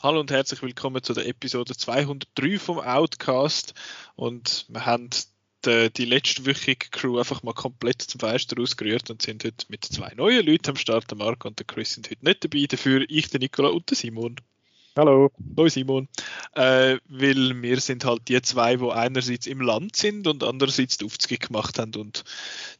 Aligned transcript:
Hallo 0.00 0.20
und 0.20 0.30
herzlich 0.30 0.62
willkommen 0.62 1.02
zu 1.02 1.12
der 1.12 1.26
Episode 1.26 1.76
203 1.76 2.58
vom 2.58 2.80
Outcast. 2.80 3.74
Und 4.16 4.64
wir 4.68 4.86
haben 4.86 5.10
die, 5.64 5.92
die 5.92 6.04
letztwöchige 6.04 6.88
Crew 6.90 7.18
einfach 7.18 7.42
mal 7.42 7.54
komplett 7.54 8.02
zum 8.02 8.20
Fenster 8.20 8.60
ausgerührt 8.60 9.10
und 9.10 9.22
sind 9.22 9.44
heute 9.44 9.66
mit 9.68 9.84
zwei 9.84 10.12
neuen 10.14 10.46
Leuten 10.46 10.70
am 10.70 10.76
Start. 10.76 11.10
Der 11.10 11.18
Marco 11.18 11.48
und 11.48 11.58
der 11.58 11.66
Chris 11.66 11.94
sind 11.94 12.10
heute 12.10 12.24
nicht 12.24 12.44
dabei, 12.44 12.66
dafür 12.66 13.04
ich, 13.08 13.30
der 13.30 13.40
Nicola 13.40 13.68
und 13.68 13.88
der 13.90 13.96
Simon. 13.96 14.36
Hallo. 14.96 15.30
Hallo 15.56 15.68
Simon. 15.68 16.08
Äh, 16.54 16.98
weil 17.08 17.62
wir 17.62 17.80
sind 17.80 18.04
halt 18.04 18.26
die 18.26 18.42
zwei, 18.42 18.76
die 18.76 18.90
einerseits 18.90 19.46
im 19.46 19.60
Land 19.60 19.94
sind 19.94 20.26
und 20.26 20.42
andererseits 20.42 20.98
die 20.98 21.04
Aufzüge 21.04 21.46
gemacht 21.46 21.78
haben 21.78 21.94
und 21.94 22.24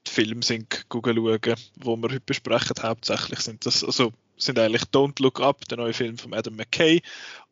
die 0.06 0.10
Filme 0.10 0.42
sind 0.42 0.84
schauen, 0.92 1.54
wo 1.76 1.96
wir 1.96 2.08
heute 2.08 2.20
besprechen. 2.20 2.74
Hauptsächlich 2.82 3.38
sind 3.38 3.64
das, 3.66 3.84
also 3.84 4.12
sind 4.36 4.58
eigentlich 4.58 4.82
Don't 4.82 5.22
Look 5.22 5.40
Up, 5.40 5.64
der 5.68 5.78
neue 5.78 5.92
Film 5.92 6.18
von 6.18 6.34
Adam 6.34 6.56
McKay, 6.56 7.02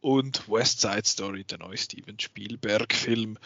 und 0.00 0.48
West 0.48 0.80
Side 0.80 1.04
Story, 1.04 1.44
der 1.44 1.58
neue 1.58 1.76
Steven 1.76 2.18
Spielberg-Film. 2.18 3.38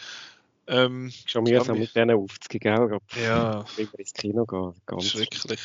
Ähm, 0.67 1.11
Schon 1.25 1.43
mühsam 1.43 1.79
mit 1.79 1.95
denen 1.95 2.15
aufzugehen, 2.15 2.99
Ja. 3.23 3.65
Wenn 3.75 3.91
wir 3.91 3.99
ins 3.99 4.13
Kino 4.13 4.45
gehen. 4.45 4.73
Ganz 4.85 5.09
Schrecklich. 5.09 5.59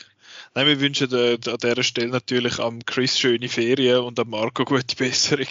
Nein, 0.54 0.66
wir 0.66 0.80
wünschen 0.80 1.12
äh, 1.12 1.38
an 1.48 1.58
dieser 1.58 1.82
Stelle 1.82 2.08
natürlich 2.08 2.58
am 2.58 2.84
Chris 2.84 3.18
schöne 3.18 3.48
Ferien 3.48 4.00
und 4.00 4.18
am 4.18 4.30
Marco 4.30 4.64
gute 4.64 4.96
Besserung. 4.96 5.46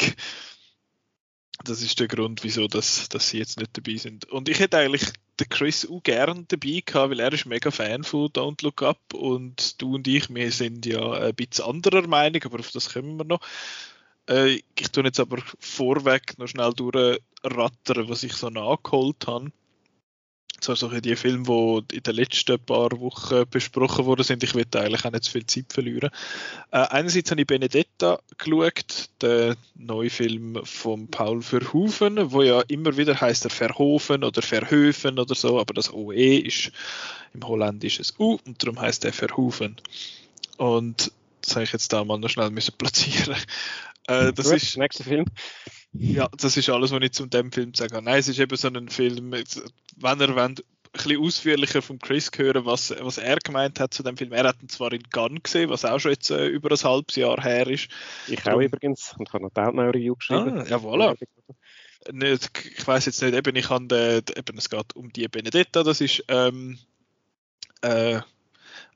Das 1.64 1.82
ist 1.82 2.00
der 2.00 2.08
Grund, 2.08 2.44
wieso 2.44 2.68
dass, 2.68 3.08
dass 3.10 3.30
sie 3.30 3.38
jetzt 3.38 3.58
nicht 3.60 3.78
dabei 3.78 3.98
sind. 3.98 4.30
Und 4.30 4.50
ich 4.50 4.60
hätte 4.60 4.78
eigentlich 4.78 5.04
den 5.40 5.50
Chris 5.50 5.88
auch 5.90 6.04
gern 6.04 6.46
dabei 6.48 6.84
gehabt, 6.86 7.12
weil 7.12 7.20
er 7.20 7.34
ist 7.34 7.46
mega 7.46 7.72
Fan 7.72 8.04
von 8.04 8.28
Don't 8.28 8.64
Look 8.64 8.84
Up 8.84 9.14
und 9.14 9.82
du 9.82 9.96
und 9.96 10.08
ich, 10.08 10.30
wir 10.34 10.52
sind 10.52 10.86
ja 10.86 11.12
ein 11.14 11.34
bisschen 11.36 11.66
anderer 11.66 12.08
Meinung, 12.08 12.44
aber 12.44 12.60
auf 12.60 12.72
das 12.72 12.94
kommen 12.94 13.18
wir 13.18 13.26
noch. 13.26 13.42
Äh, 14.30 14.62
ich 14.78 14.92
tue 14.92 15.04
jetzt 15.04 15.20
aber 15.20 15.38
vorweg 15.60 16.38
noch 16.38 16.48
schnell 16.48 16.74
durchrattern, 17.46 18.10
was 18.10 18.24
ich 18.24 18.34
so 18.34 18.50
nachgeholt 18.50 19.28
habe 19.28 19.52
zwar 20.62 20.76
so 20.76 20.88
die 20.88 21.16
Filme, 21.16 21.44
die 21.44 21.98
in 21.98 22.04
den 22.04 22.16
letzten 22.16 22.60
paar 22.60 22.92
Wochen 23.00 23.44
besprochen 23.50 24.06
worden 24.06 24.24
sind. 24.24 24.44
Ich 24.44 24.56
will 24.56 24.66
eigentlich 24.76 25.06
auch 25.06 25.12
nicht 25.12 25.26
zu 25.26 25.32
viel 25.32 25.46
Zeit 25.46 25.72
verlieren. 25.72 26.10
Äh, 26.72 26.78
einerseits 26.78 27.32
habe 27.32 27.42
ich 27.42 27.48
Benedetta 27.48 28.20
geschaut, 28.38 29.10
den 29.22 29.56
neuen 29.76 30.10
Film 30.10 30.60
von 30.64 31.08
Paul 31.08 31.42
Verhoeven, 31.42 32.32
wo 32.32 32.42
ja 32.42 32.62
immer 32.62 32.98
wieder 32.98 33.20
heißt 33.20 33.46
er 33.46 33.52
Verhoeven 33.52 34.24
oder 34.24 34.42
Verhöfen 34.42 35.20
oder 35.20 35.36
so, 35.36 35.60
aber 35.60 35.74
das 35.74 35.94
OE 35.94 36.38
ist 36.38 36.72
im 37.34 37.48
Holländischen 37.48 38.06
U 38.18 38.40
und 38.46 38.64
darum 38.64 38.80
heißt 38.80 39.06
er 39.06 39.14
Verhoeven. 39.14 39.76
Und 40.58 41.12
das 41.42 41.56
habe 41.56 41.64
ich 41.64 41.74
jetzt 41.74 41.94
da 41.94 42.04
mal 42.04 42.18
noch 42.18 42.30
schnell 42.30 42.50
müssen 42.50 42.74
platzieren. 42.78 43.36
Äh, 44.08 44.34
das 44.34 44.46
Gut, 44.46 44.58
ist 44.58 44.78
nächster 44.78 45.04
Film. 45.04 45.26
Ja, 45.98 46.30
das 46.38 46.58
ist 46.58 46.70
alles, 46.70 46.92
was 46.92 47.02
ich 47.02 47.12
zu 47.12 47.26
dem 47.26 47.52
Film 47.52 47.74
sagen 47.74 47.94
kann. 47.94 48.04
Nein, 48.04 48.20
es 48.20 48.28
ist 48.28 48.40
eben 48.40 48.56
so 48.56 48.68
ein 48.68 48.90
Film, 48.90 49.32
wenn 49.32 50.22
ihr 50.22 50.36
wollt, 50.36 50.40
ein 50.40 50.64
bisschen 50.92 51.22
ausführlicher 51.22 51.82
von 51.82 52.00
Chris 52.00 52.32
hören, 52.36 52.66
was, 52.66 52.94
was 53.00 53.18
er 53.18 53.38
gemeint 53.38 53.80
hat 53.80 53.94
zu 53.94 54.04
dem 54.04 54.18
Film. 54.18 54.32
Er 54.32 54.46
hat 54.46 54.62
ihn 54.62 54.70
zwar 54.70 54.94
in 54.94 55.04
Gunn 55.12 55.42
gesehen, 55.44 55.70
was 55.70 55.86
auch 55.86 56.00
schon 56.00 56.12
jetzt 56.12 56.30
äh, 56.32 56.48
über 56.48 56.72
ein 56.72 56.78
halbes 56.78 57.16
Jahr 57.16 57.42
her 57.42 57.68
ist. 57.68 57.90
Ich 58.28 58.42
Darum, 58.42 58.60
auch 58.60 58.64
übrigens 58.64 59.14
und 59.18 59.32
habe 59.34 59.44
noch 59.44 59.52
Download 59.52 59.98
Review 59.98 60.16
geschrieben. 60.16 60.60
Ah, 60.60 60.66
ja, 60.66 60.78
voilà. 60.78 61.16
Nicht, 62.12 62.52
ich 62.78 62.88
weiß 62.88 63.08
jetzt 63.08 63.22
nicht, 63.22 63.34
eben, 63.34 63.56
ich 63.56 63.70
habe, 63.70 63.96
äh, 63.96 64.40
eben, 64.40 64.58
es 64.58 64.70
geht 64.70 64.96
um 64.96 65.12
die 65.12 65.28
Benedetta, 65.28 65.84
das 65.84 66.02
ist 66.02 66.24
ähm, 66.28 66.78
äh, 67.82 68.22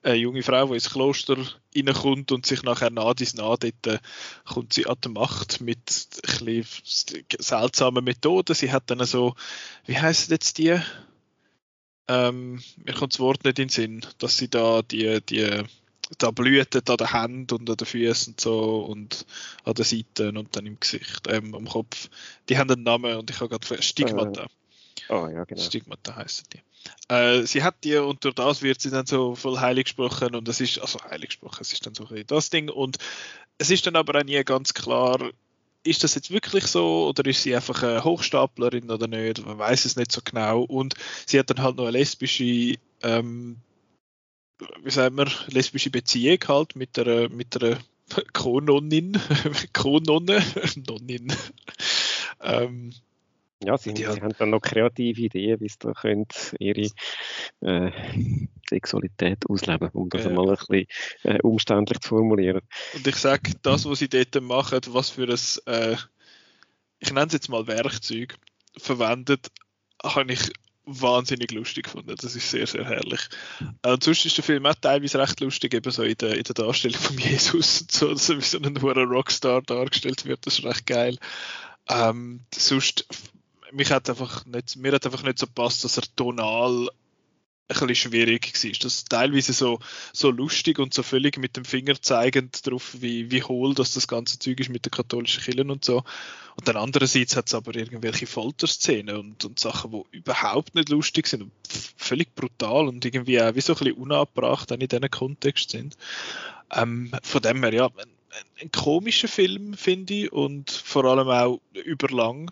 eine 0.01 0.15
junge 0.15 0.43
Frau, 0.43 0.67
die 0.67 0.75
ins 0.75 0.89
Kloster 0.89 1.37
reinkommt 1.75 2.31
und 2.31 2.45
sich 2.45 2.63
nachher 2.63 2.89
nach 2.89 3.13
dies 3.13 3.33
dort 3.33 3.63
äh, 3.63 3.99
kommt 4.45 4.73
sie 4.73 4.87
an 4.87 4.97
die 5.03 5.09
Macht 5.09 5.61
mit 5.61 6.07
ein 6.41 6.65
seltsamen 7.39 8.03
Methoden. 8.03 8.55
Sie 8.55 8.71
hat 8.71 8.89
dann 8.89 9.05
so, 9.05 9.35
wie 9.85 9.97
heißt 9.97 10.31
jetzt 10.31 10.57
die? 10.57 10.79
Ähm, 12.07 12.61
mir 12.77 12.93
kommt 12.93 13.13
das 13.13 13.19
Wort 13.19 13.43
nicht 13.43 13.59
in 13.59 13.67
den 13.67 13.69
Sinn, 13.69 14.05
dass 14.17 14.37
sie 14.37 14.49
da 14.49 14.81
die, 14.81 15.21
die 15.21 15.63
da 16.17 16.31
blühtet 16.31 16.89
an 16.89 16.97
den 16.97 17.11
Händen 17.11 17.55
und 17.55 17.69
an 17.69 17.77
den 17.77 17.85
Füßen 17.85 18.33
und 18.33 18.41
so 18.41 18.79
und 18.85 19.25
an 19.63 19.75
den 19.75 19.85
Seiten 19.85 20.37
und 20.37 20.55
dann 20.55 20.65
im 20.65 20.79
Gesicht, 20.79 21.27
ähm, 21.27 21.53
am 21.53 21.67
Kopf. 21.67 22.09
Die 22.47 22.57
haben 22.57 22.71
einen 22.71 22.83
Namen 22.83 23.15
und 23.17 23.29
ich 23.29 23.39
habe 23.39 23.49
gerade 23.49 23.83
Stigmata. 23.83 24.43
Äh, 24.43 25.13
oh 25.13 25.27
ja, 25.27 25.43
genau. 25.43 25.61
Stigmata 25.61 26.15
heißen 26.15 26.45
die. 26.53 26.61
Äh, 27.07 27.43
sie 27.43 27.63
hat 27.63 27.83
die 27.83 27.97
und 27.97 28.23
durch 28.23 28.35
das 28.35 28.61
wird 28.61 28.81
sie 28.81 28.91
dann 28.91 29.05
so 29.05 29.35
voll 29.35 29.59
heilig 29.59 29.85
gesprochen 29.85 30.35
und 30.35 30.47
es 30.47 30.61
ist, 30.61 30.79
also 30.79 30.99
heilig 31.03 31.29
gesprochen, 31.29 31.59
es 31.61 31.73
ist 31.73 31.85
dann 31.85 31.95
so 31.95 32.07
ein 32.07 32.23
das 32.27 32.49
Ding 32.49 32.69
und 32.69 32.97
es 33.57 33.69
ist 33.69 33.85
dann 33.85 33.95
aber 33.95 34.19
auch 34.19 34.23
nie 34.23 34.41
ganz 34.43 34.73
klar, 34.73 35.19
ist 35.83 36.03
das 36.03 36.15
jetzt 36.15 36.31
wirklich 36.31 36.65
so 36.65 37.07
oder 37.07 37.25
ist 37.25 37.43
sie 37.43 37.55
einfach 37.55 37.83
eine 37.83 38.03
Hochstaplerin 38.03 38.91
oder 38.91 39.07
nicht? 39.07 39.45
Man 39.45 39.57
weiß 39.57 39.85
es 39.85 39.95
nicht 39.95 40.11
so 40.11 40.21
genau. 40.23 40.61
Und 40.61 40.95
sie 41.25 41.39
hat 41.39 41.49
dann 41.49 41.61
halt 41.61 41.77
noch 41.77 41.85
eine 41.85 41.97
lesbische, 41.97 42.75
ähm, 43.01 43.57
wie 44.83 44.91
sagen 44.91 45.17
wir, 45.17 45.31
lesbische 45.47 45.89
Beziehung 45.89 46.39
halt 46.47 46.75
mit 46.75 46.97
der 46.97 47.29
mit 47.29 47.61
der 47.61 47.79
Co-Nonnin, 48.33 49.19
Co-Nonne, 49.73 50.43
Nonnin. 50.87 51.33
ähm, 52.41 52.93
ja, 53.63 53.77
sie, 53.77 53.93
sie 53.95 54.07
haben 54.07 54.33
dann 54.37 54.51
noch 54.51 54.61
kreative 54.61 55.21
Ideen, 55.21 55.59
wie 55.59 55.67
sie 55.67 55.79
da 55.79 55.91
können 55.93 56.27
ihre 56.59 56.89
äh, 57.61 57.91
Sexualität 58.69 59.49
ausleben, 59.49 59.89
um 59.93 60.09
das 60.09 60.23
ja. 60.23 60.31
mal 60.31 60.49
ein 60.49 60.55
bisschen 60.55 60.87
äh, 61.23 61.41
umständlich 61.41 61.99
zu 61.99 62.09
formulieren. 62.09 62.61
Und 62.95 63.05
ich 63.05 63.15
sage, 63.15 63.51
das, 63.61 63.85
was 63.85 63.99
sie 63.99 64.07
dort 64.07 64.41
machen, 64.41 64.79
was 64.89 65.09
für 65.09 65.27
ein, 65.27 65.73
äh, 65.73 65.97
ich 66.99 67.11
nenne 67.11 67.27
es 67.27 67.33
jetzt 67.33 67.49
mal 67.49 67.67
Werkzeug, 67.67 68.35
verwendet, 68.77 69.47
habe 70.03 70.31
ich 70.31 70.51
wahnsinnig 70.85 71.51
lustig 71.51 71.85
gefunden. 71.85 72.15
Das 72.19 72.35
ist 72.35 72.49
sehr, 72.49 72.65
sehr 72.65 72.85
herrlich. 72.85 73.21
Äh, 73.83 73.91
und 73.91 74.03
sonst 74.03 74.25
ist 74.25 74.37
der 74.37 74.43
Film 74.43 74.65
auch 74.65 74.75
teilweise 74.75 75.19
recht 75.19 75.39
lustig, 75.41 75.73
eben 75.73 75.91
so 75.91 76.03
in 76.03 76.15
der, 76.15 76.37
in 76.37 76.43
der 76.43 76.55
Darstellung 76.55 76.99
von 76.99 77.17
Jesus 77.17 77.81
und 77.81 77.91
so, 77.91 78.15
so 78.15 78.37
wie 78.37 78.41
so 78.41 78.57
ein 78.57 78.77
Rockstar 78.77 79.61
dargestellt 79.61 80.25
wird. 80.25 80.45
Das 80.45 80.59
ist 80.59 80.65
recht 80.65 80.85
geil. 80.85 81.17
Ähm, 81.89 82.41
sonst 82.53 83.05
mich 83.71 83.91
hat 83.91 84.09
einfach 84.09 84.45
nicht, 84.45 84.75
mir 84.77 84.91
hat 84.91 85.05
einfach 85.05 85.23
nicht 85.23 85.39
so 85.39 85.47
gepasst, 85.47 85.83
dass 85.83 85.97
er 85.97 86.03
tonal 86.15 86.89
ein 87.69 87.87
bisschen 87.87 88.11
schwierig 88.11 88.51
war. 88.51 88.71
Das 88.71 88.93
ist 88.95 89.09
teilweise 89.09 89.53
so, 89.53 89.79
so 90.11 90.31
lustig 90.31 90.79
und 90.79 90.93
so 90.93 91.03
völlig 91.03 91.37
mit 91.37 91.55
dem 91.55 91.65
Finger 91.65 92.01
zeigend 92.01 92.65
darauf, 92.65 92.99
wie, 92.99 93.29
wie 93.29 93.43
hohl 93.43 93.75
das, 93.75 93.93
das 93.93 94.07
ganze 94.07 94.39
Zeug 94.39 94.59
ist 94.59 94.69
mit 94.69 94.85
den 94.85 94.91
katholischen 94.91 95.43
Kirchen 95.43 95.69
und 95.69 95.85
so. 95.85 96.03
Und 96.55 96.67
dann 96.67 96.77
andererseits 96.77 97.35
hat 97.35 97.47
es 97.47 97.53
aber 97.53 97.75
irgendwelche 97.75 98.25
Folterszenen 98.25 99.15
und, 99.15 99.45
und 99.45 99.59
Sachen, 99.59 99.91
die 99.91 100.17
überhaupt 100.17 100.73
nicht 100.73 100.89
lustig 100.89 101.27
sind 101.27 101.43
und 101.43 101.51
völlig 101.95 102.33
brutal 102.33 102.87
und 102.87 103.05
irgendwie 103.05 103.39
auch 103.41 103.53
wie 103.53 103.61
so 103.61 103.73
ein 103.73 103.79
bisschen 103.79 103.97
unabbracht 103.97 104.71
in 104.71 104.79
diesem 104.79 105.09
Kontext 105.11 105.69
sind. 105.69 105.95
Ähm, 106.71 107.11
von 107.21 107.41
dem 107.41 107.63
her, 107.63 107.73
ja, 107.73 107.85
ein, 107.85 108.09
ein 108.61 108.71
komischer 108.71 109.27
Film, 109.27 109.75
finde 109.75 110.13
ich, 110.13 110.31
und 110.31 110.71
vor 110.71 111.05
allem 111.05 111.29
auch 111.29 111.61
überlang. 111.73 112.51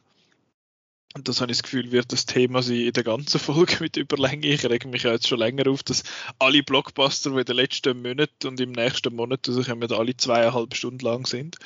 Und 1.17 1.27
das 1.27 1.41
habe 1.41 1.51
ich 1.51 1.57
das 1.57 1.63
Gefühl, 1.63 1.91
wird 1.91 2.13
das 2.13 2.27
Thema 2.27 2.61
sein 2.61 2.75
in 2.75 2.93
der 2.93 3.03
ganzen 3.03 3.39
Folge 3.39 3.77
mit 3.79 3.97
Überlänge. 3.97 4.45
Ich 4.45 4.63
rege 4.69 4.87
mich 4.87 5.01
ja 5.01 5.13
jetzt 5.13 5.27
schon 5.27 5.39
länger 5.39 5.67
auf, 5.67 5.81
dass 5.81 6.03
alle 6.37 6.61
Blockbuster, 6.61 7.31
die 7.31 7.39
in 7.39 7.45
den 7.45 7.55
letzten 7.55 8.01
Monaten 8.03 8.47
und 8.47 8.59
im 8.59 8.71
nächsten 8.71 9.15
Monat 9.15 9.49
rauskommen, 9.49 9.91
alle 9.91 10.15
zweieinhalb 10.15 10.75
Stunden 10.75 11.03
lang 11.03 11.25
sind. 11.25 11.57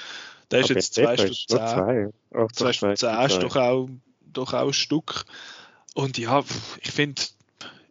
Der 0.51 0.61
ist 0.61 0.69
jetzt 0.69 0.93
zwei 0.93 1.17
Stunden 1.17 1.35
zehn. 1.35 1.57
Zwei, 1.57 2.09
oh, 2.31 2.47
zwei 2.53 2.71
Stunden 2.71 2.95
zehn 2.95 3.19
ist 3.25 3.43
doch 3.43 3.55
auch, 3.57 3.89
doch 4.31 4.53
auch 4.53 4.67
ein 4.67 4.73
Stück. 4.73 5.25
Und 5.95 6.17
ja, 6.17 6.45
ich 6.81 6.91
finde, 6.91 7.21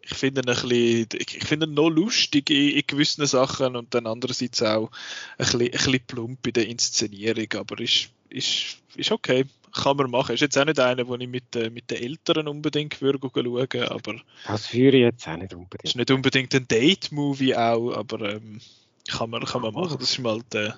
ich 0.00 0.14
finde 0.14 0.40
ihn 0.40 0.48
ein 0.48 0.54
bisschen, 0.54 1.08
ich 1.18 1.44
finde 1.44 1.66
ihn 1.66 1.74
noch 1.74 1.90
lustig 1.90 2.48
in, 2.48 2.70
in, 2.70 2.82
gewissen 2.86 3.26
Sachen 3.26 3.76
und 3.76 3.94
dann 3.94 4.06
andererseits 4.06 4.62
auch 4.62 4.90
ein 5.36 5.44
bisschen, 5.44 5.60
ein 5.60 5.70
bisschen 5.72 6.00
plump 6.06 6.46
in 6.46 6.52
der 6.54 6.68
Inszenierung, 6.68 7.52
aber 7.56 7.80
ist, 7.80 8.08
ist, 8.30 8.78
ist 8.96 9.12
okay 9.12 9.44
kann 9.72 9.96
man 9.96 10.10
machen. 10.10 10.34
Ist 10.34 10.40
jetzt 10.40 10.58
auch 10.58 10.64
nicht 10.64 10.78
einer, 10.78 11.04
den 11.04 11.20
ich 11.20 11.28
mit, 11.28 11.56
äh, 11.56 11.70
mit 11.70 11.90
den 11.90 12.02
Eltern 12.02 12.48
unbedingt 12.48 13.00
würde 13.00 13.18
schauen, 13.20 13.88
aber... 13.88 14.16
Das 14.46 14.66
führe 14.66 14.96
ich 14.96 15.02
jetzt 15.02 15.28
auch 15.28 15.36
nicht 15.36 15.54
unbedingt. 15.54 15.84
Ist 15.84 15.96
nicht 15.96 16.10
unbedingt 16.10 16.54
ein 16.54 16.66
Date-Movie 16.68 17.54
auch, 17.56 17.92
aber 17.92 18.34
ähm, 18.34 18.60
kann 19.08 19.30
man, 19.30 19.44
kann 19.44 19.62
man 19.62 19.74
machen. 19.74 19.96
Das 19.98 20.10
ist 20.10 20.18
mal 20.18 20.40
der, 20.52 20.76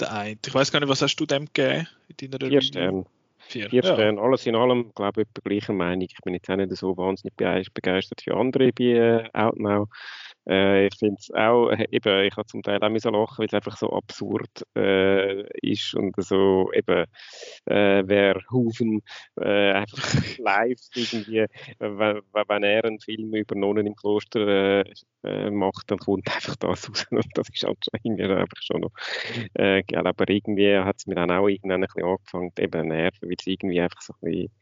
der 0.00 0.12
eine. 0.12 0.38
Ich 0.44 0.54
weiß 0.54 0.70
gar 0.72 0.80
nicht, 0.80 0.88
was 0.88 1.02
hast 1.02 1.16
du 1.16 1.26
dem 1.26 1.46
gegeben 1.46 1.88
in 2.20 2.30
deiner 2.30 2.48
Vier 2.48 2.62
Sterne. 2.62 3.06
Vier, 3.38 3.70
Vier 3.70 3.82
ja. 3.82 3.94
Sterne. 3.94 4.20
Alles 4.20 4.46
in 4.46 4.54
allem, 4.54 4.92
glaube 4.94 5.22
ich, 5.22 5.28
etwa 5.28 5.48
gleicher 5.48 5.72
Meinung. 5.72 6.02
Ich 6.02 6.16
bin 6.24 6.34
jetzt 6.34 6.48
auch 6.50 6.56
nicht 6.56 6.74
so 6.76 6.96
wahnsinnig 6.96 7.34
begeistert 7.36 8.22
für 8.22 8.36
andere 8.36 8.72
bei 8.72 8.84
äh, 8.84 9.28
Outnow. 9.32 9.88
Äh, 10.46 10.86
ich 10.88 10.96
finde 10.98 11.16
es 11.20 11.30
auch, 11.32 11.70
äh, 11.70 11.86
eben, 11.90 12.24
ich 12.24 12.36
habe 12.36 12.46
zum 12.46 12.62
Teil 12.62 12.82
auch 12.82 12.98
so 12.98 13.10
lachen, 13.10 13.38
weil 13.38 13.46
es 13.46 13.54
einfach 13.54 13.76
so 13.76 13.90
absurd 13.90 14.48
äh, 14.76 15.42
ist 15.62 15.94
und 15.94 16.14
so 16.18 16.70
eben, 16.72 17.06
äh, 17.66 18.02
wer 18.06 18.36
Hufen 18.50 19.02
äh, 19.40 19.72
einfach 19.72 20.14
live 20.38 20.78
irgendwie, 20.94 21.46
wenn, 21.78 22.20
wenn 22.48 22.62
er 22.62 22.84
einen 22.84 23.00
Film 23.00 23.34
über 23.34 23.54
Nonnen 23.54 23.86
im 23.86 23.96
Kloster 23.96 24.84
äh, 25.24 25.50
macht, 25.50 25.90
dann 25.90 25.98
kommt 25.98 26.28
einfach 26.34 26.56
das 26.56 26.88
raus 26.90 27.06
und 27.10 27.26
das 27.34 27.48
ist 27.48 27.64
irgendwie 28.02 28.24
einfach 28.24 28.62
schon 28.62 28.82
noch 28.82 28.92
äh, 29.54 29.82
geil, 29.82 30.06
aber 30.06 30.28
irgendwie 30.28 30.76
hat 30.78 30.96
es 30.98 31.06
mir 31.06 31.14
dann 31.14 31.30
auch 31.30 31.48
irgendwann 31.48 31.82
ein 31.82 31.86
bisschen 31.86 32.04
angefangen, 32.08 32.52
eben 32.58 32.88
nerven, 32.88 33.28
weil 33.28 33.36
es 33.38 33.46
irgendwie 33.46 33.80
einfach 33.80 34.00
so 34.02 34.12
ein 34.14 34.30
bisschen 34.30 34.52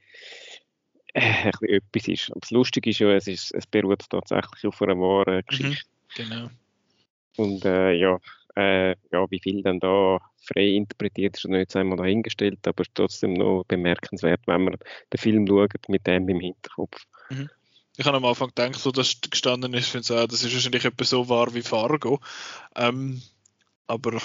äh, 1.13 1.51
etwas 1.63 2.09
ist. 2.09 2.31
Aber 2.31 2.41
das 2.41 2.51
Lustige 2.51 2.91
ist 2.91 2.99
ja, 2.99 3.11
es, 3.13 3.27
ist, 3.27 3.53
es 3.55 3.67
beruht 3.67 4.05
tatsächlich 4.09 4.67
auf 4.67 4.81
einer 4.83 4.99
wahren 4.99 5.37
mhm, 5.37 5.47
Geschichte. 5.47 5.87
Mhm, 5.87 6.15
genau. 6.15 6.51
Und 7.37 7.65
äh, 7.65 7.93
ja, 7.93 8.19
äh, 8.57 8.91
ja, 9.11 9.31
wie 9.31 9.41
viel 9.41 9.63
dann 9.63 9.81
da 9.81 10.19
frei 10.43 10.69
interpretiert 10.69 11.37
ist, 11.37 11.45
ist 11.45 11.51
nicht 11.51 11.75
einmal 11.77 11.97
dahingestellt, 11.97 12.67
aber 12.67 12.85
trotzdem 12.95 13.35
noch 13.35 13.65
bemerkenswert, 13.67 14.41
wenn 14.47 14.65
man 14.65 14.77
den 15.13 15.19
Film 15.19 15.47
schaut 15.47 15.89
mit 15.89 16.07
dem 16.07 16.29
im 16.29 16.41
Hinterkopf. 16.41 17.07
Mhm. 17.31 17.49
Ich 17.97 18.07
habe 18.07 18.17
am 18.17 18.25
Anfang 18.25 18.49
gedacht, 18.49 18.77
so 18.77 18.91
dass 18.91 19.21
gestanden 19.21 19.75
ist, 19.75 19.89
finde 19.89 20.23
auch, 20.23 20.27
das 20.27 20.43
ist 20.43 20.55
wahrscheinlich 20.55 20.85
etwas 20.85 21.11
so 21.11 21.29
wahr 21.29 21.55
wie 21.55 21.63
Fargo. 21.63 22.21
Ähm, 22.75 23.21
aber 23.87 24.19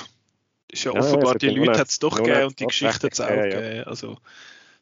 ist 0.70 0.84
ja, 0.86 0.94
ja 0.94 1.00
offenbar, 1.00 1.36
die 1.36 1.50
Leute 1.50 1.80
hat 1.80 1.90
es 1.90 2.00
doch 2.00 2.18
gegeben 2.18 2.46
und 2.46 2.60
die 2.60 2.66
Geschichte 2.66 3.08
hat 3.08 3.14
es 3.14 3.22
auch 3.22 3.30
ja, 3.30 3.44
gegeben. 3.44 3.84
Also, 3.86 4.18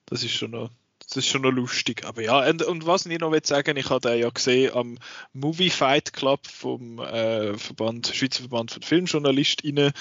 das 0.06 0.24
ist 0.24 0.34
schon 0.34 0.52
noch 0.52 0.70
das 1.08 1.18
ist 1.18 1.28
schon 1.28 1.44
noch 1.44 1.52
lustig. 1.52 2.06
Aber 2.06 2.22
ja, 2.22 2.48
und, 2.48 2.64
und 2.64 2.86
was 2.86 3.06
ich 3.06 3.20
noch 3.20 3.32
will 3.32 3.46
sagen, 3.46 3.78
ich 3.78 3.90
habe 3.90 4.16
ja 4.16 4.30
gesehen 4.30 4.74
am 4.74 4.98
Movie 5.34 5.70
Fight 5.70 6.14
Club 6.14 6.46
vom 6.48 7.00
äh, 7.00 7.58
Verband, 7.58 8.12
Schweizer 8.14 8.42
Verband 8.42 8.72
von 8.72 8.82
Filmjournalistinnen. 8.82 9.92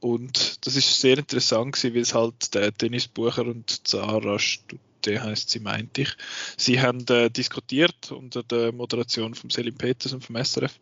Und 0.00 0.66
das 0.66 0.76
ist 0.76 1.00
sehr 1.00 1.18
interessant 1.18 1.74
gewesen, 1.74 1.94
weil 1.94 2.02
es 2.02 2.14
halt 2.14 2.54
der 2.54 2.70
Dennis 2.70 3.08
Bucher 3.08 3.42
und 3.46 3.86
Zara 3.86 4.38
Stutte 4.38 5.22
heißt 5.22 5.50
sie, 5.50 5.60
meinte 5.60 6.02
ich. 6.02 6.16
Sie 6.56 6.80
haben 6.80 7.04
äh, 7.08 7.30
diskutiert 7.30 8.12
unter 8.12 8.42
der 8.42 8.72
Moderation 8.72 9.34
von 9.34 9.50
Selim 9.50 9.76
Peters 9.76 10.12
und 10.12 10.24
vom 10.24 10.36
SRF. 10.36 10.78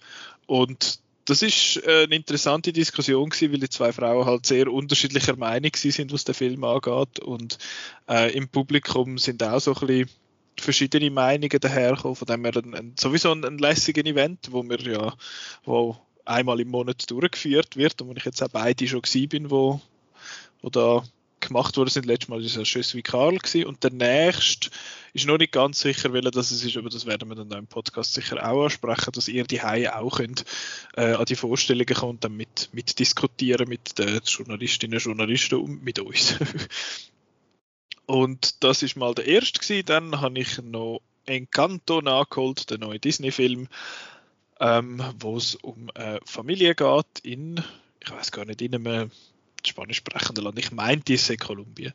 Und 0.47 1.01
das 1.27 1.43
ist 1.43 1.83
äh, 1.85 2.05
eine 2.05 2.15
interessante 2.15 2.73
Diskussion 2.73 3.29
gewesen, 3.29 3.53
weil 3.53 3.61
die 3.61 3.69
zwei 3.69 3.93
Frauen 3.93 4.27
halt 4.27 4.47
sehr 4.47 4.73
unterschiedlicher 4.73 5.37
Meinung 5.37 5.73
sind, 5.75 6.13
was 6.13 6.25
der 6.25 6.35
Film 6.35 6.63
angeht. 6.65 7.19
Und 7.19 7.59
äh, 8.09 8.33
im 8.33 8.49
Publikum 8.49 9.19
sind 9.19 9.43
auch 9.43 9.61
so 9.61 9.75
ein 9.75 9.87
bisschen 9.87 10.11
verschiedene 10.59 11.11
Meinungen 11.11 11.61
daherkommen. 11.61 12.15
Von 12.15 12.27
dem 12.27 12.45
her 12.45 12.57
ein, 12.57 12.75
ein, 12.75 12.95
sowieso 12.99 13.33
ein, 13.33 13.45
ein 13.45 13.59
lässiges 13.59 14.05
Event, 14.05 14.49
wo 14.53 14.63
wir 14.63 14.81
ja, 14.81 15.15
wo 15.65 15.97
einmal 16.25 16.61
im 16.61 16.69
Monat 16.69 17.11
durchgeführt 17.11 17.77
wird 17.77 18.01
und 18.01 18.09
wo 18.09 18.13
ich 18.17 18.25
jetzt 18.25 18.43
auch 18.43 18.49
beide 18.49 18.87
schon 18.87 19.03
gewesen 19.03 19.29
bin, 19.29 19.51
wo, 19.51 19.81
wo 20.63 20.71
da 20.71 21.03
gemacht 21.49 21.77
worden 21.77 21.91
sind. 21.91 22.07
Letztes 22.07 22.29
Mal 22.29 22.41
war 22.41 22.45
es 22.45 22.69
Schüss 22.69 22.95
wie 22.95 23.03
Karl 23.03 23.39
gewesen. 23.39 23.67
und 23.67 23.83
der 23.83 23.93
nächste 23.93 24.71
ist 25.13 25.27
noch 25.27 25.39
nicht 25.39 25.53
ganz 25.53 25.81
sicher, 25.81 26.13
welcher 26.13 26.31
das 26.31 26.53
ist, 26.53 26.77
aber 26.77 26.91
das 26.91 27.07
werden 27.07 27.29
wir 27.29 27.37
dann 27.37 27.51
im 27.59 27.67
Podcast 27.67 28.15
sicher 28.15 28.47
auch 28.47 28.65
ansprechen, 28.65 29.13
dass 29.13 29.29
ihr 29.29 29.45
die 29.45 29.63
Haie 29.63 29.97
auch 29.97 30.19
könnt, 30.19 30.45
äh, 30.97 31.15
an 31.15 31.25
die 31.25 31.37
Vorstellungen 31.37 31.95
kommen 31.95 32.11
und 32.11 32.25
dann 32.25 32.37
mit, 32.37 32.69
mit 32.73 32.99
diskutieren 32.99 33.69
mit 33.69 33.99
den 33.99 34.21
Journalistinnen 34.25 34.99
und 34.99 35.05
Journalisten 35.05 35.55
und 35.57 35.83
mit 35.83 35.99
uns. 35.99 36.37
und 38.07 38.63
das 38.63 38.83
ist 38.83 38.97
mal 38.97 39.15
der 39.15 39.27
erste 39.27 39.61
gewesen. 39.61 39.87
Dann 39.87 40.21
habe 40.21 40.39
ich 40.39 40.61
noch 40.63 41.01
Encanto 41.25 42.01
nachgeholt, 42.03 42.71
den 42.71 42.81
neuen 42.81 43.01
Disney-Film, 43.01 43.69
ähm, 44.61 45.03
wo 45.19 45.37
es 45.37 45.55
um 45.57 45.91
eine 45.95 46.21
Familie 46.25 46.75
geht 46.75 47.19
in, 47.23 47.63
ich 48.01 48.11
weiß 48.11 48.33
gar 48.33 48.45
nicht, 48.45 48.63
in 48.63 48.75
einem 48.75 49.11
spanisch 49.69 49.99
sprechende 49.99 50.41
Land. 50.41 50.59
Ich 50.59 50.73
meinte, 50.73 51.15
es 51.15 51.27
sei 51.27 51.37
Kolumbien. 51.37 51.93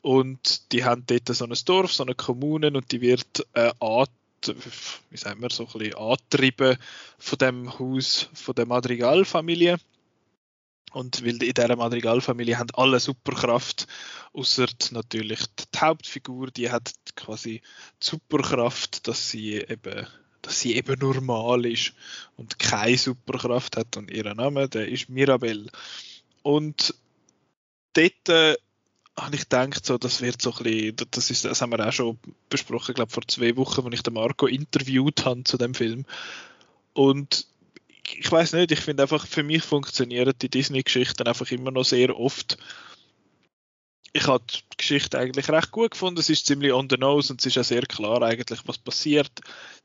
Und 0.00 0.72
die 0.72 0.84
haben 0.84 1.04
dort 1.06 1.28
so 1.28 1.44
ein 1.44 1.54
Dorf, 1.64 1.92
so 1.92 2.02
eine 2.02 2.14
Kommune 2.14 2.72
und 2.72 2.90
die 2.90 3.00
wird 3.00 3.46
äh, 3.54 3.72
wie 5.10 5.16
sagen 5.16 5.40
wir, 5.40 5.50
so 5.50 5.66
ein 5.66 5.78
bisschen 5.78 5.94
angetrieben 5.94 6.76
von 7.18 7.38
dem 7.38 7.78
Haus, 7.78 8.28
von 8.32 8.54
der 8.54 8.66
Madrigal-Familie. 8.66 9.76
Und 10.92 11.24
weil 11.24 11.42
in 11.42 11.54
dieser 11.54 11.76
Madrigal-Familie 11.76 12.58
haben 12.58 12.70
alle 12.74 13.00
Superkraft, 13.00 13.86
außer 14.32 14.66
natürlich 14.90 15.40
die 15.56 15.78
Hauptfigur, 15.78 16.50
die 16.50 16.70
hat 16.70 16.92
quasi 17.16 17.62
die 18.02 18.06
Superkraft, 18.08 19.06
dass 19.08 19.30
sie 19.30 19.54
eben 19.54 20.06
dass 20.42 20.58
sie 20.58 20.74
eben 20.74 20.98
normal 20.98 21.64
ist 21.66 21.94
und 22.36 22.58
keine 22.58 22.98
Superkraft 22.98 23.76
hat 23.76 23.96
und 23.96 24.10
ihr 24.10 24.34
Name, 24.34 24.68
der 24.68 24.88
ist 24.88 25.08
Mirabelle. 25.08 25.70
Und 26.42 26.96
dort 27.92 28.28
äh, 28.28 28.56
habe 29.18 29.36
ich 29.36 29.42
gedacht, 29.42 29.84
so, 29.84 29.98
das 29.98 30.22
wird 30.22 30.40
so 30.40 30.52
ein 30.52 30.62
bisschen, 30.62 30.96
das, 31.10 31.30
ist, 31.30 31.44
das 31.44 31.60
haben 31.60 31.72
wir 31.72 31.86
auch 31.86 31.92
schon 31.92 32.18
besprochen, 32.48 32.94
glaube 32.94 33.12
vor 33.12 33.26
zwei 33.28 33.56
Wochen, 33.56 33.84
als 33.84 33.94
ich 33.94 34.02
den 34.02 34.14
Marco 34.14 34.46
interviewt 34.46 35.24
habe 35.24 35.44
zu 35.44 35.58
dem 35.58 35.74
Film. 35.74 36.04
Und 36.94 37.46
ich 38.18 38.30
weiß 38.30 38.54
nicht, 38.54 38.72
ich 38.72 38.80
finde 38.80 39.04
einfach, 39.04 39.26
für 39.26 39.42
mich 39.42 39.62
funktionieren 39.62 40.32
die 40.40 40.48
Disney-Geschichten 40.48 41.26
einfach 41.26 41.50
immer 41.50 41.70
noch 41.70 41.84
sehr 41.84 42.18
oft. 42.18 42.58
Ich 44.12 44.26
habe 44.26 44.44
die 44.50 44.76
Geschichte 44.76 45.18
eigentlich 45.18 45.48
recht 45.48 45.70
gut 45.70 45.92
gefunden. 45.92 46.20
Es 46.20 46.28
ist 46.28 46.46
ziemlich 46.46 46.72
on 46.72 46.88
the 46.90 46.98
nose 46.98 47.32
und 47.32 47.40
es 47.40 47.46
ist 47.46 47.56
ja 47.56 47.64
sehr 47.64 47.82
klar 47.82 48.22
eigentlich, 48.22 48.60
was 48.66 48.78
passiert 48.78 49.30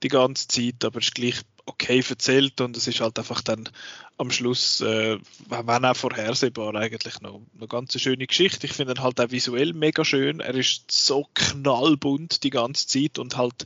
die 0.03 0.09
ganze 0.09 0.47
Zeit, 0.47 0.83
aber 0.83 0.99
es 0.99 1.05
ist 1.05 1.15
gleich 1.15 1.41
okay 1.67 2.01
erzählt 2.07 2.59
und 2.61 2.75
es 2.77 2.87
ist 2.87 3.01
halt 3.01 3.19
einfach 3.19 3.41
dann 3.41 3.69
am 4.17 4.31
Schluss, 4.31 4.81
äh, 4.81 5.19
wenn 5.49 5.85
auch 5.85 5.95
vorhersehbar, 5.95 6.73
eigentlich 6.75 7.21
noch 7.21 7.41
eine 7.57 7.67
ganz 7.67 7.99
schöne 7.99 8.25
Geschichte. 8.25 8.65
Ich 8.65 8.73
finde 8.73 8.93
ihn 8.93 9.03
halt 9.03 9.19
auch 9.19 9.31
visuell 9.31 9.73
mega 9.73 10.03
schön. 10.03 10.39
Er 10.39 10.55
ist 10.55 10.89
so 10.89 11.27
knallbunt 11.33 12.43
die 12.43 12.49
ganze 12.49 12.87
Zeit 12.87 13.19
und 13.19 13.37
halt 13.37 13.65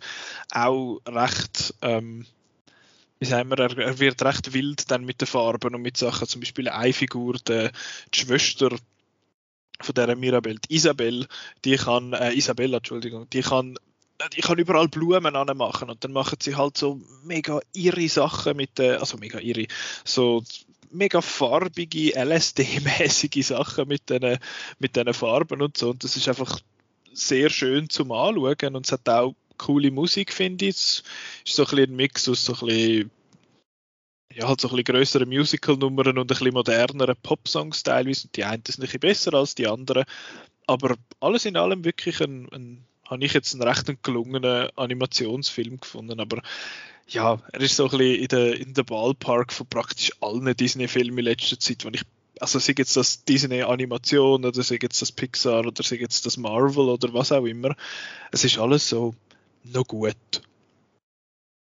auch 0.51 0.99
recht, 1.07 1.73
ähm, 1.81 2.25
wie 3.19 3.25
sagen 3.25 3.49
wir, 3.49 3.59
er, 3.59 3.77
er, 3.77 3.99
wird 3.99 4.21
recht 4.23 4.51
wild 4.53 4.89
dann 4.89 5.05
mit 5.05 5.21
den 5.21 5.27
Farben 5.27 5.75
und 5.75 5.81
mit 5.81 5.95
Sachen. 5.95 6.27
Zum 6.27 6.41
Beispiel 6.41 6.67
eine 6.67 6.93
Figur, 6.93 7.35
die, 7.47 7.69
die 8.13 8.19
Schwester 8.19 8.75
von 9.79 9.95
der 9.95 10.15
Mirabelle, 10.15 10.59
die 10.59 10.75
Isabelle, 10.75 11.27
die 11.63 11.77
kann, 11.77 12.13
äh, 12.13 12.33
Isabella, 12.33 12.77
Entschuldigung, 12.77 13.29
die 13.29 13.41
kann 13.41 13.77
ich 14.35 14.43
kann 14.45 14.59
überall 14.59 14.87
Blumen 14.87 15.35
anmachen 15.35 15.89
und 15.89 16.03
dann 16.03 16.11
machen 16.11 16.37
sie 16.41 16.55
halt 16.55 16.77
so 16.77 17.01
mega 17.23 17.59
irre 17.73 18.07
Sachen 18.09 18.57
mit 18.57 18.79
also 18.79 19.17
mega 19.17 19.39
irre, 19.39 19.67
so 20.03 20.43
mega 20.91 21.21
farbige, 21.21 22.13
LSD-mäßige 22.15 23.45
Sachen 23.45 23.87
mit 23.87 24.09
den, 24.09 24.37
mit 24.79 24.95
den 24.95 25.13
Farben 25.13 25.61
und 25.61 25.77
so 25.77 25.91
und 25.91 26.03
das 26.03 26.15
ist 26.17 26.27
einfach 26.27 26.59
sehr 27.13 27.49
schön 27.49 27.89
zum 27.89 28.11
Anschauen 28.11 28.75
und 28.75 28.85
es 28.85 28.91
hat 28.91 29.07
auch 29.09 29.35
coole 29.57 29.91
Musik, 29.91 30.33
finde 30.33 30.65
ich. 30.65 30.75
Es 30.75 31.03
ist 31.45 31.55
so 31.55 31.63
ein, 31.63 31.69
bisschen 31.69 31.91
ein 31.91 31.95
Mix 31.95 32.27
aus 32.29 32.45
so 32.45 32.53
ein 32.53 32.67
bisschen 32.67 33.11
ja, 34.33 34.47
halt 34.47 34.61
so 34.61 34.69
ein 34.69 34.75
bisschen 34.75 34.95
grössere 34.95 35.25
Musical-Nummern 35.25 36.17
und 36.17 36.19
ein 36.19 36.27
bisschen 36.27 36.53
moderneren 36.53 37.15
Pop-Songs 37.21 37.83
teilweise. 37.83 38.29
Die 38.29 38.45
einen 38.45 38.63
sind 38.65 38.79
ein 38.79 38.81
bisschen 38.81 38.99
besser 38.99 39.33
als 39.33 39.55
die 39.55 39.67
anderen. 39.67 40.05
Aber 40.67 40.95
alles 41.19 41.45
in 41.45 41.57
allem 41.57 41.83
wirklich 41.83 42.21
ein, 42.21 42.47
ein 42.53 42.85
habe 43.11 43.25
ich 43.25 43.33
jetzt 43.33 43.53
einen 43.53 43.63
recht 43.63 44.03
gelungenen 44.03 44.69
Animationsfilm 44.77 45.79
gefunden. 45.79 46.19
Aber 46.19 46.41
ja, 47.07 47.39
er 47.51 47.61
ist 47.61 47.75
so 47.75 47.89
ein 47.89 47.97
bisschen 47.97 48.15
in 48.15 48.27
der, 48.29 48.59
in 48.59 48.73
der 48.73 48.83
Ballpark 48.83 49.51
von 49.51 49.67
praktisch 49.67 50.11
allen 50.21 50.55
Disney-Filmen 50.55 51.19
in 51.19 51.25
letzter 51.25 51.59
Zeit, 51.59 51.85
wenn 51.85 51.93
ich 51.93 52.03
also 52.39 52.57
sei 52.57 52.73
jetzt 52.75 52.97
das 52.97 53.23
Disney 53.23 53.61
Animation 53.61 54.45
oder 54.45 54.63
sei 54.63 54.79
jetzt 54.81 54.99
das 54.99 55.11
Pixar 55.11 55.67
oder 55.67 55.83
sei 55.83 55.97
jetzt 55.97 56.25
das 56.25 56.37
Marvel 56.37 56.89
oder 56.89 57.13
was 57.13 57.31
auch 57.31 57.45
immer. 57.45 57.75
Es 58.31 58.43
ist 58.43 58.57
alles 58.57 58.89
so 58.89 59.13
noch 59.63 59.85
gut. 59.85 60.15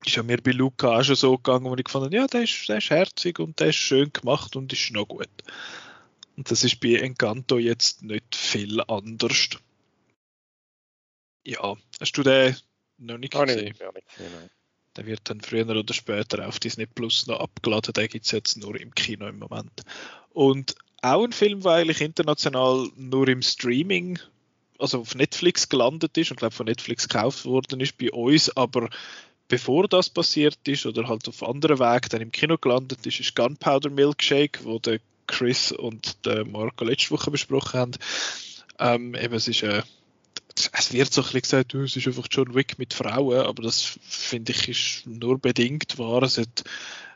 Ist 0.06 0.16
ja 0.16 0.24
mir 0.24 0.38
bei 0.38 0.52
Luca 0.52 1.00
auch 1.00 1.04
schon 1.04 1.16
so 1.16 1.36
gegangen, 1.36 1.66
wo 1.66 1.76
ich 1.76 1.84
gefunden 1.84 2.14
ja, 2.14 2.26
der 2.26 2.44
ist, 2.44 2.70
der 2.70 2.78
ist 2.78 2.90
herzig 2.90 3.40
und 3.40 3.60
der 3.60 3.68
ist 3.68 3.76
schön 3.76 4.14
gemacht 4.14 4.56
und 4.56 4.72
ist 4.72 4.92
noch 4.92 5.08
gut. 5.08 5.28
Und 6.38 6.50
das 6.50 6.64
ist 6.64 6.80
bei 6.80 6.96
Encanto 6.96 7.58
jetzt 7.58 8.04
nicht 8.04 8.34
viel 8.34 8.82
anders. 8.88 9.50
Ja, 11.44 11.76
hast 12.00 12.18
du 12.18 12.24
den 12.24 12.56
noch 12.98 13.18
nicht 13.18 13.34
gesehen? 13.34 13.60
Oh, 13.60 13.64
nicht, 13.64 13.80
ja, 13.80 13.92
nicht 13.92 14.08
gesehen 14.10 14.50
der 14.96 15.06
wird 15.06 15.22
dann 15.24 15.42
früher 15.42 15.68
oder 15.70 15.94
später 15.94 16.48
auf 16.48 16.60
Disney 16.60 16.86
Plus 16.86 17.28
noch 17.28 17.40
abgeladen. 17.40 17.94
Den 17.94 18.08
gibt 18.08 18.26
es 18.26 18.32
jetzt 18.32 18.58
nur 18.58 18.80
im 18.80 18.94
Kino 18.94 19.28
im 19.28 19.40
Moment. 19.40 19.84
Und 20.30 20.76
auch 21.02 21.24
ein 21.24 21.32
Film, 21.32 21.62
der 21.62 21.74
eigentlich 21.74 22.02
international 22.02 22.90
nur 22.96 23.28
im 23.28 23.42
Streaming, 23.42 24.20
also 24.78 25.00
auf 25.02 25.16
Netflix 25.16 25.70
gelandet 25.70 26.18
ist 26.18 26.32
und 26.32 26.38
glaube 26.38 26.56
von 26.56 26.66
Netflix 26.66 27.08
gekauft 27.08 27.46
worden 27.46 27.80
ist 27.80 27.98
bei 27.98 28.12
uns, 28.12 28.56
aber 28.56 28.90
bevor 29.48 29.88
das 29.88 30.10
passiert 30.10 30.60
ist 30.68 30.86
oder 30.86 31.08
halt 31.08 31.28
auf 31.28 31.44
anderen 31.44 31.80
Weg 31.80 32.10
dann 32.10 32.22
im 32.22 32.32
Kino 32.32 32.58
gelandet 32.58 33.06
ist, 33.06 33.20
ist 33.20 33.36
Gunpowder 33.36 33.90
Milkshake, 33.90 34.64
wo 34.64 34.80
der 34.80 35.00
Chris 35.28 35.72
und 35.72 36.26
der 36.26 36.46
Marco 36.46 36.84
letzte 36.84 37.12
Woche 37.12 37.32
besprochen 37.32 37.80
haben. 37.80 37.92
Ähm, 38.80 39.16
eben, 39.16 39.34
es 39.34 39.48
ist 39.48 39.64
eine 39.64 39.84
es 40.74 40.94
wird 40.94 41.14
so 41.14 41.22
ein 41.22 41.26
bisschen 41.26 41.42
gesagt, 41.42 41.74
es 41.74 41.96
ist 41.96 42.08
einfach 42.08 42.28
John 42.30 42.54
Wick 42.54 42.78
mit 42.78 42.94
Frauen, 42.94 43.46
aber 43.46 43.64
das 43.64 44.00
finde 44.02 44.52
ich 44.52 44.68
ist 44.68 45.08
nur 45.08 45.40
bedingt 45.40 45.98
wahr. 45.98 46.24
Es, 46.24 46.38
hat, 46.38 46.64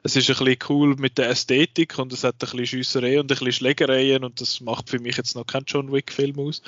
es 0.04 0.16
ist 0.16 0.30
ein 0.30 0.38
bisschen 0.38 0.60
cool 0.70 0.96
mit 0.96 1.18
der 1.18 1.30
Ästhetik 1.30 1.98
und 2.00 2.14
es 2.14 2.24
hat 2.24 2.36
ein 2.36 2.40
bisschen 2.40 2.66
Schiesserei 2.66 3.20
und 3.20 3.25
ein 3.25 3.28
bisschen 3.28 3.52
Schlägereien 3.52 4.24
und 4.24 4.42
das 4.42 4.62
macht 4.62 4.90
für 4.90 5.00
mich 5.00 5.18
jetzt 5.18 5.36
noch 5.36 5.46
kein 5.46 5.66
John 5.66 5.92
Wick-Film 5.92 6.40
aus. 6.40 6.62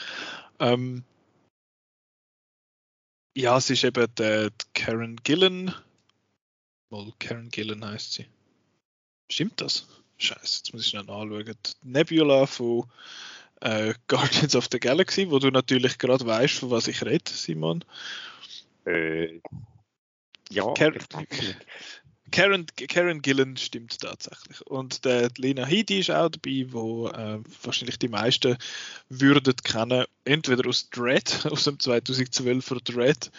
Ähm, 0.60 1.04
ja, 3.36 3.58
es 3.58 3.70
ist 3.70 3.84
eben 3.84 4.08
der, 4.16 4.52
Karen 4.74 5.18
Gillen. 5.24 5.74
Mal 6.90 7.14
Karen 7.20 7.50
Gillen 7.50 7.86
heißt 7.86 8.14
sie. 8.14 8.26
Stimmt 9.32 9.62
das? 9.62 9.88
Scheiße, 10.18 10.60
jetzt 10.60 10.74
muss 10.74 10.88
ich 10.88 10.94
noch 10.94 11.08
anschauen. 11.08 11.56
Nebula 11.84 12.48
von 12.48 12.86
äh, 13.62 13.94
Guardians 14.08 14.56
of 14.56 14.68
the 14.72 14.80
Galaxy, 14.80 15.30
wo 15.30 15.40
du 15.40 15.50
natürlich 15.50 15.98
gerade 15.98 16.26
weißt, 16.26 16.60
von 16.60 16.72
was 16.72 16.88
ich 16.88 17.04
rede, 17.04 17.30
Simon. 17.32 17.84
Äh, 18.86 19.40
ja, 20.50 20.74
Karen, 20.74 21.00
Karen, 22.32 22.66
Karen 22.88 23.22
Gillen 23.22 23.58
stimmt 23.58 24.00
tatsächlich. 24.00 24.62
Und 24.68 25.06
der 25.06 25.30
Lena 25.38 25.66
Headey 25.66 26.00
ist 26.00 26.12
auch 26.12 26.30
dabei, 26.30 26.66
wo 26.70 27.08
äh, 27.08 27.40
wahrscheinlich 27.64 28.00
die 28.00 28.10
meisten 28.10 28.58
würden 29.10 29.56
kennen, 29.64 30.06
entweder 30.26 30.68
aus 30.68 30.90
Dread, 30.90 31.46
aus 31.50 31.64
dem 31.64 31.78
2012er 31.78 32.84
Dread, 32.84 33.32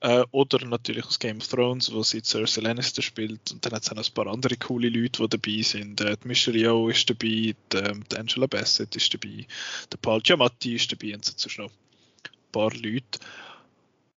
äh, 0.00 0.24
oder 0.30 0.64
natürlich 0.64 1.04
aus 1.06 1.18
Game 1.18 1.38
of 1.38 1.48
Thrones, 1.48 1.92
wo 1.92 2.02
sie 2.02 2.22
Cersei 2.22 2.60
Lannister 2.60 3.02
spielt. 3.02 3.50
Und 3.50 3.64
dann 3.64 3.72
hat 3.72 3.82
es 3.82 3.90
auch 3.90 3.96
noch 3.96 4.06
ein 4.06 4.14
paar 4.14 4.26
andere 4.26 4.56
coole 4.56 4.88
Leute, 4.88 5.26
die 5.26 5.28
dabei 5.28 5.62
sind. 5.62 6.00
Äh, 6.00 6.16
die 6.22 6.28
Michelle 6.28 6.58
Yeoh 6.58 6.88
ist 6.88 7.08
dabei, 7.08 7.18
die, 7.18 7.54
die 7.72 8.16
Angela 8.16 8.46
Bassett 8.46 8.94
ist 8.94 9.12
dabei, 9.12 9.46
der 9.90 9.98
Paul 9.98 10.20
Giamatti 10.20 10.74
ist 10.74 10.92
dabei 10.92 11.14
und 11.14 11.24
sonst 11.24 11.58
noch 11.58 11.70
ein 11.70 12.52
paar 12.52 12.72
Leute. 12.74 13.18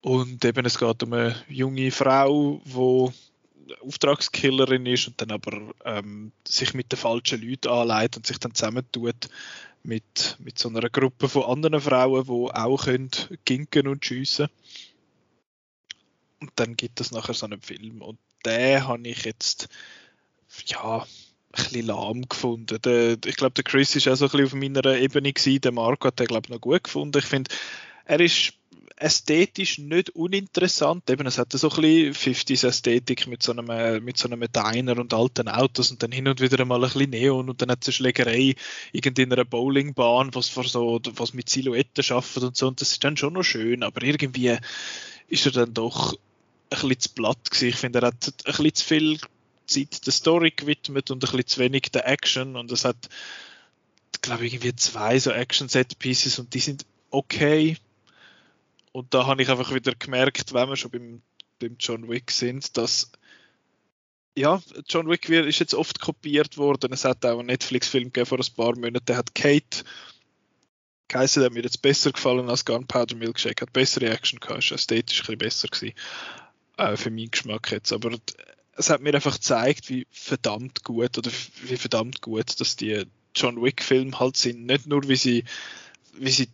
Und 0.01 0.43
eben 0.45 0.65
es 0.65 0.77
geht 0.77 1.03
um 1.03 1.13
eine 1.13 1.35
junge 1.49 1.91
Frau, 1.91 2.61
die 2.63 3.13
Auftragskillerin 3.81 4.85
ist 4.85 5.07
und 5.07 5.21
dann 5.21 5.31
aber 5.31 5.73
ähm, 5.85 6.31
sich 6.47 6.73
mit 6.73 6.91
den 6.91 6.97
falschen 6.97 7.41
Leuten 7.41 7.69
anleitet 7.69 8.17
und 8.17 8.27
sich 8.27 8.39
dann 8.39 8.55
zusammentut 8.55 9.29
mit, 9.83 10.37
mit 10.39 10.59
so 10.59 10.69
einer 10.69 10.89
Gruppe 10.89 11.29
von 11.29 11.43
anderen 11.43 11.79
Frauen, 11.79 12.25
die 12.25 12.53
auch 12.53 12.83
können 12.85 13.11
ginken 13.45 13.87
und 13.87 14.05
schiessen 14.05 14.49
und 16.39 16.51
dann 16.55 16.75
gibt 16.75 17.01
es 17.01 17.11
nachher 17.11 17.33
so 17.33 17.45
einen 17.45 17.61
Film. 17.61 18.01
Und 18.01 18.19
den 18.45 18.87
habe 18.87 19.07
ich 19.07 19.25
jetzt, 19.25 19.67
ja, 20.65 21.01
ein 21.01 21.07
bisschen 21.51 21.87
lahm 21.87 22.27
gefunden. 22.27 22.81
Der, 22.81 23.17
ich 23.25 23.35
glaube, 23.35 23.53
der 23.53 23.63
Chris 23.63 23.95
ist 23.95 24.07
auch 24.07 24.15
so 24.15 24.25
ein 24.25 24.31
bisschen 24.31 24.45
auf 24.45 24.53
meiner 24.53 24.97
Ebene 24.97 25.33
gewesen. 25.33 25.61
Der 25.61 25.71
Marco 25.71 26.07
hat 26.07 26.19
den, 26.19 26.27
glaube 26.27 26.47
ich, 26.47 26.51
noch 26.51 26.61
gut 26.61 26.83
gefunden. 26.83 27.17
Ich 27.17 27.25
finde, 27.25 27.53
er 28.09 28.19
ist 28.21 28.53
ästhetisch 28.95 29.77
nicht 29.77 30.09
uninteressant. 30.09 31.07
Eben, 31.11 31.27
es 31.27 31.37
hat 31.37 31.53
so 31.53 31.69
ein 31.69 31.81
bisschen 31.81 32.33
50s 32.35 32.67
Ästhetik 32.67 33.27
mit 33.27 33.43
so 33.43 33.51
einem, 33.51 34.03
mit 34.03 34.17
so 34.17 34.27
einem 34.27 34.43
Diner 34.51 34.97
und 34.97 35.13
alten 35.13 35.47
Autos 35.47 35.91
und 35.91 36.01
dann 36.01 36.11
hin 36.11 36.27
und 36.27 36.41
wieder 36.41 36.65
mal 36.65 36.83
ein 36.83 36.89
bisschen 36.89 37.11
Neon 37.11 37.49
und 37.49 37.61
dann 37.61 37.69
hat 37.69 37.83
es 37.83 37.87
eine 37.87 37.93
Schlägerei 37.93 38.55
irgendwie 38.91 39.21
in 39.21 39.31
einer 39.31 39.45
Bowlingbahn, 39.45 40.33
was, 40.33 40.47
so, 40.47 40.99
was 41.03 41.33
mit 41.35 41.49
Silhouetten 41.49 42.03
schafft 42.03 42.37
und 42.37 42.57
so. 42.57 42.67
Und 42.67 42.81
das 42.81 42.93
ist 42.93 43.03
dann 43.03 43.15
schon 43.15 43.33
noch 43.33 43.43
schön, 43.43 43.83
aber 43.83 44.01
irgendwie 44.01 44.57
ist 45.27 45.45
er 45.45 45.51
dann 45.51 45.75
doch 45.75 46.13
ein 46.13 46.19
bisschen 46.69 46.99
zu 46.99 47.09
platt 47.09 47.51
gewesen. 47.51 47.69
Ich 47.69 47.75
finde, 47.75 47.99
er 47.99 48.07
hat 48.07 48.27
ein 48.27 48.43
bisschen 48.43 48.73
zu 48.73 48.85
viel 48.85 49.19
Zeit 49.67 50.07
der 50.07 50.13
Story 50.13 50.51
gewidmet 50.55 51.11
und 51.11 51.23
ein 51.23 51.29
bisschen 51.29 51.47
zu 51.47 51.59
wenig 51.59 51.83
der 51.93 52.07
Action 52.07 52.55
und 52.55 52.71
es 52.71 52.85
hat, 52.85 53.07
glaube 54.23 54.47
ich, 54.47 54.55
irgendwie 54.55 54.75
zwei 54.75 55.19
so 55.19 55.29
Action-Set-Pieces 55.29 56.39
und 56.39 56.55
die 56.55 56.59
sind 56.59 56.87
okay. 57.11 57.77
Und 58.99 59.13
da 59.13 59.25
habe 59.27 59.41
ich 59.41 59.49
einfach 59.49 59.73
wieder 59.73 59.93
gemerkt, 59.95 60.53
wenn 60.53 60.67
wir 60.67 60.75
schon 60.75 60.91
beim, 60.91 61.21
beim 61.57 61.77
John 61.79 62.09
Wick 62.09 62.31
sind, 62.31 62.75
dass 62.75 63.09
ja, 64.37 64.61
John 64.89 65.07
Wick 65.07 65.29
ist 65.29 65.59
jetzt 65.59 65.73
oft 65.73 66.01
kopiert 66.01 66.57
worden. 66.57 66.91
Es 66.91 67.05
hat 67.05 67.25
auch 67.25 67.39
einen 67.39 67.47
Netflix-Film 67.47 68.11
vor 68.25 68.39
ein 68.39 68.55
paar 68.57 68.75
Monaten, 68.75 69.05
der 69.05 69.15
hat 69.15 69.33
Kate 69.33 69.85
geheißen, 71.07 71.41
der 71.41 71.49
mir 71.49 71.63
jetzt 71.63 71.81
besser 71.81 72.11
gefallen 72.11 72.49
als 72.49 72.65
Gunpowder 72.65 73.15
Milkshake, 73.15 73.61
hat 73.61 73.71
bessere 73.71 74.09
Action 74.09 74.41
gehabt, 74.41 74.65
ist 74.65 74.73
ästhetisch 74.73 75.21
ein 75.21 75.37
bisschen 75.37 75.37
besser 75.37 75.67
gewesen 75.69 75.95
äh, 76.75 76.97
für 76.97 77.09
meinen 77.09 77.31
Geschmack 77.31 77.71
jetzt. 77.71 77.93
Aber 77.93 78.17
es 78.73 78.89
hat 78.89 78.99
mir 78.99 79.15
einfach 79.15 79.35
gezeigt, 79.35 79.89
wie 79.89 80.07
verdammt 80.11 80.83
gut 80.83 81.17
oder 81.17 81.31
wie 81.63 81.77
verdammt 81.77 82.21
gut, 82.21 82.59
dass 82.59 82.75
die 82.75 83.05
John 83.33 83.61
Wick-Filme 83.61 84.19
halt 84.19 84.35
sind. 84.35 84.65
Nicht 84.65 84.87
nur, 84.87 85.07
wie 85.07 85.15
sie, 85.15 85.45
wie 86.17 86.31
sie 86.31 86.49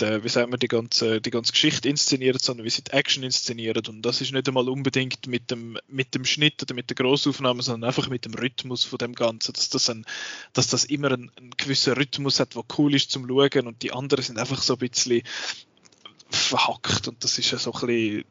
die, 0.00 0.24
wie 0.24 0.28
sagen 0.28 0.50
wir, 0.52 0.58
die 0.58 0.68
ganze, 0.68 1.20
die 1.20 1.30
ganze 1.30 1.52
Geschichte 1.52 1.88
inszenieren, 1.88 2.38
sondern 2.40 2.64
wie 2.64 2.70
sie 2.70 2.82
die 2.82 2.92
Action 2.92 3.22
inszenieren. 3.22 3.84
Und 3.86 4.02
das 4.02 4.20
ist 4.20 4.32
nicht 4.32 4.48
einmal 4.48 4.68
unbedingt 4.68 5.26
mit 5.26 5.50
dem, 5.50 5.78
mit 5.88 6.14
dem 6.14 6.24
Schnitt 6.24 6.62
oder 6.62 6.74
mit 6.74 6.90
der 6.90 6.96
Grossaufnahme, 6.96 7.62
sondern 7.62 7.88
einfach 7.88 8.08
mit 8.08 8.24
dem 8.24 8.34
Rhythmus 8.34 8.84
von 8.84 8.98
dem 8.98 9.14
Ganzen. 9.14 9.52
Dass 9.52 9.70
das, 9.70 9.90
ein, 9.90 10.04
dass 10.52 10.68
das 10.68 10.84
immer 10.84 11.12
einen, 11.12 11.30
einen 11.36 11.50
gewissen 11.56 11.94
Rhythmus 11.94 12.40
hat, 12.40 12.54
der 12.54 12.64
cool 12.78 12.94
ist 12.94 13.10
zum 13.10 13.26
Schauen 13.26 13.66
und 13.66 13.82
die 13.82 13.92
anderen 13.92 14.24
sind 14.24 14.38
einfach 14.38 14.62
so 14.62 14.74
ein 14.74 14.78
bisschen 14.78 15.22
verhackt 16.30 17.08
und 17.08 17.24
das 17.24 17.38
ist 17.38 17.50
ja 17.50 17.58
so 17.58 17.72
ein 17.72 17.86
bisschen 17.86 18.24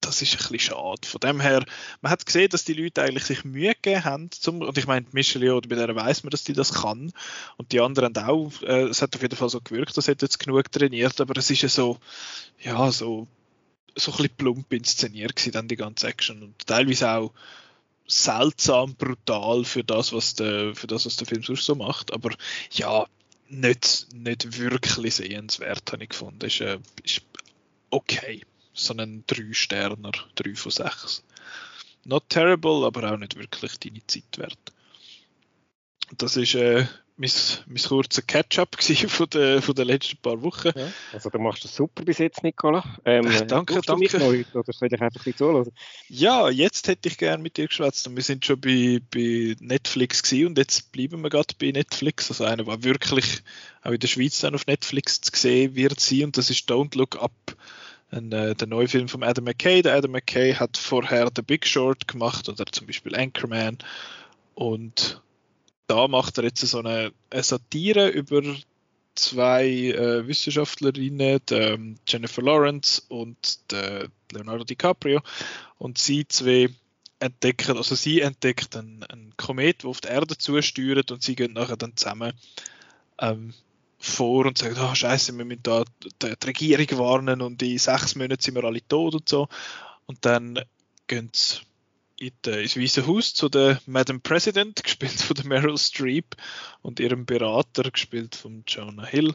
das 0.00 0.22
ist 0.22 0.32
ein 0.32 0.38
bisschen 0.38 0.58
schade. 0.58 1.06
Von 1.06 1.20
dem 1.20 1.40
her, 1.40 1.64
man 2.00 2.12
hat 2.12 2.24
gesehen, 2.24 2.48
dass 2.48 2.64
die 2.64 2.72
Leute 2.72 3.02
eigentlich 3.02 3.24
sich 3.24 3.44
Mühe 3.44 3.74
gegeben 3.74 4.04
haben. 4.04 4.30
Zum, 4.30 4.62
und 4.62 4.78
ich 4.78 4.86
meine, 4.86 5.06
Michelle 5.12 5.54
oder 5.54 5.68
bei 5.68 5.76
der 5.76 5.94
weiß 5.94 6.22
man, 6.22 6.30
dass 6.30 6.44
die 6.44 6.52
das 6.52 6.72
kann. 6.72 7.12
Und 7.56 7.72
die 7.72 7.80
anderen 7.80 8.16
auch. 8.16 8.50
Äh, 8.62 8.84
es 8.84 9.02
hat 9.02 9.14
auf 9.14 9.22
jeden 9.22 9.36
Fall 9.36 9.50
so 9.50 9.60
gewirkt, 9.60 9.96
dass 9.96 10.08
hat 10.08 10.22
jetzt 10.22 10.38
genug 10.38 10.72
trainiert. 10.72 11.20
Aber 11.20 11.36
es 11.36 11.50
ist 11.50 11.62
ja 11.62 11.68
so, 11.68 11.98
ja, 12.60 12.90
so, 12.90 13.28
so 13.94 14.12
ein 14.12 14.16
bisschen 14.16 14.36
plump 14.36 14.72
inszeniert 14.72 15.36
gewesen, 15.36 15.52
dann 15.52 15.68
die 15.68 15.76
ganze 15.76 16.08
Action. 16.08 16.42
Und 16.42 16.66
teilweise 16.66 17.10
auch 17.10 17.32
seltsam 18.06 18.94
brutal 18.94 19.64
für 19.64 19.84
das, 19.84 20.12
was 20.12 20.34
der, 20.34 20.74
für 20.74 20.86
das, 20.86 21.06
was 21.06 21.16
der 21.16 21.26
Film 21.26 21.42
sonst 21.42 21.64
so 21.64 21.74
macht. 21.74 22.12
Aber 22.12 22.30
ja, 22.72 23.06
nicht, 23.48 24.08
nicht 24.14 24.58
wirklich 24.58 25.14
sehenswert, 25.14 25.92
habe 25.92 26.04
ich 26.04 26.10
gefunden. 26.10 26.44
Ist, 26.46 26.60
äh, 26.60 26.78
ist 27.04 27.22
okay 27.90 28.42
so 28.84 28.94
einen 28.94 29.24
3-Sterner, 29.26 30.12
3 30.34 30.54
von 30.54 30.72
6. 30.72 31.24
Not 32.04 32.28
terrible, 32.28 32.84
aber 32.84 33.12
auch 33.12 33.18
nicht 33.18 33.36
wirklich 33.36 33.78
deine 33.78 34.06
Zeit 34.06 34.38
wert. 34.38 34.58
Das 36.16 36.36
ist 36.36 36.54
äh, 36.54 36.86
mein, 37.20 37.30
mein 37.66 37.82
kurzer 37.82 38.22
Catch-up 38.22 38.76
von 39.08 39.28
den, 39.28 39.60
von 39.60 39.74
den 39.74 39.86
letzten 39.86 40.16
paar 40.16 40.40
Wochen. 40.42 40.70
Ja, 40.74 40.90
also 41.12 41.28
du 41.28 41.38
machst 41.38 41.64
das 41.64 41.76
super 41.76 42.02
bis 42.02 42.18
jetzt, 42.18 42.42
Nicola. 42.42 42.82
Ähm, 43.04 43.26
äh, 43.26 43.46
danke, 43.46 43.80
danke. 43.84 44.18
Noch, 44.18 44.54
oder 44.54 44.72
soll 44.72 44.88
ich 44.88 45.00
einfach 45.00 45.26
ein 45.26 45.36
zuhören? 45.36 45.70
Ja, 46.08 46.48
jetzt 46.48 46.88
hätte 46.88 47.08
ich 47.08 47.18
gerne 47.18 47.42
mit 47.42 47.58
dir 47.58 47.68
geschwätzt 47.68 48.08
und 48.08 48.16
wir 48.16 48.22
sind 48.22 48.46
schon 48.46 48.60
bei, 48.60 49.00
bei 49.10 49.54
Netflix 49.60 50.22
gewesen 50.22 50.46
und 50.48 50.58
jetzt 50.58 50.90
bleiben 50.92 51.20
wir 51.20 51.28
gerade 51.28 51.54
bei 51.60 51.70
Netflix. 51.70 52.30
Also 52.30 52.44
einer, 52.44 52.64
der 52.64 52.82
wirklich 52.84 53.42
auch 53.82 53.92
in 53.92 54.00
der 54.00 54.08
Schweiz 54.08 54.40
dann 54.40 54.54
auf 54.54 54.66
Netflix 54.66 55.20
zu 55.20 55.30
sehen 55.34 55.74
wird 55.74 56.00
sein 56.00 56.24
und 56.24 56.38
das 56.38 56.48
ist 56.48 56.70
Don't 56.70 56.96
Look 56.96 57.22
Up 57.22 57.32
ein, 58.10 58.32
äh, 58.32 58.54
der 58.54 58.66
neue 58.66 58.88
Film 58.88 59.08
von 59.08 59.22
Adam 59.22 59.44
McKay. 59.44 59.82
Der 59.82 59.94
Adam 59.94 60.12
McKay 60.12 60.54
hat 60.54 60.76
vorher 60.76 61.30
The 61.34 61.42
Big 61.42 61.66
Short 61.66 62.08
gemacht 62.08 62.48
oder 62.48 62.66
zum 62.66 62.86
Beispiel 62.86 63.14
Anchorman. 63.14 63.78
Und 64.54 65.22
da 65.86 66.08
macht 66.08 66.38
er 66.38 66.44
jetzt 66.44 66.60
so 66.60 66.78
eine, 66.78 67.12
eine 67.30 67.42
Satire 67.42 68.08
über 68.08 68.42
zwei 69.14 69.66
äh, 69.66 70.26
Wissenschaftlerinnen, 70.26 71.40
die, 71.48 71.54
ähm, 71.54 71.96
Jennifer 72.06 72.42
Lawrence 72.42 73.02
und 73.08 73.58
Leonardo 74.32 74.64
DiCaprio. 74.64 75.20
Und 75.78 75.98
sie 75.98 76.26
zwei 76.28 76.68
entdecken, 77.20 77.76
also 77.76 77.94
sie 77.94 78.20
entdeckt 78.20 78.76
einen, 78.76 79.02
einen 79.04 79.36
Komet, 79.36 79.82
der 79.82 79.90
auf 79.90 80.00
die 80.00 80.08
Erde 80.08 80.36
zusteuert 80.38 81.10
und 81.10 81.22
sie 81.22 81.36
gehen 81.36 81.52
nachher 81.52 81.76
dann 81.76 81.96
zusammen 81.96 82.32
ähm, 83.20 83.52
vor 84.00 84.46
und 84.46 84.56
sagen, 84.56 84.76
oh, 84.80 84.94
scheiße, 84.94 85.36
wir 85.36 85.44
müssen 85.44 85.62
da 85.62 85.84
die, 86.22 86.46
Regierung 86.46 86.98
warnen 86.98 87.42
und 87.42 87.62
in 87.62 87.78
sechs 87.78 88.16
Monaten 88.16 88.42
sind 88.42 88.54
wir 88.54 88.64
alle 88.64 88.86
tot 88.88 89.14
und 89.14 89.28
so. 89.28 89.46
Und 90.06 90.24
dann 90.24 90.58
gehen 91.06 91.30
sie 91.34 91.60
ins 92.18 92.76
Weiße 92.76 93.06
Haus 93.06 93.34
zu 93.34 93.48
der 93.50 93.80
Madam 93.86 94.22
President, 94.22 94.82
gespielt 94.84 95.20
von 95.20 95.36
der 95.36 95.46
Meryl 95.46 95.76
Streep, 95.76 96.34
und 96.80 96.98
ihrem 96.98 97.26
Berater, 97.26 97.90
gespielt 97.90 98.34
von 98.34 98.64
Jonah 98.66 99.06
Hill. 99.06 99.34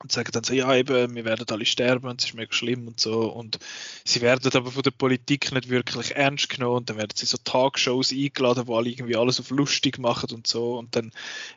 Und 0.00 0.12
sagen 0.12 0.30
dann 0.32 0.44
so, 0.44 0.54
ja 0.54 0.72
eben, 0.76 1.16
wir 1.16 1.24
werden 1.24 1.44
alle 1.50 1.66
sterben, 1.66 2.14
es 2.16 2.26
ist 2.26 2.34
mega 2.34 2.52
schlimm 2.52 2.86
und 2.86 3.00
so. 3.00 3.32
Und 3.32 3.58
sie 4.04 4.20
werden 4.20 4.48
aber 4.54 4.70
von 4.70 4.82
der 4.84 4.92
Politik 4.92 5.50
nicht 5.50 5.68
wirklich 5.68 6.14
ernst 6.14 6.48
genommen 6.48 6.76
und 6.76 6.90
dann 6.90 6.98
werden 6.98 7.16
sie 7.16 7.26
so 7.26 7.36
Talkshows 7.42 8.12
eingeladen, 8.12 8.68
wo 8.68 8.76
alle 8.76 8.90
irgendwie 8.90 9.16
alles 9.16 9.40
auf 9.40 9.50
lustig 9.50 9.98
machen 9.98 10.30
und 10.30 10.46
so. 10.46 10.78
Und 10.78 10.94
dann 10.94 11.10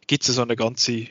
gibt 0.07 0.27
es 0.27 0.35
so 0.35 0.41
eine 0.41 0.55
ganze 0.55 1.07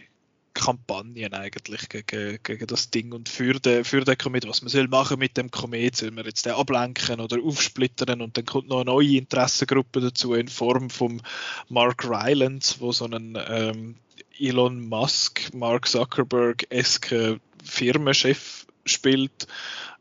Kampagnen 0.55 1.33
eigentlich 1.33 1.89
gegen, 1.89 2.39
gegen 2.43 2.67
das 2.67 2.91
Ding 2.91 3.13
und 3.13 3.29
für 3.29 3.55
den, 3.55 3.85
für 3.85 4.05
den 4.05 4.19
Komet, 4.19 4.49
was 4.49 4.63
man 4.63 4.69
soll 4.69 4.89
machen 4.89 5.19
mit 5.19 5.37
dem 5.37 5.51
Komet, 5.51 5.97
soll 5.97 6.11
man 6.11 6.25
jetzt 6.25 6.47
den 6.47 6.53
ablenken 6.53 7.21
oder 7.21 7.43
aufsplittern 7.43 8.21
und 8.21 8.37
dann 8.37 8.45
kommt 8.45 8.69
noch 8.69 8.81
eine 8.81 8.91
neue 8.91 9.19
Interessengruppe 9.19 10.01
dazu 10.01 10.35
in 10.35 10.49
Form 10.49 10.91
von 10.91 11.23
Mark 11.69 12.05
Rylance, 12.05 12.77
wo 12.81 12.93
so 12.93 13.05
einen 13.05 13.39
ähm, 13.49 13.97
Elon 14.39 14.89
Musk, 14.89 15.53
Mark 15.55 15.87
Zuckerberg-eske 15.87 17.41
Firmenchef 17.63 18.67
spielt. 18.87 19.47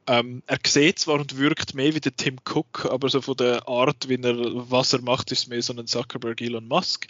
Ähm, 0.07 0.41
er 0.47 0.57
sieht 0.65 0.99
zwar 0.99 1.19
und 1.19 1.37
wirkt 1.37 1.75
mehr 1.75 1.93
wie 1.93 1.99
der 1.99 2.15
Tim 2.15 2.37
Cook, 2.43 2.87
aber 2.89 3.09
so 3.09 3.21
von 3.21 3.37
der 3.37 3.67
Art, 3.67 4.09
wie 4.09 4.15
er, 4.15 4.35
was 4.69 4.93
er 4.93 5.01
macht, 5.01 5.31
ist 5.31 5.49
mehr 5.49 5.61
so 5.61 5.73
ein 5.73 5.85
Zuckerberg 5.85 6.41
Elon 6.41 6.67
Musk. 6.67 7.07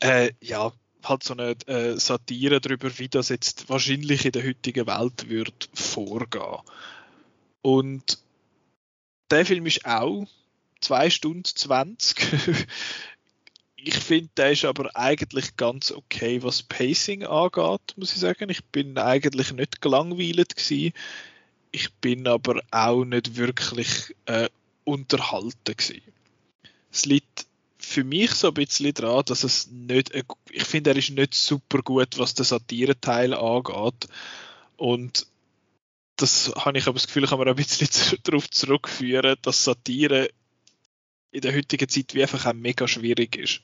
Äh, 0.00 0.32
ja, 0.42 0.72
halt 1.08 1.22
so 1.22 1.34
eine 1.34 1.56
äh, 1.66 1.98
Satire 1.98 2.60
darüber, 2.60 2.98
wie 2.98 3.08
das 3.08 3.28
jetzt 3.28 3.68
wahrscheinlich 3.68 4.24
in 4.24 4.32
der 4.32 4.46
heutigen 4.46 4.86
Welt 4.86 5.28
wird 5.28 5.68
vorgehen. 5.74 6.60
Und 7.62 8.18
der 9.30 9.44
Film 9.44 9.66
ist 9.66 9.84
auch 9.84 10.26
2 10.80 11.10
Stunden 11.10 11.44
20. 11.44 12.16
ich 13.76 13.94
finde, 13.94 14.30
der 14.36 14.52
ist 14.52 14.64
aber 14.64 14.90
eigentlich 14.94 15.56
ganz 15.56 15.92
okay, 15.92 16.42
was 16.42 16.62
Pacing 16.62 17.24
angeht, 17.24 17.94
muss 17.96 18.12
ich 18.12 18.20
sagen. 18.20 18.50
Ich 18.50 18.64
bin 18.66 18.98
eigentlich 18.98 19.52
nicht 19.52 19.80
gelangweilt 19.80 20.56
gewesen. 20.56 20.92
Ich 21.72 21.92
bin 21.94 22.26
aber 22.26 22.60
auch 22.70 23.04
nicht 23.04 23.36
wirklich 23.36 24.14
äh, 24.26 24.48
unterhalten 24.84 25.76
gewesen. 25.76 26.12
Es 26.90 27.04
liegt 27.04 27.45
für 27.86 28.04
mich 28.04 28.32
so 28.32 28.48
ein 28.48 28.54
bisschen 28.54 28.92
daran, 28.92 29.24
dass 29.26 29.44
es 29.44 29.70
nicht, 29.70 30.12
ich 30.50 30.64
finde, 30.64 30.90
er 30.90 30.96
ist 30.96 31.10
nicht 31.10 31.34
super 31.34 31.78
gut, 31.82 32.18
was 32.18 32.34
den 32.34 32.44
Satireteil 32.44 33.32
angeht. 33.32 34.08
Und 34.76 35.26
das 36.16 36.52
habe 36.56 36.76
ich 36.76 36.86
aber 36.86 36.94
das 36.94 37.06
Gefühl, 37.06 37.26
kann 37.26 37.38
man 37.38 37.48
ein 37.48 37.54
bisschen 37.54 37.88
darauf 38.24 38.50
zurückführen, 38.50 39.36
dass 39.42 39.64
Satire 39.64 40.30
in 41.30 41.40
der 41.42 41.54
heutigen 41.54 41.88
Zeit 41.88 42.12
wie 42.14 42.22
einfach 42.22 42.44
auch 42.46 42.54
mega 42.54 42.88
schwierig 42.88 43.36
ist. 43.36 43.60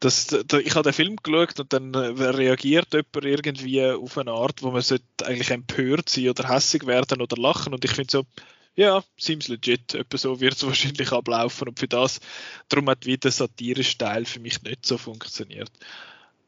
Das, 0.00 0.26
da, 0.26 0.58
ich 0.58 0.74
habe 0.74 0.82
den 0.82 0.92
Film 0.92 1.16
geschaut 1.16 1.60
und 1.60 1.72
dann 1.72 1.94
äh, 1.94 2.24
reagiert 2.24 2.92
jemand 2.92 3.24
irgendwie 3.24 3.82
auf 3.86 4.18
eine 4.18 4.32
Art, 4.32 4.62
wo 4.62 4.70
man 4.70 4.82
eigentlich 5.22 5.50
empört 5.50 6.08
sein 6.08 6.28
oder 6.28 6.48
hässig 6.48 6.86
werden 6.86 7.22
oder 7.22 7.40
lachen 7.40 7.72
und 7.72 7.84
ich 7.84 7.92
finde 7.92 8.10
so, 8.10 8.26
ja, 8.76 9.04
seems 9.16 9.48
legit, 9.48 9.94
etwa 9.94 10.18
so 10.18 10.40
wird 10.40 10.54
es 10.54 10.66
wahrscheinlich 10.66 11.12
ablaufen 11.12 11.68
und 11.68 11.78
für 11.78 11.88
das, 11.88 12.20
darum 12.68 12.88
hat 12.88 13.06
wieder 13.06 13.18
der 13.18 13.30
satirische 13.32 13.98
Teil 13.98 14.24
für 14.24 14.40
mich 14.40 14.62
nicht 14.62 14.86
so 14.86 14.98
funktioniert. 14.98 15.70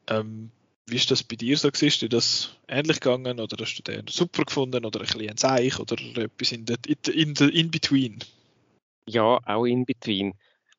Ähm, 0.07 0.51
wie 0.89 0.95
ist 0.95 1.11
das 1.11 1.21
bei 1.21 1.35
dir 1.35 1.57
so? 1.57 1.67
Ist 1.67 2.01
dir 2.01 2.09
das 2.09 2.55
ähnlich 2.67 3.01
gegangen 3.01 3.39
oder 3.41 3.57
hast 3.59 3.75
du 3.75 3.83
den 3.83 4.07
super 4.07 4.45
gefunden 4.45 4.85
oder 4.85 5.01
ein 5.01 5.05
bisschen 5.05 5.29
ein 5.29 5.37
Zeich 5.37 5.79
oder 5.79 5.97
etwas 6.15 6.51
in, 6.53 6.65
der, 6.65 6.77
in, 6.85 7.33
der, 7.33 7.53
in 7.53 7.71
between? 7.71 8.19
Ja, 9.05 9.39
auch 9.45 9.65
in 9.65 9.85
between. 9.85 10.33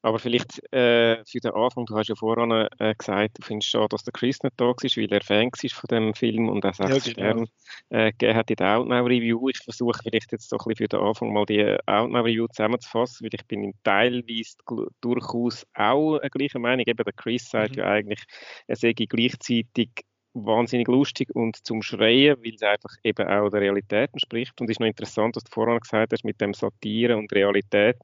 Aber 0.08 0.18
vielleicht 0.18 0.62
äh, 0.72 1.22
für 1.26 1.38
den 1.38 1.52
Anfang, 1.52 1.84
du 1.84 1.94
hast 1.94 2.08
ja 2.08 2.14
vorhin 2.14 2.50
äh, 2.78 2.94
gesagt, 2.94 3.38
du 3.38 3.42
findest 3.42 3.70
schon, 3.70 3.86
dass 3.90 4.04
der 4.04 4.12
Chris 4.14 4.42
nicht 4.42 4.54
da 4.56 4.64
war, 4.64 4.74
weil 4.74 5.12
er 5.12 5.20
Fan 5.20 5.50
ist 5.62 5.74
von 5.74 5.86
dem 5.88 6.14
Film 6.14 6.48
und 6.48 6.64
auch 6.64 6.72
sechs 6.72 7.08
ja, 7.08 7.12
genau. 7.12 7.12
Sterne 7.12 7.46
äh, 7.90 8.12
gegeben 8.12 8.38
hat 8.38 8.50
in 8.50 8.56
der 8.56 8.78
Outnow-Review. 8.78 9.50
Ich 9.50 9.58
versuche 9.58 10.00
vielleicht 10.02 10.32
jetzt 10.32 10.48
so 10.48 10.56
ein 10.56 10.64
bisschen 10.64 10.76
für 10.76 10.88
den 10.88 11.00
Anfang 11.00 11.30
mal 11.34 11.44
die 11.44 11.76
Outnow-Review 11.84 12.46
zusammenzufassen, 12.46 13.26
weil 13.26 13.34
ich 13.34 13.46
bin 13.46 13.64
in 13.64 13.74
teilweise 13.84 14.56
durchaus 15.02 15.66
auch 15.74 16.16
eine 16.16 16.30
gleiche 16.30 16.58
Meinung. 16.58 16.86
Eben 16.86 17.04
der 17.04 17.12
Chris 17.12 17.50
sagt 17.50 17.76
mhm. 17.76 17.82
ja 17.82 17.90
eigentlich, 17.90 18.24
er 18.66 18.76
sei 18.76 18.94
gleichzeitig 18.94 19.90
wahnsinnig 20.34 20.88
lustig 20.88 21.34
und 21.34 21.56
zum 21.66 21.82
Schreien, 21.82 22.36
weil 22.42 22.54
es 22.54 22.62
einfach 22.62 22.94
eben 23.02 23.26
auch 23.26 23.48
der 23.48 23.60
Realität 23.60 24.10
entspricht. 24.12 24.60
Und 24.60 24.68
es 24.68 24.74
ist 24.74 24.80
noch 24.80 24.86
interessant, 24.86 25.36
was 25.36 25.44
du 25.44 25.50
vorhin 25.50 25.80
gesagt 25.80 26.12
hast 26.12 26.24
mit 26.24 26.40
dem 26.40 26.54
Satire 26.54 27.16
und 27.16 27.32
Realität, 27.32 27.96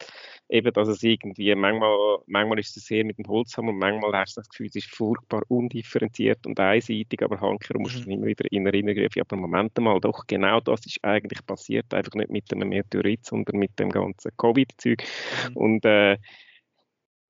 eben, 0.49 0.73
dass 0.73 0.88
es 0.88 1.02
irgendwie, 1.02 1.54
manchmal, 1.54 2.19
manchmal 2.26 2.59
ist 2.59 2.76
es 2.76 2.87
sehr 2.87 3.04
mit 3.04 3.19
dem 3.19 3.26
Holzhammer 3.26 3.71
und 3.71 3.78
manchmal 3.78 4.12
hast 4.12 4.37
du 4.37 4.40
das 4.40 4.49
Gefühl, 4.49 4.66
es 4.66 4.76
ist 4.76 4.95
furchtbar 4.95 5.43
undifferenziert 5.49 6.47
und 6.47 6.59
einseitig, 6.59 7.23
aber 7.23 7.40
Hanker 7.40 7.78
musst 7.78 7.97
du 7.97 8.09
mhm. 8.09 8.11
immer 8.11 8.26
wieder 8.26 8.50
in 8.50 8.66
Erinnerung 8.66 9.04
rufen, 9.04 9.21
aber 9.21 9.37
Moment 9.37 9.78
mal, 9.78 10.00
doch, 10.00 10.26
genau 10.26 10.61
das 10.61 10.85
ist 10.87 10.99
eigentlich 11.02 11.45
passiert, 11.47 11.93
einfach 11.93 12.14
nicht 12.14 12.31
mit 12.31 12.52
einem 12.52 12.69
Meteorit, 12.69 13.25
sondern 13.25 13.59
mit 13.59 13.78
dem 13.78 13.90
ganzen 13.90 14.33
Covid-Zeug. 14.37 15.02
Mhm. 15.50 15.57
Und 15.57 15.85
äh, 15.85 16.16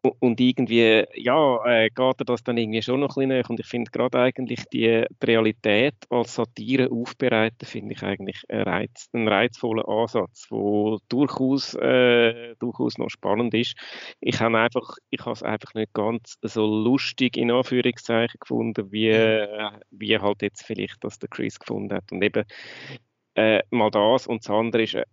und 0.04 0.38
irgendwie, 0.40 1.04
ja, 1.14 1.64
äh, 1.64 1.88
geht 1.88 2.20
er 2.20 2.24
das 2.24 2.42
dann 2.42 2.58
irgendwie 2.58 2.82
schon 2.82 3.00
noch 3.00 3.16
ein 3.16 3.20
bisschen 3.20 3.28
näher. 3.28 3.50
Und 3.50 3.60
ich 3.60 3.66
finde 3.66 3.90
gerade 3.90 4.18
eigentlich 4.18 4.64
die, 4.72 5.04
die, 5.20 5.26
Realität 5.26 5.94
als 6.10 6.34
Satire 6.34 6.90
aufbereiten, 6.90 7.66
finde 7.66 7.94
ich 7.94 8.02
eigentlich 8.02 8.42
einen, 8.48 8.62
Reiz, 8.62 9.08
einen 9.12 9.28
reizvollen 9.28 9.84
Ansatz, 9.86 10.46
der 10.50 10.98
durchaus, 11.08 11.74
äh, 11.74 12.54
durchaus 12.58 12.98
noch 12.98 13.08
spannend 13.08 13.54
ist. 13.54 13.76
Ich 14.20 14.40
habe 14.40 14.58
einfach, 14.58 14.96
ich 15.10 15.20
habe 15.20 15.32
es 15.32 15.42
einfach 15.42 15.72
nicht 15.74 15.94
ganz 15.94 16.36
so 16.42 16.66
lustig 16.66 17.36
in 17.36 17.50
Anführungszeichen 17.50 18.38
gefunden, 18.38 18.92
wie, 18.92 19.08
äh, 19.08 19.70
wie 19.90 20.18
halt 20.18 20.42
jetzt 20.42 20.64
vielleicht 20.64 21.02
das 21.02 21.18
der 21.18 21.30
Chris 21.30 21.58
gefunden 21.58 21.94
hat. 21.94 22.12
Und 22.12 22.22
eben, 22.22 22.44
äh, 23.36 23.62
mal 23.70 23.90
das 23.90 24.26
und 24.26 24.44
das 24.44 24.50
andere 24.50 24.82
ist, 24.82 24.94
äh, 24.94 25.04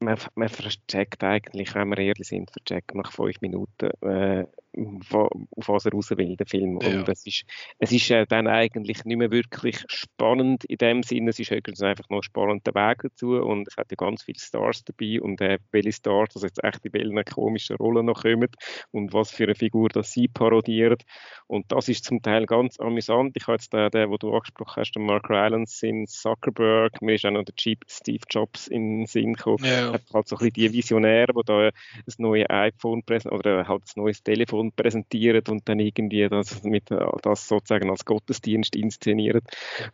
man, 0.00 0.18
man 0.34 0.48
vercheckt 0.48 1.22
eigentlich, 1.22 1.74
wenn 1.74 1.88
wir 1.88 1.98
ehrlich 1.98 2.28
sind, 2.28 2.50
vercheckt 2.50 2.94
nach 2.94 3.12
fünf 3.12 3.40
Minuten, 3.40 3.90
äh, 4.02 4.46
auf 4.76 5.68
was 5.68 5.86
er 5.86 5.92
raus 5.92 6.10
will, 6.10 6.36
der 6.36 6.46
Film. 6.46 6.78
Ja. 6.82 6.88
Und 6.98 7.08
es 7.08 7.26
ist, 7.26 7.44
es 7.78 7.92
ist 7.92 8.10
äh, 8.10 8.26
dann 8.26 8.46
eigentlich 8.46 9.04
nicht 9.04 9.16
mehr 9.16 9.30
wirklich 9.30 9.84
spannend 9.86 10.64
in 10.64 10.78
dem 10.78 11.02
Sinne, 11.02 11.30
es 11.30 11.38
ist 11.38 11.50
höchstens 11.50 11.82
einfach 11.82 12.08
noch 12.10 12.18
ein 12.18 12.22
spannender 12.22 12.74
Weg 12.74 13.02
dazu 13.02 13.34
und 13.36 13.68
es 13.68 13.76
hat 13.76 13.90
ja 13.90 13.96
ganz 13.96 14.22
viele 14.24 14.38
Stars 14.38 14.84
dabei 14.84 15.20
und 15.20 15.40
äh, 15.40 15.58
welche 15.70 15.92
Stars, 15.92 16.30
also 16.34 16.46
jetzt 16.46 16.62
echt 16.64 16.84
in 16.84 16.92
welchen 16.92 17.24
komischen 17.24 17.76
Rollen 17.76 18.06
noch 18.06 18.22
kommen 18.22 18.48
und 18.90 19.12
was 19.12 19.30
für 19.30 19.44
eine 19.44 19.54
Figur 19.54 19.88
das 19.88 20.12
sie 20.12 20.28
parodiert 20.28 21.02
und 21.46 21.70
das 21.70 21.88
ist 21.88 22.04
zum 22.04 22.22
Teil 22.22 22.46
ganz 22.46 22.80
amüsant. 22.80 23.36
Ich 23.36 23.46
habe 23.46 23.54
jetzt 23.54 23.72
den, 23.72 23.90
den, 23.90 24.10
den 24.10 24.18
du 24.18 24.34
angesprochen 24.34 24.80
hast, 24.80 24.92
den 24.92 25.06
Mark 25.06 25.30
Rylance 25.30 25.86
in 25.86 26.06
Zuckerberg, 26.06 27.00
mir 27.00 27.14
ist 27.14 27.24
auch 27.24 27.30
noch 27.30 27.44
der 27.44 27.54
Jeep 27.56 27.84
Steve 27.88 28.24
Jobs 28.28 28.66
in 28.66 29.00
den 29.00 29.06
Sinn 29.06 29.34
gekommen, 29.34 29.64
ja. 29.64 29.83
Hat 29.92 30.02
halt 30.12 30.28
so 30.28 30.36
ein 30.36 30.38
bisschen 30.38 30.52
die 30.52 30.72
Visionäre, 30.72 31.32
die 31.32 31.42
da 31.44 31.68
ein 31.68 31.72
neues 32.18 32.46
iPhone 32.48 33.02
oder 33.30 33.68
halt 33.68 33.82
ein 33.82 34.00
neues 34.00 34.22
Telefon 34.22 34.72
präsentieren 34.72 35.42
und 35.48 35.68
dann 35.68 35.78
irgendwie 35.80 36.28
das, 36.28 36.62
mit, 36.62 36.90
das 37.22 37.48
sozusagen 37.48 37.90
als 37.90 38.04
Gottesdienst 38.04 38.76
inszenieren. 38.76 39.42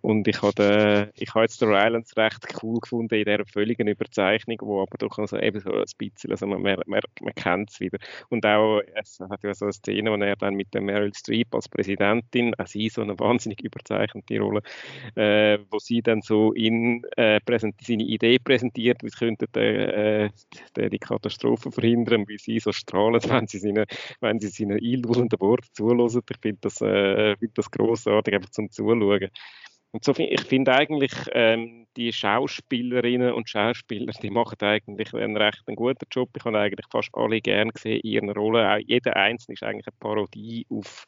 Und 0.01 0.29
ich 0.29 0.43
habe, 0.43 1.11
ich 1.17 1.31
habe 1.35 1.43
jetzt 1.43 1.61
der 1.61 1.69
Rylands 1.69 2.17
recht 2.17 2.47
cool 2.63 2.81
gefunden 2.81 3.15
in 3.15 3.25
dieser 3.25 3.45
völligen 3.47 3.89
Überzeichnung, 3.89 4.59
wo 4.63 4.83
aber 4.83 4.99
doch 4.99 5.19
also 5.19 5.39
eben 5.39 5.61
so 5.61 5.73
ein 5.73 5.85
bisschen, 5.99 6.31
also 6.31 6.47
man, 6.47 6.63
man, 6.63 6.81
man, 6.87 7.35
kennt 7.35 7.71
es 7.71 7.81
wieder. 7.81 7.99
Und 8.29 8.45
auch, 8.47 8.81
es 8.95 9.21
hat 9.21 9.43
ja 9.43 9.55
so 9.55 9.67
eine 9.67 9.73
Szene, 9.73 10.11
wo 10.11 10.17
er 10.17 10.37
dann 10.37 10.55
mit 10.55 10.73
der 10.75 10.81
Meryl 10.81 11.13
Streep 11.15 11.55
als 11.55 11.69
Präsidentin, 11.69 12.55
auch 12.57 12.67
sie 12.67 12.89
so 12.89 13.03
eine 13.03 13.19
wahnsinnig 13.19 13.63
überzeichnete 13.63 14.41
Rolle, 14.41 14.63
äh, 15.17 15.59
wo 15.71 15.79
sie 15.79 16.03
dann 16.03 16.23
so 16.23 16.53
in, 16.53 17.05
äh, 17.17 17.41
seine 17.81 18.05
Idee 18.05 18.39
präsentiert, 18.39 19.03
wie 19.03 19.11
könnte 19.11 19.47
äh, 19.89 20.31
die 20.91 20.99
Katastrophe 20.99 21.71
verhindern, 21.71 22.27
wie 22.29 22.39
sie 22.39 22.59
so 22.59 22.73
strahlen, 22.73 23.21
wenn 23.29 23.47
sie 23.47 23.59
seine, 23.59 23.87
wenn 24.21 24.41
sie 24.41 24.49
seinen 24.49 24.79
einlulenden 24.79 25.41
Worten 25.41 25.69
zuhören. 25.73 26.23
Ich 26.31 26.39
finde 26.41 26.59
das, 26.61 26.81
äh, 26.81 27.37
find 27.37 27.57
das 27.57 27.71
grossartig, 27.71 28.35
einfach 28.35 28.51
zum 28.51 28.71
Zuschauen. 28.71 29.31
Und 29.93 30.05
so, 30.05 30.15
ich 30.17 30.43
finde 30.43 30.73
eigentlich, 30.73 31.13
ähm, 31.33 31.81
die 31.97 32.13
Schauspielerinnen 32.13 33.33
und 33.33 33.49
Schauspieler, 33.49 34.13
die 34.23 34.31
machen 34.31 34.57
eigentlich 34.61 35.13
einen 35.13 35.37
recht 35.37 35.63
einen 35.67 35.77
guten 35.77 36.07
Job. 36.11 36.31
Ich 36.37 36.45
habe 36.45 36.59
eigentlich 36.59 36.87
fast 36.91 37.11
alle 37.15 37.41
gern 37.41 37.71
gesehen 37.71 38.01
in 38.01 38.11
ihren 38.11 38.31
Rollen. 38.31 38.67
Auch 38.67 38.79
jeder 38.87 39.17
Einzelne 39.17 39.55
ist 39.55 39.63
eigentlich 39.63 39.87
eine 39.87 39.97
Parodie 39.99 40.67
auf, 40.71 41.07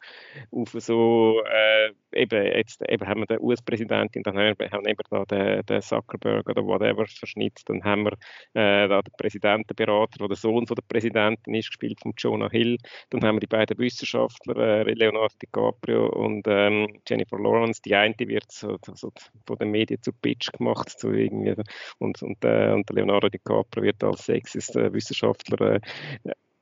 auf 0.50 0.70
so, 0.72 1.40
äh, 1.44 1.92
eben, 2.20 2.44
jetzt 2.44 2.82
eben 2.88 3.06
haben 3.06 3.20
wir 3.20 3.26
den 3.26 3.40
US-Präsidentin, 3.40 4.22
dann 4.22 4.36
haben 4.36 4.58
wir, 4.58 4.70
haben 4.70 4.84
da 5.10 5.24
den, 5.24 5.64
den 5.66 5.82
Zuckerberg 5.82 6.48
oder 6.48 6.64
whatever 6.64 7.06
Verschnitt, 7.06 7.60
dann 7.66 7.82
haben 7.84 8.04
wir 8.04 8.12
äh, 8.54 8.88
da 8.88 9.02
den 9.02 9.12
Präsidentenberater, 9.16 10.18
der 10.18 10.28
der 10.28 10.36
Sohn 10.36 10.66
von 10.66 10.74
der 10.74 10.84
Präsidentin 10.88 11.54
ist, 11.54 11.68
gespielt 11.68 12.00
von 12.00 12.12
Jonah 12.18 12.50
Hill. 12.50 12.76
Dann 13.10 13.22
haben 13.24 13.36
wir 13.36 13.40
die 13.40 13.46
beiden 13.46 13.78
Wissenschaftler, 13.78 14.56
äh, 14.56 14.92
Leonardo 14.94 15.34
DiCaprio 15.40 16.08
und 16.08 16.46
ähm, 16.48 17.00
Jennifer 17.08 17.38
Lawrence. 17.38 17.80
Die 17.82 17.94
eine 17.94 18.14
wird 18.18 18.50
so, 18.50 18.71
so 18.94 19.12
von 19.46 19.56
den 19.58 19.70
Medien 19.70 20.02
zu 20.02 20.12
Pitch 20.12 20.52
gemacht. 20.52 20.98
So 20.98 21.10
irgendwie. 21.10 21.54
Und, 21.98 22.22
und, 22.22 22.44
äh, 22.44 22.72
und 22.72 22.88
Leonardo 22.90 23.28
DiCaprio 23.28 23.84
wird 23.84 24.02
als 24.04 24.26
sexist 24.26 24.76
äh, 24.76 24.92
Wissenschaftler 24.92 25.76
äh, 25.76 25.80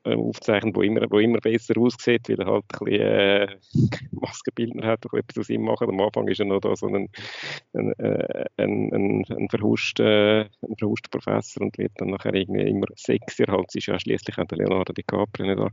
äh, 0.03 0.15
aufzeichnen, 0.15 0.75
wo 0.75 0.81
immer, 0.81 1.01
wo 1.11 1.19
immer 1.19 1.39
besser 1.39 1.77
aussieht, 1.77 2.27
weil 2.27 2.39
er 2.39 2.47
halt 2.47 2.65
ein 2.73 2.85
bisschen 2.85 3.01
äh, 3.01 3.47
Maskenbildner 4.11 4.87
hat, 4.87 5.05
ein 5.05 5.19
etwas 5.19 5.37
aus 5.37 5.49
ihm 5.49 5.61
machen. 5.61 5.89
Am 5.89 6.01
Anfang 6.01 6.27
ist 6.27 6.39
er 6.39 6.47
noch 6.47 6.59
da 6.59 6.75
so 6.75 6.87
ein, 6.87 7.07
ein, 7.73 7.93
äh, 7.99 8.45
ein, 8.57 8.91
ein, 8.91 9.25
ein, 9.29 9.47
verhuschter, 9.49 10.49
ein 10.63 10.75
verhuschter 10.79 11.09
Professor 11.09 11.61
und 11.61 11.77
wird 11.77 11.91
dann 11.97 12.09
nachher 12.09 12.33
irgendwie 12.33 12.67
immer 12.67 12.87
sexier. 12.95 13.45
Halt, 13.47 13.75
ist 13.75 13.85
ja 13.85 13.99
schließlich 13.99 14.39
auch 14.39 14.45
der 14.45 14.57
Leonardo 14.57 14.91
DiCaprio 14.91 15.45
nicht 15.45 15.59
da. 15.59 15.69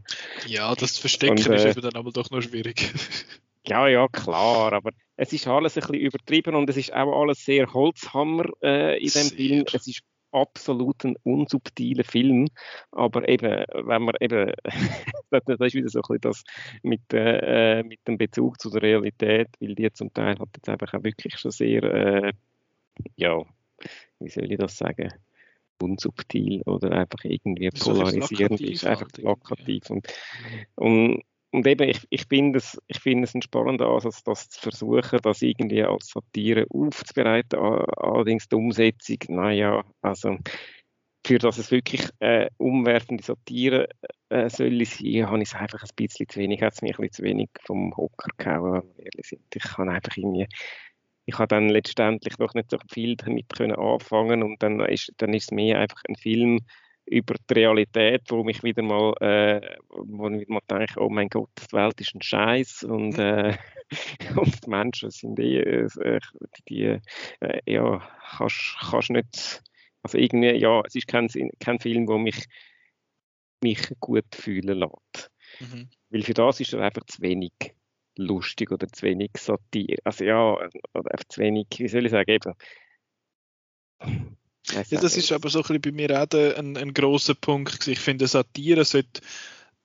Ja, 0.46 0.74
das 0.74 0.98
Verstecken 0.98 1.38
und, 1.38 1.46
äh, 1.48 1.70
ist 1.70 1.83
dann 1.83 1.94
aber 1.94 2.11
doch 2.11 2.31
noch 2.31 2.42
schwierig. 2.42 2.92
Ja, 3.66 3.88
ja, 3.88 4.09
klar, 4.09 4.73
aber 4.73 4.90
es 5.16 5.33
ist 5.33 5.47
alles 5.47 5.77
ein 5.77 5.81
bisschen 5.81 5.97
übertrieben 5.97 6.55
und 6.55 6.71
es 6.71 6.77
ist 6.77 6.92
auch 6.92 7.21
alles 7.21 7.44
sehr 7.44 7.73
Holzhammer 7.73 8.44
äh, 8.62 8.99
in 9.03 9.11
dem 9.11 9.27
Film. 9.27 9.64
Es 9.73 9.87
ist 9.87 10.03
absolut 10.33 11.05
ein 11.05 11.16
unsubtiler 11.23 12.05
Film, 12.05 12.49
aber 12.92 13.29
eben, 13.29 13.64
wenn 13.75 14.03
man 14.03 14.14
eben, 14.21 14.53
das 15.31 15.42
ist 15.47 15.75
wieder 15.75 15.88
so 15.88 16.01
ein 16.01 16.03
bisschen 16.03 16.21
das 16.21 16.44
mit, 16.83 17.01
äh, 17.12 17.83
mit 17.83 18.01
dem 18.07 18.18
Bezug 18.18 18.61
zu 18.61 18.71
der 18.71 18.83
Realität, 18.83 19.49
weil 19.61 19.75
die 19.75 19.92
zum 19.92 20.12
Teil 20.12 20.38
hat 20.38 20.49
jetzt 20.55 20.68
einfach 20.68 20.94
auch 20.94 21.05
wirklich 21.05 21.38
schon 21.38 21.51
sehr, 21.51 21.83
äh, 21.83 22.33
ja, 23.16 23.42
wie 24.18 24.29
soll 24.29 24.51
ich 24.51 24.59
das 24.59 24.77
sagen, 24.77 25.12
unsubtil 25.81 26.62
oder 26.62 26.92
einfach 26.92 27.25
irgendwie 27.25 27.71
polarisierend 27.71 28.61
ist, 28.61 28.85
einfach 28.85 29.09
plakativ. 29.09 29.85
Ja. 29.88 29.94
Und, 29.94 30.07
und, 30.75 31.23
und 31.51 31.67
eben, 31.67 31.89
ich, 31.89 32.07
ich 32.11 32.25
finde 32.27 32.59
es, 32.59 32.79
ein 33.07 33.43
spannender 33.43 33.89
Ansatz, 33.89 34.23
das 34.25 34.51
zu 34.51 34.61
versuchen, 34.61 35.19
das 35.23 35.43
irgendwie 35.43 35.83
als 35.83 36.11
Satire 36.11 36.67
aufzubereiten. 36.69 37.59
Allerdings 37.59 38.49
die 38.49 38.57
Umsetzung, 38.57 39.19
naja, 39.29 39.85
also 40.03 40.37
für 41.27 41.39
dass 41.39 41.59
es 41.59 41.71
wirklich 41.71 42.09
äh, 42.21 42.49
umwerfende 42.59 43.25
Satire 43.25 43.89
äh, 44.29 44.49
soll 44.49 44.85
sein, 44.85 45.29
habe 45.29 45.43
ich 45.43 45.49
es 45.49 45.55
einfach 45.55 45.83
ein 45.83 45.89
bisschen 45.97 46.29
zu 46.29 46.41
wenig, 46.41 46.63
hat 46.63 46.75
es 46.75 46.83
mich 46.83 46.99
ein 46.99 47.03
bisschen 47.03 47.13
zu 47.13 47.23
wenig 47.23 47.51
vom 47.65 47.97
Hocker 47.97 48.31
gehauen, 48.37 48.83
wenn 48.83 48.97
wir 48.97 49.05
ehrlich 49.07 49.29
sind. 49.29 49.43
Ich 49.55 49.63
kann 49.63 49.89
einfach 49.89 50.17
irgendwie 50.17 50.47
ich 51.29 51.39
habe 51.39 51.49
dann 51.49 51.69
letztendlich 51.69 52.39
noch 52.39 52.55
nicht 52.55 52.71
so 52.71 52.79
viel 52.91 53.15
damit 53.15 53.51
können 53.51 53.77
anfangen 53.77 54.43
und 54.43 54.63
dann 54.63 54.81
ist, 54.81 55.13
dann 55.19 55.35
ist 55.35 55.45
es 55.45 55.51
mehr 55.51 55.79
einfach 55.79 56.01
ein 56.09 56.17
Film 56.17 56.61
über 57.11 57.35
die 57.49 57.55
Realität, 57.55 58.23
wo 58.29 58.44
mich 58.44 58.62
wieder 58.62 58.83
mal, 58.83 59.12
äh, 59.21 59.77
wo 59.88 60.29
ich 60.29 60.49
mal 60.49 60.61
denke, 60.71 61.01
oh 61.01 61.09
mein 61.09 61.29
Gott, 61.29 61.51
die 61.59 61.73
Welt 61.73 62.01
ist 62.01 62.14
ein 62.14 62.23
Scheiß 62.23 62.85
und, 62.85 63.18
äh, 63.18 63.57
und 64.37 64.64
die 64.64 64.71
Menschen 64.71 65.11
sind 65.11 65.38
eh, 65.38 65.61
äh, 65.61 66.21
die, 66.68 66.99
äh, 67.40 67.61
ja, 67.66 68.07
kannst, 68.37 68.77
kannst 68.90 69.11
nicht, 69.11 69.62
also 70.03 70.18
irgendwie, 70.18 70.53
ja, 70.53 70.83
es 70.87 70.94
ist 70.94 71.09
kein, 71.09 71.29
kein 71.61 71.81
Film, 71.81 72.09
wo 72.09 72.18
mich, 72.18 72.47
mich 73.62 73.90
gut 74.01 74.35
fühlen 74.35 74.79
lässt. 74.79 75.31
Mhm. 75.61 75.88
Weil 76.11 76.23
für 76.23 76.35
das 76.35 76.61
ist 76.61 76.73
er 76.73 76.81
einfach 76.81 77.05
zu 77.07 77.23
wenig 77.23 77.53
lustig 78.16 78.71
oder 78.73 78.88
zu 78.88 79.07
wenig 79.07 79.31
Satire. 79.37 79.99
Also 80.05 80.25
ja, 80.25 80.55
oder 80.55 81.12
einfach 81.12 81.29
zu 81.29 81.40
wenig, 81.40 81.66
wie 81.79 81.88
soll 81.88 82.07
ich 82.07 82.12
sagen, 82.12 82.31
eben. 82.31 82.55
Ja, 84.73 85.01
das 85.01 85.17
ist 85.17 85.33
aber 85.33 85.49
so 85.49 85.61
ein 85.61 85.63
bisschen 85.63 85.81
bei 85.81 85.93
mir 85.93 86.23
auch 86.23 86.27
ein, 86.33 86.77
ein 86.77 86.95
großer 86.95 87.35
Punkt. 87.35 87.87
Ich 87.87 88.01
finde, 88.01 88.27
Satire 88.27 88.85
sollte, 88.85 89.21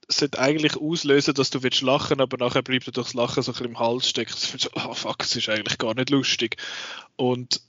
sollte 0.07 0.39
eigentlich 0.39 0.75
auslösen, 0.77 1.33
dass 1.33 1.49
du 1.49 1.63
willst 1.63 1.81
lachen, 1.81 2.19
aber 2.21 2.37
nachher 2.37 2.61
bleibt 2.61 2.87
dir 2.87 2.91
durchs 2.91 3.13
Lachen 3.13 3.43
so 3.43 3.51
ein 3.51 3.53
bisschen 3.53 3.71
im 3.71 3.79
Hals 3.79 4.09
stecken. 4.09 4.33
So, 4.37 4.69
oh 4.75 4.93
fuck, 4.93 5.21
es 5.21 5.35
ist 5.35 5.49
eigentlich 5.49 5.77
gar 5.77 5.93
nicht 5.93 6.09
lustig. 6.09 6.57
Und 7.15 7.61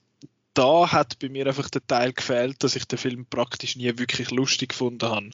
da 0.54 0.92
hat 0.92 1.18
bei 1.18 1.28
mir 1.28 1.46
einfach 1.46 1.68
der 1.68 1.86
Teil 1.86 2.12
gefehlt, 2.12 2.62
dass 2.62 2.76
ich 2.76 2.84
den 2.86 2.98
Film 2.98 3.26
praktisch 3.26 3.76
nie 3.76 3.98
wirklich 3.98 4.30
lustig 4.30 4.70
gefunden 4.70 5.08
habe. 5.08 5.30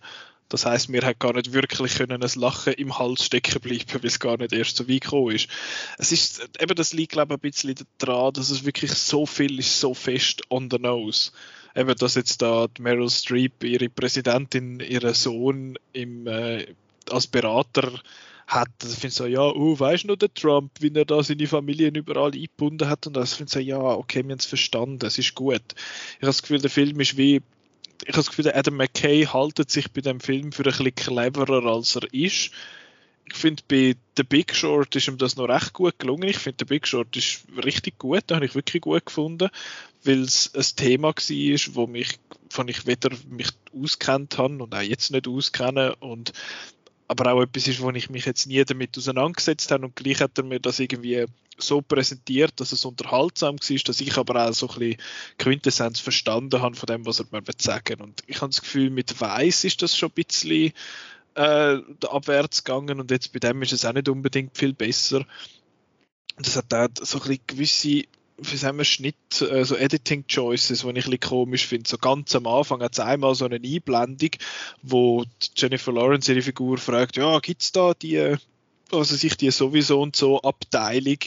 Das 0.48 0.66
heißt, 0.66 0.88
mir 0.88 1.02
hat 1.02 1.20
gar 1.20 1.32
nicht 1.32 1.52
wirklich 1.52 1.94
können 1.94 2.22
ein 2.22 2.30
Lachen 2.34 2.72
im 2.72 2.98
Hals 2.98 3.26
stecken 3.26 3.60
bleiben, 3.60 3.84
weil 3.92 4.06
es 4.06 4.18
gar 4.18 4.36
nicht 4.36 4.52
erst 4.52 4.76
so 4.76 4.88
weit 4.88 5.02
gekommen 5.02 5.36
ist. 5.36 5.48
Es 5.96 6.10
ist 6.10 6.48
eben 6.58 6.74
das 6.74 6.92
liegt 6.92 7.12
glaube 7.12 7.34
ich 7.34 7.38
ein 7.38 7.40
bisschen 7.40 7.86
daran, 7.98 8.32
dass 8.32 8.50
es 8.50 8.64
wirklich 8.64 8.92
so 8.92 9.26
viel 9.26 9.60
ist, 9.60 9.78
so 9.78 9.94
fest 9.94 10.42
on 10.50 10.68
the 10.68 10.78
nose. 10.78 11.30
Eben, 11.74 11.94
dass 11.96 12.14
jetzt 12.14 12.42
da 12.42 12.66
Meryl 12.78 13.10
Streep 13.10 13.64
ihre 13.64 13.88
Präsidentin, 13.88 14.80
ihren 14.80 15.14
Sohn 15.14 15.78
im, 15.92 16.26
äh, 16.26 16.66
als 17.08 17.26
Berater 17.26 17.92
hat. 18.46 18.68
Ich 18.82 18.98
finde 18.98 19.14
so, 19.14 19.26
ja, 19.26 19.42
oh, 19.42 19.78
weißt 19.78 20.04
du 20.04 20.08
noch, 20.08 20.16
der 20.16 20.34
Trump, 20.34 20.72
wie 20.80 20.92
er 20.92 21.04
da 21.04 21.22
seine 21.22 21.46
Familien 21.46 21.94
überall 21.94 22.32
eingebunden 22.32 22.88
hat 22.88 23.06
und 23.06 23.14
das. 23.14 23.32
Ich 23.32 23.38
finde 23.38 23.52
so, 23.52 23.60
ja, 23.60 23.78
okay, 23.78 24.24
wir 24.24 24.32
haben 24.32 24.38
es 24.38 24.46
verstanden, 24.46 25.06
es 25.06 25.18
ist 25.18 25.34
gut. 25.34 25.62
Ich 25.72 26.16
habe 26.16 26.26
das 26.26 26.42
Gefühl, 26.42 26.60
der 26.60 26.70
Film 26.70 26.98
ist 27.00 27.16
wie 27.16 27.42
ich 28.02 28.08
habe 28.08 28.18
das 28.18 28.30
Gefühl, 28.30 28.50
Adam 28.50 28.76
McKay 28.76 29.26
haltet 29.26 29.70
sich 29.70 29.92
bei 29.92 30.00
dem 30.00 30.20
Film 30.20 30.52
für 30.52 30.62
ein 30.62 30.70
bisschen 30.70 30.94
cleverer, 30.94 31.66
als 31.66 31.96
er 31.96 32.12
ist. 32.14 32.50
Ich 33.30 33.36
finde, 33.36 33.62
bei 33.68 33.96
The 34.16 34.24
Big 34.24 34.54
Short 34.54 34.94
ist 34.96 35.08
ihm 35.08 35.16
das 35.16 35.36
noch 35.36 35.48
recht 35.48 35.72
gut 35.72 35.98
gelungen. 35.98 36.28
Ich 36.28 36.38
finde, 36.38 36.58
The 36.60 36.64
Big 36.66 36.86
Short 36.86 37.16
ist 37.16 37.44
richtig 37.64 37.98
gut, 37.98 38.24
da 38.26 38.36
habe 38.36 38.44
ich 38.44 38.54
wirklich 38.54 38.82
gut 38.82 39.06
gefunden, 39.06 39.48
weil 40.04 40.20
es 40.20 40.52
ein 40.54 40.76
Thema 40.76 41.08
war, 41.08 41.74
wo 41.74 41.86
mich, 41.86 42.18
von 42.48 42.68
ich 42.68 42.86
weder 42.86 43.10
mich 43.28 43.48
auskennt 43.72 44.36
habe 44.36 44.62
und 44.62 44.74
auch 44.74 44.80
jetzt 44.80 45.10
nicht 45.10 45.28
auskenne 45.28 45.94
und 45.96 46.32
aber 47.10 47.32
auch 47.32 47.42
etwas 47.42 47.66
ist, 47.66 47.80
wo 47.80 47.90
ich 47.90 48.08
mich 48.08 48.24
jetzt 48.24 48.46
nie 48.46 48.64
damit 48.64 48.96
auseinandergesetzt 48.96 49.72
habe 49.72 49.86
und 49.86 49.96
gleich 49.96 50.20
hat 50.20 50.38
er 50.38 50.44
mir 50.44 50.60
das 50.60 50.78
irgendwie 50.78 51.26
so 51.58 51.82
präsentiert, 51.82 52.52
dass 52.56 52.70
es 52.70 52.84
unterhaltsam 52.84 53.56
war, 53.56 53.76
dass 53.84 54.00
ich 54.00 54.16
aber 54.16 54.48
auch 54.48 54.52
so 54.54 54.68
ein 54.68 54.78
bisschen 54.78 55.02
Quintessenz 55.38 56.00
verstanden 56.00 56.62
habe 56.62 56.76
von 56.76 56.86
dem, 56.86 57.06
was 57.06 57.20
er 57.20 57.26
mir 57.30 57.42
sagen 57.58 58.00
Und 58.00 58.22
ich 58.26 58.36
habe 58.36 58.50
das 58.50 58.60
Gefühl, 58.60 58.90
mit 58.90 59.20
Weiß 59.20 59.64
ist 59.64 59.82
das 59.82 59.96
schon 59.96 60.10
ein 60.10 60.24
bisschen 60.24 60.72
äh, 61.40 62.06
abwärts 62.06 62.64
gegangen 62.64 63.00
und 63.00 63.10
jetzt 63.10 63.32
bei 63.32 63.38
dem 63.38 63.62
ist 63.62 63.72
es 63.72 63.84
auch 63.84 63.92
nicht 63.92 64.08
unbedingt 64.08 64.56
viel 64.56 64.72
besser. 64.72 65.24
Es 66.36 66.56
hat 66.56 66.72
auch 66.72 66.88
so 67.02 67.18
ein 67.18 67.28
bisschen 67.28 67.44
gewisse 67.46 68.04
wie 68.42 68.56
sagen 68.56 68.78
wir, 68.78 68.84
Schnitt, 68.84 69.42
äh, 69.42 69.64
so 69.64 69.76
Editing 69.76 70.26
Choices, 70.26 70.80
die 70.80 70.86
ich 70.86 70.88
ein 70.88 70.94
bisschen 70.94 71.20
komisch 71.20 71.66
finde. 71.66 71.88
So 71.88 71.98
ganz 71.98 72.34
am 72.34 72.46
Anfang 72.46 72.82
hat 72.82 72.94
es 72.94 73.00
einmal 73.00 73.34
so 73.34 73.44
eine 73.44 73.56
Einblendung, 73.56 74.30
wo 74.82 75.24
Jennifer 75.54 75.92
Lawrence 75.92 76.32
ihre 76.32 76.42
Figur 76.42 76.78
fragt, 76.78 77.18
ja, 77.18 77.38
gibt 77.40 77.62
es 77.62 77.72
da 77.72 77.92
die, 77.92 78.36
also 78.90 79.14
sich 79.14 79.36
die 79.36 79.50
sowieso 79.50 80.00
und 80.00 80.16
so 80.16 80.40
Abteilung 80.40 81.18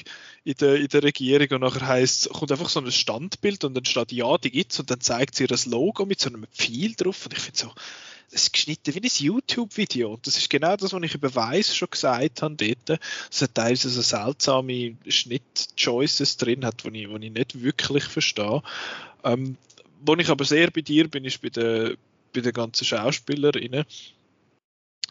in 0.44 0.56
der, 0.60 0.76
in 0.76 0.88
der 0.88 1.04
Regierung 1.04 1.48
und 1.52 1.62
nachher 1.62 1.88
heißt 1.88 2.30
kommt 2.30 2.52
einfach 2.52 2.70
so 2.70 2.80
ein 2.80 2.92
Standbild 2.92 3.64
und 3.64 3.76
dann 3.76 3.86
steht, 3.86 4.12
ja, 4.12 4.38
die 4.38 4.52
gibt's 4.52 4.80
und 4.80 4.90
dann 4.90 5.00
zeigt 5.00 5.36
sie 5.36 5.44
ihr 5.44 5.48
das 5.48 5.66
Logo 5.66 6.06
mit 6.06 6.20
so 6.20 6.30
einem 6.30 6.46
Pfeil 6.52 6.94
drauf 6.98 7.26
und 7.26 7.34
ich 7.34 7.40
finde 7.40 7.60
so, 7.60 7.72
das 8.34 8.44
ist 8.44 8.54
geschnitten 8.54 8.96
wie 8.96 9.00
ein 9.00 9.12
YouTube-Video. 9.16 10.18
Das 10.24 10.38
ist 10.38 10.50
genau 10.50 10.76
das, 10.76 10.92
was 10.92 11.04
ich 11.04 11.14
über 11.14 11.36
Weiss 11.36 11.76
schon 11.76 11.90
gesagt 11.92 12.42
habe 12.42 12.56
dort. 12.56 13.00
Es 13.32 13.42
hat 13.44 13.54
teilweise 13.54 13.90
so 13.90 14.02
seltsame 14.02 14.98
Schnitt-Choices 15.08 16.38
drin, 16.38 16.66
hat, 16.66 16.84
die 16.84 17.04
ich, 17.04 17.10
ich 17.12 17.32
nicht 17.32 17.62
wirklich 17.62 18.06
verstehe. 18.06 18.64
Ähm, 19.24 19.58
wo 20.02 20.16
ich 20.16 20.30
aber 20.30 20.46
sehr 20.46 20.72
bei 20.72 20.82
dir 20.82 21.08
bin, 21.08 21.26
ist 21.26 21.44
bei 21.44 21.50
den, 21.50 21.96
bei 22.34 22.42
den 22.42 22.54
ganzen 22.54 22.86
Schauspielerinnen. 22.86 23.86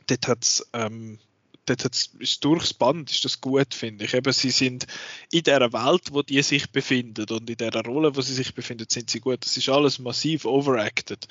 Dort 0.08 0.26
hat 0.26 0.42
es 0.42 0.68
ähm, 0.72 1.20
dort 1.66 1.84
ist 2.18 2.44
durchs 2.44 2.74
Band 2.74 3.08
ist 3.12 3.24
das 3.24 3.40
gut, 3.40 3.72
finde 3.72 4.04
ich. 4.04 4.14
Eben, 4.14 4.32
sie 4.32 4.50
sind 4.50 4.88
in 5.30 5.44
der 5.44 5.72
Welt, 5.72 6.08
wo 6.10 6.22
die 6.22 6.42
sich 6.42 6.72
befinden 6.72 7.26
und 7.30 7.48
in 7.48 7.56
der 7.56 7.72
Rolle, 7.84 8.16
wo 8.16 8.20
sie 8.20 8.34
sich 8.34 8.52
befinden, 8.52 8.86
sind 8.88 9.10
sie 9.10 9.20
gut. 9.20 9.44
Das 9.44 9.56
ist 9.56 9.68
alles 9.68 10.00
massiv 10.00 10.44
overacted. 10.44 11.28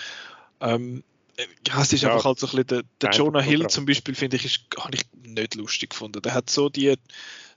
Ähm, 0.62 1.04
ja, 1.68 1.82
es 1.82 1.94
ist 1.94 2.04
ja, 2.04 2.12
einfach 2.12 2.26
halt 2.26 2.40
so 2.40 2.48
ein 2.48 2.52
bisschen, 2.52 2.68
der, 2.68 2.84
der 3.02 3.12
Jonah 3.12 3.42
Hill 3.42 3.68
zum 3.68 3.86
Beispiel, 3.86 4.16
finde 4.16 4.38
ich, 4.38 4.46
ist, 4.46 4.62
habe 4.78 4.96
ich 4.96 5.04
nicht 5.24 5.56
lustig 5.56 5.92
gefunden. 5.92 6.22
Der 6.22 6.34
hat 6.34 6.50
so 6.50 6.70
die, 6.70 6.96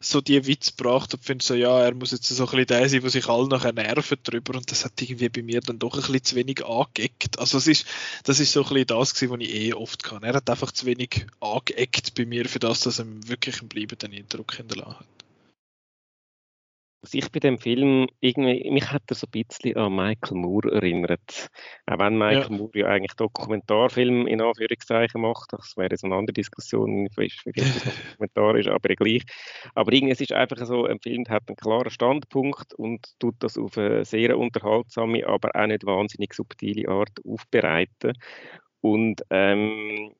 so 0.01 0.21
die 0.21 0.47
Witz 0.47 0.77
gebracht 0.77 1.15
und 1.15 1.25
finde 1.25 1.45
so, 1.45 1.55
ja, 1.55 1.81
er 1.81 1.95
muss 1.95 2.13
jetzt 2.13 2.29
so 2.29 2.45
ein 2.45 2.51
bisschen 2.51 2.67
der 2.67 2.89
sein, 2.89 3.01
der 3.01 3.11
sich 3.11 3.29
alle 3.29 3.49
nachher 3.49 3.73
nerven 3.73 4.19
drüber 4.23 4.57
und 4.57 4.71
das 4.71 4.85
hat 4.85 5.01
irgendwie 5.01 5.29
bei 5.29 5.43
mir 5.43 5.61
dann 5.61 5.79
doch 5.79 5.95
ein 5.95 6.01
bisschen 6.01 6.25
zu 6.25 6.37
wenig 6.37 6.65
angeeckt. 6.65 7.39
Also 7.39 7.59
es 7.59 7.67
ist, 7.67 7.87
das 8.25 8.41
ist 8.41 8.53
so 8.53 8.63
ein 8.63 8.69
bisschen 8.69 8.87
das 8.87 9.15
gewesen, 9.15 9.33
was 9.33 9.41
ich 9.41 9.55
eh 9.55 9.75
oft 9.75 10.03
kann. 10.03 10.23
Er 10.23 10.35
hat 10.35 10.51
einfach 10.51 10.73
zu 10.73 10.87
wenig 10.87 11.27
angeeckt 11.41 12.15
bei 12.15 12.27
mir 12.27 12.49
für 12.49 12.59
das, 12.59 12.81
dass 12.81 12.99
er 12.99 13.07
wirklich 13.27 13.61
einen 13.61 13.69
bleibenden 13.69 14.13
Eindruck 14.13 14.55
hinterlassen 14.55 15.01
hat 15.01 15.24
was 17.05 17.13
ich 17.13 17.31
bei 17.31 17.39
dem 17.39 17.59
Film 17.59 18.07
irgendwie, 18.21 18.71
mich 18.71 18.91
hat 18.91 19.03
er 19.09 19.15
so 19.15 19.27
ein 19.27 19.45
bisschen 19.45 19.77
an 19.77 19.95
Michael 19.95 20.39
Moore 20.39 20.73
erinnert. 20.73 21.51
Auch 21.85 21.99
wenn 21.99 22.17
Michael 22.17 22.51
ja. 22.51 22.57
Moore 22.57 22.79
ja 22.79 22.87
eigentlich 22.87 23.13
Dokumentarfilm 23.13 24.27
in 24.27 24.41
Anführungszeichen 24.41 25.21
macht, 25.21 25.53
das 25.53 25.77
wäre 25.77 25.95
so 25.99 26.07
eine 26.07 26.17
andere 26.17 26.33
Diskussion, 26.33 27.07
wie 27.17 27.31
Dokumentar 28.17 28.57
ist, 28.57 28.69
aber 28.69 28.95
gleich. 28.95 29.23
Aber 29.75 29.93
irgendwie, 29.93 30.13
es 30.13 30.21
ist 30.23 30.33
einfach 30.33 30.65
so, 30.65 30.87
ein 30.87 30.99
Film 30.99 31.25
hat 31.29 31.43
einen 31.47 31.57
klaren 31.57 31.91
Standpunkt 31.91 32.73
und 32.73 33.07
tut 33.19 33.35
das 33.41 33.59
auf 33.59 33.77
eine 33.77 34.07
sehr 34.07 34.39
unterhaltsame, 34.39 35.27
aber 35.27 35.55
auch 35.55 35.67
nicht 35.67 35.85
wahnsinnig 35.85 36.33
subtile 36.33 36.89
Art 36.89 37.21
aufbereiten. 37.23 38.15
Und 38.81 39.23
ähm, 39.29 40.15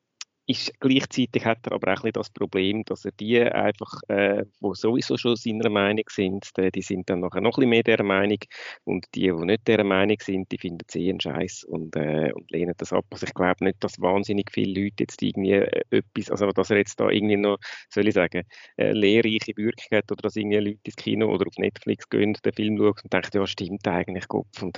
ist, 0.47 0.79
gleichzeitig 0.79 1.45
hat 1.45 1.65
er 1.65 1.73
aber 1.73 1.93
auch 1.93 2.03
ein 2.03 2.11
das 2.11 2.29
Problem, 2.29 2.83
dass 2.85 3.05
er 3.05 3.11
die 3.11 3.41
einfach, 3.41 4.01
äh, 4.07 4.45
wo 4.59 4.73
sowieso 4.73 5.17
schon 5.17 5.35
seiner 5.35 5.69
Meinung 5.69 6.05
sind, 6.09 6.49
die, 6.57 6.71
die 6.71 6.81
sind 6.81 7.09
dann 7.09 7.21
nachher 7.21 7.41
noch 7.41 7.57
ein 7.57 7.61
bisschen 7.61 7.69
mehr 7.69 7.83
der 7.83 8.03
Meinung 8.03 8.37
und 8.83 9.05
die, 9.15 9.31
die 9.31 9.45
nicht 9.45 9.67
der 9.67 9.83
Meinung 9.83 10.17
sind, 10.21 10.51
die 10.51 10.57
finden 10.57 10.85
sie 10.89 11.09
einen 11.09 11.19
Scheiß 11.19 11.63
und, 11.63 11.95
äh, 11.95 12.31
und 12.33 12.51
lehnen 12.51 12.75
das 12.77 12.93
ab. 12.93 13.05
Also 13.09 13.25
ich 13.25 13.33
glaube 13.33 13.63
nicht, 13.63 13.83
dass 13.83 13.99
wahnsinnig 13.99 14.51
viele 14.51 14.83
Leute 14.83 14.95
jetzt 14.99 15.21
irgendwie 15.21 15.53
äh, 15.53 15.81
etwas, 15.89 16.29
also 16.29 16.51
dass 16.51 16.69
er 16.69 16.77
jetzt 16.77 16.99
da 16.99 17.09
irgendwie 17.09 17.37
noch, 17.37 17.57
soll 17.89 18.07
ich 18.07 18.13
sagen, 18.13 18.43
äh, 18.77 18.91
lehrreiche 18.91 19.53
Wirkung 19.57 19.97
hat 19.97 20.11
oder 20.11 20.21
dass 20.21 20.35
irgendwie 20.35 20.57
Leute 20.57 20.79
ins 20.83 20.95
Kino 20.95 21.33
oder 21.33 21.47
auf 21.47 21.57
Netflix 21.57 22.07
gehen, 22.09 22.33
den 22.45 22.53
Film 22.53 22.77
schauen 22.77 22.93
und 23.03 23.13
denken, 23.13 23.37
ja 23.37 23.47
stimmt 23.47 23.87
eigentlich 23.87 24.27
Kopf 24.27 24.61
und 24.61 24.77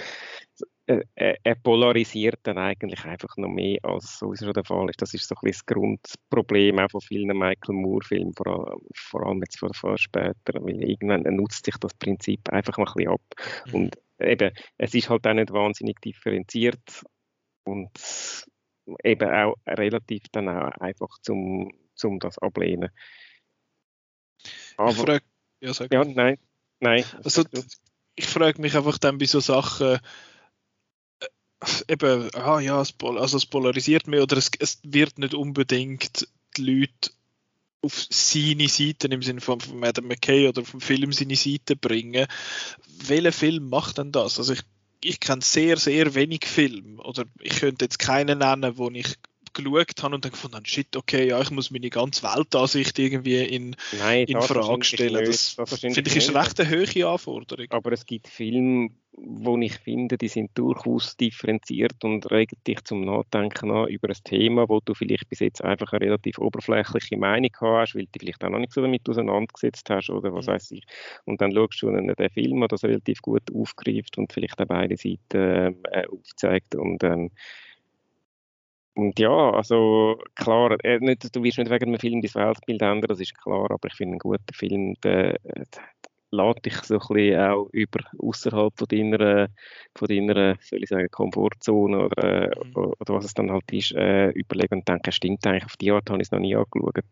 äh, 0.88 1.04
äh, 1.15 1.36
er 1.43 1.56
polarisiert 1.56 2.39
dann 2.43 2.58
eigentlich 2.58 3.04
einfach 3.04 3.36
noch 3.36 3.50
mehr, 3.50 3.78
als 3.84 4.19
sowieso 4.19 4.54
der 4.54 4.63
Fall 4.63 4.89
ist. 4.89 5.02
Das 5.02 5.13
ist 5.13 5.28
so 5.28 5.36
ein 5.36 5.41
bisschen 5.43 5.65
das 5.67 5.76
Grundproblem 5.76 6.80
auch 6.80 6.89
von 6.89 7.02
vielen 7.02 7.38
Michael 7.38 7.76
Moore-Filmen, 7.76 8.34
vor, 8.34 8.80
vor, 8.95 9.28
allem 9.28 9.41
jetzt 9.41 9.60
von, 9.60 9.73
von 9.73 9.97
später, 9.97 10.54
weil 10.62 10.82
irgendwann 10.82 11.23
nutzt 11.23 11.65
sich 11.65 11.76
das 11.78 11.93
Prinzip 11.95 12.50
einfach 12.50 12.78
mal 12.78 12.88
ein 12.88 12.93
bisschen 12.93 13.12
ab. 13.12 13.21
Mhm. 13.65 13.73
Und 13.73 13.97
eben, 14.19 14.52
es 14.78 14.93
ist 14.93 15.10
halt 15.10 15.28
auch 15.28 15.34
nicht 15.34 15.52
wahnsinnig 15.52 16.00
differenziert 16.00 17.04
und 17.65 17.91
eben 19.04 19.30
auch 19.30 19.56
relativ 19.67 20.23
dann 20.32 20.47
auch 20.47 20.71
einfach 20.80 21.19
zum, 21.21 21.69
zum 21.95 22.19
das 22.19 22.38
ablehnen. 22.38 22.91
Aber, 24.78 24.91
ich 24.91 24.97
frage, 24.97 25.26
ja, 25.60 25.73
ja, 25.91 26.06
nein, 26.06 26.38
nein. 26.80 27.04
Also, 27.23 27.43
ich 28.15 28.28
frage 28.28 28.62
mich 28.62 28.76
einfach 28.76 28.97
dann 28.97 29.17
bei 29.17 29.26
so 29.26 29.41
Sachen, 29.41 30.00
eben, 31.88 32.30
ah 32.36 32.60
ja, 32.60 32.82
es, 32.82 32.93
also 33.02 33.38
es 33.38 33.46
polarisiert 33.46 34.08
mehr 34.08 34.24
oder 34.24 34.38
es, 34.38 34.52
es 34.60 34.80
wird 34.84 35.17
nicht 35.20 35.34
unbedingt 35.34 36.28
die 36.56 36.62
Leute 36.62 37.12
auf 37.82 38.08
seine 38.10 38.67
Seite 38.67 39.08
im 39.08 39.22
Sinne 39.22 39.41
von, 39.41 39.60
von 39.60 39.80
Madame 39.80 40.08
McKay 40.10 40.48
oder 40.48 40.65
vom 40.65 40.82
Film 40.82 41.12
seine 41.13 41.36
Seite 41.36 41.76
bringen. 41.76 42.28
Welcher 43.06 43.32
Film 43.32 43.70
macht 43.70 43.98
denn 43.98 44.12
das? 44.12 44.39
Also 44.39 44.54
ich, 44.54 44.62
ich 45.04 45.20
kenne 45.20 45.41
sehr, 45.41 45.78
sehr 45.78 46.15
wenig 46.15 46.46
Filme 46.46 47.02
oder 47.04 47.26
ich 47.39 47.60
könnte 47.60 47.86
jetzt 47.86 48.00
keinen 48.00 48.39
nennen, 48.39 48.78
wo 48.78 48.89
ich 48.89 49.15
geschaut 49.63 50.04
habe 50.04 50.15
und 50.15 50.26
dann 50.26 50.32
gefunden 50.32 50.56
habe, 50.56 50.67
shit, 50.67 50.96
okay, 50.96 51.28
ja, 51.28 51.41
ich 51.41 51.52
muss 51.52 51.72
meine 51.72 51.89
ganze 51.89 52.24
Weltansicht 52.24 52.98
irgendwie 53.00 53.43
in, 53.43 53.76
Nein, 54.00 54.26
in 54.28 54.41
Frage 54.41 54.84
stellen. 54.84 55.26
Das, 55.26 55.56
das 55.56 55.80
finde 55.80 56.02
ich 56.02 56.15
ist 56.15 56.34
recht 56.34 56.60
eine 56.60 56.70
hohe 56.70 57.08
Anforderung. 57.08 57.67
Aber 57.70 57.91
es 57.91 58.06
gibt 58.06 58.28
Filme, 58.28 58.89
wo 59.20 59.58
ich 59.58 59.74
finde, 59.80 60.17
die 60.17 60.28
sind 60.28 60.52
durchaus 60.56 61.17
differenziert 61.17 62.04
und 62.04 62.30
regen 62.30 62.58
dich 62.67 62.84
zum 62.84 63.02
Nachdenken 63.02 63.72
an 63.72 63.88
über 63.88 64.10
ein 64.10 64.24
Thema, 64.24 64.70
wo 64.70 64.80
du 64.80 64.93
vielleicht 64.93 65.28
bis 65.30 65.39
jetzt 65.39 65.63
einfach 65.63 65.91
eine 65.91 66.06
relativ 66.06 66.38
oberflächliche 66.38 67.17
Meinung 67.17 67.50
hast, 67.60 67.96
weil 67.96 68.06
du 68.06 68.20
vielleicht 68.20 68.43
auch 68.43 68.50
noch 68.50 68.60
nicht 68.60 68.74
so 68.74 68.82
damit 68.82 69.10
auseinandergesetzt 69.10 69.89
hast 69.89 70.12
oder 70.12 70.34
was 70.34 70.46
mhm. 70.46 70.52
weiß 70.52 70.72
ich. 70.72 70.84
Und 71.26 71.41
dann 71.41 71.52
schaust 71.52 71.82
du 71.82 71.89
den 71.89 72.30
Film, 72.30 72.60
der 72.60 72.67
das 72.67 72.84
relativ 72.84 73.22
gut 73.22 73.43
aufgreift 73.54 74.20
und 74.20 74.32
vielleicht 74.32 74.62
auch 74.62 74.67
beide 74.67 74.98
Seiten 74.98 75.84
äh, 75.86 76.06
aufzeigt 76.12 76.76
und 76.76 77.04
ähm, 77.04 77.32
und 78.97 79.19
ja, 79.19 79.51
also 79.51 80.19
klar, 80.33 80.75
äh, 80.83 80.97
nicht, 80.99 81.36
du 81.36 81.43
wirst 81.43 81.60
nicht 81.60 81.69
wegen 81.69 81.89
einem 81.89 81.99
Film 81.99 82.19
dein 82.19 82.33
Weltbild 82.33 82.81
ändern, 82.81 83.07
das 83.07 83.19
ist 83.19 83.38
klar, 83.38 83.69
aber 83.69 83.88
ich 83.88 83.93
finde, 83.93 84.15
ein 84.15 84.19
guter 84.19 84.53
Film, 84.53 84.95
der, 85.03 85.38
der 85.43 85.83
lädt 86.31 86.65
dich 86.65 86.75
so 86.77 86.95
ein 86.95 87.13
bisschen 87.13 87.39
auch 87.39 87.69
über 87.73 87.99
außerhalb 88.17 88.73
von 88.75 88.88
deiner, 88.88 89.49
von 89.95 90.07
deiner, 90.07 90.55
soll 90.62 90.81
ich 90.81 90.89
sagen, 90.89 91.07
Komfortzone 91.12 92.05
oder, 92.05 92.51
mhm. 92.65 92.75
oder 92.75 93.13
was 93.13 93.25
es 93.25 93.36
dann 93.36 93.51
halt 93.51 93.71
ist, 93.71 93.93
äh, 93.93 94.29
überlegen 94.29 94.79
und 94.79 94.88
denken, 94.88 95.12
stimmt 95.12 95.45
eigentlich, 95.45 95.65
auf 95.65 95.77
die 95.77 95.91
Art 95.91 96.10
habe 96.10 96.19
ich 96.19 96.27
es 96.27 96.31
noch 96.31 96.39
nie 96.39 96.55
angeschaut. 96.55 97.05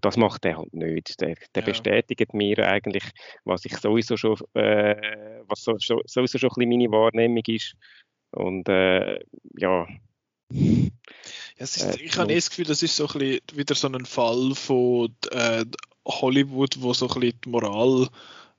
Das 0.00 0.16
macht 0.16 0.44
er 0.44 0.58
halt 0.58 0.74
nicht. 0.74 1.20
Der, 1.20 1.34
der 1.54 1.62
ja. 1.62 1.68
bestätigt 1.68 2.34
mir 2.34 2.58
eigentlich, 2.68 3.04
was 3.44 3.64
ich 3.64 3.76
sowieso 3.76 4.16
schon, 4.16 4.36
äh, 4.54 5.42
was 5.48 5.64
so, 5.64 5.74
sowieso 5.78 6.38
schon 6.38 6.50
ein 6.50 6.68
bisschen 6.68 6.68
meine 6.68 6.92
Wahrnehmung 6.92 7.42
ist. 7.48 7.74
Und 8.30 8.68
äh, 8.68 9.18
ja, 9.58 9.88
ja, 11.58 11.64
ist, 11.64 11.82
äh, 11.82 12.00
ich 12.00 12.16
habe 12.16 12.32
eh 12.32 12.36
das 12.36 12.50
Gefühl, 12.50 12.66
das 12.66 12.82
ist 12.82 12.96
so 12.96 13.06
ein 13.08 13.18
bisschen 13.18 13.40
wieder 13.54 13.74
so 13.74 13.88
ein 13.88 14.06
Fall 14.06 14.54
von 14.54 15.14
äh, 15.30 15.64
Hollywood, 16.06 16.80
wo 16.80 16.92
so 16.94 17.08
ein 17.08 17.20
bisschen 17.20 17.40
die 17.44 17.48
Moral 17.48 18.08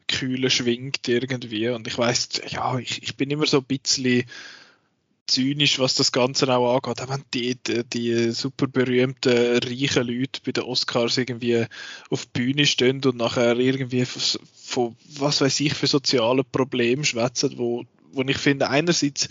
kühle 0.07 0.49
schwingt 0.49 1.07
irgendwie. 1.07 1.69
Und 1.69 1.87
ich 1.87 1.97
weiß, 1.97 2.41
ja, 2.49 2.77
ich, 2.79 3.03
ich 3.03 3.17
bin 3.17 3.29
immer 3.29 3.45
so 3.45 3.57
ein 3.57 3.65
bisschen 3.65 4.23
zynisch, 5.27 5.77
was 5.77 5.95
das 5.95 6.11
Ganze 6.11 6.51
auch 6.55 6.75
angeht. 6.75 7.01
Auch 7.01 7.09
wenn 7.09 7.23
die, 7.33 7.55
die, 7.55 7.83
die 7.83 8.31
super 8.31 8.67
berühmten, 8.67 9.59
reichen 9.59 10.07
Leute 10.07 10.41
bei 10.45 10.53
den 10.53 10.63
Oscars 10.63 11.17
irgendwie 11.17 11.65
auf 12.09 12.25
die 12.25 12.41
Bühne 12.41 12.65
stehen 12.65 13.03
und 13.03 13.17
nachher 13.17 13.57
irgendwie 13.57 14.05
von, 14.05 14.41
von 14.55 14.95
was 15.17 15.41
weiß 15.41 15.59
ich 15.59 15.73
für 15.73 15.87
soziale 15.87 16.43
Probleme 16.43 17.03
schwätzen, 17.03 17.57
wo, 17.57 17.83
wo 18.17 18.23
ich 18.23 18.37
finde, 18.37 18.69
einerseits 18.69 19.29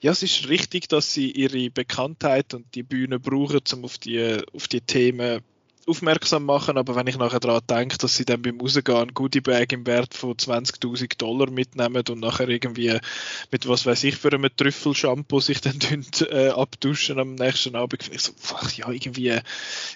ja, 0.00 0.12
es 0.12 0.22
ist 0.22 0.48
richtig, 0.50 0.88
dass 0.88 1.14
sie 1.14 1.30
ihre 1.30 1.70
Bekanntheit 1.70 2.52
und 2.52 2.74
die 2.74 2.82
Bühne 2.82 3.18
brauchen, 3.18 3.60
um 3.72 3.84
auf 3.86 3.96
die, 3.96 4.38
auf 4.52 4.68
die 4.68 4.82
Themen 4.82 5.40
aufmerksam 5.86 6.44
machen, 6.44 6.78
aber 6.78 6.96
wenn 6.96 7.06
ich 7.06 7.18
nachher 7.18 7.40
daran 7.40 7.62
denke, 7.68 7.98
dass 7.98 8.16
sie 8.16 8.24
dann 8.24 8.42
beim 8.42 8.60
Rausgehen 8.60 8.96
ein 8.96 9.14
Goodiebag 9.14 9.72
im 9.72 9.86
Wert 9.86 10.14
von 10.14 10.34
20.000 10.34 11.18
Dollar 11.18 11.50
mitnehmen 11.50 12.02
und 12.08 12.20
nachher 12.20 12.48
irgendwie 12.48 12.98
mit 13.50 13.68
was 13.68 13.86
weiß 13.86 14.04
ich 14.04 14.16
für 14.16 14.32
einem 14.32 14.54
Trüffelshampoo 14.56 15.40
sich 15.40 15.60
dann 15.60 15.78
äh, 16.30 16.48
abduschen 16.48 17.18
am 17.18 17.34
nächsten 17.34 17.76
Abend, 17.76 18.02
finde 18.02 18.16
ich 18.16 18.22
so, 18.22 18.32
ach 18.54 18.72
ja, 18.72 18.90
irgendwie 18.90 19.38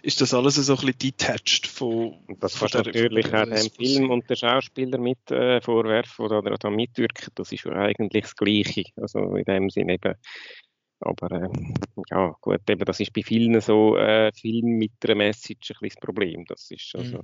ist 0.02 0.20
das 0.20 0.34
alles 0.34 0.56
so 0.56 0.72
ein 0.72 0.76
bisschen 0.76 0.98
detached 0.98 1.66
von... 1.66 2.14
Und 2.26 2.42
das 2.42 2.58
kannst 2.58 2.74
du 2.74 2.78
natürlich 2.78 3.32
auch 3.32 3.44
dem 3.44 3.70
Film 3.70 4.10
und 4.10 4.28
der 4.28 4.36
Schauspieler 4.36 4.98
mit 4.98 5.30
äh, 5.30 5.60
vorwerfen 5.60 6.24
oder, 6.24 6.38
oder 6.38 6.56
da 6.58 6.70
mitwirken, 6.70 7.28
das 7.34 7.52
ist 7.52 7.64
ja 7.64 7.72
eigentlich 7.72 8.24
das 8.24 8.36
Gleiche, 8.36 8.84
also 8.96 9.36
in 9.36 9.44
dem 9.44 9.70
Sinne 9.70 9.94
eben 9.94 10.14
aber 11.00 11.30
äh, 11.32 11.48
ja, 12.10 12.34
gut, 12.40 12.68
eben, 12.68 12.84
das 12.84 13.00
ist 13.00 13.12
bei 13.12 13.22
vielen 13.22 13.60
so 13.60 13.96
äh, 13.96 14.32
Filmen 14.32 14.78
mit 14.78 14.92
einer 15.04 15.14
Message 15.14 15.70
ein 15.70 15.76
bisschen 15.80 16.00
das 16.00 16.06
Problem. 16.06 16.44
Das 16.46 16.70
ist 16.70 16.94
also. 16.96 17.18
Mhm. 17.18 17.22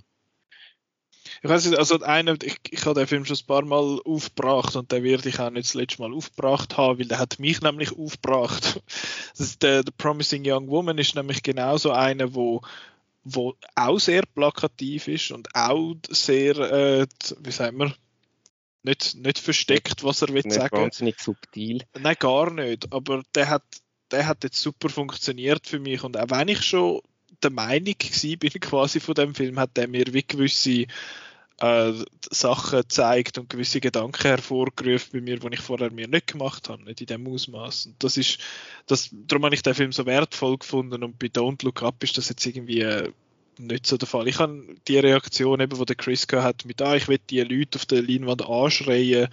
Ich 1.43 1.49
weiß 1.49 1.67
nicht, 1.67 1.79
also 1.79 2.01
einer, 2.01 2.37
ich, 2.43 2.59
ich 2.71 2.85
habe 2.85 3.01
den 3.01 3.07
Film 3.07 3.25
schon 3.25 3.37
ein 3.37 3.47
paar 3.47 3.65
Mal 3.65 3.99
aufgebracht 4.05 4.77
und 4.77 4.93
den 4.93 5.03
werde 5.03 5.29
ich 5.29 5.41
auch 5.41 5.51
nicht 5.51 5.67
das 5.67 5.75
letzte 5.75 6.03
Mal 6.03 6.13
aufgebracht 6.13 6.77
haben, 6.77 6.99
weil 6.99 7.07
der 7.07 7.19
hat 7.19 7.39
mich 7.39 7.61
nämlich 7.63 7.97
aufgebracht. 7.97 8.83
Der, 9.63 9.83
der 9.83 9.93
Promising 9.97 10.45
Young 10.47 10.69
Woman 10.69 10.99
ist 10.99 11.15
nämlich 11.15 11.43
genauso 11.43 11.91
einer, 11.91 12.35
wo 12.35 12.61
wo 13.25 13.55
auch 13.75 13.99
sehr 13.99 14.23
plakativ 14.35 15.09
ist 15.09 15.31
und 15.31 15.49
auch 15.55 15.95
sehr, 16.11 16.57
äh, 16.57 17.07
wie 17.41 17.51
sagen 17.51 17.79
wir, 17.79 17.95
nicht, 18.85 19.17
nicht 19.17 19.39
versteckt, 19.39 20.05
was 20.05 20.23
er 20.23 20.29
will 20.29 20.43
nicht 20.45 20.53
sagen. 20.53 20.77
wahnsinnig 20.77 21.19
subtil. 21.19 21.83
Nein, 21.99 22.17
gar 22.19 22.51
nicht. 22.51 22.93
Aber 22.93 23.23
der 23.35 23.49
hat, 23.49 23.65
der 24.11 24.27
hat 24.27 24.45
jetzt 24.45 24.61
super 24.61 24.89
funktioniert 24.89 25.67
für 25.67 25.79
mich. 25.79 26.05
Und 26.05 26.19
auch 26.19 26.31
wenn 26.31 26.49
ich 26.49 26.63
schon 26.63 27.01
der 27.43 27.51
Meinung 27.51 27.95
war, 27.95 28.37
bin 28.37 28.51
quasi 28.61 29.01
von 29.01 29.15
dem 29.15 29.35
Film, 29.35 29.59
hat 29.59 29.77
der 29.77 29.89
mir 29.89 30.05
wie 30.13 30.23
gewisse 30.23 30.87
äh, 31.61 31.93
Sachen 32.31 32.81
gezeigt 32.81 33.39
und 33.39 33.49
gewisse 33.49 33.81
Gedanken 33.81 34.23
hervorgerufen 34.23 35.11
bei 35.13 35.21
mir, 35.21 35.39
die 35.39 35.55
ich 35.55 35.61
vorher 35.61 35.91
mir 35.91 36.09
nicht 36.09 36.27
gemacht 36.27 36.69
habe, 36.69 36.83
nicht 36.85 37.01
in 37.01 37.07
dem 37.07 37.27
Ausmaß. 37.27 37.87
Und 37.87 38.03
das 38.03 38.17
ist, 38.17 38.39
das, 38.87 39.11
darum 39.13 39.45
habe 39.45 39.55
ich 39.55 39.63
den 39.63 39.75
Film 39.75 39.93
so 39.93 40.05
wertvoll 40.05 40.59
gefunden 40.59 41.03
und 41.03 41.19
bei 41.19 41.29
Don't 41.29 41.65
Look 41.65 41.83
Up 41.83 42.03
ist 42.03 42.19
das 42.19 42.29
jetzt 42.29 42.45
irgendwie 42.45 42.81
äh, 42.81 43.13
nicht 43.59 43.87
so 43.87 43.97
der 43.97 44.09
Fall. 44.09 44.29
Ich 44.29 44.39
habe 44.39 44.65
die 44.89 44.99
Reaktion, 44.99 45.61
eben, 45.61 45.79
die 45.79 45.85
der 45.85 45.97
Chris 45.97 46.27
hat, 46.33 46.65
mit, 46.65 46.83
ah, 46.83 46.97
ich 46.97 47.09
will 47.09 47.21
die 47.31 47.41
Leute 47.41 47.79
auf 47.79 47.87
der 47.87 48.03
Leinwand 48.03 48.47
anschreien, 48.47 49.29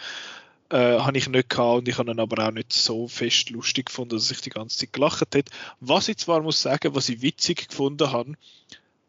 äh, 0.69 0.99
habe 0.99 1.17
ich 1.17 1.27
nicht 1.27 1.49
gehabt 1.49 1.79
und 1.79 1.87
ich 1.87 1.97
habe 1.97 2.11
ihn 2.11 2.19
aber 2.19 2.47
auch 2.47 2.51
nicht 2.51 2.71
so 2.71 3.07
fest 3.07 3.49
lustig 3.49 3.87
gefunden, 3.87 4.15
dass 4.15 4.31
ich 4.31 4.41
die 4.41 4.49
ganze 4.49 4.77
Zeit 4.77 4.93
gelacht 4.93 5.35
hätte. 5.35 5.51
Was 5.79 6.07
ich 6.07 6.17
zwar 6.17 6.41
muss 6.41 6.61
sagen, 6.61 6.95
was 6.95 7.09
ich 7.09 7.21
witzig 7.21 7.67
gefunden 7.67 8.11
habe, 8.11 8.33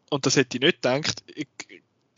und 0.09 0.25
das 0.25 0.35
hätte 0.35 0.57
ich 0.57 0.61
nicht 0.61 0.81
gedacht, 0.81 1.23
ich, 1.33 1.47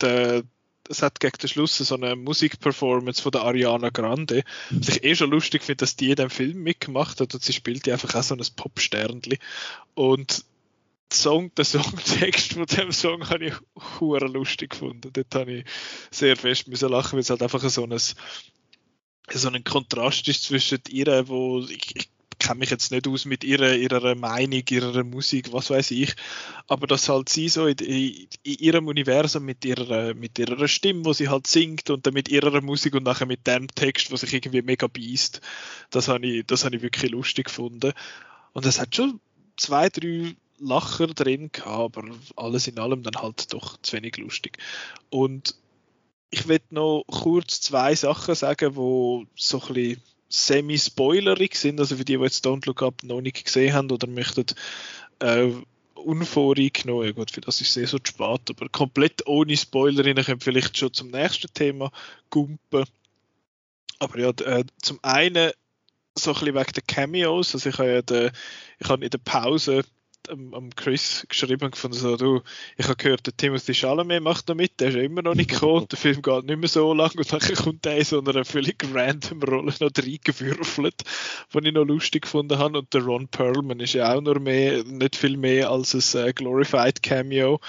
der, 0.00 0.42
es 0.88 1.02
hat 1.02 1.20
gegen 1.20 1.38
den 1.38 1.48
Schluss 1.48 1.78
so 1.78 1.94
eine 1.94 2.16
Musikperformance 2.16 3.22
von 3.22 3.32
der 3.32 3.42
Ariana 3.42 3.90
Grande, 3.90 4.42
was 4.70 4.88
ich 4.88 5.04
eh 5.04 5.14
schon 5.14 5.30
lustig 5.30 5.62
finde, 5.62 5.78
dass 5.78 5.96
die 5.96 6.10
in 6.10 6.16
dem 6.16 6.30
Film 6.30 6.62
mitgemacht 6.62 7.20
hat 7.20 7.34
und 7.34 7.42
sie 7.42 7.52
spielt 7.52 7.86
ja 7.86 7.94
einfach 7.94 8.14
auch 8.14 8.22
so 8.22 8.34
ein 8.34 8.42
Popsternli 8.56 9.38
und 9.94 10.44
Song, 11.12 11.54
der 11.56 11.64
Songtext 11.64 12.54
von 12.54 12.66
dem 12.66 12.92
Song 12.92 13.28
habe 13.28 13.46
ich 13.46 13.54
hure 14.00 14.26
lustig 14.26 14.70
gefunden. 14.70 15.10
Dort 15.12 15.34
habe 15.34 15.52
ich 15.58 15.64
sehr 16.10 16.36
fest 16.36 16.68
müssen 16.68 16.90
lachen, 16.90 17.12
weil 17.12 17.20
es 17.20 17.30
halt 17.30 17.42
einfach 17.42 17.68
so 17.68 17.84
ein, 17.84 17.98
so 17.98 19.48
ein 19.48 19.64
Kontrast 19.64 20.28
ist 20.28 20.44
zwischen 20.44 20.80
ihr, 20.88 21.28
wo 21.28 21.60
ich, 21.60 21.96
ich 21.96 22.08
kenne 22.38 22.58
mich 22.60 22.70
jetzt 22.70 22.92
nicht 22.92 23.08
aus 23.08 23.24
mit 23.24 23.44
ihrer, 23.44 23.74
ihrer 23.74 24.14
Meinung, 24.14 24.62
ihrer 24.68 25.04
Musik, 25.04 25.52
was 25.52 25.70
weiß 25.70 25.90
ich, 25.92 26.14
aber 26.66 26.86
dass 26.86 27.08
halt 27.08 27.28
sie 27.28 27.48
so 27.48 27.66
in, 27.66 27.78
in, 27.78 28.28
in, 28.42 28.58
ihrem 28.58 28.88
Universum 28.88 29.44
mit 29.44 29.64
ihrer, 29.64 30.14
mit 30.14 30.38
ihrer 30.38 30.68
Stimme, 30.68 31.04
wo 31.04 31.12
sie 31.12 31.28
halt 31.28 31.46
singt 31.46 31.90
und 31.90 32.06
dann 32.06 32.14
mit 32.14 32.28
ihrer 32.28 32.60
Musik 32.60 32.94
und 32.94 33.04
nachher 33.04 33.26
mit 33.26 33.46
dem 33.46 33.68
Text, 33.68 34.12
was 34.12 34.20
sich 34.20 34.34
irgendwie 34.34 34.62
mega 34.62 34.86
beißt, 34.86 35.40
das 35.90 36.08
habe 36.08 36.26
ich, 36.26 36.46
das 36.46 36.64
habe 36.64 36.76
ich 36.76 36.82
wirklich 36.82 37.10
lustig 37.10 37.46
gefunden. 37.46 37.92
Und 38.52 38.66
es 38.66 38.80
hat 38.80 38.94
schon 38.94 39.20
zwei, 39.56 39.88
drei 39.88 40.36
Lacher 40.58 41.08
drin 41.08 41.50
gehabt, 41.52 41.96
aber 41.96 42.08
alles 42.36 42.66
in 42.66 42.78
allem 42.78 43.02
dann 43.02 43.22
halt 43.22 43.52
doch 43.52 43.76
zu 43.82 43.96
wenig 43.96 44.16
lustig. 44.16 44.58
Und 45.10 45.54
ich 46.30 46.48
will 46.48 46.60
noch 46.70 47.04
kurz 47.06 47.60
zwei 47.60 47.94
Sachen 47.94 48.34
sagen, 48.34 48.76
wo 48.76 49.26
so 49.36 49.60
ein 49.60 49.74
bisschen 49.74 50.02
semi-spoilerig 50.28 51.54
sind, 51.54 51.78
also 51.78 51.96
für 51.96 52.04
die, 52.04 52.16
die 52.16 52.22
jetzt 52.22 52.44
Don't 52.46 52.66
Look 52.66 52.82
Up 52.82 53.02
noch 53.02 53.20
nicht 53.20 53.44
gesehen 53.44 53.74
haben 53.74 53.90
oder 53.90 54.06
möchten 54.06 54.46
äh, 55.20 55.50
unvoreingenommen, 55.94 57.06
ja 57.06 57.12
gut, 57.12 57.30
für 57.30 57.40
das 57.40 57.60
ist 57.60 57.72
sehr 57.72 57.86
so 57.86 57.98
spät, 58.02 58.50
aber 58.50 58.68
komplett 58.70 59.26
ohne 59.26 59.56
Spoiler 59.56 60.02
können 60.22 60.40
vielleicht 60.40 60.76
schon 60.76 60.92
zum 60.92 61.08
nächsten 61.08 61.52
Thema 61.52 61.90
gumpen. 62.30 62.84
Aber 63.98 64.18
ja, 64.18 64.30
äh, 64.30 64.64
zum 64.82 64.98
einen 65.02 65.52
so 66.14 66.30
ein 66.30 66.34
bisschen 66.34 66.54
wegen 66.54 66.72
der 66.72 66.82
Cameos, 66.86 67.54
also 67.54 67.68
ich 67.68 67.78
habe 67.78 67.92
ja 67.92 68.02
de, 68.02 68.30
ich 68.78 68.88
habe 68.88 69.04
in 69.04 69.10
der 69.10 69.18
Pause 69.18 69.84
am, 70.28 70.54
am 70.54 70.70
Chris 70.74 71.26
geschrieben 71.28 71.64
und 71.64 71.72
gefunden, 71.72 71.96
so, 71.96 72.16
du, 72.16 72.42
ich 72.76 72.86
habe 72.86 72.96
gehört, 72.96 73.26
der 73.26 73.36
Timothy 73.36 73.74
Chalamet 73.74 74.22
macht 74.22 74.48
noch 74.48 74.54
mit, 74.54 74.80
der 74.80 74.88
ist 74.88 74.96
immer 74.96 75.22
noch 75.22 75.34
nicht 75.34 75.50
gekommen, 75.50 75.86
der 75.90 75.98
Film 75.98 76.22
geht 76.22 76.44
nicht 76.44 76.58
mehr 76.58 76.68
so 76.68 76.92
lang 76.92 77.12
und 77.16 77.32
dann 77.32 77.40
kommt 77.40 77.84
der 77.84 77.98
in 77.98 78.04
so 78.04 78.20
einer 78.20 78.44
völlig 78.44 78.76
random 78.92 79.42
Rolle 79.42 79.72
noch 79.80 79.90
reingewürfelt, 79.96 81.02
die 81.54 81.68
ich 81.68 81.74
noch 81.74 81.84
lustig 81.84 82.22
gefunden 82.22 82.58
habe 82.58 82.78
und 82.78 82.92
der 82.92 83.02
Ron 83.02 83.28
Perlman 83.28 83.80
ist 83.80 83.94
ja 83.94 84.14
auch 84.14 84.20
nur 84.20 84.40
mehr, 84.40 84.84
nicht 84.84 85.16
viel 85.16 85.36
mehr 85.36 85.70
als 85.70 86.14
ein 86.14 86.26
äh, 86.26 86.32
Glorified 86.32 87.02
Cameo. 87.02 87.60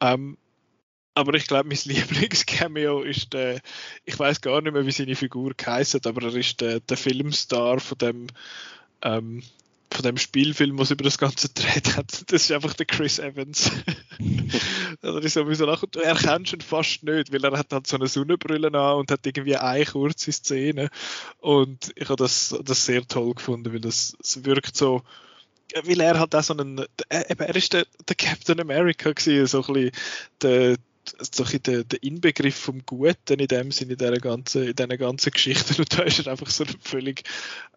Ähm, 0.00 0.36
aber 1.14 1.34
ich 1.34 1.46
glaube, 1.46 1.68
mein 1.68 1.78
Lieblingscameo 1.84 3.02
ist 3.02 3.32
der, 3.32 3.60
ich 4.04 4.18
weiß 4.18 4.40
gar 4.40 4.60
nicht 4.60 4.72
mehr, 4.72 4.86
wie 4.86 4.92
seine 4.92 5.16
Figur 5.16 5.52
heißt, 5.64 6.06
aber 6.06 6.22
er 6.22 6.34
ist 6.34 6.60
der, 6.60 6.80
der 6.80 6.96
Filmstar 6.96 7.80
von 7.80 7.98
dem 7.98 8.26
ähm, 9.02 9.42
von 9.92 10.02
dem 10.02 10.16
Spielfilm, 10.16 10.78
was 10.78 10.90
über 10.90 11.04
das 11.04 11.18
Ganze 11.18 11.48
gedreht 11.48 11.96
hat, 11.96 12.32
das 12.32 12.42
ist 12.42 12.52
einfach 12.52 12.74
der 12.74 12.86
Chris 12.86 13.18
Evans. 13.18 13.70
da 15.00 15.18
ist 15.18 15.34
sowieso 15.34 15.66
lachen. 15.66 15.88
Du 15.90 16.00
erkennst 16.00 16.52
ihn 16.52 16.60
fast 16.60 17.02
nicht, 17.02 17.32
weil 17.32 17.44
er 17.44 17.58
hat 17.58 17.72
halt 17.72 17.86
so 17.86 17.96
eine 17.96 18.08
Sonnenbrille 18.08 18.68
an 18.68 18.98
und 18.98 19.10
hat 19.10 19.26
irgendwie 19.26 19.56
eine 19.56 19.84
kurze 19.84 20.32
Szene. 20.32 20.90
Und 21.38 21.92
ich 21.96 22.08
habe 22.08 22.16
das, 22.16 22.56
das 22.64 22.84
sehr 22.84 23.06
toll 23.06 23.34
gefunden, 23.34 23.72
weil 23.72 23.80
das, 23.80 24.14
das 24.18 24.44
wirkt 24.44 24.76
so, 24.76 25.02
weil 25.84 26.00
er 26.00 26.18
halt 26.18 26.34
auch 26.34 26.42
so 26.42 26.56
einen, 26.56 26.84
er, 27.08 27.40
er 27.40 27.56
ist 27.56 27.72
der, 27.72 27.86
der 28.08 28.16
Captain 28.16 28.60
America 28.60 29.12
gewesen, 29.12 29.46
so 29.46 29.64
ein 29.64 29.72
bisschen 29.72 29.90
der, 30.42 30.76
so 31.18 31.44
ein 31.44 31.62
der, 31.62 31.84
der 31.84 32.02
Inbegriff 32.02 32.56
vom 32.56 32.84
Guten 32.86 33.40
in 33.40 33.48
dem 33.48 33.70
Sinne 33.70 33.92
in 33.92 33.98
dieser 33.98 34.18
ganzen, 34.18 34.68
in 34.68 34.98
ganzen 34.98 35.30
Geschichte 35.32 35.74
und 35.78 35.98
da 35.98 36.02
ist 36.02 36.20
er 36.20 36.32
einfach 36.32 36.50
so 36.50 36.64
ein 36.64 36.74
völlig 36.80 37.22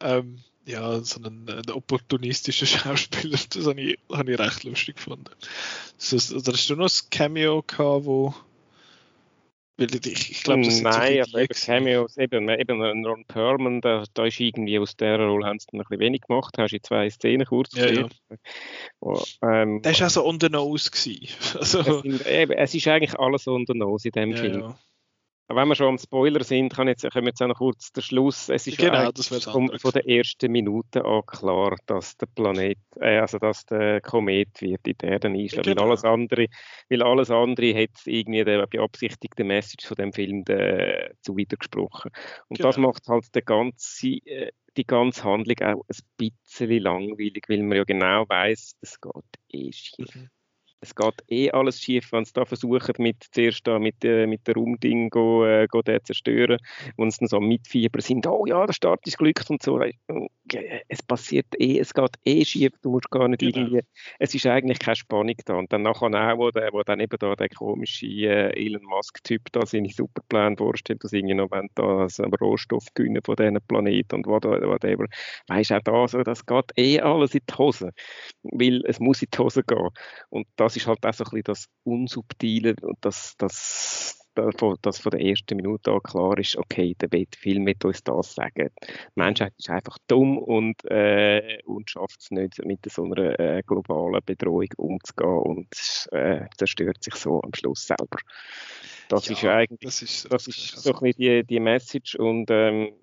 ähm, 0.02 0.44
ja, 0.66 1.00
so 1.02 1.22
einen, 1.22 1.50
einen 1.50 1.72
opportunistischen 1.72 2.68
Schauspieler, 2.68 3.40
das 3.50 3.66
habe 3.66 3.82
ich, 3.82 4.00
habe 4.12 4.32
ich 4.32 4.40
recht 4.40 4.64
lustig 4.64 4.98
gefunden. 4.98 5.30
Das, 5.98 6.34
oder 6.34 6.54
hast 6.54 6.70
du 6.70 6.76
noch 6.76 6.90
ein 6.90 7.10
Cameo 7.10 7.62
gehabt, 7.62 8.06
wo 8.06 8.34
weil 9.78 9.94
ich, 9.94 10.32
ich 10.32 10.44
glaube, 10.44 10.64
das 10.64 10.82
Nein, 10.82 11.22
so 11.26 11.32
aber 11.32 11.44
eben 11.44 11.54
Cameos, 11.54 12.18
eben, 12.18 12.48
eben 12.48 13.06
Ron 13.06 13.26
Perlman, 13.26 13.82
da, 13.82 14.06
da 14.14 14.26
ist 14.26 14.40
irgendwie 14.40 14.80
aus 14.80 14.96
der 14.96 15.20
Rolle 15.20 15.46
haben 15.46 15.60
sie 15.60 15.68
ein 15.74 15.80
bisschen 15.80 16.00
wenig 16.00 16.22
gemacht, 16.22 16.58
hast 16.58 16.72
du 16.72 16.82
zwei 16.82 17.10
Szenen 17.10 17.46
kurz 17.46 17.76
ja, 17.76 17.88
gesehen. 17.88 18.10
Ja. 19.02 19.62
Ähm, 19.62 19.82
der 19.82 20.00
war 20.00 20.08
auch 20.08 20.12
so 20.12 20.26
on 20.26 20.40
the 20.40 20.48
nose. 20.50 20.90
Gewesen. 20.90 21.28
Also, 21.60 21.80
es, 21.80 22.02
sind, 22.04 22.26
eben, 22.26 22.52
es 22.54 22.74
ist 22.74 22.88
eigentlich 22.88 23.20
alles 23.20 23.48
on 23.48 23.66
the 23.68 23.74
nose 23.74 24.08
in 24.08 24.12
dem 24.14 24.32
ja, 24.32 24.38
Film. 24.38 24.60
Ja. 24.62 24.80
Wenn 25.48 25.68
wir 25.68 25.76
schon 25.76 25.90
am 25.90 25.98
Spoiler 26.00 26.44
sind, 26.44 26.74
kann 26.74 26.88
jetzt, 26.88 27.04
können 27.12 27.26
wir 27.26 27.30
jetzt 27.30 27.42
auch 27.42 27.48
noch 27.48 27.58
kurz 27.58 27.92
den 27.92 28.02
Schluss. 28.02 28.50
Es 28.50 28.66
ist 28.66 28.80
genau, 28.80 29.12
von, 29.14 29.78
von 29.78 29.92
der 29.92 30.08
ersten 30.10 30.52
Minute 30.52 31.06
an 31.06 31.22
klar, 31.28 31.76
dass 31.86 32.18
der 32.18 32.26
Planet, 32.26 32.80
äh, 33.00 33.20
also 33.20 33.38
dass 33.38 33.64
der 33.66 34.02
Komet 34.02 34.60
wird 34.62 34.88
in 34.88 34.96
die 35.00 35.06
Erde 35.06 35.28
einschlagen. 35.28 35.70
Genau. 35.70 35.84
Weil 35.84 35.90
alles 35.90 36.04
andere, 36.04 36.48
weil 36.90 37.04
alles 37.04 37.30
andere 37.30 37.76
hat 37.76 37.92
irgendwie 38.06 38.44
der 38.44 38.66
beabsichtigte 38.66 39.44
Message 39.44 39.86
von 39.86 39.96
dem 39.96 40.14
Film 40.14 40.44
de, 40.46 41.12
zu 41.22 41.38
widergesprochen. 41.38 42.10
Und 42.48 42.58
genau. 42.58 42.70
das 42.70 42.78
macht 42.78 43.08
halt 43.08 43.36
der 43.36 43.44
ganze, 43.44 44.08
äh, 44.26 44.52
die 44.78 44.86
ganze 44.86 45.24
Handlung 45.24 45.60
auch 45.62 45.86
ein 45.88 46.32
bisschen 46.48 46.82
langweilig, 46.82 47.46
weil 47.48 47.62
man 47.62 47.78
ja 47.78 47.84
genau 47.84 48.26
weiß, 48.28 48.78
es 48.82 49.00
geht 49.00 49.14
eh 49.50 49.72
schief. 49.72 50.16
Mhm 50.16 50.30
es 50.86 50.96
geht 50.96 51.24
eh 51.30 51.52
alles 51.52 51.82
schief, 51.82 52.12
wenn 52.12 52.26
sie 52.26 52.34
da 52.34 52.46
versuchen, 52.46 52.94
mit, 53.00 53.24
zuerst 53.32 53.66
da 53.66 53.80
mit, 53.80 54.04
äh, 54.06 54.28
mit 54.28 54.48
der 54.48 54.56
Rumding 54.56 55.10
go, 55.10 55.46
äh, 55.46 55.68
go 55.68 55.82
den 55.82 56.04
zerstören, 56.04 56.60
und 56.96 57.12
sie 57.12 57.20
dann 57.20 57.28
so 57.28 57.40
mitfieber 57.40 58.02
sind, 58.02 58.28
oh 58.28 58.46
ja, 58.46 58.66
der 58.66 58.74
Start 58.74 59.06
ist 59.06 59.18
glückt 59.18 59.50
und 59.50 59.62
so. 59.64 59.82
Es 60.88 61.02
passiert 61.02 61.48
eh, 61.60 61.80
es 61.80 61.94
geht 61.94 62.16
eh 62.24 62.46
schief, 62.46 62.72
du 62.84 62.92
musst 62.92 63.10
gar 63.10 63.28
nicht 63.28 63.40
genau. 63.40 63.58
irgendwie, 63.58 63.82
es 64.20 64.36
ist 64.36 64.46
eigentlich 64.46 64.80
keine 64.80 64.96
Spannung 64.96 65.36
da. 65.46 65.56
Und 65.56 65.74
dann 65.74 65.82
nachher 65.82 66.06
auch, 66.06 66.38
wo, 66.38 66.52
der, 66.52 66.72
wo 66.72 66.84
dann 66.84 67.00
eben 67.00 67.18
da 67.18 67.36
der 67.36 67.50
komische 67.50 68.06
äh, 68.06 68.66
Elon 68.66 68.84
Musk-Typ 68.84 69.52
da 69.52 69.66
seine 69.66 69.90
Superpläne 69.90 70.56
vorstellt, 70.56 71.04
dass 71.04 71.14
irgendwie 71.14 71.34
noch 71.34 71.50
wenn 71.52 71.70
da 71.74 72.02
also 72.02 72.24
Rohstoff 72.24 72.86
gewinnen 72.94 73.22
von 73.26 73.36
diesen 73.36 73.58
Planeten 73.68 74.16
und 74.16 74.28
whatever. 74.28 75.06
Weißt 75.48 75.72
du, 75.72 75.76
auch 75.76 75.82
da, 75.82 76.08
so, 76.08 76.24
das 76.24 76.46
geht 76.46 76.72
eh 76.78 77.00
alles 77.00 77.34
in 77.34 77.42
die 77.50 77.54
Hose, 77.56 77.92
weil 78.44 78.84
es 78.86 79.00
muss 79.00 79.24
in 79.24 79.30
die 79.34 79.38
Hose 79.38 79.64
gehen. 79.64 79.90
Und 80.30 80.48
das 80.58 80.75
ist 80.76 80.88
halt 80.88 81.06
auch 81.06 81.14
so 81.14 81.24
ein 81.24 81.30
bisschen 81.30 81.44
das 81.44 81.68
Unsubtile 81.84 82.76
und 82.82 82.98
das, 83.02 83.36
das, 83.38 84.20
das 84.36 85.00
von 85.00 85.12
der 85.12 85.22
ersten 85.22 85.56
Minute 85.56 85.92
an 85.92 86.04
klar 86.04 86.38
ist, 86.38 86.58
okay, 86.58 86.96
der 86.96 87.10
Film 87.38 87.64
mit 87.64 87.84
uns 87.86 88.04
das 88.04 88.36
sagen. 88.36 88.70
Die 88.82 88.92
Menschheit 89.16 89.54
ist 89.58 89.70
einfach 89.70 89.98
dumm 90.08 90.38
und, 90.38 90.84
äh, 90.86 91.60
und 91.66 91.90
schafft 91.90 92.22
es 92.22 92.32
nicht, 92.32 92.64
mit 92.66 92.80
so 92.90 93.04
einer 93.04 93.40
äh, 93.40 93.64
globalen 93.66 94.22
Bedrohung 94.26 94.70
umzugehen 94.78 95.40
und 95.40 96.08
äh, 96.12 96.46
zerstört 96.58 97.04
sich 97.04 97.16
so 97.16 97.42
am 97.42 97.54
Schluss 97.54 97.88
selber. 97.88 98.18
Das 99.08 99.28
ja, 99.28 99.34
ist 99.34 99.46
eigentlich 99.46 99.80
das 99.82 100.02
ist, 100.02 100.32
das 100.32 100.48
ist 100.48 100.78
so 100.78 100.94
ein 100.94 101.00
bisschen 101.00 101.18
die, 101.18 101.44
die 101.46 101.60
Message 101.60 102.16
und 102.16 102.50
ähm, 102.52 102.94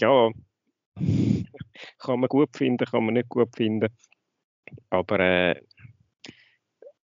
ja, 0.00 0.30
kann 1.98 2.20
man 2.20 2.28
gut 2.28 2.56
finden, 2.56 2.84
kann 2.84 3.04
man 3.04 3.14
nicht 3.14 3.28
gut 3.28 3.54
finden, 3.54 3.88
aber 4.90 5.20
äh, 5.20 5.60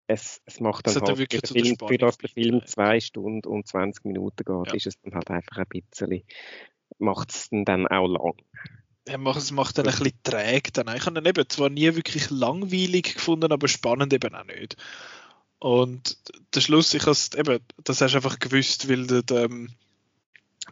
es, 0.08 0.40
es 0.46 0.58
macht 0.58 0.86
dann 0.86 0.94
halt, 0.94 1.16
für, 1.16 1.46
Film, 1.46 1.76
für 1.76 1.98
das 1.98 2.16
der 2.16 2.30
Film 2.30 2.66
zwei 2.66 2.98
Stunden 2.98 3.46
und 3.46 3.68
20 3.68 4.06
Minuten 4.06 4.42
geht, 4.42 4.66
ja. 4.66 4.74
ist 4.74 4.86
es 4.86 5.00
dann 5.02 5.14
halt 5.14 5.30
einfach 5.30 5.58
ein 5.58 5.66
bisschen, 5.68 6.22
macht 6.98 7.30
es 7.30 7.48
dann 7.50 7.86
auch 7.86 8.08
lang. 8.08 8.34
Ja, 9.06 9.18
es 9.36 9.50
macht 9.52 9.76
dann 9.78 9.86
ein 9.86 9.92
bisschen 9.92 10.18
träge. 10.22 10.72
Dann. 10.72 10.94
Ich 10.96 11.04
habe 11.04 11.18
ihn 11.18 11.26
eben 11.26 11.48
zwar 11.48 11.68
nie 11.68 11.94
wirklich 11.94 12.30
langweilig 12.30 13.14
gefunden, 13.14 13.52
aber 13.52 13.68
spannend 13.68 14.12
eben 14.12 14.34
auch 14.34 14.44
nicht. 14.44 14.76
Und 15.58 16.16
der 16.54 16.60
Schluss, 16.60 16.94
ich 16.94 17.06
eben, 17.06 17.60
das 17.84 18.00
hast 18.00 18.12
du 18.12 18.16
einfach 18.16 18.38
gewusst, 18.38 18.88
weil 18.88 19.06
der, 19.06 19.44
ähm, 19.44 19.70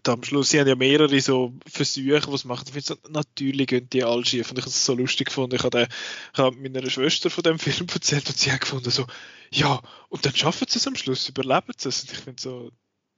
da 0.02 0.12
am 0.12 0.22
Schluss, 0.22 0.50
sie 0.50 0.60
haben 0.60 0.68
ja 0.68 0.74
mehrere 0.74 1.20
so 1.20 1.52
Versuche, 1.66 2.32
was 2.32 2.44
machen. 2.44 2.66
Ich 2.74 2.84
so, 2.84 2.96
natürlich 3.08 3.66
gehen 3.66 3.88
die 3.90 4.04
alle 4.04 4.24
schief. 4.24 4.50
Und 4.50 4.58
ich 4.58 4.64
habe 4.64 4.70
es 4.70 4.84
so 4.84 4.94
lustig 4.94 5.28
gefunden. 5.28 5.56
Ich 5.56 5.62
habe, 5.62 5.88
ich 6.32 6.38
habe 6.38 6.56
meiner 6.56 6.88
Schwester 6.88 7.30
von 7.30 7.42
dem 7.42 7.58
Film 7.58 7.86
erzählt 7.92 8.28
und 8.28 8.38
sie 8.38 8.52
hat 8.52 8.60
gefunden 8.60 8.90
so, 8.90 9.06
ja, 9.50 9.80
und 10.08 10.24
dann 10.24 10.34
schaffen 10.34 10.66
sie 10.68 10.78
es 10.78 10.86
am 10.86 10.96
Schluss, 10.96 11.28
überleben 11.28 11.72
sie 11.76 11.88
es. 11.88 12.02
Und 12.02 12.12
ich 12.12 12.18
finde 12.18 12.42
so, 12.42 12.70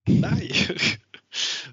nein. 0.06 0.48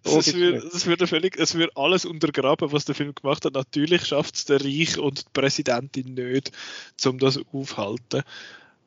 Das, 0.04 0.34
wird, 0.34 0.74
das, 0.74 0.86
würde 0.86 1.08
völlig, 1.08 1.38
es 1.38 1.56
wird 1.56 1.78
alles 1.78 2.04
untergraben, 2.04 2.74
was 2.74 2.84
der 2.84 2.94
Film 2.94 3.16
gemacht 3.16 3.46
hat. 3.46 3.54
Natürlich 3.54 4.06
schafft 4.06 4.36
es 4.36 4.46
der 4.46 4.64
Reich 4.64 4.98
und 4.98 5.22
die 5.22 5.30
Präsidentin 5.32 6.14
nicht, 6.14 6.52
um 7.06 7.18
das 7.18 7.38
aufzuhalten. 7.38 8.24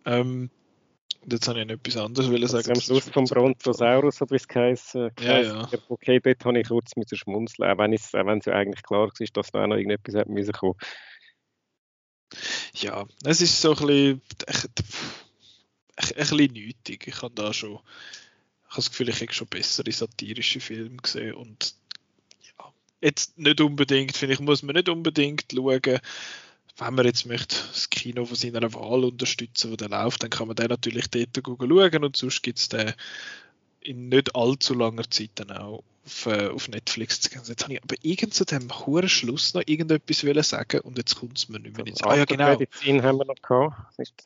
Ähm, 0.05 0.51
und 0.51 0.51
jetzt 1.31 1.49
habe 1.49 1.61
ich 1.61 1.67
noch 1.67 1.75
etwas 1.75 1.97
anderes 1.97 2.31
will 2.31 2.47
sagen. 2.49 2.73
Am 2.73 2.81
Schluss 2.81 3.09
vom 3.09 3.25
Brontosaurus 3.25 4.21
hat 4.21 4.33
es 4.33 4.49
geheißen. 4.49 5.11
Ja, 5.21 5.41
ja. 5.41 5.69
Okay, 5.89 6.21
dort 6.21 6.45
habe 6.45 6.61
ich 6.61 6.69
kurz 6.69 6.97
mit 6.97 7.17
schmunzeln, 7.17 7.71
auch 7.71 7.79
wenn 7.79 7.93
es 7.93 8.13
ja 8.13 8.21
eigentlich 8.21 8.83
klar 8.83 9.09
war, 9.09 9.27
dass 9.33 9.51
da 9.51 9.67
noch 9.67 9.77
irgendetwas 9.77 10.15
hätte 10.15 10.31
müssen 10.31 10.53
kommen. 10.53 10.77
Ja, 12.75 13.07
es 13.25 13.41
ist 13.41 13.61
so 13.61 13.75
ein 13.75 13.87
bisschen, 13.87 14.23
ein, 14.47 14.57
ein 15.97 16.15
bisschen 16.15 16.53
nötig. 16.53 17.07
Ich 17.07 17.23
habe 17.23 17.35
da 17.35 17.53
schon, 17.53 17.73
ich 17.73 18.71
habe 18.71 18.77
das 18.77 18.91
Gefühl, 18.91 19.09
ich 19.09 19.21
habe 19.21 19.33
schon 19.33 19.49
bessere 19.49 19.93
satirische 19.93 20.61
Filme 20.61 20.99
gesehen 20.99 21.35
und 21.35 21.75
ja, 22.59 22.73
jetzt 23.01 23.39
nicht 23.39 23.61
unbedingt, 23.61 24.17
finde 24.17 24.35
ich, 24.35 24.41
muss 24.41 24.63
man 24.63 24.77
nicht 24.77 24.89
unbedingt 24.89 25.47
schauen, 25.53 26.01
wenn 26.79 26.95
man 26.95 27.07
jetzt 27.07 27.27
möchte 27.27 27.57
das 27.69 27.91
Kino 27.91 28.25
von 28.25 28.37
seiner 28.37 28.73
Wahl 28.73 29.05
unterstützen, 29.05 29.73
wo 29.73 29.77
der 29.77 29.89
läuft, 29.89 30.23
dann 30.23 30.31
kann 30.31 30.47
man 30.47 30.57
den 30.57 30.69
natürlich 30.69 31.09
dort 31.09 31.37
schauen. 31.45 32.05
Und 32.05 32.17
sonst 32.17 32.43
gibt 32.43 32.59
es 32.59 32.69
den 32.69 32.93
in 33.81 34.09
nicht 34.09 34.35
allzu 34.35 34.75
langer 34.75 35.09
Zeit 35.11 35.31
dann 35.37 35.51
auch 35.51 35.83
auf, 36.09 36.27
äh, 36.27 36.49
auf 36.49 36.69
Netflix 36.69 37.21
zu 37.21 37.29
gehen. 37.29 37.43
Jetzt 37.45 37.65
habe 37.65 37.75
ich 37.75 37.83
aber 37.83 37.95
irgend 38.03 38.33
zu 38.33 38.45
dem 38.45 38.69
hohen 38.71 39.09
Schluss 39.09 39.53
noch 39.55 39.63
irgendetwas 39.67 40.27
wollen 40.27 40.43
sagen 40.43 40.81
und 40.81 40.97
jetzt 40.97 41.17
kommt 41.17 41.37
es 41.37 41.49
mir 41.49 41.61
nicht 41.61 41.77
mehr 41.77 41.87
ins 41.87 42.03
Ah 42.03 42.17
ja, 42.17 42.25
genau. 42.25 42.51
Medizin 42.51 43.03
haben 43.03 43.19
wir 43.19 43.27
noch 43.27 43.35
gehabt. 43.37 43.77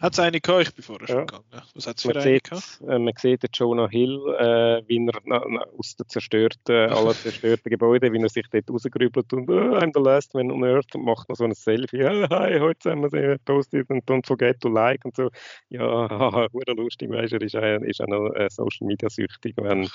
Hat 0.01 0.13
es 0.13 0.19
eine 0.19 0.41
gehabt? 0.41 0.69
Ich 0.69 0.75
bin 0.75 0.85
vorher 0.85 1.09
ja. 1.09 1.15
schon 1.15 1.27
gegangen. 1.27 1.45
Was 1.75 1.87
hat 1.87 1.97
es 1.97 2.03
für 2.03 2.15
man 2.15 2.19
eine 2.19 2.41
gehabt? 2.41 2.81
Äh, 2.87 2.99
man 2.99 3.15
sieht 3.19 3.43
den 3.43 3.51
Jonah 3.53 3.89
Hill, 3.89 4.21
äh, 4.39 4.83
wie 4.87 5.05
er 5.07 5.21
na, 5.25 5.45
na, 5.49 5.65
aus 5.77 5.97
den 5.97 6.09
zerstörten, 6.09 6.91
aller 6.91 7.15
zerstörten 7.15 7.69
Gebäuden, 7.69 8.13
wie 8.13 8.23
er 8.23 8.29
sich 8.29 8.47
dort 8.51 8.71
rausgerübelt 8.71 9.33
und 9.33 9.51
oh, 9.51 9.77
I'm 9.77 9.91
the 9.93 10.01
last 10.01 10.35
man 10.35 10.53
on 10.53 10.65
earth 10.65 10.95
und 10.95 11.05
macht 11.05 11.29
noch 11.29 11.37
so 11.37 11.45
ein 11.45 11.55
Selfie. 11.55 12.05
Oh, 12.05 12.29
hi, 12.31 12.61
heute 12.61 12.91
haben 12.91 13.03
wir 13.03 13.11
sie 13.11 13.37
postet 13.45 13.91
und 13.91 14.09
don't 14.09 14.27
forget 14.27 14.61
to 14.61 14.69
like 14.69 15.05
und 15.05 15.17
so. 15.17 15.31
Ja, 15.69 15.83
haha, 16.11 16.49
lustig, 16.77 17.11
weißt 17.11 17.33
du, 17.33 17.37
er 17.37 17.43
ist, 17.43 17.55
ist 17.55 18.01
auch 18.01 18.07
noch 18.07 18.31
äh, 18.35 18.49
Social 18.51 18.87
Media 18.87 19.11
süchtig, 19.11 19.55
wenn, 19.57 19.89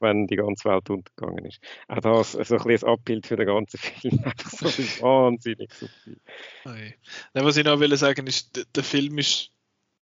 wenn 0.00 0.26
die 0.26 0.36
ganze 0.36 0.68
Welt 0.68 0.88
untergegangen 0.88 1.33
gegangen 1.34 1.50
ist. 1.50 1.60
Auch 1.88 2.00
das 2.00 2.32
so 2.32 2.56
ein 2.56 2.64
bisschen 2.64 2.88
Abbild 2.88 3.26
für 3.26 3.36
den 3.36 3.46
ganzen 3.46 3.78
Film. 3.78 4.18
Einfach 4.24 4.50
so 4.50 4.68
wahnsinnig 5.02 5.72
subtil. 5.72 6.20
Okay. 6.64 6.94
Was 7.32 7.56
ich 7.56 7.64
noch 7.64 7.80
will 7.80 7.96
sagen 7.96 8.26
ist, 8.26 8.66
der 8.74 8.84
Film 8.84 9.18
ist 9.18 9.50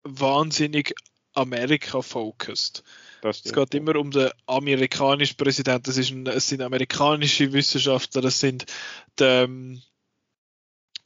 wahnsinnig 0.04 0.94
Amerika-focused. 1.34 2.84
Es 3.24 3.44
geht 3.44 3.76
immer 3.76 3.96
um 3.96 4.12
den 4.12 4.30
amerikanischen 4.46 5.38
Präsidenten. 5.38 5.90
Es, 5.90 5.98
es 5.98 6.50
sind 6.50 6.62
amerikanische 6.62 7.52
Wissenschaftler, 7.52 8.24
es 8.26 8.40
sind 8.40 8.66
die, 9.20 9.24
ähm, 9.24 9.82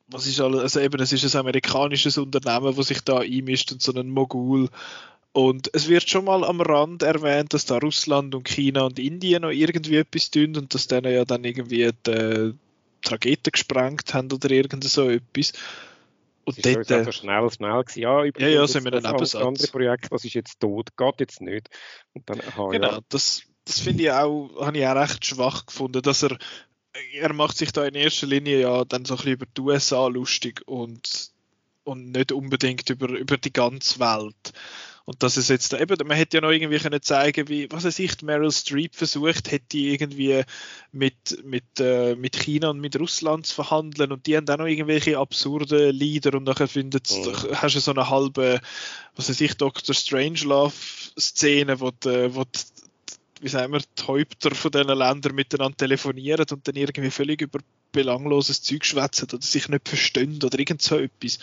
was 0.07 0.27
ist 0.27 0.41
alles, 0.41 0.61
also 0.61 0.79
eben, 0.81 1.01
es 1.01 1.13
ist 1.13 1.35
ein 1.35 1.39
amerikanisches 1.39 2.17
Unternehmen, 2.17 2.75
das 2.75 2.87
sich 2.87 3.01
da 3.01 3.19
einmischt 3.19 3.71
und 3.71 3.81
so 3.81 3.93
ein 3.93 4.09
Mogul 4.09 4.69
und 5.33 5.69
es 5.73 5.87
wird 5.87 6.09
schon 6.09 6.25
mal 6.25 6.43
am 6.43 6.61
Rand 6.61 7.03
erwähnt, 7.03 7.53
dass 7.53 7.65
da 7.65 7.77
Russland 7.77 8.35
und 8.35 8.47
China 8.47 8.83
und 8.83 8.99
Indien 8.99 9.43
noch 9.43 9.51
irgendwie 9.51 9.97
etwas 9.97 10.29
tun 10.29 10.57
und 10.57 10.73
dass 10.73 10.87
denen 10.87 11.13
ja 11.13 11.25
dann 11.25 11.43
irgendwie 11.43 11.91
die, 12.05 12.53
Trageten 13.01 13.51
gesprengt 13.51 14.13
haben 14.13 14.31
oder 14.31 14.49
irgend 14.51 14.83
so 14.83 15.09
etwas. 15.09 15.53
Und 16.45 16.65
das 16.65 16.87
dort, 16.87 17.07
ist 17.07 17.15
schnell, 17.15 17.51
schnell 17.51 17.83
gewesen. 17.83 17.99
Ja, 17.99 18.23
ja, 18.23 18.47
ja, 18.47 18.67
sind 18.67 18.83
wir 18.83 18.91
dann 18.91 19.17
Das 19.17 19.35
andere 19.35 19.67
Projekt, 19.67 20.11
das 20.11 20.25
ist 20.25 20.33
jetzt 20.33 20.59
tot, 20.59 20.89
geht 20.97 21.19
jetzt 21.19 21.41
nicht. 21.41 21.69
Und 22.13 22.29
dann, 22.29 22.41
aha, 22.41 22.69
genau, 22.69 22.91
ja. 22.91 22.99
das, 23.09 23.43
das 23.65 23.79
finde 23.79 24.03
ich 24.03 24.11
auch, 24.11 24.49
habe 24.59 24.77
ich 24.77 24.85
auch 24.85 24.95
recht 24.95 25.25
schwach 25.25 25.65
gefunden, 25.65 26.01
dass 26.01 26.23
er 26.23 26.37
er 27.13 27.31
macht 27.31 27.57
sich 27.57 27.71
da 27.71 27.85
in 27.85 27.95
erster 27.95 28.27
Linie 28.27 28.59
ja 28.59 28.83
dann 28.83 29.05
so 29.05 29.13
ein 29.13 29.17
bisschen 29.17 29.33
über 29.33 29.45
die 29.45 29.61
USA 29.61 30.07
lustig 30.07 30.61
und, 30.65 31.31
und 31.85 32.11
nicht 32.11 32.33
unbedingt 32.33 32.89
über, 32.89 33.07
über 33.07 33.37
die 33.37 33.53
ganze 33.53 33.99
Welt. 33.99 34.51
Und 35.05 35.23
dass 35.23 35.37
es 35.37 35.47
jetzt 35.47 35.73
eben, 35.73 36.07
man 36.07 36.17
hätte 36.17 36.37
ja 36.37 36.41
noch 36.41 36.51
irgendwie 36.51 36.77
können 36.77 37.01
zeigen, 37.01 37.49
wie, 37.49 37.71
was 37.71 37.83
weiß 37.83 37.97
ich, 37.99 38.21
Meryl 38.21 38.51
Streep 38.51 38.95
versucht, 38.95 39.51
hätte 39.51 39.77
irgendwie 39.77 40.43
mit, 40.91 41.43
mit, 41.43 41.79
äh, 41.79 42.15
mit 42.15 42.37
China 42.37 42.69
und 42.69 42.79
mit 42.79 42.99
Russland 42.99 43.47
zu 43.47 43.55
verhandeln 43.55 44.11
und 44.11 44.27
die 44.27 44.37
haben 44.37 44.47
auch 44.47 44.57
noch 44.57 44.67
irgendwelche 44.67 45.17
absurde 45.17 45.91
Lieder 45.91 46.35
und 46.35 46.43
nachher 46.43 46.67
findet, 46.67 47.09
oh. 47.11 47.33
hast 47.53 47.75
du 47.75 47.79
so 47.79 47.91
eine 47.91 48.09
halbe, 48.09 48.61
was 49.15 49.29
weiß 49.29 49.41
ich, 49.41 49.55
Dr. 49.55 49.95
Strangelove-Szene, 49.95 51.79
wo, 51.79 51.91
die, 51.91 52.35
wo 52.35 52.43
die, 52.43 52.59
wie 53.41 53.49
sagen 53.49 53.73
wir, 53.73 53.79
die 53.79 54.07
Häupter 54.07 54.53
von 54.53 54.71
diesen 54.71 54.87
Ländern 54.87 55.33
miteinander 55.33 55.77
telefonieren 55.77 56.45
und 56.51 56.67
dann 56.67 56.75
irgendwie 56.75 57.09
völlig 57.09 57.41
über 57.41 57.59
belangloses 57.91 58.61
Zeug 58.61 58.85
schwätzen 58.85 59.27
oder 59.33 59.41
sich 59.41 59.67
nicht 59.67 59.89
verstehen 59.89 60.39
oder 60.43 60.57
irgend 60.59 60.81
so 60.81 60.97
etwas. 60.97 61.39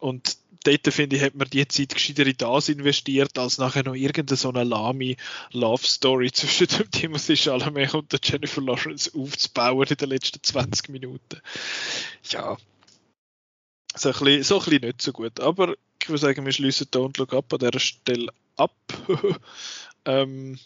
Und 0.00 0.36
dort 0.62 0.86
finde 0.92 1.16
ich, 1.16 1.22
hat 1.22 1.34
man 1.34 1.48
die 1.48 1.66
Zeit 1.68 1.94
gescheiter 1.94 2.26
in 2.26 2.36
das 2.36 2.68
investiert, 2.68 3.38
als 3.38 3.58
nachher 3.58 3.84
noch 3.84 3.94
irgendeine 3.94 4.36
so 4.36 4.48
eine 4.48 4.64
lahme 4.64 5.16
Love 5.52 5.84
Story 5.84 6.30
zwischen 6.32 6.66
dem 6.66 6.90
Timothy 6.90 7.36
Chalamet 7.36 7.94
und 7.94 8.12
der 8.12 8.20
Jennifer 8.22 8.60
Lawrence 8.60 9.10
aufzubauen 9.14 9.86
in 9.88 9.96
den 9.96 10.08
letzten 10.08 10.42
20 10.42 10.88
Minuten. 10.88 11.40
Ja. 12.30 12.56
So 13.94 14.08
ein 14.08 14.12
bisschen, 14.12 14.42
so 14.42 14.58
ein 14.58 14.64
bisschen 14.64 14.80
nicht 14.82 15.02
so 15.02 15.12
gut. 15.12 15.40
Aber 15.40 15.74
ich 16.00 16.08
würde 16.08 16.18
sagen, 16.18 16.44
wir 16.44 16.52
schließen 16.52 16.88
Don't 16.88 17.18
Look 17.18 17.34
Up 17.34 17.52
an 17.52 17.58
dieser 17.58 17.78
Stelle 17.78 18.32
ab. 18.56 18.74
ähm, 20.04 20.58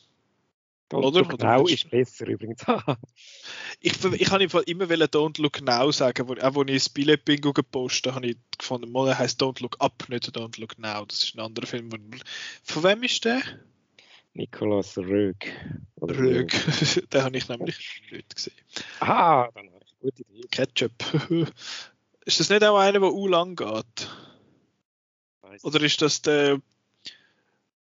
Don't 0.91 1.05
oder? 1.05 1.23
Look 1.23 1.43
Now 1.43 1.67
ist 1.67 1.91
besser 1.91 2.29
übrigens. 2.29 2.63
ich, 3.81 4.05
ich 4.05 4.31
habe 4.31 4.45
immer 4.67 4.89
wollen 4.89 5.09
Don't 5.09 5.41
Look 5.43 5.61
Now 5.61 5.91
sagen, 5.91 6.29
wo, 6.29 6.35
auch 6.35 6.55
wo 6.55 6.63
ich 6.63 6.75
das 6.75 6.89
Billett 6.89 7.25
Bingo 7.25 7.53
gepostet 7.53 8.15
habe, 8.15 8.29
ich 8.29 8.37
gefunden, 8.57 8.93
mal 8.93 9.17
heißt 9.17 9.43
Don't 9.43 9.61
Look 9.61 9.77
Up, 9.81 10.09
nicht 10.09 10.29
Don't 10.37 10.61
Look 10.61 10.79
Now. 10.79 11.05
Das 11.05 11.25
ist 11.25 11.35
ein 11.35 11.41
anderer 11.41 11.67
Film. 11.67 11.91
Von 12.63 12.83
wem 12.85 13.03
ist 13.03 13.25
der? 13.25 13.43
Nikolaus 14.35 14.97
Rög. 14.99 15.51
Rög, 16.01 16.53
den 17.13 17.23
habe 17.23 17.37
ich 17.37 17.49
nämlich 17.49 18.03
nicht 18.13 18.37
gesehen. 18.37 18.57
Ah, 19.01 19.49
dann 19.55 19.69
habe 19.69 19.81
ich 19.85 19.93
eine 19.93 20.11
gute 20.11 20.23
Idee. 20.23 20.49
Ketchup. 20.51 20.93
ist 22.27 22.41
das 22.41 22.51
nicht 22.51 22.63
auch 22.63 22.79
einer, 22.79 23.01
der 23.01 23.13
u 23.13 23.27
lang 23.27 23.57
geht? 23.57 24.09
Oder 25.63 25.81
ist 25.81 26.03
das 26.03 26.23
der 26.23 26.61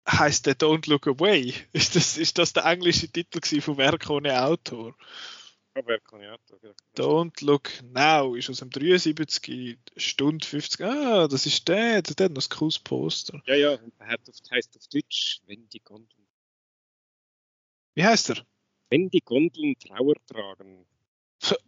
heißt 0.09 0.46
der 0.46 0.55
Don't 0.55 0.88
Look 0.88 1.07
Away? 1.07 1.55
Ist 1.72 1.96
das, 1.96 2.16
ist 2.16 2.38
das 2.38 2.53
der 2.53 2.64
englische 2.64 3.09
Titel 3.09 3.61
von 3.61 3.76
Werk 3.76 4.09
ohne 4.11 4.42
Autor? 4.42 4.94
Ja, 5.76 5.86
Werk 5.86 6.12
ohne 6.12 6.32
Autor. 6.32 6.59
Don't 6.96 7.44
Look 7.44 7.70
Now 7.82 8.34
ist 8.34 8.51
aus 8.51 8.59
dem 8.59 8.70
73 8.70 9.78
Stunde 9.96 10.44
50. 10.44 10.80
Ah, 10.84 11.28
das 11.28 11.46
ist 11.46 11.68
der, 11.68 12.03
der 12.03 12.24
hat 12.24 12.32
noch 12.32 12.42
ein 12.42 12.48
cooles 12.48 12.78
Poster. 12.78 13.40
Ja, 13.46 13.55
ja, 13.55 13.78
er 13.98 14.07
hat 14.07 14.20
auf, 14.28 14.36
heißt 14.51 14.76
auf 14.76 14.86
Deutsch, 14.88 15.40
wenn 15.46 15.68
die 15.68 15.80
Gondeln. 15.80 16.26
Wie 17.94 18.05
heißt 18.05 18.30
er? 18.30 18.44
Wenn 18.88 19.11
die 19.11 19.20
Gondeln 19.20 19.78
Trauer 19.78 20.14
tragen. 20.26 20.86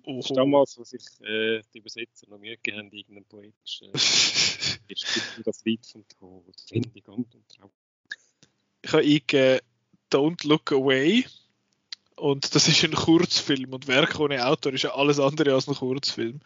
Oh. 0.05 0.17
Das 0.17 0.27
ist 0.31 0.37
damals, 0.37 0.77
wo 0.79 0.85
sich 0.85 1.05
äh, 1.21 1.63
die 1.73 1.79
Übersetzer 1.79 2.29
noch 2.29 2.39
Mühe 2.39 2.57
gegeben 2.57 2.79
haben, 2.79 2.93
irgendein 2.93 3.25
poetisches. 3.25 4.49
Äh, 4.89 5.43
das 5.45 5.65
Lied 5.65 5.87
vom 5.87 6.07
Tod. 6.09 6.55
Wenn 6.71 6.83
die 6.83 7.01
Gondeln 7.01 7.45
Trauer 7.49 7.71
ich 8.83 8.93
habe 8.93 9.03
eingegeben 9.03 9.61
Don't 10.13 10.47
Look 10.47 10.73
Away 10.73 11.25
und 12.17 12.55
das 12.55 12.69
ist 12.69 12.85
ein 12.85 12.93
Kurzfilm 12.93 13.73
und 13.73 13.89
Werk 13.89 14.21
ohne 14.21 14.47
Autor 14.47 14.73
ist 14.73 14.83
ja 14.83 14.95
alles 14.95 15.19
andere 15.19 15.55
als 15.55 15.69
ein 15.69 15.75
Kurzfilm. 15.75 16.41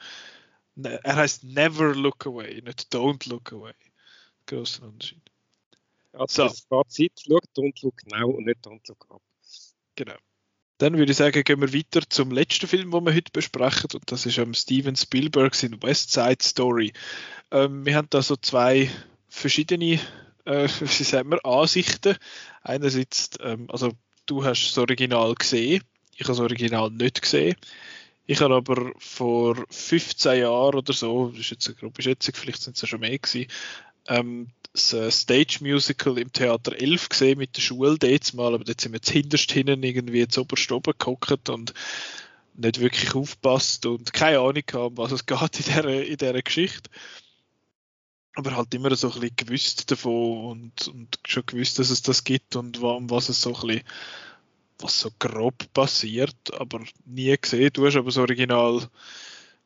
Ne, 0.76 1.00
er 1.02 1.16
heißt 1.16 1.44
Never 1.44 1.94
Look 1.94 2.26
Away, 2.26 2.62
nicht 2.62 2.94
Don't 2.94 3.28
Look 3.28 3.52
Away. 3.52 3.72
Großer 4.46 4.84
Unterschied. 4.84 5.22
Also 6.12 6.42
so. 6.42 6.48
das 6.48 6.60
Fazit, 6.60 7.12
schaut 7.20 7.44
Don't 7.56 7.82
Look 7.82 8.06
Now 8.06 8.30
und 8.30 8.46
nicht 8.46 8.64
Don't 8.64 8.86
Look 8.88 9.06
Up. 9.10 9.22
Genau. 9.96 10.16
Dann 10.78 10.98
würde 10.98 11.10
ich 11.10 11.16
sagen, 11.16 11.42
gehen 11.42 11.60
wir 11.60 11.72
weiter 11.72 12.02
zum 12.08 12.30
letzten 12.30 12.66
Film, 12.66 12.90
den 12.90 13.04
wir 13.04 13.14
heute 13.14 13.32
besprechen. 13.32 13.88
Und 13.94 14.12
das 14.12 14.26
ist 14.26 14.38
um, 14.38 14.52
Steven 14.52 14.94
Spielberg 14.94 15.60
in 15.62 15.82
West 15.82 16.12
Side 16.12 16.42
Story. 16.42 16.92
Ähm, 17.50 17.86
wir 17.86 17.96
haben 17.96 18.08
da 18.10 18.20
so 18.20 18.36
zwei 18.36 18.90
verschiedene 19.28 19.98
äh, 20.46 20.68
wie 20.80 21.04
sagen 21.04 21.30
wir, 21.30 21.44
Ansichten. 21.44 22.16
Einerseits, 22.62 23.30
ähm, 23.40 23.66
also 23.68 23.92
du 24.26 24.44
hast 24.44 24.68
das 24.68 24.78
Original 24.78 25.34
gesehen, 25.34 25.82
ich 26.14 26.20
habe 26.20 26.32
das 26.32 26.40
Original 26.40 26.90
nicht 26.90 27.20
gesehen. 27.20 27.56
Ich 28.26 28.40
habe 28.40 28.54
aber 28.54 28.92
vor 28.98 29.56
15 29.70 30.40
Jahren 30.40 30.74
oder 30.74 30.92
so, 30.92 31.28
das 31.28 31.40
ist 31.40 31.50
jetzt 31.50 31.68
eine 31.68 31.76
grobe 31.76 32.02
Schätzung, 32.02 32.34
vielleicht 32.34 32.62
sind 32.62 32.74
es 32.74 32.82
ja 32.82 32.88
schon 32.88 33.00
mehr 33.00 33.18
gewesen, 33.18 33.46
ähm, 34.08 34.48
das 34.72 34.92
äh, 34.92 35.10
Stage 35.10 35.58
Musical 35.60 36.18
im 36.18 36.32
Theater 36.32 36.76
11 36.76 37.08
gesehen 37.08 37.38
mit 37.38 37.56
der 37.56 37.62
Schule 37.62 37.98
dort 37.98 38.34
mal, 38.34 38.54
aber 38.54 38.64
dort 38.64 38.80
sind 38.80 38.92
wir 38.92 39.00
hinterst 39.04 39.52
hinten 39.52 39.82
irgendwie 39.82 40.26
zu 40.26 40.42
oberst 40.42 40.72
oben 40.72 40.94
gehockt 40.98 41.48
und 41.48 41.72
nicht 42.54 42.80
wirklich 42.80 43.14
aufpasst 43.14 43.86
und 43.86 44.12
keine 44.12 44.40
Ahnung 44.40 44.64
haben, 44.72 44.96
was 44.96 45.12
es 45.12 45.26
geht 45.26 45.60
in 45.60 45.64
dieser, 45.64 46.04
in 46.04 46.16
dieser 46.16 46.42
Geschichte 46.42 46.90
aber 48.36 48.54
halt 48.54 48.72
immer 48.74 48.94
so 48.94 49.08
ein 49.08 49.20
bisschen 49.20 49.36
gewusst 49.36 49.90
davon 49.90 50.44
und, 50.50 50.88
und 50.88 51.18
schon 51.26 51.46
gewusst, 51.46 51.78
dass 51.78 51.90
es 51.90 52.02
das 52.02 52.22
gibt 52.22 52.54
und 52.54 52.82
um 52.82 53.10
was 53.10 53.30
es 53.30 53.40
so 53.40 53.54
ein 53.54 53.66
bisschen, 53.66 53.82
was 54.78 55.00
so 55.00 55.10
grob 55.18 55.72
passiert, 55.72 56.36
aber 56.52 56.80
nie 57.06 57.34
gesehen. 57.40 57.70
Du 57.72 57.86
hast 57.86 57.96
aber 57.96 58.06
das 58.06 58.18
Original 58.18 58.88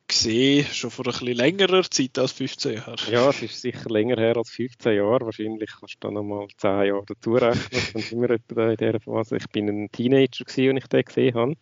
gesehen, 0.07 0.65
schon 0.65 0.89
vor 0.89 1.05
ein 1.05 1.11
bisschen 1.11 1.35
längerer 1.35 1.83
Zeit 1.83 2.17
als 2.17 2.31
15 2.31 2.75
Jahren. 2.75 2.97
Ja, 3.11 3.29
es 3.29 3.41
ist 3.41 3.61
sicher 3.61 3.89
länger 3.89 4.17
her 4.17 4.37
als 4.37 4.49
15 4.51 4.95
Jahre. 4.95 5.25
Wahrscheinlich 5.25 5.69
kannst 5.77 5.95
du 5.95 6.07
da 6.07 6.11
nochmal 6.11 6.47
10 6.57 6.69
Jahre 6.69 7.03
dazu 7.05 7.33
rechnen. 7.33 7.83
Dann 7.93 8.01
sind 8.01 8.21
wir 8.21 8.29
etwa 8.29 8.69
in 8.69 8.77
dieser 8.77 8.99
Phase. 9.01 9.35
Ich 9.35 9.47
bin 9.49 9.67
ein 9.67 9.91
Teenager, 9.91 10.45
als 10.45 10.57
ich 10.57 10.87
den 10.87 11.03
gesehen 11.03 11.35
habe. 11.35 11.55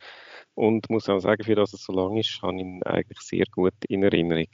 Und 0.59 0.89
muss 0.89 1.07
auch 1.07 1.21
sagen, 1.21 1.45
für 1.45 1.55
das 1.55 1.71
es 1.71 1.85
so 1.85 1.93
lang 1.93 2.17
ist, 2.17 2.41
habe 2.41 2.57
ich 2.57 2.63
ihn 2.63 2.83
eigentlich 2.83 3.21
sehr 3.21 3.45
gut 3.49 3.73
in 3.87 4.03
Erinnerung. 4.03 4.49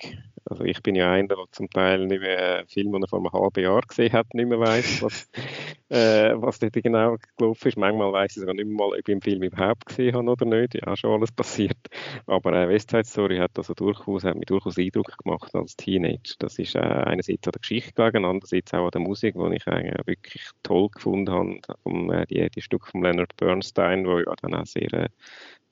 Also 0.47 0.63
ich 0.63 0.83
bin 0.83 0.93
ja 0.93 1.11
einer, 1.11 1.29
der 1.29 1.45
zum 1.51 1.67
Teil 1.67 2.05
nicht 2.05 2.21
mehr 2.21 2.59
einen 2.59 2.67
Film, 2.67 2.91
den 2.91 3.01
er 3.01 3.07
vor 3.07 3.17
einem 3.17 3.33
halben 3.33 3.63
Jahr 3.63 3.81
gesehen 3.81 4.13
hat, 4.13 4.31
nicht 4.35 4.47
mehr 4.47 4.59
weiß, 4.59 5.01
was, 5.01 5.27
äh, 5.89 6.35
was 6.35 6.59
dort 6.59 6.73
genau 6.73 7.17
gelaufen 7.37 7.69
ist. 7.69 7.77
Manchmal 7.77 8.13
weiß 8.13 8.37
ich 8.37 8.41
sogar 8.41 8.53
nicht 8.53 8.67
mehr 8.67 8.75
mal, 8.75 8.89
ob 8.89 8.97
ich 8.99 9.03
den 9.03 9.19
Film 9.19 9.41
überhaupt 9.41 9.87
gesehen 9.87 10.15
habe 10.15 10.29
oder 10.29 10.45
nicht. 10.45 10.75
Ja, 10.75 10.95
schon 10.95 11.09
alles 11.09 11.31
passiert. 11.31 11.79
Aber 12.27 12.53
äh, 12.53 12.69
West 12.69 12.91
Side 12.91 13.05
Story 13.05 13.37
hat 13.37 13.57
also 13.57 13.73
durchaus, 13.73 14.23
hat 14.25 14.35
mich 14.35 14.45
durchaus 14.45 14.77
Eindruck 14.77 15.11
gemacht 15.23 15.55
als 15.55 15.75
Teenager. 15.75 16.35
Das 16.37 16.59
ist 16.59 16.75
äh, 16.75 16.81
einerseits 16.81 17.47
an 17.47 17.51
der 17.53 17.61
Geschichte 17.61 17.93
gelegen, 17.93 18.25
andererseits 18.25 18.75
auch 18.75 18.85
an 18.85 18.91
der 18.91 19.01
Musik, 19.01 19.33
die 19.33 19.55
ich 19.55 19.67
eigentlich 19.67 20.05
wirklich 20.05 20.43
toll 20.61 20.89
gefunden 20.89 21.33
habe. 21.33 21.59
Vom, 21.81 22.11
äh, 22.11 22.27
die, 22.27 22.47
die 22.51 22.61
Stück 22.61 22.85
von 22.85 23.01
Leonard 23.01 23.35
Bernstein, 23.37 24.05
wo 24.05 24.19
ja 24.19 24.35
dann 24.39 24.53
auch 24.53 24.67
sehr 24.67 24.93
äh, 24.93 25.09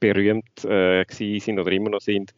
berühmt 0.03 0.65
äh, 0.65 1.05
sind 1.39 1.59
oder 1.59 1.71
immer 1.71 1.91
noch 1.91 2.01
sind. 2.01 2.33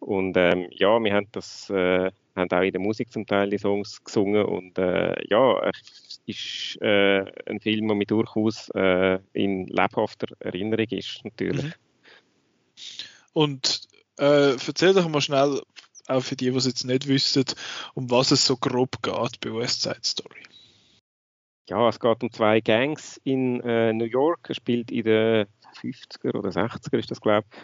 Und 0.00 0.36
ähm, 0.36 0.66
ja, 0.72 0.98
wir 0.98 1.14
haben 1.14 1.28
das 1.32 1.70
äh, 1.70 2.10
haben 2.34 2.50
auch 2.50 2.62
in 2.62 2.72
der 2.72 2.80
Musik 2.80 3.10
zum 3.12 3.26
Teil 3.26 3.48
die 3.50 3.58
Songs 3.58 4.02
gesungen 4.04 4.44
und 4.44 4.76
äh, 4.78 5.14
ja, 5.28 5.70
es 5.70 6.20
ist 6.26 6.82
äh, 6.82 7.24
ein 7.46 7.60
Film, 7.60 7.88
der 7.88 7.96
mir 7.96 8.06
durchaus 8.06 8.68
äh, 8.74 9.18
in 9.32 9.66
lebhafter 9.68 10.26
Erinnerung 10.40 10.86
ist, 10.90 11.24
natürlich. 11.24 11.64
Mhm. 11.64 11.72
Und 13.32 13.88
äh, 14.18 14.52
erzähl 14.52 14.92
doch 14.92 15.08
mal 15.08 15.20
schnell, 15.20 15.62
auch 16.08 16.22
für 16.22 16.36
die, 16.36 16.50
die 16.50 16.56
es 16.56 16.66
jetzt 16.66 16.84
nicht 16.84 17.08
wissen, 17.08 17.44
um 17.94 18.10
was 18.10 18.30
es 18.30 18.44
so 18.46 18.56
grob 18.56 19.02
geht 19.02 19.40
bei 19.40 19.54
West 19.54 19.82
Side 19.82 20.00
Story. 20.04 20.42
Ja, 21.68 21.88
es 21.88 21.98
geht 21.98 22.22
um 22.22 22.30
zwei 22.30 22.60
Gangs 22.60 23.20
in 23.24 23.60
äh, 23.62 23.92
New 23.92 24.04
York. 24.04 24.48
Er 24.48 24.54
spielt 24.54 24.92
in 24.92 25.02
den 25.02 25.46
50er 25.74 26.36
oder 26.36 26.50
60er 26.50 26.96
ist 26.96 27.10
das, 27.10 27.20
glaube 27.20 27.44
ich, 27.50 27.58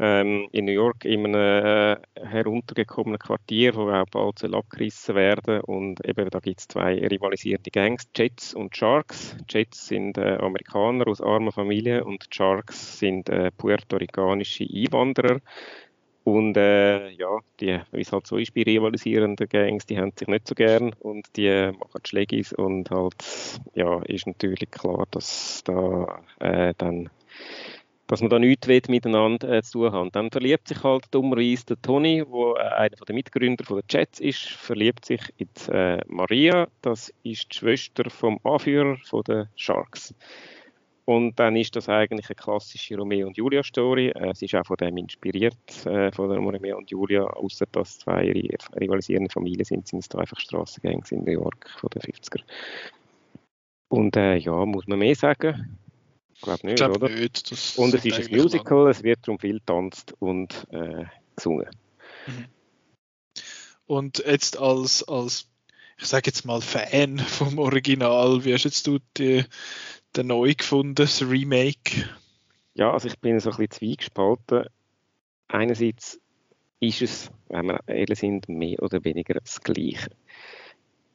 ähm, 0.00 0.48
in 0.50 0.64
New 0.64 0.72
York 0.72 1.04
in 1.04 1.24
einem 1.24 1.34
äh, 1.36 1.96
heruntergekommenen 2.20 3.20
Quartier, 3.20 3.76
wo 3.76 3.88
auch 3.90 4.06
bald 4.10 4.40
soll 4.40 4.56
abgerissen 4.56 5.14
werden 5.14 5.60
und 5.60 6.04
eben 6.04 6.28
da 6.30 6.40
gibt 6.40 6.60
es 6.60 6.68
zwei 6.68 6.98
rivalisierende 6.98 7.70
Gangs, 7.70 8.08
Jets 8.16 8.54
und 8.54 8.76
Sharks. 8.76 9.36
Jets 9.48 9.86
sind 9.86 10.18
äh, 10.18 10.36
Amerikaner 10.40 11.06
aus 11.06 11.20
armen 11.20 11.52
Familien 11.52 12.02
und 12.02 12.26
Sharks 12.30 12.98
sind 12.98 13.28
äh, 13.28 13.52
puerto-ricanische 13.52 14.64
Einwanderer. 14.64 15.40
Und 16.24 16.56
äh, 16.56 17.10
ja, 17.10 17.38
die, 17.60 17.80
wie 17.92 18.00
es 18.00 18.12
halt 18.12 18.26
so 18.26 18.38
ist 18.38 18.54
bei 18.54 18.62
rivalisierenden 18.62 19.46
Gangs, 19.46 19.84
die 19.84 19.98
haben 19.98 20.12
sich 20.18 20.26
nicht 20.26 20.48
so 20.48 20.54
gern 20.54 20.94
und 21.00 21.26
die 21.36 21.70
machen 21.78 22.00
Schlägis 22.04 22.54
und 22.54 22.90
halt, 22.90 23.14
ja, 23.74 24.00
ist 24.04 24.26
natürlich 24.26 24.70
klar, 24.70 25.06
dass 25.10 25.62
da 25.64 26.22
äh, 26.40 26.72
dann 26.78 27.10
dass 28.06 28.20
man 28.20 28.30
da 28.30 28.38
nichts 28.38 28.88
miteinander 28.88 29.48
äh, 29.48 29.62
zu 29.62 29.80
tun 29.80 29.92
haben. 29.92 30.12
Dann 30.12 30.30
verliebt 30.30 30.68
sich 30.68 30.82
halt 30.82 31.06
dummerweise 31.10 31.64
der 31.66 31.82
Tony, 31.82 32.22
der 32.24 32.64
äh, 32.64 32.74
einer 32.74 32.96
der 32.96 33.14
Mitgründer 33.14 33.64
der 33.64 33.82
Jets 33.88 34.20
ist, 34.20 34.42
verliebt 34.42 35.04
sich 35.04 35.22
in 35.38 35.48
die, 35.54 35.72
äh, 35.72 36.00
Maria, 36.06 36.68
das 36.82 37.12
ist 37.22 37.52
die 37.52 37.58
Schwester 37.58 38.10
vom 38.10 38.38
Anführer 38.44 38.98
der 39.26 39.48
Sharks. 39.56 40.14
Und 41.06 41.38
dann 41.38 41.54
ist 41.56 41.76
das 41.76 41.88
eigentlich 41.88 42.28
eine 42.30 42.36
klassische 42.36 42.96
Romeo 42.96 43.26
und 43.26 43.36
Julia 43.36 43.62
Story. 43.62 44.08
Äh, 44.08 44.30
es 44.30 44.40
ist 44.40 44.54
auch 44.54 44.64
von 44.64 44.76
dem 44.76 44.96
inspiriert, 44.96 45.86
äh, 45.86 46.10
von 46.12 46.30
der 46.30 46.38
Romeo 46.38 46.78
und 46.78 46.90
Julia, 46.90 47.24
außer 47.24 47.66
dass 47.72 47.98
zwei 47.98 48.32
rivalisierende 48.80 49.30
Familien 49.30 49.64
sind, 49.64 49.86
sind 49.86 49.98
es 49.98 50.08
da 50.08 50.18
einfach 50.18 50.40
Strassengangs 50.40 51.12
in 51.12 51.24
New 51.24 51.32
York 51.32 51.68
von 51.78 51.90
den 51.90 52.02
50er. 52.02 52.42
Und 53.88 54.16
äh, 54.16 54.36
ja, 54.36 54.64
muss 54.64 54.86
man 54.86 54.98
mehr 54.98 55.14
sagen? 55.14 55.78
Ich 56.34 56.40
glaube 56.40 56.66
nicht, 56.66 56.76
glaub 56.76 56.96
oder? 56.96 57.08
Nicht. 57.10 57.52
und 57.76 57.94
es 57.94 58.04
ist 58.04 58.28
ein 58.28 58.36
Musical, 58.36 58.88
es 58.88 59.02
wird 59.02 59.20
darum 59.22 59.38
viel 59.38 59.60
tanzt 59.60 60.14
und 60.18 60.66
äh, 60.72 61.04
gesungen. 61.36 61.68
Mhm. 62.26 62.46
Und 63.86 64.24
jetzt 64.26 64.58
als, 64.58 65.06
als 65.06 65.48
ich 65.98 66.06
sage 66.06 66.24
jetzt 66.26 66.44
mal 66.44 66.60
Fan 66.60 67.18
vom 67.18 67.58
Original, 67.58 68.44
wie 68.44 68.54
hast 68.54 68.64
jetzt 68.64 68.86
du 68.86 68.98
die, 69.16 69.44
den 70.16 70.28
neu 70.28 70.54
gefunden, 70.54 70.94
das 70.94 71.22
Remake? 71.22 72.08
Ja, 72.74 72.92
also 72.92 73.08
ich 73.08 73.18
bin 73.18 73.38
so 73.40 73.50
ein 73.50 73.56
bisschen 73.56 73.70
zwiegespalten. 73.70 74.66
Einerseits 75.48 76.20
ist 76.80 77.02
es, 77.02 77.30
wenn 77.48 77.66
wir 77.66 77.80
ehrlich 77.86 78.18
sind, 78.18 78.48
mehr 78.48 78.82
oder 78.82 79.04
weniger 79.04 79.34
das 79.34 79.60
Gleiche 79.60 80.10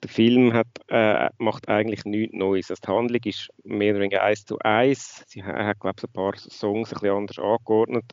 der 0.01 0.09
Film 0.09 0.53
hat, 0.53 0.67
äh, 0.87 1.29
macht 1.37 1.67
eigentlich 1.67 2.05
nichts 2.05 2.35
Neues. 2.35 2.69
Also 2.69 2.81
die 2.85 2.91
Handlung 2.91 3.21
ist 3.25 3.49
mehr 3.63 3.91
oder 3.91 4.01
weniger 4.01 4.23
eins 4.23 4.45
zu 4.45 4.57
eins. 4.59 5.23
Sie 5.27 5.43
hat, 5.43 5.79
glaube 5.79 5.95
ich, 5.97 6.03
ein 6.05 6.13
paar 6.13 6.35
Songs 6.37 6.91
ein 6.91 6.99
bisschen 6.99 7.17
anders 7.17 7.39
angeordnet. 7.39 8.05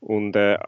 Und 0.00 0.36
äh, 0.36 0.58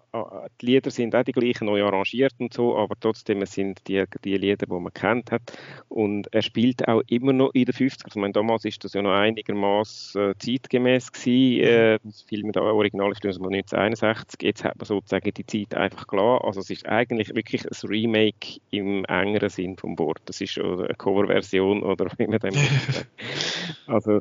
die 0.60 0.66
Lieder 0.66 0.90
sind 0.90 1.14
auch 1.14 1.24
die 1.24 1.32
gleichen, 1.32 1.66
neu 1.66 1.84
arrangiert 1.84 2.34
und 2.38 2.54
so, 2.54 2.76
aber 2.76 2.94
trotzdem 2.98 3.44
sind 3.46 3.86
die, 3.86 4.04
die 4.24 4.36
Lieder, 4.36 4.66
die 4.66 4.72
man 4.72 4.92
kennt 4.92 5.30
hat. 5.30 5.42
Und 5.88 6.32
er 6.32 6.42
spielt 6.42 6.88
auch 6.88 7.02
immer 7.08 7.32
noch 7.32 7.50
in 7.52 7.66
den 7.66 7.74
50 7.74 8.04
Also, 8.04 8.18
ich 8.18 8.20
meine, 8.20 8.32
damals 8.32 8.64
ist 8.64 8.82
das 8.84 8.94
ja 8.94 9.02
noch 9.02 9.12
einigermaßen 9.12 10.30
äh, 10.30 10.34
zeitgemäß 10.38 11.12
gewesen. 11.12 11.64
Äh, 11.64 11.98
das 12.02 12.22
Film 12.22 12.52
da 12.52 12.62
Original 12.62 13.12
ist 13.12 13.24
1961. 13.24 14.42
Jetzt 14.42 14.64
hat 14.64 14.76
man 14.76 14.86
sozusagen 14.86 15.32
die 15.32 15.46
Zeit 15.46 15.74
einfach 15.74 16.06
klar. 16.06 16.44
Also 16.44 16.60
es 16.60 16.70
ist 16.70 16.86
eigentlich 16.86 17.34
wirklich 17.34 17.64
ein 17.64 17.88
Remake 17.88 18.60
im 18.70 19.04
engeren 19.04 19.50
Sinn 19.50 19.76
vom 19.76 19.98
Wort. 19.98 20.20
Das 20.26 20.40
ist 20.40 20.58
oder 20.62 20.84
eine 20.84 20.94
Coverversion 20.94 21.82
oder 21.82 22.06
wie 22.16 22.26
man 22.26 22.38
dem 22.38 22.54
Also, 23.86 24.20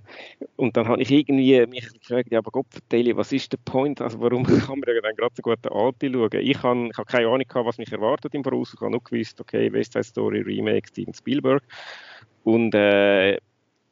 und 0.55 0.75
dann 0.75 0.87
habe 0.87 1.01
ich 1.01 1.11
irgendwie 1.11 1.65
mich 1.67 1.87
gefragt, 1.93 2.31
ja, 2.31 2.39
aber 2.39 2.51
Gott, 2.51 2.67
vertelle, 2.69 3.15
was 3.15 3.31
ist 3.31 3.51
der 3.51 3.59
Point? 3.63 4.01
Also, 4.01 4.19
warum 4.19 4.43
kann 4.45 4.79
man 4.79 5.01
dann 5.01 5.15
gerade 5.15 5.35
so 5.35 5.41
gut 5.41 5.63
den 5.63 5.71
Alte 5.71 6.11
schauen? 6.11 6.29
Ich 6.41 6.63
habe, 6.63 6.87
ich 6.87 6.97
habe 6.97 7.05
keine 7.05 7.27
Ahnung 7.27 7.47
gehabt, 7.47 7.67
was 7.67 7.77
mich 7.77 7.91
erwartet 7.91 8.33
im 8.33 8.43
Voraus. 8.43 8.73
Ich 8.73 8.81
habe 8.81 8.91
nur 8.91 9.03
gewusst, 9.03 9.39
okay, 9.39 9.71
West 9.71 9.93
Side 9.93 10.03
Story 10.03 10.41
Remake 10.41 10.87
Steven 10.87 11.13
Spielberg. 11.13 11.63
Und 12.43 12.73
äh, 12.73 13.37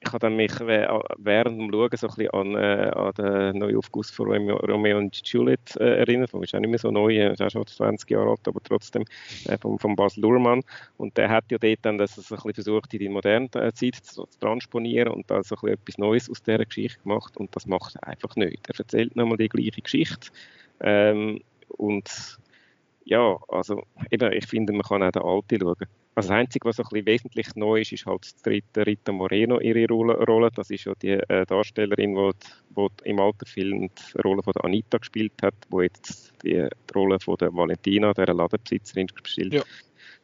ich 0.02 0.14
habe 0.14 0.30
mich 0.30 0.52
während 0.60 1.60
dem 1.60 1.72
Schauen 1.72 1.90
so 1.94 2.08
ein 2.08 2.16
bisschen 2.16 2.30
an, 2.30 2.56
äh, 2.56 2.92
an 2.96 3.14
den 3.16 3.60
Neuaufguss 3.60 4.10
von 4.10 4.32
Romeo, 4.32 4.56
Romeo 4.58 4.98
und 4.98 5.20
Juliet 5.28 5.76
äh, 5.76 6.00
erinnert. 6.00 6.34
Das 6.34 6.42
ist 6.42 6.56
auch 6.56 6.60
nicht 6.60 6.70
mehr 6.70 6.80
so 6.80 6.90
neu, 6.90 7.18
er 7.18 7.34
ist 7.34 7.42
auch 7.42 7.50
schon 7.50 7.68
20 7.68 8.10
Jahre 8.10 8.30
alt, 8.30 8.48
aber 8.48 8.62
trotzdem 8.64 9.04
äh, 9.46 9.58
von, 9.58 9.78
von 9.78 9.96
Bas 9.96 10.16
Luhrmann. 10.16 10.62
Und 10.98 11.18
der 11.18 11.30
hat 11.30 11.46
ja 11.52 11.58
dort 11.58 11.80
dann 11.82 11.98
das 11.98 12.18
ein 12.18 12.24
bisschen 12.24 12.54
versucht, 12.54 12.94
in 12.94 13.00
die 13.00 13.10
moderne 13.10 13.50
äh, 13.56 13.74
Zeit 13.74 13.96
zu, 13.96 14.26
zu 14.26 14.40
transponieren 14.40 15.12
und 15.12 15.30
da 15.30 15.44
so 15.44 15.56
ein 15.56 15.62
bisschen 15.62 15.74
etwas 15.74 15.98
Neues 15.98 16.30
aus 16.30 16.44
dieser 16.44 16.66
Geschichte 16.66 17.02
gemacht. 17.02 17.36
Und 17.36 17.54
das 17.56 17.68
macht 17.68 17.96
er 17.98 18.08
einfach 18.08 18.36
nicht. 18.38 18.70
Er 18.70 18.80
erzählt 18.80 19.16
nochmal 19.18 19.38
die 19.38 19.50
gleiche 19.50 19.82
Geschichte. 19.82 20.30
Ähm, 20.80 21.42
und 21.68 22.40
ja, 23.10 23.40
also 23.48 23.84
eben, 24.12 24.32
ich 24.34 24.46
finde, 24.46 24.72
man 24.72 24.84
kann 24.84 25.02
auch 25.02 25.12
den 25.12 25.24
Alten 25.24 25.60
schauen. 25.60 25.88
Also 26.14 26.30
das 26.30 26.38
Einzige, 26.38 26.68
was 26.68 26.80
ein 26.80 26.86
bisschen 26.92 27.06
wesentlich 27.08 27.56
neu 27.56 27.82
ist, 27.82 27.92
ist 27.92 28.06
halt 28.06 28.28
dritte 28.46 28.86
Rita 28.86 29.12
Moreno 29.12 29.60
ihre 29.60 29.88
Rolle. 29.88 30.50
Das 30.54 30.70
ist 30.70 30.86
ja 30.86 30.94
die 31.02 31.14
äh, 31.14 31.46
Darstellerin, 31.46 32.14
die, 32.14 32.32
die 32.76 33.10
im 33.10 33.20
alten 33.20 33.46
Film 33.46 33.90
die 33.90 34.22
Rolle 34.22 34.44
von 34.44 34.54
der 34.54 34.66
Anita 34.66 35.00
gespielt 35.00 35.34
hat, 35.42 35.56
wo 35.70 35.82
jetzt 35.82 36.34
die, 36.44 36.68
die 36.68 36.94
Rolle 36.94 37.20
von 37.20 37.38
der 37.38 37.52
Valentina, 37.52 38.14
der 38.14 38.34
Ladenbesitzerin, 38.34 39.08
gespielt 39.08 39.54
ja. 39.54 39.64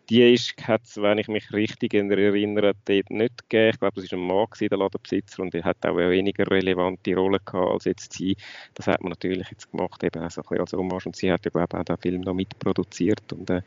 Die 0.09 0.33
ist, 0.33 0.55
hat 0.67 0.81
wenn 0.97 1.17
ich 1.17 1.27
mich 1.27 1.51
richtig 1.51 1.93
erinnere, 1.93 2.73
dort 2.85 3.09
nicht 3.09 3.49
gegeben. 3.49 3.69
Ich 3.73 3.79
glaube, 3.79 4.01
das 4.01 4.11
war 4.11 4.19
ein 4.19 4.27
Mann, 4.27 4.47
der 4.59 4.77
Ladenbesitzer, 4.77 5.41
und 5.41 5.55
er 5.55 5.63
hat 5.63 5.85
auch 5.85 5.97
eine 5.97 6.11
weniger 6.11 6.49
relevante 6.49 7.15
Rolle 7.15 7.39
gehabt 7.43 7.71
als 7.71 7.85
jetzt 7.85 8.13
sie. 8.13 8.37
Das 8.75 8.87
hat 8.87 9.01
man 9.01 9.09
natürlich 9.09 9.49
jetzt 9.49 9.71
gemacht, 9.71 10.03
eben 10.03 10.23
auch 10.23 10.29
so 10.29 10.41
ein 10.41 10.43
bisschen 10.43 10.61
als 10.61 10.73
Hommage. 10.73 11.05
Und 11.07 11.15
sie 11.15 11.31
hat 11.31 11.45
ja, 11.45 11.51
glaube 11.51 11.67
ich, 11.71 11.79
auch 11.79 11.83
den 11.83 11.97
Film 11.97 12.21
noch 12.21 12.33
mitproduziert. 12.35 13.33
Und 13.33 13.49
äh, 13.49 13.61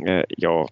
äh 0.00 0.24
ja, 0.36 0.66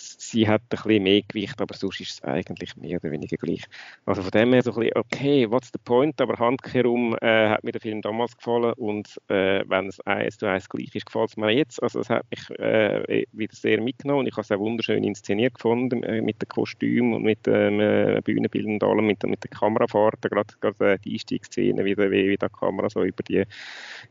sie 0.00 0.48
hat 0.48 0.62
ein 0.62 0.68
bisschen 0.68 1.02
mehr 1.02 1.22
Gewicht, 1.22 1.60
aber 1.60 1.74
sonst 1.74 2.00
ist 2.00 2.10
es 2.10 2.22
eigentlich 2.22 2.76
mehr 2.76 2.98
oder 2.98 3.10
weniger 3.10 3.36
gleich. 3.36 3.64
Also 4.06 4.22
von 4.22 4.30
dem 4.30 4.52
her 4.52 4.62
so 4.62 4.72
ein 4.72 4.80
bisschen, 4.80 4.96
okay, 4.96 5.50
what's 5.50 5.70
the 5.72 5.78
point? 5.84 6.20
Aber 6.20 6.38
handkehrum 6.38 7.16
äh, 7.20 7.50
hat 7.50 7.64
mir 7.64 7.72
der 7.72 7.80
Film 7.80 8.02
damals 8.02 8.36
gefallen 8.36 8.72
und 8.74 9.20
äh, 9.28 9.62
wenn 9.66 9.88
es 9.88 10.00
eins 10.00 10.38
zu 10.38 10.46
eins 10.46 10.68
gleich 10.68 10.94
ist, 10.94 11.06
gefällt 11.06 11.30
es 11.30 11.36
mir 11.36 11.50
jetzt. 11.50 11.82
Also 11.82 12.00
es 12.00 12.10
hat 12.10 12.24
mich 12.30 12.58
äh, 12.58 13.26
wieder 13.32 13.54
sehr 13.54 13.80
mitgenommen 13.80 14.20
und 14.20 14.26
ich 14.26 14.32
habe 14.32 14.42
es 14.42 14.52
auch 14.52 14.58
wunderschön 14.58 15.04
inszeniert 15.04 15.54
gefunden 15.54 16.02
äh, 16.02 16.20
mit 16.20 16.40
den 16.40 16.48
Kostümen 16.48 17.14
und 17.14 17.22
mit 17.22 17.46
dem 17.46 17.80
ähm, 17.80 18.22
Bühnenbild 18.22 18.66
und 18.66 18.82
allem, 18.82 19.06
mit, 19.06 19.22
mit 19.24 19.42
der 19.42 19.50
Kamerafahrt, 19.50 20.22
gerade, 20.22 20.54
gerade 20.60 20.92
äh, 20.92 20.98
die 20.98 21.12
Einstiegsszene, 21.12 21.84
wie, 21.84 21.96
wie, 21.96 22.10
wie 22.10 22.36
die 22.36 22.48
Kamera 22.48 22.88
so 22.88 23.02
über 23.02 23.22
die, 23.22 23.44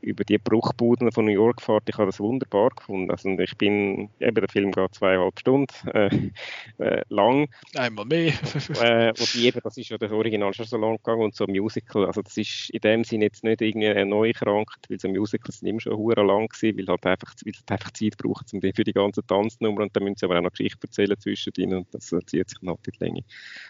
über 0.01 0.23
die 0.23 0.37
Bruchbuden 0.37 1.11
von 1.11 1.25
New 1.25 1.31
York 1.31 1.61
fährt. 1.61 1.83
Ich 1.87 1.95
habe 1.95 2.07
das 2.07 2.19
wunderbar 2.19 2.69
gefunden. 2.69 3.11
Also 3.11 3.29
ich 3.29 3.57
bin, 3.57 4.09
eben 4.19 4.35
der 4.35 4.49
Film 4.49 4.71
geht 4.71 4.95
zweieinhalb 4.95 5.39
Stunden 5.39 5.67
äh, 5.93 6.31
äh, 6.77 7.03
lang. 7.09 7.49
Einmal 7.75 8.05
mehr. 8.05 8.33
äh, 8.81 9.13
wobei 9.17 9.39
eben, 9.39 9.59
das 9.63 9.77
ist 9.77 9.89
ja 9.89 9.97
das 9.97 10.11
Original 10.11 10.53
schon 10.53 10.65
so 10.65 10.77
lang 10.77 10.97
gegangen 10.97 11.23
und 11.23 11.35
so 11.35 11.45
ein 11.45 11.51
Musical, 11.51 12.05
also 12.05 12.21
das 12.21 12.37
ist 12.37 12.69
in 12.71 12.81
dem 12.81 13.03
Sinne 13.03 13.25
jetzt 13.25 13.43
nicht 13.43 13.61
irgendwie 13.61 14.05
neu 14.05 14.33
krankt, 14.33 14.89
weil 14.89 14.99
so 14.99 15.07
Musicals 15.07 15.59
sind 15.59 15.67
immer 15.67 15.79
schon 15.79 15.97
hure 15.97 16.23
lang 16.23 16.47
gewesen, 16.47 16.77
weil 16.77 16.87
halt 16.87 17.05
einfach, 17.05 17.33
weil 17.45 17.53
halt 17.53 17.71
einfach 17.71 17.91
Zeit 17.91 18.17
braucht 18.17 18.53
um 18.53 18.61
für 18.61 18.83
die 18.83 18.93
ganze 18.93 19.25
Tanznummer 19.25 19.81
und 19.81 19.95
dann 19.95 20.03
müssen 20.03 20.17
sie 20.17 20.25
aber 20.25 20.37
auch 20.37 20.43
noch 20.43 20.51
Geschichte 20.51 20.79
erzählen 20.81 21.19
zwischendrin 21.19 21.73
und 21.73 21.87
das 21.93 22.07
zieht 22.07 22.49
sich 22.49 22.61
noch 22.61 22.77
die 22.85 22.91
Länge. 22.99 23.23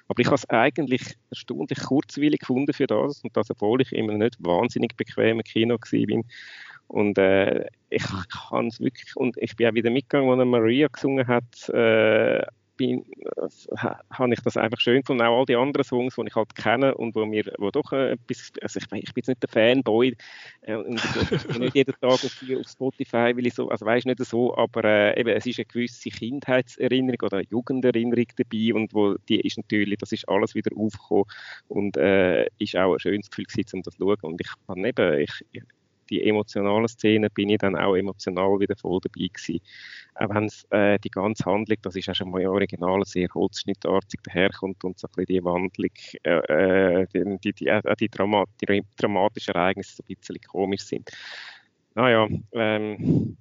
Aber 0.07 0.19
ich 0.19 0.27
habe 0.27 0.35
es 0.35 0.49
eigentlich 0.49 1.17
erstaunlich 1.29 1.79
kurzweilig 1.79 2.39
gefunden 2.39 2.73
für 2.73 2.87
das 2.87 3.23
und 3.23 3.35
das, 3.35 3.49
obwohl 3.51 3.81
ich 3.81 3.91
immer 3.93 4.13
nicht 4.13 4.37
wahnsinnig 4.39 4.95
bequem 4.95 5.39
im 5.39 5.43
Kino 5.43 5.75
war. 5.75 6.23
Und 6.89 7.19
äh, 7.19 7.67
ich 7.89 8.03
kann 8.49 8.67
es 8.67 8.79
wirklich, 8.79 9.15
und 9.15 9.37
ich 9.37 9.55
bin 9.55 9.67
auch 9.67 9.73
wieder 9.75 9.91
mitgegangen, 9.91 10.39
als 10.39 10.47
Maria 10.47 10.87
gesungen 10.87 11.27
hat, 11.27 11.69
äh, 11.69 12.41
bin, 12.77 13.05
äh, 13.35 13.75
habe 14.11 14.33
ich 14.33 14.39
das 14.39 14.57
einfach 14.57 14.79
schön 14.79 15.01
gefunden. 15.01 15.21
Auch 15.21 15.39
all 15.39 15.45
die 15.45 15.55
anderen 15.55 15.83
Songs, 15.83 16.15
die 16.15 16.23
ich 16.25 16.35
halt 16.35 16.55
kenne 16.55 16.95
und 16.95 17.13
wo 17.13 17.25
mir 17.25 17.43
wo 17.59 17.69
doch 17.69 17.91
äh, 17.91 18.13
etwas, 18.13 18.51
also 18.61 18.79
ich, 18.79 18.85
ich 19.03 19.13
bin 19.13 19.21
jetzt 19.21 19.27
nicht 19.27 19.43
der 19.43 19.49
Fanboy 19.49 20.15
äh, 20.61 20.75
und 20.75 20.95
ich 20.95 21.59
nicht 21.59 21.75
jeden 21.75 21.93
Tag 21.99 22.11
auf, 22.11 22.23
auf 22.23 22.67
Spotify, 22.67 23.33
weil 23.35 23.45
ich 23.45 23.53
so, 23.53 23.69
also 23.69 23.85
weiß 23.85 24.05
nicht 24.05 24.23
so, 24.25 24.57
aber 24.57 24.83
äh, 24.85 25.19
eben, 25.19 25.29
es 25.29 25.45
ist 25.45 25.59
eine 25.59 25.65
gewisse 25.65 26.09
Kindheitserinnerung 26.09 27.19
oder 27.21 27.41
Jugenderinnerung 27.49 28.27
dabei 28.37 28.73
und 28.73 28.93
wo 28.93 29.15
die 29.27 29.41
ist 29.41 29.57
natürlich, 29.57 29.97
das 29.97 30.13
ist 30.13 30.27
alles 30.27 30.55
wieder 30.55 30.71
aufgekommen 30.75 31.25
und 31.67 31.97
äh, 31.97 32.47
ist 32.57 32.75
auch 32.77 32.93
ein 32.93 32.99
schönes 32.99 33.29
Gefühl 33.29 33.45
gewesen, 33.45 33.69
um 33.73 33.83
das 33.83 33.95
zu 33.95 34.03
schauen. 34.03 34.17
Und 34.21 34.41
ich 34.41 34.49
habe 34.67 34.87
eben, 34.87 35.19
ich, 35.19 35.63
die 36.09 36.23
emotionalen 36.23 36.87
Szenen 36.87 37.29
bin 37.33 37.49
ich 37.49 37.59
dann 37.59 37.75
auch 37.75 37.95
emotional 37.95 38.59
wieder 38.59 38.75
voll 38.75 38.99
dabei 39.01 39.27
gewesen. 39.27 39.61
Auch 40.15 40.29
wenn 40.29 40.49
äh, 40.71 40.99
die 40.99 41.09
ganze 41.09 41.45
Handlung, 41.45 41.77
das 41.81 41.95
ist 41.95 42.09
auch 42.09 42.15
schon 42.15 42.31
mal 42.31 42.45
original, 42.45 43.03
sehr 43.05 43.27
holzschnittartig 43.33 44.19
daherkommt 44.23 44.83
und 44.83 44.99
so 44.99 45.07
ein 45.07 45.11
bisschen 45.15 45.35
die 45.37 45.43
Wandlung, 45.45 45.91
äh, 46.23 47.01
äh 47.01 47.07
die, 47.13 47.37
die, 47.39 47.53
die, 47.53 47.67
äh, 47.67 47.95
die, 47.99 48.09
Dramat, 48.09 48.49
die 48.61 48.83
dramatischen 48.97 49.55
Ereignisse 49.55 49.97
so 49.97 50.03
ein 50.03 50.15
bisschen 50.15 50.41
komisch 50.41 50.81
sind. 50.81 51.09
Naja, 51.95 52.27
ähm, 52.53 53.37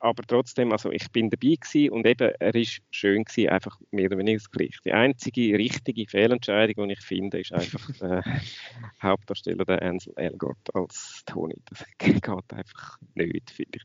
aber 0.00 0.22
trotzdem, 0.26 0.72
also 0.72 0.90
ich 0.92 1.10
bin 1.10 1.28
dabei 1.30 1.56
gewesen 1.60 1.90
und 1.90 2.06
eben, 2.06 2.32
er 2.38 2.54
ist 2.54 2.80
schön 2.90 3.24
gewesen, 3.24 3.48
einfach 3.48 3.78
mehr 3.90 4.06
oder 4.06 4.18
weniger 4.18 4.38
das 4.38 4.50
Gleiche. 4.50 4.78
Die 4.84 4.92
einzige 4.92 5.58
richtige 5.58 6.06
Fehlentscheidung, 6.08 6.88
die 6.88 6.94
ich 6.94 7.00
finde, 7.00 7.40
ist 7.40 7.52
einfach 7.52 7.90
der 8.00 8.22
Hauptdarsteller, 9.02 9.64
der 9.64 9.82
Ansel 9.82 10.12
Elgort 10.16 10.74
als 10.74 11.22
Tony. 11.26 11.56
Das 11.66 11.84
geht 11.98 12.28
einfach 12.28 12.98
nicht, 13.14 13.50
finde 13.50 13.78
ich. 13.78 13.84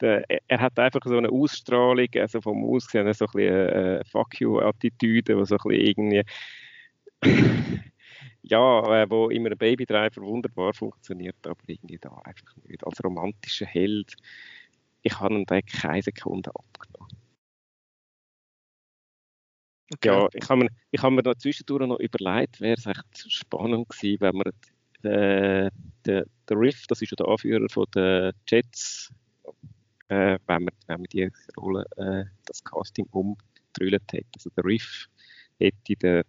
Der, 0.00 0.24
er 0.46 0.60
hat 0.60 0.78
einfach 0.78 1.00
so 1.04 1.16
eine 1.16 1.28
Ausstrahlung, 1.28 2.08
also 2.14 2.40
vom 2.40 2.64
Aussehen 2.64 3.12
so 3.12 3.24
ein 3.24 3.30
bisschen 3.32 3.70
eine 3.70 4.04
Fuck 4.04 4.40
you-Attitüde, 4.40 5.34
die 5.34 5.44
so 5.44 5.56
ein 5.56 5.60
bisschen 5.64 5.86
irgendwie 5.86 6.22
ja, 8.42 9.02
äh, 9.02 9.10
wo 9.10 9.28
immer 9.28 9.50
ein 9.50 9.58
Babydriver 9.58 10.22
wunderbar 10.22 10.72
funktioniert, 10.72 11.44
aber 11.44 11.60
irgendwie 11.66 11.98
da 11.98 12.16
einfach 12.24 12.56
nicht. 12.64 12.86
Als 12.86 13.02
romantischer 13.02 13.66
Held 13.66 14.14
ich 15.02 15.18
habe 15.18 15.34
ihm 15.34 15.44
da 15.46 15.60
keine 15.62 16.02
Sekunde 16.02 16.50
abgenommen. 16.54 17.16
Okay. 19.94 20.08
Ja, 20.08 20.28
ich 20.34 20.48
habe 20.48 20.64
mir, 20.64 20.70
ich 20.90 21.02
habe 21.02 21.14
mir 21.14 21.22
da 21.22 21.34
zwischendurch 21.36 21.86
noch 21.86 21.98
überlegt, 21.98 22.60
wäre 22.60 22.76
es 22.76 22.86
echt 22.86 23.32
spannend 23.32 23.88
gewesen, 23.88 24.20
wenn 24.20 24.36
man 24.36 24.52
den, 25.02 25.70
den, 26.04 26.24
den 26.48 26.58
Riff, 26.58 26.86
das 26.88 27.00
ist 27.00 27.10
ja 27.10 27.16
der 27.16 27.28
Anführer 27.28 27.68
von 27.70 27.86
den 27.94 28.32
Jets, 28.46 29.10
äh, 30.08 30.38
wenn, 30.46 30.64
man, 30.64 30.74
wenn 30.88 31.00
man 31.00 31.06
die 31.10 31.30
Rolle, 31.56 31.86
äh, 31.96 32.24
das 32.44 32.62
Casting 32.64 33.06
umgedrüllt 33.12 34.12
hätte. 34.12 34.28
Also 34.36 34.50
der 34.50 34.64
Riff 34.64 35.06
hätte 35.58 35.96
der, 35.96 36.24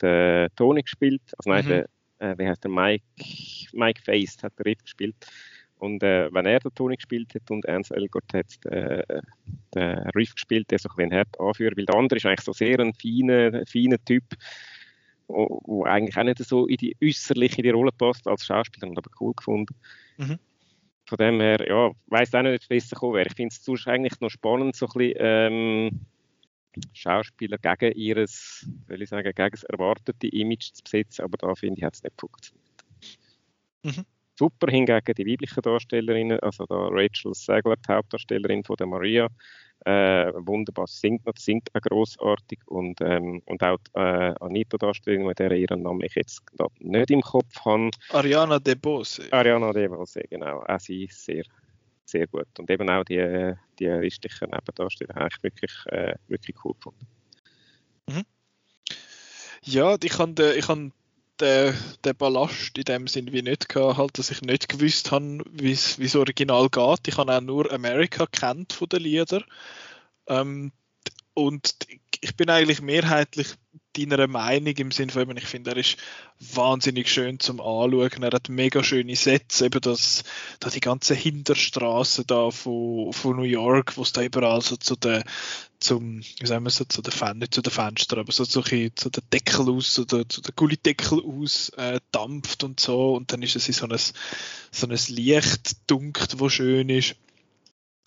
der 0.00 0.48
Tony 0.54 0.82
gespielt, 0.82 1.22
also 1.36 1.50
nein, 1.50 1.64
mhm. 1.64 1.68
der 1.68 1.86
äh, 2.20 2.38
wie 2.38 2.46
heißt 2.46 2.62
der, 2.62 2.70
Mike, 2.70 3.04
Mike 3.72 4.02
Feist 4.02 4.42
hat 4.42 4.56
der 4.58 4.66
Riff 4.66 4.82
gespielt. 4.82 5.16
Und 5.80 6.02
äh, 6.02 6.32
wenn 6.32 6.44
er 6.44 6.60
den 6.60 6.74
Toni 6.74 6.96
gespielt 6.96 7.34
hat 7.34 7.50
und 7.50 7.64
Ernst 7.64 7.90
Elgort 7.90 8.32
hat 8.34 8.66
äh, 8.66 9.02
den 9.74 9.98
Riff 10.14 10.34
gespielt, 10.34 10.70
der 10.70 10.78
so 10.78 10.90
ein 10.98 11.12
hart 11.12 11.40
anführt, 11.40 11.76
weil 11.76 11.86
der 11.86 11.96
andere 11.96 12.18
ist 12.18 12.26
eigentlich 12.26 12.42
so 12.42 12.52
sehr 12.52 12.78
ein 12.80 12.92
feiner, 12.92 13.64
feiner 13.66 13.96
Typ, 14.04 14.24
wo, 15.26 15.84
eigentlich 15.86 16.18
auch 16.18 16.24
nicht 16.24 16.38
so 16.38 16.66
in 16.66 16.76
die 16.76 16.94
äußerliche 17.02 17.58
in 17.58 17.62
die 17.62 17.70
Rolle 17.70 17.92
passt 17.92 18.28
als 18.28 18.44
Schauspieler 18.44 18.88
und 18.88 18.98
aber 18.98 19.10
cool 19.20 19.32
gefunden. 19.34 19.74
Mhm. 20.18 20.38
Von 21.06 21.18
dem 21.18 21.40
her, 21.40 21.66
ja, 21.66 21.90
weiß 22.08 22.34
auch 22.34 22.42
nicht, 22.42 22.56
ob 22.56 22.60
es 22.60 22.68
besser 22.68 22.96
gekommen 22.96 23.14
wäre. 23.14 23.28
Ich 23.28 23.34
finde 23.34 23.54
es 23.54 23.86
eigentlich 23.86 24.20
noch 24.20 24.28
spannend, 24.28 24.76
so 24.76 24.86
ein 24.86 24.92
bisschen 24.92 25.16
ähm, 25.18 26.00
Schauspieler 26.92 27.56
gegen 27.56 27.96
ihres, 27.96 28.68
soll 28.86 29.00
ich 29.00 29.08
sagen, 29.08 29.32
gegen 29.34 29.50
das 29.50 29.64
erwartete 29.64 30.28
Image 30.28 30.72
zu 30.74 30.82
besetzen, 30.84 31.24
aber 31.24 31.38
da 31.38 31.54
finde 31.54 31.78
ich, 31.78 31.84
hat 31.84 31.94
es 31.94 32.02
nicht 32.02 32.20
funktioniert. 32.20 32.84
Mhm. 33.82 34.04
Super 34.40 34.70
hingegen 34.70 35.14
die 35.14 35.26
weiblichen 35.26 35.60
Darstellerinnen, 35.60 36.40
also 36.40 36.64
da 36.64 36.88
Rachel 36.90 37.34
Segler, 37.34 37.76
die 37.76 37.92
Hauptdarstellerin 37.92 38.64
von 38.64 38.76
der 38.76 38.86
Maria, 38.86 39.28
äh, 39.84 40.32
wunderbar 40.34 40.86
singt 40.86 41.28
singt 41.38 41.68
auch 41.74 41.80
großartig 41.82 42.60
und, 42.64 43.02
ähm, 43.02 43.42
und 43.44 43.62
auch 43.62 43.76
die, 43.76 44.00
äh, 44.00 44.34
Anita 44.40 44.78
Darstellerin, 44.78 45.26
mit 45.26 45.38
der 45.40 45.52
ihren 45.52 45.82
Namen 45.82 46.00
ich 46.02 46.14
jetzt 46.14 46.40
nicht 46.78 47.10
im 47.10 47.20
Kopf 47.20 47.54
habe. 47.66 47.90
Ariana 48.08 48.58
De 48.58 48.74
Bose. 48.76 49.30
Ariana 49.30 49.74
De 49.74 49.88
Bose, 49.88 50.22
genau. 50.30 50.62
Auch 50.66 50.80
sie 50.80 51.04
ist 51.04 51.22
sehr, 51.22 51.44
sehr 52.06 52.26
gut. 52.26 52.48
Und 52.58 52.70
eben 52.70 52.88
auch 52.88 53.04
die, 53.04 53.52
die 53.78 53.88
restlichen 53.88 54.48
Nebendarsteller 54.50 55.16
habe 55.16 55.28
ich 55.36 55.42
wirklich, 55.42 55.72
äh, 55.88 56.14
wirklich 56.28 56.56
cool 56.64 56.72
gefunden. 56.72 57.06
Mhm. 58.08 58.24
Ja, 59.64 59.96
ich 60.02 60.18
habe 60.18 60.54
ich 60.56 60.66
hab 60.66 60.78
den, 61.40 61.74
den 62.04 62.16
Ballast 62.16 62.76
in 62.76 62.84
dem 62.84 63.06
Sinn 63.06 63.32
wie 63.32 63.42
nicht 63.42 63.68
gehabt, 63.68 63.98
halt, 63.98 64.18
dass 64.18 64.30
ich 64.30 64.42
nicht 64.42 64.68
gewusst 64.68 65.10
habe, 65.10 65.42
wie 65.50 65.72
es 65.72 66.16
original 66.16 66.68
geht. 66.68 67.08
Ich 67.08 67.16
habe 67.16 67.34
auch 67.36 67.40
nur 67.40 67.72
America 67.72 68.26
kennt 68.26 68.72
von 68.72 68.88
den 68.88 69.02
Liedern. 69.02 69.44
Ähm, 70.26 70.72
und 71.34 71.74
ich 72.20 72.36
bin 72.36 72.50
eigentlich 72.50 72.82
mehrheitlich 72.82 73.54
deiner 73.96 74.26
Meinung 74.26 74.74
im 74.76 74.90
Sinne 74.90 75.12
von, 75.12 75.36
ich 75.36 75.46
finde, 75.46 75.72
er 75.72 75.76
ist 75.76 75.96
wahnsinnig 76.38 77.08
schön 77.08 77.40
zum 77.40 77.60
Anschauen. 77.60 78.22
Er 78.22 78.30
hat 78.32 78.48
mega 78.48 78.82
schöne 78.82 79.16
Sätze, 79.16 79.66
eben 79.66 79.80
das, 79.80 80.24
da 80.60 80.70
die 80.70 80.80
ganze 80.80 81.14
Hinterstraße 81.14 82.24
da 82.24 82.50
von, 82.50 83.12
von 83.12 83.36
New 83.36 83.42
York, 83.42 83.96
wo 83.96 84.02
es 84.02 84.12
da 84.12 84.22
überall 84.22 84.60
so 84.60 84.76
zu 84.76 84.96
den, 84.96 85.22
zum, 85.80 86.20
wie 86.20 86.46
sagen 86.46 86.64
wir 86.64 86.70
so, 86.70 86.84
zu 86.84 87.02
den 87.02 87.12
Fen 87.12 87.38
nicht 87.38 87.54
zu 87.54 87.62
den 87.62 87.72
Fenstern, 87.72 88.20
aber 88.20 88.32
so 88.32 88.44
zu, 88.44 88.62
zu 88.62 89.10
den 89.10 89.24
Deckel 89.32 89.68
aus, 89.68 89.94
zu 89.94 90.04
den, 90.04 90.28
zu 90.28 90.40
den 90.40 90.54
Gullideckel 90.54 91.22
aus 91.22 91.70
äh, 91.70 92.00
dampft 92.12 92.64
und 92.64 92.80
so. 92.80 93.14
Und 93.14 93.32
dann 93.32 93.42
ist 93.42 93.56
es 93.56 93.68
in 93.68 93.74
so 93.74 93.86
ein, 93.86 93.98
so 94.70 94.86
ein 94.86 94.98
Licht 95.08 95.90
dunkt, 95.90 96.38
wo 96.38 96.48
schön 96.48 96.88
ist 96.90 97.16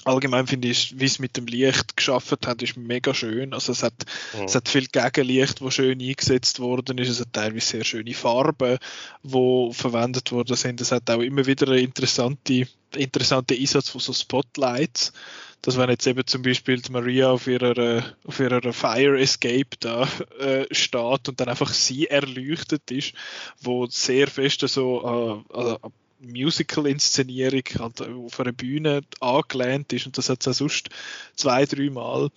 allgemein 0.06 0.47
finde 0.47 0.68
ich, 0.68 0.99
wie 0.99 1.06
es 1.06 1.20
mit 1.20 1.38
dem 1.38 1.45
Licht 1.47 1.95
geschaffen 1.95 2.38
hat, 2.45 2.62
ist 2.62 2.78
mega 2.78 3.14
schön. 3.14 3.54
Also 3.54 3.72
es 3.72 3.84
hat, 3.84 3.93
mhm. 4.38 4.45
es 4.45 4.56
hat 4.56 4.70
viel 4.70 4.88
Gegenlicht, 4.88 5.62
wo 5.62 5.70
schön 5.72 6.01
eingesetzt 6.01 6.60
worden 6.60 6.97
ist. 6.97 7.10
Es 7.10 7.20
hat 7.20 7.34
teilweise 7.34 7.66
sehr 7.66 7.84
schöne 7.84 8.14
Farben, 8.14 8.78
wo 9.24 9.72
verwendet 9.72 10.32
worden 10.32 10.56
sind. 10.56 10.82
Es 10.82 10.91
hat 10.91 11.10
auch 11.10 11.22
immer 11.22 11.45
wieder 11.45 11.68
einen 11.68 11.84
interessanten 11.84 12.68
interessante 12.95 13.56
Einsatz 13.56 13.89
von 13.89 14.01
so 14.01 14.14
Spotlights. 14.14 15.14
Dass 15.62 15.78
wenn 15.78 15.89
jetzt 15.89 16.06
eben 16.08 16.28
zum 16.28 16.41
Beispiel 16.41 16.82
Maria 16.91 17.32
auf 17.32 17.47
ihrer, 17.47 18.04
auf 18.26 18.39
ihrer 18.39 18.74
Fire 18.74 19.18
Escape 19.18 19.78
da 19.80 20.10
äh, 20.38 20.66
steht 20.72 21.30
und 21.30 21.39
dann 21.39 21.47
einfach 21.47 21.74
sie 21.74 22.08
erleuchtet 22.08 22.91
ist, 22.91 23.14
wo 23.62 23.86
sehr 23.88 24.28
fest 24.28 24.60
so 24.68 25.45
äh, 25.49 25.56
also 25.56 25.80
Musical-Inszenierung 26.24 27.63
halt 27.80 28.01
auf 28.01 28.39
einer 28.39 28.51
Bühne 28.51 29.01
angelehnt 29.19 29.93
ist 29.93 30.05
und 30.05 30.17
das 30.17 30.30
hat 30.30 30.41
es 30.41 30.47
auch 30.47 30.53
sonst 30.53 30.89
zwei, 31.36 31.65
drei 31.65 31.89
Mal. 31.89 32.30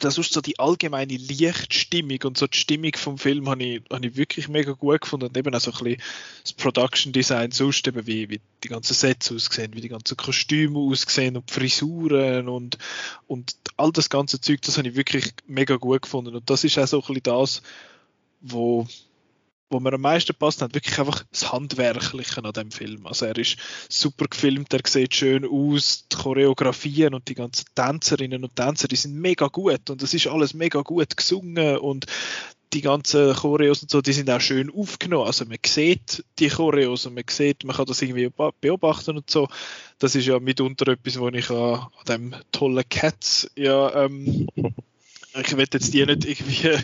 Das 0.00 0.16
ist 0.16 0.32
so 0.32 0.40
die 0.40 0.58
allgemeine 0.58 1.16
Lichtstimmung 1.16 2.18
und 2.24 2.38
so 2.38 2.46
die 2.46 2.56
Stimmung 2.56 2.92
vom 2.96 3.18
Film 3.18 3.48
habe 3.48 3.62
ich, 3.62 3.82
habe 3.92 4.06
ich 4.06 4.16
wirklich 4.16 4.48
mega 4.48 4.72
gut 4.72 5.02
gefunden 5.02 5.26
und 5.26 5.36
eben 5.36 5.54
auch 5.54 5.60
so 5.60 5.70
ein 5.70 5.78
bisschen 5.78 6.02
das 6.42 6.52
Production 6.54 7.12
Design 7.12 7.50
sonst 7.52 7.86
eben 7.86 8.06
wie, 8.06 8.28
wie 8.30 8.40
die 8.64 8.68
ganzen 8.68 8.94
Sets 8.94 9.30
aussehen, 9.30 9.74
wie 9.74 9.82
die 9.82 9.90
ganzen 9.90 10.16
Kostüme 10.16 10.78
aussehen 10.78 11.36
und 11.36 11.50
die 11.50 11.52
Frisuren 11.52 12.48
und, 12.48 12.78
und 13.26 13.54
all 13.76 13.92
das 13.92 14.08
ganze 14.08 14.40
Zeug, 14.40 14.62
das 14.62 14.78
habe 14.78 14.88
ich 14.88 14.96
wirklich 14.96 15.34
mega 15.46 15.76
gut 15.76 16.02
gefunden 16.02 16.34
und 16.34 16.48
das 16.48 16.64
ist 16.64 16.78
auch 16.78 16.86
so 16.86 16.96
ein 16.96 17.06
bisschen 17.06 17.22
das, 17.24 17.62
wo 18.40 18.86
wo 19.72 19.80
mir 19.80 19.92
am 19.94 20.02
meisten 20.02 20.34
passt, 20.34 20.62
hat 20.62 20.74
wirklich 20.74 20.98
einfach 20.98 21.24
das 21.30 21.52
Handwerkliche 21.52 22.44
an 22.44 22.52
dem 22.52 22.70
Film. 22.70 23.06
Also 23.06 23.26
er 23.26 23.36
ist 23.36 23.56
super 23.88 24.26
gefilmt, 24.26 24.72
er 24.72 24.80
sieht 24.86 25.14
schön 25.14 25.44
aus, 25.44 26.06
die 26.10 26.16
Choreografien 26.16 27.14
und 27.14 27.28
die 27.28 27.34
ganzen 27.34 27.64
Tänzerinnen 27.74 28.44
und 28.44 28.54
Tänzer, 28.54 28.88
die 28.88 28.96
sind 28.96 29.14
mega 29.14 29.48
gut 29.48 29.90
und 29.90 30.02
es 30.02 30.14
ist 30.14 30.26
alles 30.26 30.54
mega 30.54 30.82
gut 30.82 31.16
gesungen 31.16 31.78
und 31.78 32.06
die 32.72 32.80
ganzen 32.80 33.34
Choreos 33.34 33.82
und 33.82 33.90
so, 33.90 34.00
die 34.00 34.12
sind 34.12 34.30
auch 34.30 34.40
schön 34.40 34.70
aufgenommen. 34.70 35.26
Also 35.26 35.44
man 35.44 35.58
sieht 35.64 36.24
die 36.38 36.48
Choreos 36.48 37.06
und 37.06 37.14
man 37.14 37.24
sieht, 37.28 37.64
man 37.64 37.76
kann 37.76 37.86
das 37.86 38.00
irgendwie 38.00 38.30
beobachten 38.60 39.16
und 39.16 39.30
so. 39.30 39.48
Das 39.98 40.14
ist 40.14 40.26
ja 40.26 40.40
mitunter 40.40 40.88
etwas, 40.88 41.18
wo 41.18 41.28
ich 41.28 41.50
an, 41.50 41.80
an 41.80 42.04
dem 42.08 42.34
tollen 42.50 42.88
Cats 42.88 43.50
ja 43.56 44.04
ähm, 44.04 44.48
ich 45.40 45.56
will 45.56 45.66
jetzt 45.72 45.94
die 45.94 46.04
nicht 46.04 46.24
irgendwie 46.24 46.78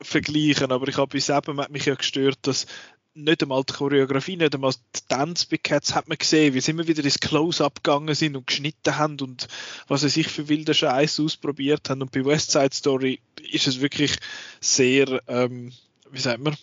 vergleichen, 0.00 0.72
aber 0.72 0.88
ich 0.88 0.96
habe 0.96 1.08
bis 1.08 1.28
eben 1.28 1.60
hat 1.60 1.70
mich 1.70 1.86
ja 1.86 1.94
gestört, 1.94 2.38
dass 2.42 2.66
nicht 3.14 3.42
einmal 3.42 3.64
die 3.64 3.72
Choreografie, 3.72 4.36
nicht 4.36 4.54
einmal 4.54 4.72
die 4.72 5.00
Dance 5.08 5.46
bei 5.50 5.56
Cats 5.56 5.94
hat 5.94 6.08
man 6.08 6.18
gesehen, 6.18 6.54
wie 6.54 6.60
sie 6.60 6.70
immer 6.70 6.86
wieder 6.86 7.02
ins 7.02 7.18
Close-Up 7.18 7.82
gegangen 7.82 8.14
sind 8.14 8.36
und 8.36 8.46
geschnitten 8.46 8.96
haben 8.96 9.20
und 9.20 9.48
was 9.88 10.02
sie 10.02 10.08
sich 10.08 10.28
für 10.28 10.48
wilde 10.48 10.72
Scheiß 10.72 11.18
ausprobiert 11.20 11.90
haben. 11.90 12.02
Und 12.02 12.12
bei 12.12 12.24
West 12.24 12.52
Side 12.52 12.74
Story 12.74 13.20
ist 13.50 13.66
es 13.66 13.80
wirklich 13.80 14.16
sehr, 14.60 15.20
ähm, 15.26 15.72
wie 16.10 16.20
sagt 16.20 16.40
man, 16.40 16.56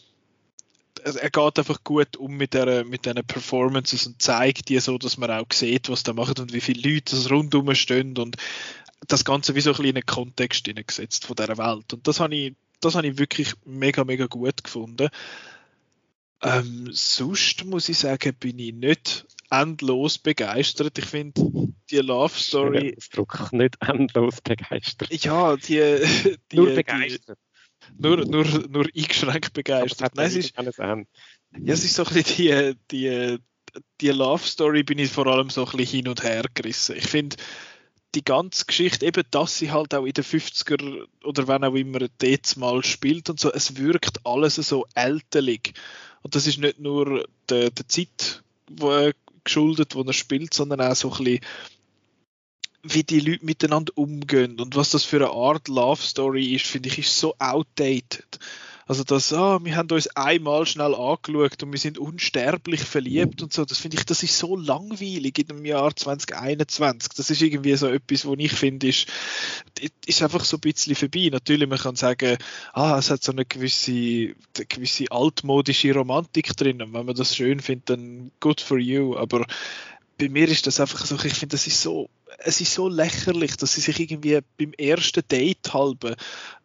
er 1.03 1.29
geht 1.29 1.59
einfach 1.59 1.83
gut 1.83 2.17
um 2.17 2.35
mit, 2.35 2.53
der, 2.53 2.83
mit 2.85 3.05
diesen 3.05 3.23
Performances 3.25 4.07
und 4.07 4.21
zeigt 4.21 4.69
die 4.69 4.79
so, 4.79 4.97
dass 4.97 5.17
man 5.17 5.29
auch 5.29 5.51
sieht, 5.51 5.89
was 5.89 6.03
da 6.03 6.13
macht 6.13 6.39
und 6.39 6.53
wie 6.53 6.61
viele 6.61 6.89
Leute 6.89 7.15
das 7.15 7.29
rundum 7.29 7.75
stehen 7.75 8.17
und 8.17 8.37
das 9.07 9.23
Ganze 9.23 9.53
wie 9.53 9.61
so 9.61 9.71
ein 9.71 9.73
bisschen 9.73 9.89
in 9.89 9.95
einen 9.97 10.05
Kontext 10.05 10.65
gesetzt 10.65 11.25
von 11.25 11.35
dieser 11.35 11.57
Welt. 11.57 11.93
Und 11.93 12.07
das 12.07 12.19
habe 12.19 12.33
ich 12.33 12.55
das 12.79 12.95
habe 12.95 13.07
ich 13.07 13.17
wirklich 13.17 13.53
mega, 13.65 14.03
mega 14.03 14.25
gut 14.25 14.63
gefunden. 14.63 15.09
Ähm, 16.41 16.89
sonst 16.91 17.65
muss 17.65 17.89
ich 17.89 17.97
sagen, 17.97 18.35
bin 18.39 18.59
ich 18.59 18.73
nicht 18.73 19.25
endlos 19.49 20.17
begeistert. 20.17 20.97
Ich 20.97 21.05
finde 21.05 21.41
die 21.89 21.97
Love 21.97 22.37
Story. 22.37 22.95
Ausdruck, 22.97 23.51
nicht 23.51 23.77
endlos 23.81 24.41
begeistert. 24.41 25.11
Ja, 25.23 25.55
die. 25.55 25.79
die 26.51 26.55
nur 26.55 26.73
begeistert. 26.73 27.39
Die, 27.89 28.01
nur, 28.01 28.17
nur, 28.25 28.45
nur 28.67 28.85
eingeschränkt 28.95 29.53
begeistert. 29.53 30.15
Nein, 30.15 30.27
es 30.27 30.35
ist, 30.35 30.55
ja, 30.57 30.97
es 31.65 31.83
ist 31.83 31.95
so 31.95 32.03
ein 32.03 32.13
bisschen 32.13 32.79
die, 32.91 33.37
die, 33.37 33.39
die 34.01 34.09
Love 34.09 34.43
Story 34.43 34.83
bin 34.83 34.99
ich 34.99 35.11
vor 35.11 35.27
allem 35.27 35.49
so 35.49 35.65
ein 35.65 35.77
bisschen 35.77 36.03
hin 36.03 36.07
und 36.07 36.23
her 36.23 36.43
gerissen. 36.53 36.95
Ich 36.97 37.07
finde, 37.07 37.37
die 38.15 38.23
ganze 38.23 38.65
Geschichte, 38.65 39.05
eben, 39.05 39.23
dass 39.31 39.57
sie 39.57 39.71
halt 39.71 39.93
auch 39.93 40.05
in 40.05 40.13
den 40.13 40.23
50er 40.23 41.05
oder 41.23 41.47
wenn 41.47 41.63
auch 41.63 41.75
immer 41.75 41.99
jetzt 42.21 42.55
mal 42.57 42.83
spielt 42.83 43.29
und 43.29 43.39
so, 43.39 43.51
es 43.51 43.77
wirkt 43.77 44.25
alles 44.25 44.55
so 44.55 44.85
älterlich. 44.95 45.73
Und 46.21 46.35
das 46.35 46.47
ist 46.47 46.57
nicht 46.57 46.79
nur 46.79 47.27
der, 47.49 47.69
der 47.69 47.87
Zeit 47.87 48.41
wo 48.69 49.11
geschuldet, 49.43 49.95
wo 49.95 50.01
er 50.01 50.13
spielt, 50.13 50.53
sondern 50.53 50.81
auch 50.81 50.95
so 50.95 51.11
ein 51.11 51.23
bisschen, 51.23 51.39
wie 52.83 53.03
die 53.03 53.19
Leute 53.19 53.45
miteinander 53.45 53.93
umgehen 53.95 54.59
und 54.59 54.75
was 54.75 54.91
das 54.91 55.03
für 55.03 55.17
eine 55.17 55.29
Art 55.29 55.67
Love 55.67 56.01
Story 56.01 56.55
ist, 56.55 56.65
finde 56.65 56.89
ich, 56.89 56.99
ist 56.99 57.17
so 57.17 57.35
outdated. 57.39 58.39
Also 58.87 59.03
das, 59.03 59.33
ah, 59.33 59.59
wir 59.63 59.75
haben 59.75 59.89
uns 59.89 60.07
einmal 60.09 60.67
schnell 60.67 60.93
angeschaut 60.93 61.63
und 61.63 61.71
wir 61.71 61.79
sind 61.79 61.97
unsterblich 61.97 62.81
verliebt 62.81 63.41
und 63.41 63.51
so, 63.51 63.65
das 63.65 63.79
finde 63.79 63.97
ich, 63.97 64.05
das 64.05 64.21
ist 64.21 64.37
so 64.37 64.55
langweilig 64.55 65.39
in 65.39 65.47
dem 65.47 65.65
Jahr 65.65 65.95
2021. 65.95 67.13
Das 67.15 67.31
ist 67.31 67.41
irgendwie 67.41 67.75
so 67.77 67.87
etwas, 67.87 68.25
wo 68.25 68.35
ich 68.35 68.51
finde, 68.51 68.87
ist, 68.87 69.07
ist 70.05 70.21
einfach 70.21 70.45
so 70.45 70.57
ein 70.57 70.61
bisschen 70.61 70.95
vorbei. 70.95 71.29
Natürlich, 71.31 71.67
man 71.67 71.79
kann 71.79 71.95
sagen, 71.95 72.37
ah, 72.73 72.99
es 72.99 73.09
hat 73.09 73.23
so 73.23 73.31
eine 73.31 73.45
gewisse, 73.45 74.35
eine 74.55 74.65
gewisse 74.69 75.11
altmodische 75.11 75.91
Romantik 75.91 76.55
drin 76.55 76.79
und 76.83 76.93
wenn 76.93 77.07
man 77.07 77.15
das 77.15 77.35
schön 77.35 77.61
findet, 77.61 77.89
dann 77.89 78.31
good 78.39 78.61
for 78.61 78.77
you, 78.77 79.17
aber 79.17 79.47
bei 80.19 80.29
mir 80.29 80.47
ist 80.47 80.67
das 80.67 80.79
einfach 80.79 81.05
so, 81.05 81.15
ich 81.15 81.33
finde, 81.33 81.53
das 81.53 81.65
ist 81.65 81.81
so, 81.81 82.09
es 82.37 82.61
ist 82.61 82.73
so 82.73 82.87
lächerlich, 82.87 83.57
dass 83.57 83.73
sie 83.73 83.81
sich 83.81 83.99
irgendwie 83.99 84.39
beim 84.57 84.73
ersten 84.73 85.23
Date 85.27 85.73
halben 85.73 86.15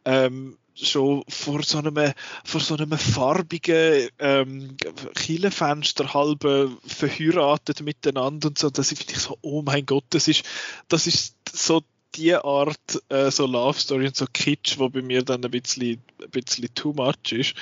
ähm, 0.05 0.57
schon 0.75 1.25
vor 1.29 1.62
so 1.62 1.79
einem, 1.79 2.12
vor 2.45 2.61
so 2.61 2.77
einem 2.77 2.97
farbigen 2.97 4.09
ähm, 4.18 4.77
Kielenfenster 5.14 6.14
halb 6.14 6.43
verheiratet 6.87 7.83
miteinander 7.83 8.49
und 8.49 8.59
so. 8.59 8.71
Das 8.71 8.89
finde 8.89 9.12
ich 9.12 9.18
so, 9.18 9.39
oh 9.43 9.62
mein 9.62 9.87
Gott, 9.87 10.05
das 10.11 10.29
ist, 10.29 10.45
das 10.89 11.07
ist 11.07 11.35
so 11.53 11.83
die 12.14 12.35
Art 12.35 13.03
äh, 13.09 13.31
so 13.31 13.47
Love 13.47 13.79
Story 13.79 14.07
und 14.07 14.16
so 14.16 14.27
Kitsch, 14.33 14.79
wo 14.79 14.89
bei 14.89 15.03
mir 15.03 15.23
dann 15.23 15.45
ein 15.45 15.51
bisschen, 15.51 16.03
ein 16.23 16.31
bisschen 16.31 16.75
too 16.75 16.93
much 16.93 17.33
ist. 17.33 17.55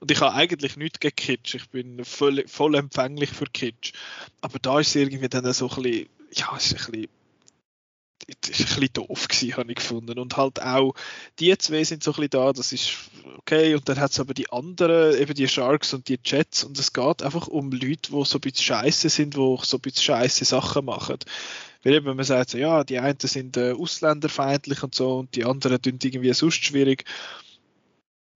Und 0.00 0.10
ich 0.10 0.20
habe 0.20 0.34
eigentlich 0.34 0.76
nichts 0.76 1.00
gegen 1.00 1.16
Kitsch. 1.16 1.54
Ich 1.54 1.68
bin 1.70 2.04
voll, 2.04 2.44
voll 2.46 2.76
empfänglich 2.76 3.30
für 3.30 3.46
Kitsch. 3.46 3.92
Aber 4.40 4.58
da 4.58 4.80
ist 4.80 4.88
es 4.88 4.96
irgendwie 4.96 5.28
dann 5.28 5.52
so 5.52 5.68
ein 5.68 5.82
bisschen, 5.82 6.08
ja, 6.34 6.54
es 6.56 6.66
ist 6.66 6.86
ein 6.86 6.92
bisschen 6.92 7.15
ist 8.26 8.60
ein 8.60 8.66
bisschen 8.66 8.92
doof 8.92 9.28
gewesen, 9.28 9.56
habe 9.56 9.70
ich 9.70 9.76
gefunden. 9.76 10.18
Und 10.18 10.36
halt 10.36 10.60
auch, 10.60 10.94
die 11.38 11.56
zwei 11.58 11.84
sind 11.84 12.02
so 12.02 12.10
ein 12.12 12.14
bisschen 12.14 12.30
da, 12.30 12.52
das 12.52 12.72
ist 12.72 12.92
okay. 13.38 13.74
Und 13.74 13.88
dann 13.88 14.00
hat 14.00 14.10
es 14.10 14.20
aber 14.20 14.34
die 14.34 14.50
anderen, 14.50 15.16
eben 15.18 15.34
die 15.34 15.48
Sharks 15.48 15.94
und 15.94 16.08
die 16.08 16.18
Jets. 16.24 16.64
Und 16.64 16.78
es 16.78 16.92
geht 16.92 17.22
einfach 17.22 17.46
um 17.46 17.70
Leute, 17.70 18.10
die 18.10 18.24
so 18.24 18.38
ein 18.38 18.40
bisschen 18.40 18.64
scheiße 18.64 19.08
sind, 19.08 19.34
die 19.34 19.56
so 19.62 19.76
ein 19.76 19.80
bisschen 19.80 20.02
scheiße 20.02 20.44
Sachen 20.44 20.84
machen. 20.84 21.18
Weil 21.82 21.94
eben 21.94 22.16
man 22.16 22.24
sagt 22.24 22.50
so, 22.50 22.58
ja, 22.58 22.82
die 22.82 22.98
einen 22.98 23.18
sind 23.20 23.56
äh, 23.56 23.72
ausländerfeindlich 23.72 24.82
und 24.82 24.94
so 24.94 25.18
und 25.18 25.36
die 25.36 25.44
anderen 25.44 25.80
tun 25.80 25.98
irgendwie 26.02 26.32
sonst 26.32 26.64
schwierig. 26.64 27.04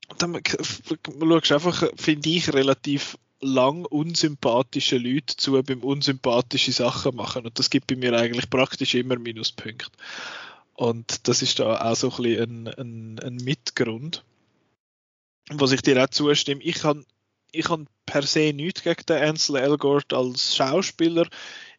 Und 0.09 0.23
dann 0.23 0.41
schaust 0.45 1.51
du 1.51 1.55
einfach, 1.55 1.91
finde 1.97 2.29
ich, 2.31 2.53
relativ 2.53 3.17
lang 3.41 3.85
unsympathische 3.85 4.99
Leute 4.99 5.37
zu 5.37 5.63
beim 5.63 5.83
unsympathische 5.83 6.73
Sachen 6.73 7.17
machen. 7.17 7.47
Und 7.47 7.59
das 7.59 7.71
gibt 7.71 7.87
bei 7.87 7.97
mir 7.97 8.13
eigentlich 8.17 8.51
praktisch 8.51 8.95
immer 8.95 9.19
Minuspunkte. 9.19 9.91
Und 10.75 11.29
das 11.29 11.43
ist 11.43 11.59
da 11.59 11.81
auch 11.81 11.97
so 11.97 12.11
ein 12.11 12.23
bisschen 12.23 12.69
ein, 12.69 12.75
ein, 12.79 13.19
ein 13.19 13.37
Mitgrund. 13.37 14.25
Was 15.51 15.73
ich 15.73 15.83
dir 15.83 16.03
auch 16.03 16.09
zustimme, 16.09 16.63
ich 16.63 16.85
habe 16.85 17.05
ich 17.53 17.69
hab 17.69 17.81
per 18.07 18.23
se 18.23 18.53
nichts 18.53 18.83
gegen 18.83 19.05
den 19.07 19.23
Ansel 19.23 19.57
Elgort 19.57 20.13
als 20.13 20.57
Schauspieler. 20.57 21.27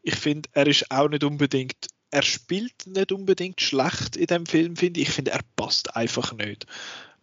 Ich 0.02 0.16
finde, 0.16 0.50
er 0.54 0.68
ist 0.68 0.92
auch 0.92 1.08
nicht 1.08 1.24
unbedingt, 1.24 1.88
er 2.10 2.24
spielt 2.24 2.88
nicht 2.88 3.12
unbedingt 3.12 3.62
schlecht 3.62 4.18
in 4.18 4.26
dem 4.26 4.46
Film, 4.46 4.76
finde 4.76 5.00
ich. 5.00 5.08
Ich 5.08 5.14
finde, 5.14 5.32
er 5.32 5.42
passt 5.56 5.96
einfach 5.96 6.34
nicht 6.34 6.66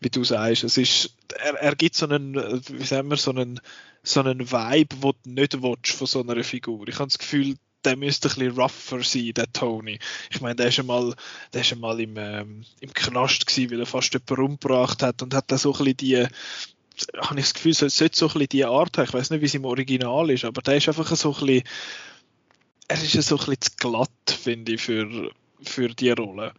wie 0.01 0.11
du 0.11 0.25
sagst. 0.25 0.65
Es 0.65 0.77
ist, 0.77 1.15
er, 1.39 1.55
er 1.55 1.77
gibt 1.77 1.95
so 1.95 2.07
einen, 2.07 2.35
wie 2.35 2.85
sagen 2.85 3.11
wir, 3.11 3.17
so 3.17 3.31
einen, 3.31 3.61
so 4.03 4.21
einen 4.21 4.51
Vibe, 4.51 4.97
den 4.97 5.13
du 5.25 5.31
nicht 5.31 5.63
willst 5.63 5.93
von 5.93 6.07
so 6.07 6.21
einer 6.21 6.43
Figur. 6.45 6.87
Ich 6.89 6.97
habe 6.97 7.09
das 7.09 7.19
Gefühl, 7.19 7.57
der 7.85 7.97
müsste 7.97 8.29
ein 8.29 8.35
bisschen 8.35 8.61
rougher 8.61 9.03
sein, 9.03 9.33
der 9.35 9.53
Tony. 9.53 9.99
Ich 10.31 10.41
meine, 10.41 10.57
der 10.57 10.69
ist 10.69 10.79
einmal, 10.79 11.15
der 11.53 11.61
ist 11.61 11.73
einmal 11.73 12.01
im, 12.01 12.17
ähm, 12.17 12.65
im 12.81 12.93
Knast 12.93 13.47
gewesen, 13.47 13.71
weil 13.71 13.81
er 13.81 13.87
fast 13.87 14.13
jemanden 14.13 14.53
umgebracht 14.53 15.03
hat 15.03 15.23
und 15.23 15.35
hat 15.35 15.51
da 15.51 15.59
so 15.59 15.73
ein 15.73 15.79
bisschen 15.79 15.97
die, 15.97 16.17
habe 17.17 17.39
ich 17.39 17.47
das 17.47 17.55
Gefühl, 17.55 17.75
sollte 17.75 18.17
so 18.17 18.27
ein 18.27 18.33
bisschen 18.33 18.49
die 18.49 18.65
Art 18.65 18.99
haben. 18.99 19.05
Ich 19.05 19.15
weiß 19.15 19.31
nicht, 19.31 19.41
wie 19.41 19.47
es 19.47 19.55
im 19.55 19.65
Original 19.65 20.31
ist, 20.31 20.45
aber 20.45 20.63
der 20.63 20.77
ist 20.77 20.89
einfach 20.89 21.07
so 21.15 21.35
ein 21.35 21.47
bisschen, 21.47 21.63
er 22.89 23.03
ist 23.03 23.13
so 23.13 23.37
ein 23.37 23.39
bisschen 23.39 23.61
zu 23.61 23.71
glatt, 23.77 24.11
finde 24.27 24.73
ich, 24.73 24.83
für, 24.83 25.31
für 25.63 25.89
die 25.89 26.11
Rolle. 26.11 26.55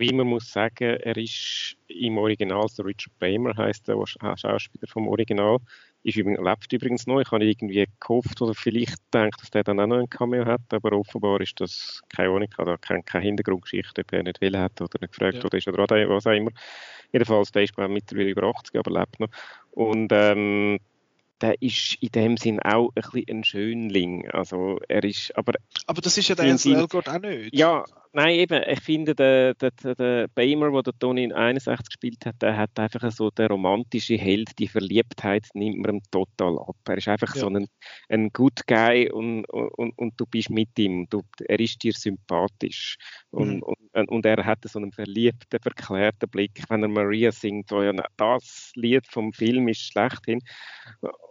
Wie 0.00 0.14
man 0.14 0.28
muss 0.28 0.50
sagen, 0.50 0.96
er 0.98 1.16
ist 1.18 1.76
im 1.88 2.16
Original, 2.16 2.66
so 2.68 2.82
Richard 2.82 3.18
Bamer 3.18 3.54
heißt 3.54 3.86
der 3.86 4.02
Schauspieler 4.06 4.88
vom 4.88 5.06
Original, 5.06 5.58
ist 6.04 6.16
übrigens, 6.16 6.40
lebt 6.40 6.72
übrigens 6.72 7.06
noch. 7.06 7.20
Ich 7.20 7.30
habe 7.30 7.44
irgendwie 7.44 7.86
gehofft 8.00 8.40
oder 8.40 8.54
vielleicht 8.54 8.96
gedacht, 9.12 9.42
dass 9.42 9.50
der 9.50 9.62
dann 9.62 9.78
auch 9.78 9.86
noch 9.86 9.98
ein 9.98 10.08
Cameo 10.08 10.46
hat, 10.46 10.62
aber 10.70 10.92
offenbar 10.92 11.42
ist 11.42 11.60
das 11.60 12.00
keine 12.08 12.30
Ahnung, 12.30 12.48
also 12.56 12.76
keine, 12.80 13.02
keine 13.02 13.24
Hintergrundgeschichte, 13.24 14.00
ob 14.00 14.12
er 14.14 14.22
nicht 14.22 14.40
will 14.40 14.56
hat 14.56 14.80
oder 14.80 14.98
nicht 15.02 15.12
gefragt 15.12 15.36
ja. 15.36 15.44
oder 15.44 15.58
ist 15.58 15.68
oder 15.68 16.08
was 16.08 16.26
auch 16.26 16.30
immer. 16.30 16.52
Jedenfalls, 17.12 17.52
der 17.52 17.64
ist 17.64 17.74
glaube 17.74 17.90
ich 17.90 17.94
mittlerweile 17.94 18.30
über 18.30 18.44
80, 18.44 18.78
aber 18.78 18.98
lebt 18.98 19.20
noch. 19.20 19.28
Und 19.72 20.10
ähm, 20.12 20.78
der 21.42 21.60
ist 21.60 21.96
in 22.00 22.08
dem 22.08 22.36
Sinn 22.38 22.58
auch 22.60 22.90
ein 22.94 23.02
bisschen 23.02 23.24
ein 23.28 23.44
Schönling. 23.44 24.30
Also 24.30 24.80
er 24.88 25.04
ist, 25.04 25.36
aber, 25.36 25.52
aber 25.86 26.00
das 26.00 26.16
ist 26.16 26.28
ja 26.28 26.34
der 26.34 26.50
Ansel 26.50 26.76
Elgort 26.76 27.10
auch 27.10 27.18
nicht. 27.18 27.54
Ja, 27.54 27.84
nein, 28.12 28.34
eben. 28.36 28.62
Ich 28.68 28.80
finde, 28.80 29.14
der, 29.14 29.54
der, 29.54 29.70
der, 29.70 30.28
Bamer, 30.28 30.82
der 30.82 30.92
Tony 30.98 31.24
in 31.24 31.32
61 31.32 31.88
gespielt 31.88 32.26
hat, 32.26 32.40
der 32.40 32.56
hat 32.56 32.78
einfach 32.78 33.10
so 33.12 33.30
der 33.30 33.48
romantische 33.48 34.16
Held, 34.16 34.50
die 34.58 34.68
Verliebtheit 34.68 35.46
nimmt 35.54 35.86
man 35.86 36.00
total 36.10 36.58
ab. 36.58 36.76
Er 36.86 36.98
ist 36.98 37.08
einfach 37.08 37.34
ja. 37.34 37.40
so 37.40 37.48
ein, 37.48 37.66
ein 38.08 38.30
Good 38.30 38.66
Guy 38.66 39.10
und, 39.10 39.44
und, 39.46 39.96
und 39.98 40.14
du 40.20 40.26
bist 40.26 40.50
mit 40.50 40.78
ihm. 40.78 41.06
Du, 41.08 41.22
er 41.46 41.60
ist 41.60 41.82
dir 41.82 41.92
sympathisch. 41.92 42.96
Und, 43.30 43.56
mhm. 43.56 43.62
und, 43.94 44.08
und, 44.08 44.26
er 44.26 44.44
hat 44.44 44.58
so 44.64 44.78
einen 44.78 44.92
verliebten, 44.92 45.60
verklärten 45.60 46.28
Blick, 46.28 46.62
wenn 46.68 46.82
er 46.82 46.88
Maria 46.88 47.32
singt, 47.32 47.70
wo 47.70 47.82
ja 47.82 47.92
das 48.16 48.72
Lied 48.74 49.06
vom 49.06 49.32
Film 49.32 49.68
ist 49.68 49.92
schlechthin. 49.92 50.40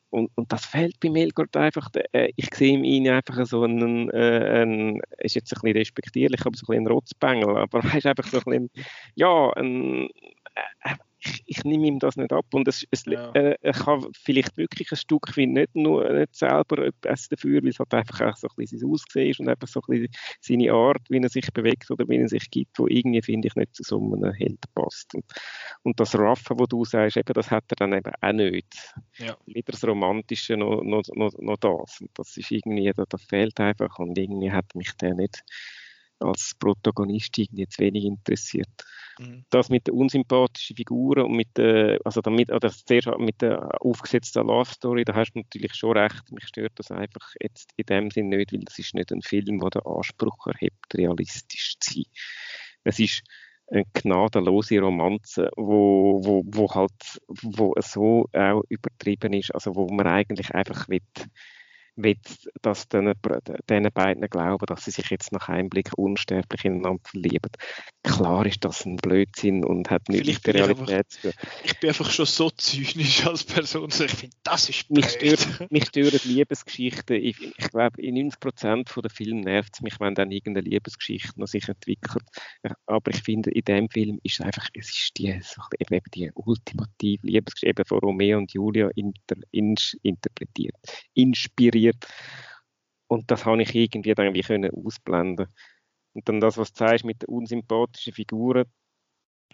Und, 0.10 0.32
und 0.36 0.52
das 0.52 0.66
fehlt 0.66 1.00
bei 1.00 1.10
Melgard 1.10 1.56
einfach. 1.56 1.90
Äh, 2.14 2.32
ich 2.36 2.54
sehe 2.54 2.74
in 2.74 2.84
ihm 2.84 3.08
einfach 3.12 3.46
so 3.46 3.64
einen, 3.64 4.10
äh, 4.12 4.62
einen, 4.62 5.02
ist 5.20 5.36
jetzt 5.36 5.54
ein 5.54 5.62
bisschen 5.62 5.78
respektierlich, 5.78 6.42
aber 6.46 6.58
so 6.58 6.66
ein 6.66 6.68
bisschen 6.68 6.84
ein 6.84 6.88
Rotzbengel, 6.88 7.58
aber 7.58 7.80
er 7.94 7.98
ist 7.98 8.08
einfach 8.08 8.28
so 8.28 8.38
ein 8.38 8.44
bisschen, 8.44 8.70
ja, 9.16 9.52
ein, 9.54 10.10
äh, 10.84 10.96
ich, 11.22 11.44
ich 11.46 11.64
nehme 11.64 11.88
ihm 11.88 12.00
das 12.00 12.16
nicht 12.16 12.32
ab 12.32 12.46
und 12.54 12.68
es, 12.68 12.86
es, 12.92 13.04
ja. 13.06 13.32
äh, 13.32 13.56
er 13.62 13.74
kann 13.74 14.08
vielleicht 14.14 14.56
wirklich 14.58 14.92
ein 14.92 14.98
Stück 14.98 15.36
weit 15.38 15.50
nicht 15.50 15.76
nur 15.76 16.10
nicht 16.12 16.36
selber 16.36 16.86
etwas 16.86 17.28
dafür, 17.28 17.62
weil 17.62 17.70
es 17.70 17.80
halt 17.80 17.94
einfach 17.94 18.22
auch 18.22 18.38
so 18.38 18.48
ein 18.48 18.56
bisschen 18.56 18.80
sein 18.80 18.90
Aussehen 18.90 19.30
ist 19.30 19.40
und 19.40 19.50
einfach 19.50 19.68
so 19.68 19.82
ein 19.82 19.88
bisschen 19.88 20.14
seine 20.40 20.72
Art, 20.72 21.02
wie 21.10 21.22
er 21.22 21.30
sich 21.30 21.52
bewegt 21.52 21.92
oder 21.92 22.08
wie 22.08 22.18
er 22.18 22.30
sich 22.30 22.50
gibt, 22.50 22.80
wo 22.80 22.88
irgendwie, 22.88 23.22
finde 23.22 23.50
ich, 23.50 23.56
nicht 23.56 23.76
zu 23.76 23.84
so 23.84 23.98
einem 23.98 24.32
Held 24.34 24.64
passt. 24.74 25.14
Und, 25.14 25.26
und 25.84 26.00
das 26.00 26.18
Raffen, 26.18 26.58
wo 26.58 26.66
du 26.66 26.86
sagst, 26.86 27.18
eben, 27.18 27.34
das 27.34 27.52
hat 27.52 27.66
er 27.70 27.76
dann 27.76 27.94
eben 27.94 28.12
auch 28.22 28.34
nicht. 28.34 28.94
Ja. 29.18 29.38
Weder 29.46 29.74
das 29.74 29.86
Romantische 29.86 30.56
noch, 30.56 30.84
noch, 30.84 31.04
noch, 31.14 31.34
noch 31.38 31.58
das. 31.58 32.00
Und 32.00 32.12
das 32.14 32.38
ist 32.38 32.52
irgendwie, 32.52 32.92
das, 32.96 33.08
das 33.10 33.24
fehlt 33.24 33.60
einfach 33.60 34.00
und 34.00 34.18
irgendwie 34.18 34.52
hat 34.52 34.74
mich 34.76 34.94
der 34.94 35.16
nicht 35.16 35.44
als 36.20 36.54
Protagonist 36.60 37.38
irgendwie 37.38 37.68
zu 37.68 37.80
wenig 37.82 38.06
interessiert. 38.06 38.70
Mhm. 39.20 39.46
Das 39.50 39.70
mit 39.70 39.88
den 39.88 39.96
unsympathischen 39.96 40.76
Figuren 40.76 41.26
und 41.26 41.36
mit 41.36 41.58
der, 41.58 42.00
also 42.04 42.22
damit, 42.22 42.52
oder 42.52 42.70
zuerst 42.70 43.10
mit 43.18 43.42
der 43.42 43.82
aufgesetzten 43.82 44.48
Love 44.48 44.70
Story, 44.70 45.04
da 45.06 45.16
hast 45.16 45.34
du 45.34 45.40
natürlich 45.40 45.76
schon 45.76 45.98
recht. 45.98 46.32
Mich 46.32 46.48
stört 46.48 46.74
das 46.76 46.92
einfach 46.92 47.34
jetzt 47.42 47.72
in 47.76 47.86
dem 47.86 48.12
Sinn 48.12 48.30
nicht, 48.30 48.54
weil 48.54 48.62
das 48.62 48.80
ist 48.80 48.94
nicht 48.94 49.12
ein 49.12 49.22
Film, 49.22 49.60
der 49.60 49.70
den 49.70 49.82
Anspruch 49.86 50.48
erhebt, 50.48 50.94
realistisch 50.96 51.76
zu 51.80 51.94
sein. 51.94 52.06
Es 52.84 53.00
ist 53.00 53.24
eine 53.72 53.86
gnadenlose 53.94 54.80
Romanze, 54.80 55.52
wo, 55.56 56.22
wo, 56.24 56.44
wo 56.46 56.74
halt, 56.74 57.22
wo 57.28 57.74
so 57.80 58.28
auch 58.34 58.64
übertrieben 58.70 59.34
ist, 59.34 59.54
also 59.54 59.76
wo 59.76 59.88
man 59.90 60.08
eigentlich 60.08 60.54
einfach 60.56 60.90
will, 60.90 61.02
will 62.04 62.18
dass 62.62 62.88
diesen 62.90 63.14
beiden 63.94 64.30
glauben, 64.30 64.66
dass 64.66 64.86
sie 64.86 64.92
sich 64.92 65.10
jetzt 65.10 65.32
nach 65.32 65.50
Einblick 65.50 65.92
unsterblich 65.98 66.66
ineinander 66.66 67.02
verlieben. 67.04 67.52
Klar 68.04 68.46
ist 68.46 68.64
das 68.66 68.86
ein 68.86 68.98
Blödsinn 68.98 69.64
und 69.64 69.90
hat 69.90 70.10
nicht 70.10 70.26
mit 70.26 70.48
der 70.48 70.54
Realität 70.56 71.12
zu 71.12 71.22
tun. 71.22 71.32
Ich 71.64 71.80
bin 71.80 71.90
einfach 71.90 72.10
schon 72.10 72.26
so 72.26 72.50
zynisch 72.50 73.26
als 73.26 73.44
Person, 73.44 73.90
ich 73.90 74.12
finde, 74.12 74.36
das 74.44 74.70
ist 74.70 74.88
blöd. 74.88 75.06
Mich 75.06 75.12
stört, 75.12 75.48
mich 75.72 75.86
stören 75.86 76.20
Liebesgeschichten. 76.24 77.16
Ich, 77.18 77.42
ich 77.42 77.70
glaube, 77.70 78.02
in 78.02 78.16
90% 78.32 79.02
der 79.02 79.10
Filme 79.10 79.42
nervt 79.42 79.74
es 79.76 79.82
mich, 79.82 80.00
wenn 80.00 80.16
dann 80.16 80.32
irgendeine 80.32 80.68
Liebesgeschichte 80.68 81.40
noch 81.40 81.48
sich 81.48 81.68
entwickelt. 81.68 82.24
Aber 82.86 83.12
ich 83.12 83.22
finde, 83.22 83.52
in 83.52 83.64
dem 83.64 83.90
Film 83.90 84.20
ist 84.24 84.40
es 84.40 84.46
einfach, 84.46 84.68
es 84.74 84.90
ist 84.90 85.18
die, 85.18 85.28
eben 85.28 86.02
die 86.14 86.32
ultimative 86.34 87.28
Liebesgeschichte 87.28 87.86
von 87.86 88.00
Romeo 88.00 88.38
und 88.38 88.54
Julia 88.54 88.90
inter, 88.96 89.36
in, 89.52 89.76
interpretiert, 90.04 90.76
inspiriert 91.14 91.89
passiert. 91.94 92.06
Und 93.08 93.32
das 93.32 93.46
habe 93.46 93.62
ich 93.62 93.74
irgendwie 93.74 94.14
dann 94.14 94.34
wie 94.34 94.42
können 94.42 94.72
ausblenden. 94.72 95.48
Und 96.14 96.28
dann 96.30 96.40
das, 96.40 96.58
was 96.58 96.74
du 96.74 96.86
sagst 96.86 97.06
mit 97.06 97.22
den 97.22 97.30
unsympathischen 97.30 98.14
Figuren, 98.14 98.66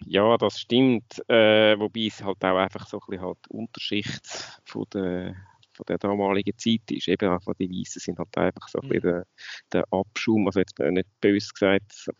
ja, 0.04 0.36
das 0.36 0.60
stimmt. 0.60 1.22
Äh, 1.28 1.78
wobei 1.78 2.06
es 2.06 2.22
halt 2.22 2.44
auch 2.44 2.56
einfach 2.56 2.86
so 2.86 2.98
ein 2.98 3.06
bisschen 3.08 3.24
halt 3.24 3.38
Unterschicht 3.48 4.60
von 4.64 4.84
der, 4.92 5.36
von 5.72 5.84
der 5.88 5.98
damaligen 5.98 6.56
Zeit 6.58 6.90
ist. 6.90 7.08
Eben 7.08 7.30
auch 7.30 7.54
die 7.58 7.70
Weißen 7.70 8.00
sind 8.00 8.18
halt 8.18 8.36
einfach 8.36 8.68
so 8.68 8.80
ein 8.80 8.88
bisschen 8.88 9.10
mhm. 9.10 9.24
der, 9.72 9.84
der 9.84 9.84
Abschum, 9.90 10.46
also 10.46 10.60
jetzt 10.60 10.78
nicht 10.78 11.08
bös 11.20 11.52
gesagt, 11.52 12.10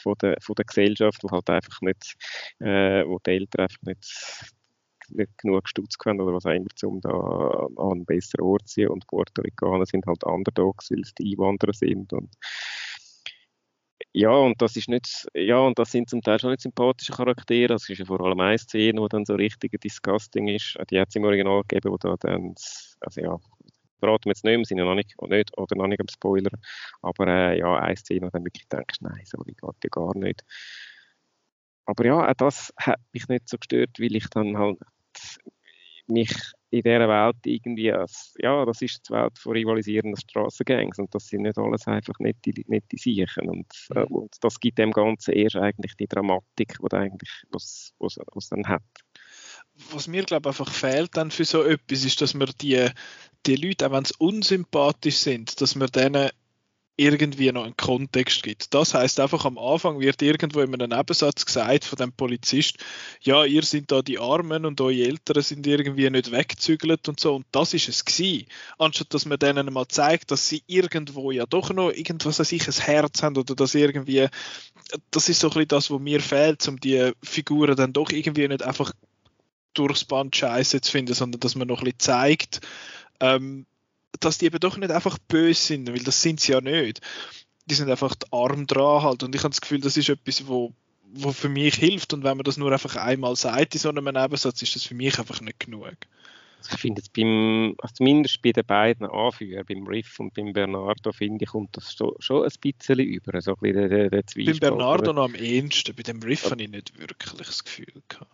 von 0.00 0.14
der, 0.20 0.36
von 0.40 0.54
der 0.54 0.64
Gesellschaft, 0.64 1.22
wo 1.22 1.30
halt 1.30 1.48
einfach 1.50 1.80
nicht, 1.80 2.14
äh, 2.60 3.04
wo 3.04 3.18
die 3.18 3.30
Eltern 3.30 3.62
einfach 3.62 3.82
nicht 3.82 4.54
nicht 5.10 5.36
genug 5.38 5.68
Stutz 5.68 5.98
gehabt 5.98 6.20
oder 6.20 6.32
was 6.32 6.46
auch 6.46 6.50
immer, 6.50 6.68
um 6.84 7.00
da 7.00 7.10
an 7.10 7.92
einen 7.92 8.04
besseren 8.04 8.44
Ort 8.44 8.68
zu 8.68 8.74
ziehen. 8.74 8.88
Und 8.88 9.06
Puerto 9.06 9.42
Ricaner 9.42 9.86
sind 9.86 10.06
halt 10.06 10.24
Underdogs, 10.24 10.90
weil 10.90 11.00
es 11.00 11.14
die 11.14 11.32
Einwanderer 11.32 11.72
sind. 11.72 12.12
Und 12.12 12.34
ja, 14.12 14.30
und 14.30 14.60
das 14.62 14.76
ist 14.76 14.88
nicht, 14.88 15.28
ja, 15.34 15.58
und 15.58 15.78
das 15.78 15.92
sind 15.92 16.08
zum 16.08 16.22
Teil 16.22 16.38
schon 16.40 16.50
nicht 16.50 16.62
sympathische 16.62 17.12
Charaktere. 17.12 17.68
Das 17.68 17.88
ist 17.88 17.98
ja 17.98 18.04
vor 18.04 18.20
allem 18.20 18.40
eine 18.40 18.58
Szene, 18.58 19.00
wo 19.00 19.08
dann 19.08 19.24
so 19.24 19.34
richtig 19.34 19.80
disgusting 19.80 20.48
ist. 20.48 20.78
Die 20.90 20.98
hat 20.98 21.08
es 21.08 21.16
im 21.16 21.24
Original 21.24 21.62
gegeben, 21.62 21.92
wo 21.92 21.98
da 21.98 22.16
dann, 22.18 22.54
also 23.00 23.20
ja, 23.20 23.38
verraten 24.00 24.26
wir 24.26 24.30
jetzt 24.30 24.44
nicht, 24.44 24.58
wir 24.58 24.64
sind 24.64 24.78
ja 24.78 24.84
noch 24.84 24.94
nicht, 24.94 25.14
nicht 25.22 25.58
oder 25.58 25.76
noch 25.76 25.86
nicht 25.86 26.00
am 26.00 26.08
Spoiler, 26.08 26.50
aber 27.02 27.26
äh, 27.28 27.58
ja, 27.58 27.76
eine 27.76 27.96
Szene, 27.96 28.26
wo 28.26 28.30
dann 28.30 28.44
wirklich 28.44 28.68
denkst, 28.68 29.00
nein, 29.00 29.22
so 29.24 29.38
geht 29.38 29.60
ja 29.62 29.88
gar 29.90 30.16
nicht. 30.16 30.44
Aber 31.84 32.04
ja, 32.04 32.28
auch 32.28 32.34
das 32.34 32.72
hat 32.76 33.00
mich 33.12 33.28
nicht 33.28 33.48
so 33.48 33.56
gestört, 33.56 33.98
weil 33.98 34.14
ich 34.14 34.28
dann 34.28 34.58
halt 34.58 34.78
mich 36.08 36.32
in 36.70 36.82
dieser 36.82 37.08
Welt 37.08 37.36
irgendwie, 37.44 37.92
als, 37.92 38.34
ja, 38.38 38.64
das 38.64 38.82
ist 38.82 39.08
die 39.08 39.12
Welt 39.12 39.38
von 39.38 39.52
rivalisierenden 39.52 40.20
Strassengangs 40.20 40.98
und 40.98 41.14
das 41.14 41.26
sind 41.26 41.42
nicht 41.42 41.58
alles 41.58 41.86
einfach 41.86 42.18
nette, 42.18 42.52
nette 42.66 42.96
Siechen 42.96 43.48
und, 43.48 43.72
äh, 43.94 44.00
mhm. 44.00 44.06
und 44.06 44.36
das 44.40 44.60
gibt 44.60 44.78
dem 44.78 44.90
Ganzen 44.90 45.34
erst 45.34 45.56
eigentlich 45.56 45.96
die 45.96 46.06
Dramatik, 46.06 46.78
die 46.78 46.96
eigentlich, 46.96 47.30
was, 47.50 47.92
was, 47.98 48.18
was 48.32 48.48
dann 48.48 48.68
hat. 48.68 48.82
Was 49.92 50.08
mir, 50.08 50.24
glaube 50.24 50.50
einfach 50.50 50.72
fehlt 50.72 51.16
dann 51.16 51.30
für 51.30 51.44
so 51.44 51.62
etwas, 51.62 52.04
ist, 52.04 52.20
dass 52.20 52.34
man 52.34 52.50
die, 52.60 52.88
die 53.46 53.56
Leute, 53.56 53.86
auch 53.86 53.92
wenn 53.92 54.04
sie 54.04 54.14
unsympathisch 54.18 55.18
sind, 55.18 55.60
dass 55.60 55.74
man 55.74 55.88
denen 55.88 56.30
irgendwie 56.98 57.52
noch 57.52 57.64
einen 57.64 57.76
Kontext 57.76 58.42
gibt. 58.42 58.74
Das 58.74 58.92
heißt 58.92 59.20
einfach 59.20 59.44
am 59.44 59.56
Anfang 59.56 60.00
wird 60.00 60.20
irgendwo 60.20 60.60
in 60.60 60.74
einem 60.74 60.90
Nebensatz 60.90 61.46
gesagt 61.46 61.84
von 61.84 61.96
dem 61.96 62.12
Polizist, 62.12 62.78
ja, 63.20 63.44
ihr 63.44 63.62
sind 63.62 63.92
da 63.92 64.02
die 64.02 64.18
Armen 64.18 64.66
und 64.66 64.80
eure 64.80 65.04
Eltern 65.04 65.42
sind 65.42 65.64
irgendwie 65.66 66.10
nicht 66.10 66.32
weggezügelt 66.32 67.08
und 67.08 67.20
so 67.20 67.36
und 67.36 67.46
das 67.52 67.72
ist 67.72 67.88
es 67.88 68.04
gewesen. 68.04 68.46
Anstatt 68.78 69.14
dass 69.14 69.26
man 69.26 69.38
denen 69.38 69.72
mal 69.72 69.86
zeigt, 69.86 70.32
dass 70.32 70.48
sie 70.48 70.64
irgendwo 70.66 71.30
ja 71.30 71.46
doch 71.46 71.72
noch 71.72 71.92
irgendwas 71.92 72.40
an 72.40 72.46
sich 72.46 72.66
ein 72.66 72.74
Herz 72.74 73.22
haben 73.22 73.36
oder 73.36 73.54
dass 73.54 73.76
irgendwie, 73.76 74.26
das 75.12 75.28
ist 75.28 75.38
so 75.38 75.46
ein 75.46 75.54
bisschen 75.54 75.68
das, 75.68 75.90
was 75.92 76.00
mir 76.00 76.20
fehlt, 76.20 76.66
um 76.66 76.80
die 76.80 77.12
Figuren 77.22 77.76
dann 77.76 77.92
doch 77.92 78.10
irgendwie 78.10 78.48
nicht 78.48 78.64
einfach 78.64 78.92
durchs 79.72 80.04
Band 80.04 80.34
scheiße 80.34 80.80
zu 80.80 80.90
finden, 80.90 81.14
sondern 81.14 81.38
dass 81.38 81.54
man 81.54 81.68
noch 81.68 81.78
ein 81.78 81.84
bisschen 81.84 82.00
zeigt, 82.00 82.60
ähm, 83.20 83.66
dass 84.20 84.38
die 84.38 84.46
eben 84.46 84.60
doch 84.60 84.76
nicht 84.76 84.90
einfach 84.90 85.18
böse 85.18 85.60
sind, 85.60 85.88
weil 85.88 86.02
das 86.02 86.22
sind 86.22 86.40
sie 86.40 86.52
ja 86.52 86.60
nicht. 86.60 87.00
Die 87.66 87.74
sind 87.74 87.90
einfach 87.90 88.14
arm 88.30 88.66
dran 88.66 89.02
halt 89.02 89.22
und 89.22 89.34
ich 89.34 89.42
habe 89.42 89.50
das 89.50 89.60
Gefühl, 89.60 89.80
das 89.80 89.96
ist 89.96 90.08
etwas, 90.08 90.46
wo, 90.48 90.72
wo 91.12 91.32
für 91.32 91.48
mich 91.48 91.74
hilft 91.74 92.12
und 92.14 92.24
wenn 92.24 92.36
man 92.36 92.44
das 92.44 92.56
nur 92.56 92.72
einfach 92.72 92.96
einmal 92.96 93.36
sagt 93.36 93.74
in 93.74 93.80
so 93.80 93.90
einem 93.90 94.04
Nebensatz, 94.04 94.62
ist 94.62 94.74
das 94.74 94.84
für 94.84 94.94
mich 94.94 95.18
einfach 95.18 95.40
nicht 95.40 95.60
genug. 95.60 95.96
Also 96.58 96.70
ich 96.74 96.80
finde 96.80 97.00
es 97.00 97.08
beim, 97.08 97.76
also 97.78 97.94
zumindest 97.94 98.42
bei 98.42 98.50
den 98.50 98.66
beiden 98.66 99.06
Anführern, 99.06 99.64
beim 99.68 99.86
Riff 99.86 100.18
und 100.18 100.34
beim 100.34 100.52
Bernardo, 100.52 101.12
finde 101.12 101.44
ich, 101.44 101.50
kommt 101.50 101.76
das 101.76 101.94
schon, 101.94 102.14
schon 102.18 102.44
ein 102.44 102.52
bisschen 102.60 102.98
über. 102.98 103.40
So 103.40 103.52
ein 103.52 103.56
bisschen 103.60 103.88
der, 103.88 104.10
der 104.10 104.24
beim 104.34 104.58
Bernardo 104.58 105.12
noch 105.12 105.24
am 105.24 105.34
ehesten, 105.36 105.94
bei 105.94 106.02
dem 106.02 106.20
Riff 106.20 106.44
ja. 106.44 106.50
habe 106.50 106.62
ich 106.62 106.68
nicht 106.68 106.98
wirklich 106.98 107.32
das 107.32 107.62
Gefühl 107.62 108.02
gehabt. 108.08 108.32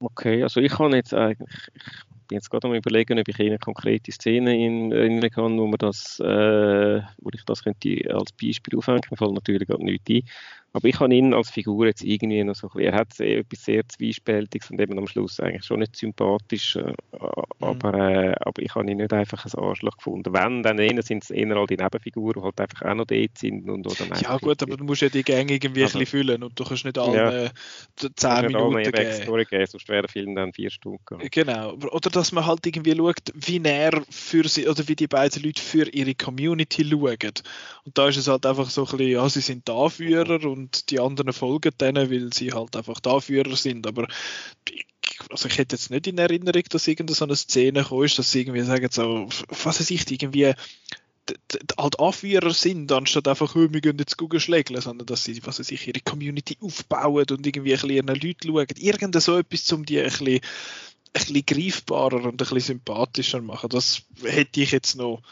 Okay, 0.00 0.44
also 0.44 0.60
ich 0.60 0.78
habe 0.78 0.94
jetzt 0.94 1.12
eigentlich, 1.12 1.70
ich 1.74 1.82
bin 2.28 2.36
jetzt 2.36 2.50
gerade 2.50 2.68
am 2.68 2.74
überlegen, 2.74 3.18
ob 3.18 3.28
ich 3.28 3.40
eine 3.40 3.58
konkrete 3.58 4.12
Szene 4.12 4.50
erinnern 4.50 5.30
kann, 5.30 5.58
wo, 5.58 5.66
man 5.66 5.78
das, 5.78 6.20
äh, 6.20 7.00
wo 7.18 7.30
ich 7.32 7.44
das 7.44 7.64
könnte 7.64 8.14
als 8.14 8.32
Beispiel 8.32 8.76
aufhängen 8.76 9.00
könnte. 9.00 9.08
Mir 9.10 9.16
fällt 9.16 9.34
natürlich 9.34 9.68
gerade 9.68 9.84
nichts 9.84 10.10
ein. 10.10 10.22
Aber 10.74 10.86
ich 10.86 11.00
habe 11.00 11.14
ihn 11.14 11.32
als 11.32 11.50
Figur 11.50 11.86
jetzt 11.86 12.04
irgendwie 12.04 12.44
noch 12.44 12.54
so 12.54 12.70
er 12.78 12.94
hat 12.94 13.18
etwas 13.20 13.64
sehr 13.64 13.88
Zwiespältiges 13.88 14.70
und 14.70 14.80
eben 14.80 14.98
am 14.98 15.06
Schluss 15.06 15.40
eigentlich 15.40 15.64
schon 15.64 15.80
nicht 15.80 15.96
sympathisch, 15.96 16.76
äh, 16.76 16.92
aber, 17.60 17.92
mhm. 17.92 18.10
äh, 18.10 18.34
aber 18.40 18.62
ich 18.62 18.74
habe 18.74 18.90
ihn 18.90 18.98
nicht 18.98 19.12
einfach 19.12 19.44
als 19.44 19.54
Arschloch 19.54 19.96
gefunden. 19.96 20.32
Wenn, 20.32 20.62
dann 20.62 20.78
eher 20.78 21.02
sind 21.02 21.24
es 21.24 21.30
eher 21.30 21.56
all 21.56 21.66
die 21.66 21.76
Nebenfiguren, 21.76 22.42
die 22.42 22.44
halt 22.44 22.60
einfach 22.60 22.82
auch 22.82 22.94
noch 22.94 23.06
dort 23.06 23.38
sind. 23.38 23.68
Und, 23.68 23.86
oder 23.86 24.20
ja 24.20 24.36
gut, 24.36 24.62
aber 24.62 24.76
du 24.76 24.84
musst 24.84 25.00
ja 25.00 25.08
die 25.08 25.22
Gänge 25.22 25.54
irgendwie 25.54 25.82
also, 25.82 25.98
ein 25.98 26.04
bisschen 26.04 26.20
füllen 26.20 26.42
und 26.42 26.58
du 26.58 26.64
kannst 26.64 26.84
nicht 26.84 26.98
alle 26.98 27.16
ja, 27.16 27.44
äh, 27.46 27.50
10 28.14 28.46
Minuten 28.46 28.76
geben. 28.76 28.92
Backstory 28.92 29.44
geben, 29.46 29.66
sonst 29.66 29.88
wäre 29.88 30.02
der 30.02 30.10
Film 30.10 30.34
dann 30.34 30.52
vier 30.52 30.70
Stunden 30.70 30.98
gegangen. 31.04 31.28
Genau, 31.30 31.72
oder 31.72 32.10
dass 32.18 32.32
man 32.32 32.46
halt 32.46 32.66
irgendwie 32.66 32.96
schaut, 32.96 33.32
wie 33.34 33.60
er 33.62 34.02
für 34.10 34.48
sie, 34.48 34.68
oder 34.68 34.86
wie 34.88 34.96
die 34.96 35.06
beiden 35.06 35.42
Leute 35.42 35.62
für 35.62 35.88
ihre 35.88 36.14
Community 36.14 36.84
schauen. 36.84 37.32
Und 37.84 37.96
da 37.96 38.08
ist 38.08 38.16
es 38.16 38.28
halt 38.28 38.44
einfach 38.44 38.68
so 38.70 38.84
ein 38.84 38.90
bisschen, 38.90 39.12
ja, 39.12 39.28
sie 39.28 39.40
sind 39.40 39.70
Anführer 39.70 40.44
und 40.44 40.90
die 40.90 41.00
anderen 41.00 41.32
folgen 41.32 41.72
denen, 41.80 42.10
weil 42.10 42.32
sie 42.32 42.52
halt 42.52 42.76
einfach 42.76 43.00
Anführer 43.04 43.56
sind. 43.56 43.86
Aber 43.86 44.06
also 45.30 45.48
ich 45.48 45.58
hätte 45.58 45.76
jetzt 45.76 45.90
nicht 45.90 46.06
in 46.06 46.18
Erinnerung, 46.18 46.62
dass 46.70 46.86
irgendeine 46.86 47.16
so 47.16 47.24
eine 47.24 47.36
Szene 47.36 47.84
kam, 47.84 48.06
dass 48.06 48.30
sie 48.30 48.40
irgendwie 48.40 48.62
sagen, 48.62 48.88
so, 48.90 49.28
was 49.48 49.80
weiß 49.80 49.90
ich, 49.90 50.10
irgendwie 50.10 50.52
halt 51.78 52.00
Anführer 52.00 52.52
sind, 52.52 52.90
anstatt 52.92 53.28
einfach, 53.28 53.54
oh, 53.54 53.68
wir 53.70 53.80
gehen 53.80 53.98
jetzt 53.98 54.16
Google 54.16 54.40
schlägeln, 54.40 54.80
sondern 54.80 55.06
dass 55.06 55.24
sie, 55.24 55.40
was 55.44 55.58
weiß 55.58 55.70
ich, 55.70 55.86
ihre 55.86 56.00
Community 56.00 56.56
aufbauen 56.60 57.26
und 57.30 57.46
irgendwie 57.46 57.74
ein 57.74 57.80
bisschen 57.80 57.90
ihren 57.90 58.06
Leuten 58.08 58.48
schauen. 58.48 58.66
Irgend 58.76 59.22
so 59.22 59.38
etwas, 59.38 59.72
um 59.72 59.84
die 59.84 59.98
ein 59.98 60.04
bisschen, 60.04 60.40
bisschen 61.12 61.46
greifbarer 61.46 62.16
und 62.16 62.26
ein 62.26 62.36
bisschen 62.36 62.60
sympathischer 62.60 63.40
machen. 63.40 63.70
Das 63.70 64.02
hätte 64.22 64.60
ich 64.60 64.70
jetzt 64.72 64.96
noch, 64.96 65.22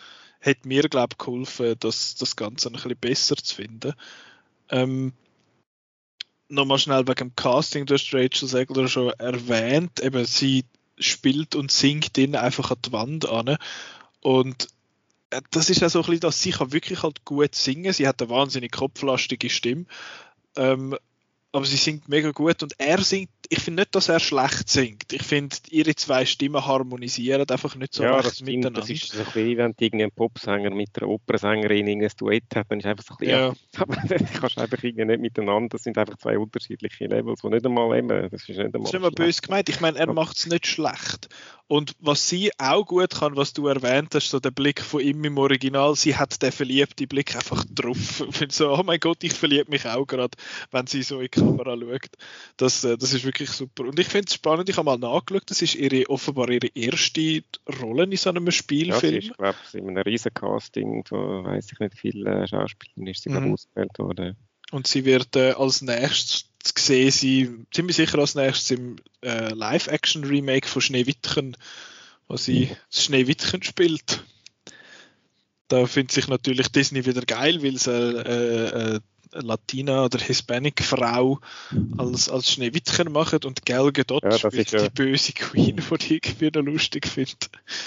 hätte 0.41 0.69
mir, 0.69 0.83
glaube 0.89 1.15
ich, 1.15 1.19
geholfen, 1.19 1.77
das, 1.81 2.15
das 2.17 2.37
Ganze 2.37 2.69
ein 2.69 2.73
bisschen 2.73 2.97
besser 2.97 3.37
zu 3.37 3.55
finden. 3.55 3.93
Ähm, 4.71 5.13
nochmal 6.49 6.79
schnell 6.79 7.07
wegen 7.07 7.29
dem 7.29 7.37
Casting, 7.37 7.87
du 7.87 7.95
hast 7.95 8.13
Rachel 8.13 8.49
Segler 8.49 8.89
schon 8.89 9.11
erwähnt, 9.11 10.01
eben 10.01 10.25
sie 10.25 10.65
spielt 10.99 11.55
und 11.55 11.71
singt 11.71 12.17
ihn 12.19 12.37
einfach 12.37 12.71
an 12.71 12.79
die 12.85 12.93
Wand 12.93 13.29
an 13.29 13.57
und 14.21 14.69
äh, 15.31 15.43
das 15.51 15.71
ist 15.71 15.81
ja 15.81 15.89
so 15.89 16.01
ein 16.01 16.05
bisschen, 16.07 16.21
dass 16.21 16.41
sie 16.41 16.51
kann 16.51 16.73
wirklich 16.73 17.03
halt 17.03 17.25
gut 17.25 17.55
singen, 17.55 17.93
sie 17.93 18.09
hat 18.09 18.21
eine 18.23 18.31
wahnsinnig 18.31 18.73
kopflastige 18.73 19.51
Stimme, 19.51 19.87
ähm, 20.57 20.97
aber 21.57 21.67
sie 21.67 21.77
singt 21.77 22.09
mega 22.09 22.31
gut 22.31 22.63
und 22.63 22.75
er 22.79 23.01
singt 23.03 23.31
ich 23.49 23.61
finde 23.61 23.83
nicht, 23.83 23.95
dass 23.95 24.09
er 24.09 24.21
schlecht 24.21 24.69
singt. 24.69 25.13
Ich 25.13 25.23
finde, 25.23 25.57
ihre 25.71 25.95
zwei 25.95 26.25
Stimmen 26.25 26.65
harmonisieren 26.65 27.49
einfach 27.49 27.75
nicht 27.77 27.95
so 27.95 28.03
ja, 28.03 28.17
recht 28.17 28.45
miteinander. 28.45 28.81
Das 28.81 28.91
ist 28.91 29.13
so 29.13 29.19
ein 29.19 29.25
bisschen, 29.25 29.57
wenn 29.59 29.75
du 29.77 29.97
einen 29.97 30.11
Popsänger 30.11 30.71
mit 30.71 30.91
einer 30.97 31.09
Opernsängerin 31.09 31.89
ein 31.89 32.09
Duett 32.17 32.45
hat, 32.55 32.67
dann 32.71 32.81
ist 32.81 32.87
einfach 32.87 33.05
so 33.05 33.15
ein 33.15 33.19
bisschen, 33.19 33.39
ja. 33.39 33.53
aber 33.79 33.97
das 34.09 34.33
kannst 34.33 34.57
du 34.57 34.61
einfach 34.61 34.83
nicht 34.83 34.97
miteinander, 34.97 35.69
das 35.71 35.85
sind 35.85 35.99
einfach 35.99 36.17
zwei 36.19 36.39
unterschiedliche 36.39 37.07
Levels, 37.07 37.41
die 37.43 37.49
nicht 37.49 37.67
einmal 37.67 37.97
eben, 37.99 38.09
das 38.09 38.33
ist 38.33 38.49
nicht 38.49 38.61
einmal 38.61 38.83
Das 38.83 38.91
ist 38.91 38.95
immer 38.95 39.11
böse 39.11 39.41
gemeint, 39.41 39.69
ich 39.69 39.81
meine, 39.81 39.99
er 39.99 40.13
macht 40.13 40.37
es 40.37 40.47
nicht 40.47 40.67
schlecht. 40.67 41.29
Und 41.69 41.97
was 41.99 42.29
sie 42.29 42.53
auch 42.59 42.85
gut 42.85 43.11
kann, 43.11 43.35
was 43.35 43.53
du 43.53 43.67
erwähnt 43.67 44.15
hast, 44.15 44.31
so 44.31 44.39
der 44.39 44.53
Blick 44.53 44.81
von 44.81 45.01
ihm 45.01 45.25
im 45.25 45.37
Original, 45.37 45.97
sie 45.97 46.17
hat 46.17 46.41
den 46.41 46.53
verliebten 46.53 47.09
Blick 47.09 47.35
einfach 47.35 47.65
drauf. 47.69 48.23
Ich 48.29 48.37
finde 48.37 48.55
so, 48.55 48.73
oh 48.73 48.83
mein 48.85 49.01
Gott, 49.01 49.25
ich 49.25 49.33
verliebe 49.33 49.71
mich 49.71 49.85
auch 49.87 50.07
gerade, 50.07 50.37
wenn 50.71 50.87
sie 50.87 51.03
so 51.03 51.17
in 51.17 51.23
die 51.23 51.29
Kamera 51.29 51.77
schaut. 51.77 52.11
Das, 52.57 52.85
äh, 52.85 52.97
das 52.97 53.13
ist 53.13 53.25
wirklich 53.25 53.51
super. 53.51 53.85
Und 53.85 53.99
ich 53.99 54.07
finde 54.07 54.27
es 54.29 54.35
spannend, 54.35 54.69
ich 54.69 54.77
habe 54.77 54.87
mal 54.87 54.99
nachgeschaut, 54.99 55.45
das 55.47 55.63
ist 55.63 55.75
ihre, 55.75 56.09
offenbar 56.09 56.49
ihre 56.51 56.69
erste 56.69 57.43
Rolle 57.83 58.05
in 58.05 58.17
so 58.17 58.31
einem 58.31 58.51
Spielfilm. 58.51 59.15
Ja, 59.15 59.19
ich 59.19 59.33
glaube, 59.37 59.59
in 59.73 59.89
einem 59.89 60.03
riesen 60.03 60.33
Casting, 60.35 61.05
wo 61.11 61.45
weiß 61.45 61.73
ich 61.73 61.79
nicht, 61.81 61.95
viele 61.95 62.47
Schauspieler 62.47 63.11
ist 63.11 63.23
sie 63.23 63.31
mhm. 63.31 63.55
ausgewählt 63.55 63.99
worden. 63.99 64.37
Und 64.73 64.87
sie 64.87 65.05
wird 65.05 65.37
äh, 65.37 65.53
als 65.53 65.83
nächstes 65.83 66.46
gesehen 66.75 67.11
sein, 67.11 67.67
ziemlich 67.73 67.97
sicher 67.97 68.19
als 68.19 68.35
nächstes 68.35 68.71
im 68.73 68.97
äh, 69.23 69.53
Live-Action-Remake 69.53 70.69
von 70.69 70.83
Schneewittchen, 70.83 71.57
wo 72.29 72.37
sie 72.37 72.67
mhm. 72.67 72.77
das 72.91 73.05
Schneewittchen 73.05 73.63
spielt. 73.63 74.25
Da 75.69 75.87
findet 75.87 76.13
sich 76.13 76.29
natürlich 76.29 76.69
Disney 76.69 77.07
wieder 77.07 77.23
geil, 77.23 77.63
weil 77.63 77.75
es 77.75 77.87
äh, 77.87 77.93
äh, 77.93 79.01
Latina 79.33 80.05
oder 80.05 80.19
Hispanic 80.19 80.83
Frau 80.83 81.41
als, 81.99 82.29
als 82.29 82.51
Schneewittchen 82.53 83.13
machen 83.13 83.41
und 83.45 83.67
Gal 83.67 83.93
Gadot 83.93 84.23
ja, 84.23 84.39
spielt 84.39 84.71
ja, 84.71 84.83
die 84.83 84.91
böse 84.91 85.33
Queen, 85.33 85.77
die 85.77 85.95
ich 85.95 86.11
irgendwie 86.11 86.51
noch 86.59 86.65
lustig 86.65 87.07
finde. 87.07 87.33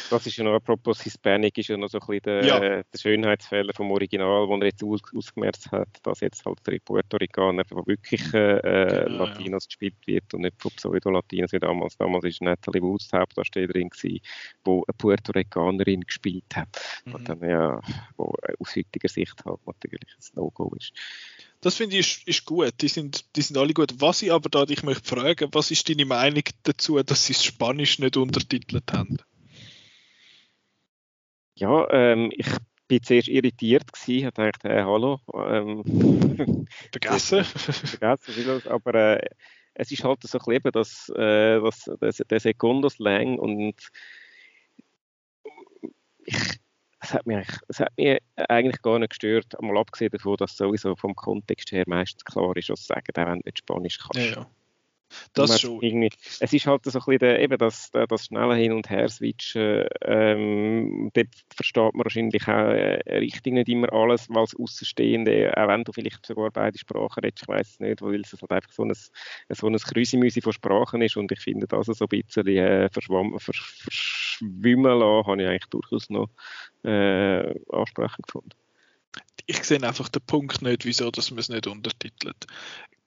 Das 0.10 0.26
ist 0.26 0.38
ja 0.38 0.44
noch, 0.44 0.54
apropos 0.54 1.02
Hispanic, 1.02 1.58
ist 1.58 1.70
ja 1.70 1.78
noch 1.78 1.90
so 1.90 2.00
ein 2.00 2.08
bisschen 2.08 2.22
der, 2.24 2.46
ja. 2.46 2.60
der 2.60 2.84
Schönheitsfehler 2.96 3.74
vom 3.74 3.92
Original, 3.92 4.48
den 4.48 4.62
er 4.62 4.68
jetzt 4.68 4.84
aus, 4.84 5.02
ausgemerzt 5.16 5.72
hat, 5.72 5.90
dass 6.04 6.20
jetzt 6.22 6.46
halt 6.46 6.60
der 6.68 6.80
Puerto 6.80 7.18
Ricaner 7.18 7.66
von 7.66 7.86
wirklich 7.88 8.22
äh, 8.34 9.06
genau, 9.06 9.26
Latinos 9.26 9.66
ja. 9.66 9.68
gespielt 9.68 9.96
wird 10.06 10.34
und 10.34 10.42
nicht 10.42 10.62
von 10.62 10.72
Pseudo-Latinos 10.72 11.52
wie 11.52 11.60
damals. 11.60 11.98
Damals 11.98 12.24
war 12.24 12.32
Natalie 12.42 12.82
Woods 12.82 13.08
die 13.08 13.18
Hauptdarstellerin, 13.18 13.90
die 14.04 14.22
eine 14.66 14.84
Puerto 14.98 15.32
Ricanerin 15.32 16.02
gespielt 16.02 16.56
hat. 16.56 16.80
Mhm. 17.06 17.16
Und 17.16 17.30
dann, 17.30 17.50
ja, 17.50 17.80
wo 18.18 18.34
aus 18.60 18.76
heutiger 18.76 19.10
Sicht 19.10 19.44
halt 19.46 19.66
natürlich 19.66 20.10
ein 20.18 20.36
No-Go 20.36 20.74
ist. 20.78 20.94
Das 21.62 21.76
finde 21.76 21.98
ich 21.98 22.26
ist, 22.26 22.46
gut. 22.46 22.74
Die 22.82 22.88
sind, 22.88 23.36
die 23.36 23.42
sind 23.42 23.58
alle 23.58 23.74
gut. 23.74 23.94
Was 24.00 24.22
ich 24.22 24.32
aber 24.32 24.50
da 24.50 24.66
dich 24.66 24.84
möchte 24.84 25.16
fragen, 25.16 25.50
was 25.52 25.72
ist 25.72 25.90
deine 25.90 26.06
Meinung 26.06 26.44
dazu, 26.64 27.02
dass 27.04 27.26
sie 27.26 27.34
Spanisch 27.34 28.00
nicht 28.00 28.16
untertitelt 28.16 28.92
haben? 28.94 29.18
Ja, 31.56 31.90
ähm, 31.92 32.32
ich 32.34 32.48
bin 32.88 33.04
zuerst 33.04 33.28
irritiert 33.28 33.92
gewesen, 33.92 34.28
habe 34.28 34.52
gedacht, 34.52 34.64
hey, 34.64 34.84
hallo. 34.84 35.20
Ähm, 35.34 36.66
vergessen. 36.92 37.44
vergessen, 37.44 38.68
aber 38.68 38.96
äh, 38.96 39.30
es 39.74 39.92
ist 39.92 40.04
halt 40.04 40.24
so 40.24 40.40
ein 40.40 40.46
bisschen 40.46 40.72
das, 40.72 41.10
äh, 41.10 41.60
das, 41.60 41.90
das, 42.00 42.18
der 42.18 42.40
Sekundoslang 42.40 43.38
und 43.38 43.76
ich, 46.26 46.60
es 47.10 47.14
hat, 47.14 47.26
mich, 47.26 47.48
es 47.68 47.80
hat 47.80 47.92
mich 47.98 48.20
eigentlich 48.36 48.82
gar 48.82 49.00
nicht 49.00 49.10
gestört, 49.10 49.60
mal 49.62 49.78
abgesehen 49.78 50.12
davon, 50.12 50.38
dass 50.38 50.56
sowieso 50.56 50.96
vom 50.96 51.16
Kontext 51.16 51.72
her 51.72 51.84
meistens 51.88 52.24
klar 52.24 52.56
ist, 52.56 52.70
was 52.70 52.82
sie 52.82 52.94
sagen, 52.94 53.04
auch 53.16 53.32
wenn 53.32 53.40
du 53.40 53.46
nicht 53.46 53.58
Spanisch 53.58 53.98
kannst. 53.98 54.30
Ja, 54.30 54.42
ja. 54.42 54.52
Das 55.34 55.60
schon. 55.60 56.10
Es 56.40 56.54
ist 56.54 56.68
halt 56.68 56.86
so 56.86 57.00
ein 57.00 57.06
bisschen 57.06 57.20
der, 57.20 57.40
eben 57.40 57.58
das, 57.58 57.90
das 57.92 58.26
schnelle 58.26 58.56
Hin- 58.56 58.74
und 58.74 58.90
Her-Switchen. 58.90 59.88
Ähm, 60.02 61.12
dort 61.14 61.28
versteht 61.54 61.94
man 61.94 62.06
wahrscheinlich 62.06 62.48
auch 62.48 62.48
äh, 62.48 63.18
richtig 63.18 63.54
nicht 63.54 63.70
immer 63.70 63.92
alles, 63.92 64.28
weil 64.30 64.44
es 64.44 64.56
Außenstehende, 64.56 65.54
auch 65.56 65.68
wenn 65.68 65.84
du 65.84 65.92
vielleicht 65.92 66.26
sogar 66.26 66.52
beide 66.52 66.78
Sprachen 66.78 67.24
redest, 67.24 67.44
ich 67.44 67.48
weiß 67.48 67.70
es 67.70 67.80
nicht, 67.80 68.02
weil 68.02 68.22
es 68.22 68.34
halt 68.34 68.52
einfach 68.52 68.72
so 68.72 68.84
ein, 68.84 68.94
so 68.94 69.68
ein 69.68 69.78
Krüsimüsi 69.78 70.42
von 70.42 70.54
Sprachen 70.54 71.02
ist 71.02 71.18
und 71.18 71.32
ich 71.32 71.40
finde 71.40 71.68
das 71.68 71.88
so 71.88 72.06
ein 72.06 72.08
bisschen 72.08 72.48
äh, 72.48 72.90
verschwimmen 72.90 75.00
lassen, 75.00 75.28
habe 75.28 75.42
ich 75.42 75.48
eigentlich 75.48 75.70
durchaus 75.70 76.10
noch 76.10 76.30
äh, 76.84 77.54
ansprechend 77.72 78.28
gefunden 78.28 78.52
ich 79.50 79.64
sehe 79.64 79.82
einfach 79.82 80.10
den 80.10 80.22
Punkt 80.22 80.62
nicht, 80.62 80.86
wieso 80.86 81.10
dass 81.10 81.32
man 81.32 81.40
es 81.40 81.50
nicht 81.50 81.66
untertitelt. 81.66 82.46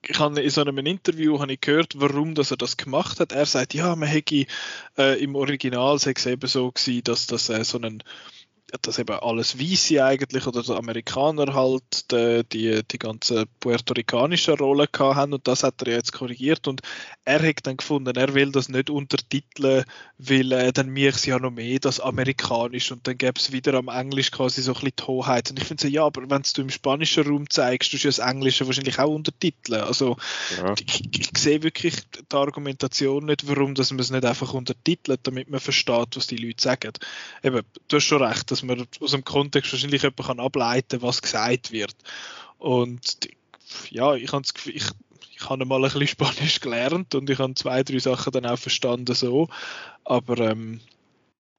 Ich 0.05 0.19
habe 0.19 0.41
in 0.41 0.49
so 0.49 0.61
einem 0.61 0.77
Interview 0.79 1.39
habe 1.39 1.53
ich 1.53 1.61
gehört, 1.61 1.93
warum 1.97 2.35
dass 2.35 2.51
er 2.51 2.57
das 2.57 2.75
gemacht 2.75 3.19
hat. 3.19 3.31
Er 3.31 3.45
sagt, 3.45 3.73
ja, 3.73 3.95
man 3.95 4.09
hätte 4.09 4.45
äh, 4.97 5.23
im 5.23 5.35
Original 5.35 5.97
sei 5.97 6.13
es 6.15 6.25
eben 6.25 6.47
so 6.47 6.71
gewesen, 6.71 7.03
dass 7.05 7.27
das 7.27 7.49
äh, 7.49 7.63
so 7.63 7.77
einen 7.77 8.03
dass 8.81 8.99
eben 8.99 9.17
alles 9.19 9.59
Weiße 9.59 10.03
eigentlich 10.03 10.47
oder 10.47 10.63
die 10.63 10.71
Amerikaner 10.71 11.53
halt 11.53 12.11
die, 12.11 12.43
die, 12.51 12.81
die 12.83 12.97
ganze 12.97 13.45
puerto-ricanische 13.59 14.57
Rolle 14.57 14.87
haben 14.97 15.33
und 15.33 15.47
das 15.47 15.63
hat 15.63 15.81
er 15.83 15.93
jetzt 15.93 16.11
korrigiert 16.11 16.67
und 16.67 16.81
er 17.25 17.41
hat 17.41 17.65
dann 17.67 17.77
gefunden, 17.77 18.15
er 18.15 18.33
will 18.33 18.51
das 18.51 18.69
nicht 18.69 18.89
untertiteln, 18.89 19.85
weil 20.17 20.51
äh, 20.51 20.73
dann 20.73 20.89
mich 20.89 21.15
es 21.15 21.25
ja 21.25 21.37
noch 21.37 21.51
mehr 21.51 21.79
das 21.79 21.99
amerikanisch 21.99 22.91
und 22.91 23.07
dann 23.07 23.17
gäbe 23.17 23.39
es 23.39 23.51
wieder 23.51 23.75
am 23.75 23.87
Englisch 23.89 24.31
quasi 24.31 24.61
so 24.61 24.71
ein 24.71 24.75
bisschen 24.75 24.95
die 24.99 25.03
Hoheit 25.03 25.49
und 25.51 25.59
ich 25.59 25.65
finde 25.65 25.81
so, 25.81 25.87
ja, 25.87 26.05
aber 26.05 26.29
wenn 26.29 26.41
du 26.41 26.61
im 26.61 26.69
spanischen 26.69 27.27
Raum 27.27 27.49
zeigst, 27.49 27.93
du 27.93 27.97
ja 27.97 28.05
das 28.05 28.19
Englische 28.19 28.65
wahrscheinlich 28.65 28.99
auch 28.99 29.13
untertiteln, 29.13 29.81
also 29.81 30.17
ja. 30.57 30.73
ich, 30.79 31.03
ich, 31.15 31.37
sehe 31.37 31.61
wirklich 31.63 31.95
die 32.31 32.35
Argumentation 32.35 33.25
nicht, 33.25 33.47
warum 33.47 33.75
dass 33.75 33.91
man 33.91 33.99
es 33.99 34.09
nicht 34.09 34.25
einfach 34.25 34.53
untertitelt, 34.53 35.19
damit 35.23 35.49
man 35.49 35.59
versteht, 35.59 36.15
was 36.15 36.27
die 36.27 36.37
Leute 36.37 36.61
sagen. 36.61 36.91
Eben, 37.43 37.61
du 37.87 37.95
hast 37.95 38.03
schon 38.03 38.23
recht, 38.23 38.49
dass 38.51 38.62
man 38.63 38.85
aus 38.99 39.11
dem 39.11 39.23
Kontext 39.23 39.71
wahrscheinlich 39.71 40.03
jemand 40.03 40.23
kann 40.23 40.39
ableiten 40.39 41.01
was 41.01 41.21
gesagt 41.21 41.71
wird. 41.71 41.95
Und 42.57 43.29
ja, 43.89 44.15
ich 44.15 44.31
habe 44.31 44.43
ich, 44.65 44.85
ich 45.35 45.49
habe 45.49 45.65
mal 45.65 45.83
ein 45.83 45.91
bisschen 45.91 46.07
Spanisch 46.07 46.59
gelernt 46.59 47.15
und 47.15 47.29
ich 47.29 47.39
habe 47.39 47.53
zwei, 47.55 47.83
drei 47.83 47.99
Sachen 47.99 48.31
dann 48.31 48.45
auch 48.45 48.57
verstanden 48.59 49.13
so. 49.15 49.49
Aber 50.05 50.37
ähm, 50.39 50.79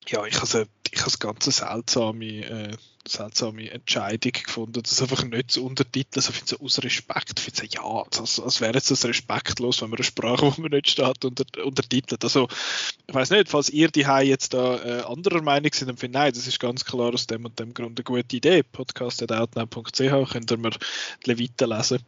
ja, 0.08 0.24
ich 0.26 0.40
habe 0.40 0.68
ich 0.94 1.00
habe 1.00 1.10
es 1.10 1.18
ganz 1.18 1.44
seltsame, 1.44 2.44
äh, 2.44 2.76
seltsame 3.06 3.70
Entscheidung 3.70 4.32
gefunden, 4.32 4.82
das 4.82 5.02
einfach 5.02 5.24
nicht 5.24 5.50
zu 5.50 5.64
untertiteln. 5.64 6.22
Also 6.22 6.30
ich 6.30 6.36
finde 6.36 6.56
so 6.56 6.64
aus 6.64 6.82
Respekt, 6.82 7.32
ich 7.36 7.44
finde 7.44 7.74
ja, 7.74 7.82
als, 7.82 8.40
als 8.40 8.60
wäre 8.60 8.72
das 8.72 9.04
respektlos, 9.04 9.82
wenn 9.82 9.90
man 9.90 9.98
eine 9.98 10.04
Sprache, 10.04 10.42
wo 10.42 10.60
man 10.60 10.70
nicht 10.70 10.90
steht, 10.90 11.24
unter, 11.24 11.44
untertitelt. 11.64 12.22
Also 12.22 12.48
ich 13.06 13.14
weiß 13.14 13.30
nicht, 13.30 13.48
falls 13.48 13.70
ihr 13.70 13.88
die 13.88 14.02
jetzt 14.02 14.54
da 14.54 14.76
äh, 14.82 15.02
anderer 15.02 15.42
Meinung 15.42 15.72
sind, 15.72 15.88
dann 15.88 15.96
finde 15.96 16.18
ich, 16.18 16.22
nein, 16.22 16.32
das 16.32 16.46
ist 16.46 16.60
ganz 16.60 16.84
klar 16.84 17.12
aus 17.12 17.26
dem 17.26 17.44
und 17.44 17.58
dem 17.58 17.74
Grund 17.74 17.98
eine 17.98 18.04
gute 18.04 18.36
Idee. 18.36 18.62
Podcast.outnow.ch 18.62 20.30
könnt 20.30 20.50
ihr 20.50 20.58
mir 20.58 20.70
die 20.70 21.30
Leviten 21.30 21.68
lesen. 21.68 21.98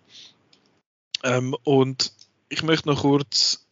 Ähm, 1.25 1.57
und 1.65 2.13
ich 2.49 2.63
möchte 2.63 2.89
noch 2.89 3.03
kurz 3.03 3.66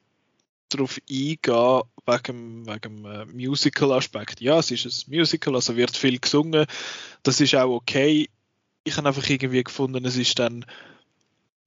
darauf 0.76 0.98
eingehen, 1.08 1.82
wegen, 2.06 2.66
wegen 2.66 2.80
dem 2.80 3.04
äh, 3.04 3.24
Musical-Aspekt. 3.26 4.40
Ja, 4.40 4.58
es 4.58 4.70
ist 4.70 4.84
ein 4.86 5.14
Musical, 5.14 5.54
also 5.54 5.76
wird 5.76 5.96
viel 5.96 6.18
gesungen. 6.18 6.66
Das 7.22 7.40
ist 7.40 7.54
auch 7.54 7.74
okay. 7.74 8.28
Ich 8.84 8.96
habe 8.96 9.08
einfach 9.08 9.28
irgendwie 9.28 9.64
gefunden, 9.64 10.04
es 10.04 10.16
ist 10.16 10.38
dann 10.38 10.64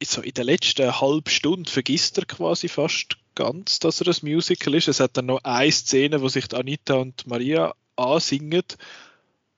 so 0.04 0.22
in 0.22 0.34
der 0.34 0.44
letzten 0.44 1.00
halben 1.02 1.30
Stunde 1.30 1.70
vergisst 1.70 2.18
er 2.20 2.26
quasi 2.26 2.68
fast 2.68 3.18
ganz, 3.34 3.80
dass 3.80 4.02
er 4.02 4.08
ein 4.08 4.18
Musical 4.22 4.76
ist. 4.76 4.88
Es 4.88 5.00
hat 5.00 5.18
dann 5.18 5.28
noch 5.28 5.44
eine 5.44 5.72
Szene, 5.72 6.22
wo 6.22 6.28
sich 6.28 6.54
Anita 6.54 6.96
und 6.96 7.26
Maria 7.26 7.74
ansingen. 7.96 8.64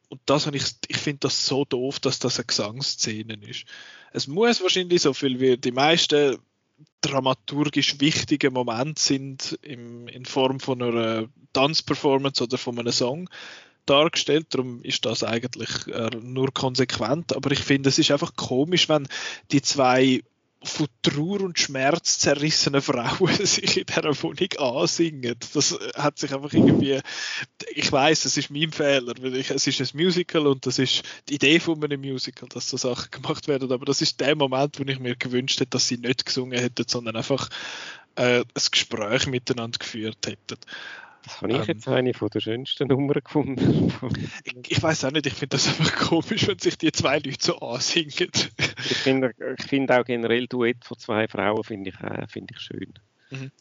Und 0.08 0.22
das 0.26 0.48
ich, 0.48 0.64
ich 0.88 0.98
finde 0.98 1.20
das 1.22 1.46
so 1.46 1.66
doof, 1.66 2.00
dass 2.00 2.20
das 2.20 2.38
eine 2.40 2.46
Gesangsszene 2.46 3.38
ist. 3.48 3.66
Es 4.12 4.28
muss 4.28 4.62
wahrscheinlich 4.62 5.02
so 5.02 5.14
viel 5.14 5.40
wie 5.40 5.58
die 5.58 5.72
meisten 5.72 6.38
dramaturgisch 7.02 8.00
wichtige 8.00 8.52
Momente 8.52 9.02
sind 9.02 9.58
im, 9.62 10.08
in 10.08 10.26
Form 10.26 10.60
von 10.60 10.82
einer 10.82 11.28
Tanzperformance 11.54 12.44
oder 12.44 12.58
von 12.58 12.78
einem 12.78 12.92
Song 12.92 13.30
dargestellt. 13.86 14.48
Darum 14.52 14.84
ist 14.84 15.06
das 15.06 15.24
eigentlich 15.24 15.88
äh, 15.88 16.10
nur 16.22 16.54
konsequent. 16.54 17.36
Aber 17.36 17.52
ich 17.52 17.60
finde, 17.60 17.90
es 17.90 18.00
ist 18.00 18.12
einfach 18.12 18.36
komisch, 18.36 18.90
wenn 18.90 19.08
die 19.52 19.62
zwei 19.62 20.22
von 20.62 20.88
Trauer 21.02 21.42
und 21.42 21.58
Schmerz 21.58 22.20
zerrissene 22.20 22.82
Frauen 22.82 23.34
sich 23.46 23.78
in 23.78 23.86
dieser 23.86 24.24
Wohnung 24.24 24.54
ansingen. 24.58 25.36
Das 25.54 25.78
hat 25.96 26.20
sich 26.20 26.34
einfach 26.34 26.54
irgendwie, 26.54 27.00
ich 27.74 27.92
weiß, 27.92 28.24
das 28.24 28.36
ist 28.36 28.52
mein 28.52 28.72
Fehler, 28.72 29.14
weil 29.22 29.38
ich, 29.38 29.52
es 29.52 29.68
ist 29.68 29.80
ein 29.80 30.02
Musical 30.02 30.48
und 30.48 30.66
das 30.66 30.78
ist 30.80 31.04
die 31.30 31.36
Idee 31.36 31.60
von 31.60 31.82
einem 31.84 32.02
Musical, 32.02 32.50
dass 32.50 32.70
so 32.70 32.78
Sachen 32.78 33.10
gemacht 33.12 33.48
werden, 33.48 33.72
aber 33.72 33.86
das 33.86 34.02
ist 34.02 34.20
der 34.20 34.36
Moment, 34.36 34.80
wo 34.80 34.84
ich 34.84 35.00
mir 35.00 35.16
gewünscht 35.16 35.62
hätte, 35.62 35.72
dass 35.72 35.88
sie 35.88 35.98
nicht 35.98 36.26
gesungen 36.26 36.60
hätten, 36.60 36.86
sondern 36.88 37.16
einfach 37.16 37.50
äh, 38.16 38.40
ein 38.40 38.46
Gespräch 38.72 39.28
miteinander 39.28 39.78
geführt 39.78 40.28
hätten. 40.28 40.60
Das 41.24 41.42
habe 41.42 41.52
ich 41.52 41.60
ähm, 41.60 41.66
jetzt 41.68 41.88
eine 41.88 42.14
von 42.14 42.30
der 42.30 42.40
schönsten 42.40 42.88
Nummern 42.88 43.22
gefunden. 43.24 43.94
ich, 44.44 44.72
ich 44.72 44.84
weiß 44.84 45.06
auch 45.06 45.12
nicht, 45.12 45.26
ich 45.26 45.34
finde 45.34 45.58
das 45.58 45.68
einfach 45.68 45.96
komisch, 46.10 46.48
wenn 46.48 46.60
sich 46.60 46.78
die 46.78 46.92
zwei 46.92 47.18
Leute 47.20 47.38
so 47.40 47.60
ansingen. 47.60 48.12
ich 48.78 48.98
finde 48.98 49.34
ich 49.58 49.66
find 49.66 49.92
auch 49.92 50.06
generell 50.06 50.48
Duett 50.48 50.84
von 50.84 50.98
zwei 50.98 51.28
Frauen 51.28 51.64
finde 51.64 51.90
ich, 51.90 52.00
äh, 52.00 52.26
find 52.28 52.52
ich 52.52 52.60
schön. 52.60 52.94
Mhm. 53.32 53.52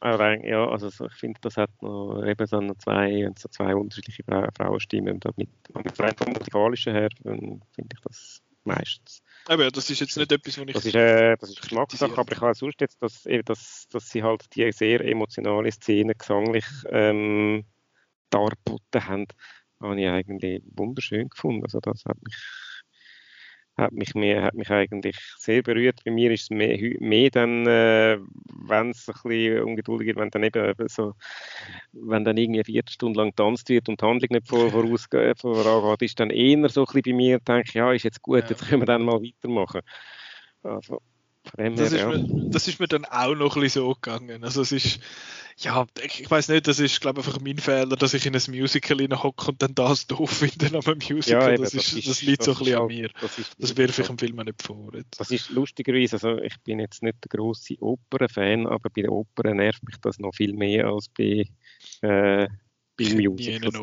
Aber 0.00 0.44
ja, 0.46 0.64
also 0.68 0.88
ich 1.06 1.14
finde, 1.14 1.40
das 1.40 1.56
hat 1.56 1.70
noch 1.82 2.22
eben 2.24 2.46
so 2.46 2.60
zwei, 2.74 3.28
so 3.36 3.48
zwei 3.48 3.74
unterschiedliche 3.74 4.22
Frauenstimmen. 4.56 5.20
Und 5.24 5.38
mit, 5.38 5.48
mit 5.74 6.00
rein 6.00 6.14
vom 6.16 6.32
musikalischen 6.32 6.92
her 6.92 7.08
finde 7.24 7.60
ich 7.92 8.00
das 8.02 8.40
meistens 8.64 9.22
aber 9.48 9.70
das 9.70 9.90
ist 9.90 10.00
jetzt 10.00 10.16
nicht 10.16 10.30
etwas, 10.30 10.58
was 10.58 10.66
ich. 10.66 10.74
Das 10.74 10.84
ist, 10.84 10.94
äh, 10.94 11.36
das 11.36 11.50
ist 11.50 11.60
Geschmackssache, 11.62 12.18
aber 12.18 12.32
ich 12.32 12.40
habe 12.40 12.54
sonst 12.54 12.80
jetzt, 12.80 13.02
dass, 13.02 13.26
dass, 13.44 13.88
dass 13.90 14.10
sie 14.10 14.22
halt 14.22 14.44
die 14.54 14.70
sehr 14.72 15.00
emotionale 15.00 15.72
Szene 15.72 16.14
gesanglich 16.14 16.66
ähm, 16.90 17.64
dargeboten 18.30 19.06
haben, 19.06 19.26
habe 19.80 20.00
ich 20.00 20.08
eigentlich 20.08 20.62
wunderschön 20.76 21.28
gefunden. 21.28 21.64
Also 21.64 21.80
das 21.80 22.04
hat 22.04 22.22
mich 22.22 22.36
hat 23.78 23.92
mich, 23.92 24.14
mehr, 24.14 24.42
hat 24.42 24.54
mich 24.54 24.70
eigentlich 24.70 25.16
sehr 25.38 25.62
berührt. 25.62 26.00
Bei 26.04 26.10
mir 26.10 26.30
ist 26.32 26.42
es 26.42 26.50
mehr, 26.50 26.76
mehr 27.00 27.30
dann, 27.30 27.66
äh, 27.66 28.18
wenn 28.66 28.90
es 28.90 29.08
ein 29.08 29.14
bisschen 29.22 29.62
ungeduldig 29.62 30.08
wird, 30.08 30.18
wenn 30.18 30.30
dann 30.30 30.42
eben 30.42 30.88
so, 30.88 31.14
wenn 31.92 32.24
dann 32.24 32.36
irgendwie 32.36 32.58
eine 32.58 32.64
Viertelstunde 32.64 33.18
lang 33.18 33.30
getanzt 33.30 33.68
wird 33.68 33.88
und 33.88 34.00
die 34.00 34.04
Handlung 34.04 34.28
nicht 34.30 34.48
vor, 34.48 34.70
vorangeht, 34.70 36.02
ist 36.02 36.20
dann 36.20 36.30
eher 36.30 36.68
so 36.68 36.82
ein 36.82 36.86
bisschen 36.86 37.02
bei 37.04 37.12
mir, 37.12 37.38
denke 37.38 37.68
ich, 37.68 37.74
ja, 37.74 37.92
ist 37.92 38.02
jetzt 38.02 38.22
gut, 38.22 38.42
ja. 38.42 38.50
jetzt 38.50 38.68
können 38.68 38.82
wir 38.82 38.86
dann 38.86 39.02
mal 39.02 39.22
weitermachen. 39.22 39.80
Also, 40.62 41.00
das, 41.56 41.92
ist 41.92 42.06
mir, 42.06 42.26
das 42.50 42.68
ist 42.68 42.80
mir 42.80 42.88
dann 42.88 43.04
auch 43.04 43.34
noch 43.34 43.56
ein 43.56 43.62
bisschen 43.62 43.82
so 43.82 43.94
gegangen. 43.94 44.44
Also 44.44 44.62
es 44.62 44.72
ist, 44.72 45.00
ja, 45.60 45.86
ich 46.02 46.30
weiß 46.30 46.48
nicht, 46.48 46.68
das 46.68 46.78
ist, 46.78 47.00
glaube 47.00 47.20
ich, 47.20 47.26
einfach 47.26 47.40
mein 47.40 47.58
Fehler, 47.58 47.96
dass 47.96 48.14
ich 48.14 48.26
in 48.26 48.34
ein 48.34 48.42
Musical 48.48 48.98
hocke 49.22 49.50
und 49.50 49.60
dann 49.60 49.74
das 49.74 50.06
doof 50.06 50.30
finde 50.30 50.66
am 50.78 50.98
Musical. 50.98 51.42
Ja, 51.42 51.52
eben, 51.52 51.62
das, 51.64 51.74
ist, 51.74 51.92
das, 51.92 51.92
ist, 51.94 52.08
das 52.08 52.22
liegt 52.22 52.42
so 52.44 52.52
ein 52.52 52.58
bisschen 52.58 52.80
an 52.80 52.86
mir. 52.86 53.10
Das, 53.20 53.56
das 53.58 53.76
wirf 53.76 53.98
ich 53.98 54.08
im 54.08 54.18
Film 54.18 54.36
nicht 54.36 54.62
vor. 54.62 54.94
Jetzt. 54.94 55.18
Das 55.18 55.30
ist 55.30 55.50
lustigerweise, 55.50 56.16
also 56.16 56.38
ich 56.38 56.54
bin 56.62 56.78
jetzt 56.78 57.02
nicht 57.02 57.16
der 57.24 57.28
grosse 57.28 57.74
Opernfan, 57.80 58.66
aber 58.66 58.88
bei 58.90 59.02
der 59.02 59.10
Oper 59.10 59.52
nervt 59.52 59.82
mich 59.84 59.96
das 60.00 60.18
noch 60.18 60.34
viel 60.34 60.52
mehr 60.52 60.86
als 60.86 61.08
bei, 61.08 61.46
äh, 62.02 62.48
bei 62.96 63.14
Musicals. 63.14 63.74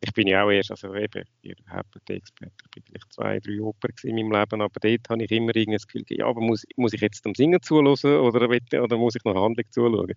Ich 0.00 0.12
bin 0.12 0.26
ja 0.26 0.44
auch 0.44 0.50
erst, 0.50 0.70
also 0.70 0.94
eben, 0.94 1.24
ihr 1.42 1.54
habt 1.68 1.96
Experte, 2.10 2.52
ich 2.64 2.70
bin 2.70 2.82
vielleicht 2.86 3.12
zwei, 3.12 3.40
drei 3.40 3.60
Oper 3.60 3.88
in 4.02 4.16
meinem 4.16 4.30
Leben, 4.30 4.60
aber 4.60 4.80
dort 4.80 5.08
habe 5.08 5.24
ich 5.24 5.30
immer 5.30 5.52
das 5.52 5.86
Gefühl, 5.86 6.04
ja, 6.10 6.26
aber 6.26 6.40
muss, 6.40 6.64
muss 6.76 6.92
ich 6.92 7.00
jetzt 7.00 7.24
dem 7.24 7.34
Singen 7.34 7.62
zuhören 7.62 7.86
oder, 7.86 8.48
oder 8.82 8.96
muss 8.98 9.16
ich 9.16 9.24
noch 9.24 9.34
Handlung 9.34 9.64
zuschauen? 9.70 10.12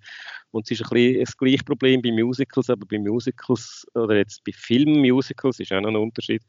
Und 0.52 0.66
es 0.66 0.80
ist 0.80 0.84
ein 0.84 0.90
bisschen 0.90 1.20
das 1.22 1.38
gleiche 1.38 1.64
Problem 1.64 2.02
bei 2.02 2.12
Musicals, 2.12 2.70
aber 2.70 2.86
bei 2.86 3.00
Musicals, 3.00 3.88
oder 3.96 4.18
jetzt 4.18 4.44
bei 4.44 4.52
Filmmusicals 4.54 5.60
ist 5.60 5.72
auch 5.72 5.82
noch 5.82 5.90
ein 5.90 5.96
Unterschied. 5.96 6.44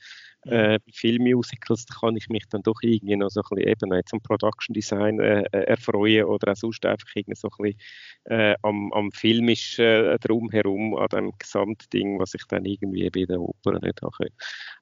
Äh, 0.47 0.79
bei 0.79 0.93
Filmmusicals 0.93 1.87
kann 1.87 2.17
ich 2.17 2.29
mich 2.29 2.47
dann 2.49 2.63
doch 2.63 2.81
irgendwie 2.83 3.17
noch 3.17 3.29
so 3.29 3.41
ein 3.41 3.57
bisschen 3.57 3.69
eben 3.69 3.95
jetzt 3.95 4.15
am 4.15 4.23
Production 4.23 4.73
Design 4.73 5.21
äh, 5.21 5.43
äh, 5.53 5.65
erfreuen 5.65 6.25
oder 6.25 6.53
auch 6.53 6.57
sonst 6.57 6.85
einfach 6.87 7.09
irgendwie 7.15 7.39
so 7.39 7.49
ein 7.49 7.63
bisschen 7.63 7.81
äh, 8.25 8.55
am, 8.63 8.91
am 8.93 9.13
filmischen 9.13 9.85
äh, 9.85 10.19
drumherum, 10.19 10.97
an 10.97 11.09
dem 11.09 11.33
Gesamtding, 11.39 12.19
was 12.19 12.35
ich 12.35 12.45
dann 12.49 12.65
irgendwie 12.65 13.11
bei 13.11 13.27
der 13.27 13.41
Oper 13.41 13.79
nicht 13.81 14.01
habe. 14.01 14.29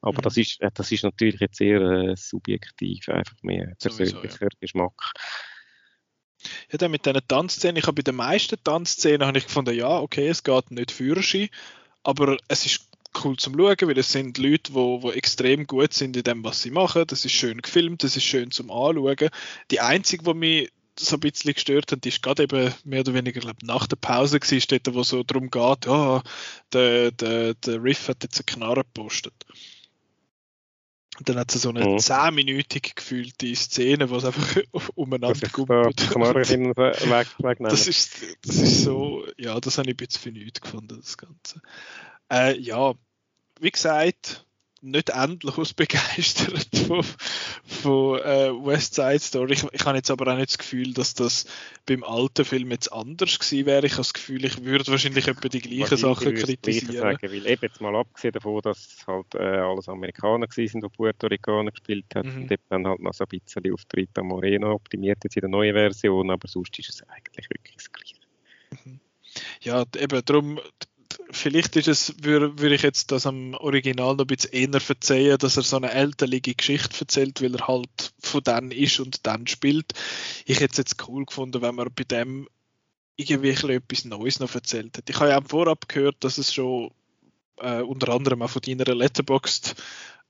Aber 0.01 0.19
mhm. 0.19 0.23
das, 0.23 0.37
ist, 0.37 0.61
äh, 0.61 0.71
das 0.73 0.93
ist 0.93 1.03
natürlich 1.03 1.41
jetzt 1.41 1.59
sehr 1.59 1.81
äh, 1.81 2.17
subjektiv, 2.17 3.09
einfach 3.09 3.37
mehr 3.43 3.75
persönlicher 3.81 4.43
ja. 4.43 4.49
Geschmack. 4.61 5.13
Ja, 6.71 6.79
dann 6.79 6.93
mit 6.93 7.05
diesen 7.05 7.27
Tanzszenen, 7.27 7.77
ich 7.77 7.87
habe 7.87 7.97
bei 7.97 8.03
den 8.03 8.15
meisten 8.15 8.63
Tanzszenen 8.63 9.27
habe 9.27 9.39
ich 9.39 9.47
gefunden, 9.47 9.75
ja, 9.75 9.99
okay, 9.99 10.29
es 10.29 10.45
geht 10.45 10.71
nicht 10.71 10.93
für 10.93 11.21
sie, 11.21 11.51
aber 12.05 12.37
es 12.47 12.65
ist 12.65 12.89
cool 13.23 13.37
zum 13.37 13.55
Schauen, 13.55 13.77
weil 13.81 13.99
es 13.99 14.13
sind 14.13 14.39
Leute, 14.39 14.73
die, 14.73 15.01
die 15.03 15.17
extrem 15.17 15.67
gut 15.67 15.93
sind 15.93 16.17
in 16.17 16.23
dem, 16.23 16.45
was 16.45 16.63
sie 16.63 16.71
machen. 16.71 17.05
Das 17.07 17.25
ist 17.25 17.33
schön 17.33 17.63
gefilmt, 17.63 18.03
das 18.03 18.17
ist 18.17 18.25
schön 18.25 18.51
zum 18.51 18.71
Anschauen. 18.71 19.31
Die 19.71 19.81
einzige, 19.81 20.25
die 20.25 20.35
mich 20.35 20.73
so 20.99 21.17
ein 21.17 21.21
bisschen 21.21 21.55
gestört 21.55 21.93
hat, 21.93 22.05
ist 22.07 22.23
gerade 22.23 22.45
eben 22.45 22.75
mehr 22.85 23.01
oder 23.01 23.15
weniger 23.15 23.41
glaub, 23.41 23.63
nach 23.63 23.87
der 23.87 23.97
Pause 23.97 24.41
gewesen, 24.41 24.67
dort, 24.69 24.95
wo 24.95 25.03
so 25.03 25.23
darum 25.23 25.51
geht, 25.51 25.87
ja, 25.87 26.23
der, 26.73 27.13
der, 27.13 27.55
der 27.55 27.83
Riff 27.83 28.09
hat 28.09 28.23
jetzt 28.25 28.39
eine 28.39 28.45
Knarre 28.47 28.83
gepostet. 28.83 29.35
Und 31.19 31.29
dann 31.29 31.39
hat 31.39 31.53
es 31.53 31.63
so 31.63 31.71
eine 31.71 31.85
mhm. 31.85 31.99
zehnminütige 31.99 32.91
gefühlte 32.95 33.55
Szene, 33.57 34.09
wo 34.09 34.17
es 34.17 34.25
einfach 34.25 34.57
umeinander 34.95 35.49
gumpelt. 35.49 35.97
das, 37.59 37.89
ist, 37.89 38.23
das 38.45 38.57
ist 38.57 38.83
so, 38.85 39.25
ja, 39.37 39.59
das 39.59 39.79
habe 39.79 39.91
ich 39.91 39.95
ein 39.95 39.97
bisschen 39.97 40.23
für 40.23 40.31
nichts 40.31 40.61
gefunden, 40.61 40.97
das 41.01 41.17
Ganze. 41.19 41.61
Äh, 42.31 42.59
ja, 42.59 42.95
wie 43.61 43.71
gesagt, 43.71 44.45
nicht 44.81 45.11
endlos 45.11 45.73
begeistert 45.75 46.69
von, 46.87 47.05
von 47.65 48.19
äh, 48.21 48.51
West 48.65 48.95
Side 48.95 49.19
Story. 49.19 49.55
Ich, 49.55 49.65
ich 49.73 49.85
habe 49.85 49.97
jetzt 49.97 50.11
aber 50.11 50.33
auch 50.33 50.37
nicht 50.37 50.51
das 50.51 50.59
Gefühl, 50.59 50.93
dass 50.95 51.15
das 51.15 51.47
beim 51.87 52.05
alten 52.05 52.45
Film 52.45 52.71
jetzt 52.71 52.93
anders 52.93 53.39
gewesen 53.39 53.67
wäre. 53.67 53.87
Ich 53.87 53.93
habe 53.93 54.03
das 54.03 54.15
Gefühl, 54.15 54.45
ich 54.45 54.65
würde 54.65 54.87
wahrscheinlich 54.91 55.27
etwa 55.27 55.49
die 55.49 55.61
gleichen 55.61 55.97
Sachen 55.97 56.35
kritisieren. 56.35 56.97
Sagen, 56.97 57.33
weil 57.33 57.47
eben 57.47 57.63
jetzt 57.63 57.81
mal 57.81 57.97
abgesehen 57.97 58.33
davon, 58.33 58.61
dass 58.63 59.05
halt 59.07 59.35
äh, 59.35 59.39
alles 59.39 59.89
Amerikaner 59.89 60.47
sind, 60.51 60.85
die 60.85 60.89
Puerto 60.89 61.27
Ricaner 61.27 61.71
gespielt 61.71 62.07
hat 62.15 62.27
mhm. 62.27 62.43
und 62.43 62.53
eben 62.53 62.63
dann 62.69 62.87
halt 62.87 63.01
noch 63.01 63.15
so 63.15 63.25
ein 63.25 63.29
bisschen 63.29 63.73
auf 63.73 63.83
Rita 63.95 64.23
Moreno 64.23 64.73
optimiert 64.73 65.19
jetzt 65.25 65.37
in 65.37 65.41
der 65.41 65.51
neuen 65.51 65.75
Version, 65.75 66.31
aber 66.31 66.47
sonst 66.47 66.79
ist 66.79 66.91
es 66.91 67.03
eigentlich 67.09 67.51
wirklich 67.51 67.77
das 67.77 67.93
Gleiche. 67.93 68.15
Mhm. 68.85 69.01
Ja, 69.61 69.85
eben 69.97 70.25
darum 70.25 70.61
vielleicht 71.31 71.77
ist 71.77 71.89
es, 71.89 72.15
würde, 72.23 72.59
würde 72.59 72.75
ich 72.75 72.83
jetzt 72.83 73.13
das 73.13 73.27
am 73.27 73.55
Original 73.55 74.15
noch 74.15 74.25
ein 74.25 74.27
bisschen 74.27 74.53
eher 74.53 74.81
verzeihen, 74.81 75.39
dass 75.39 75.57
er 75.57 75.63
so 75.63 75.77
eine 75.77 75.93
älterliche 75.93 76.55
Geschichte 76.55 77.01
erzählt, 77.01 77.43
weil 77.43 77.55
er 77.55 77.69
halt 77.69 78.13
von 78.19 78.43
dann 78.43 78.71
ist 78.71 79.01
und 79.01 79.27
dann 79.27 79.47
spielt. 79.47 79.93
Ich 80.47 80.61
hätte 80.61 80.73
es 80.73 80.79
jetzt 80.79 81.09
cool 81.09 81.25
gefunden, 81.27 81.63
wenn 81.63 81.75
man 81.75 81.89
bei 81.95 82.05
dem 82.05 82.49
irgendwie 83.17 83.51
etwas 83.51 84.05
Neues 84.05 84.41
noch 84.41 84.55
erzählt 84.55 84.97
hätte. 84.97 85.13
Ich 85.13 85.19
habe 85.19 85.31
ja 85.31 85.41
auch 85.41 85.47
vorab 85.47 85.89
gehört, 85.89 86.17
dass 86.21 86.39
es 86.39 86.55
schon 86.55 86.93
äh, 87.57 87.83
unter 87.83 88.13
anderem 88.13 88.43
auch 88.43 88.51
von 88.51 88.63
deiner 88.63 88.95
Letterboxd 88.95 89.75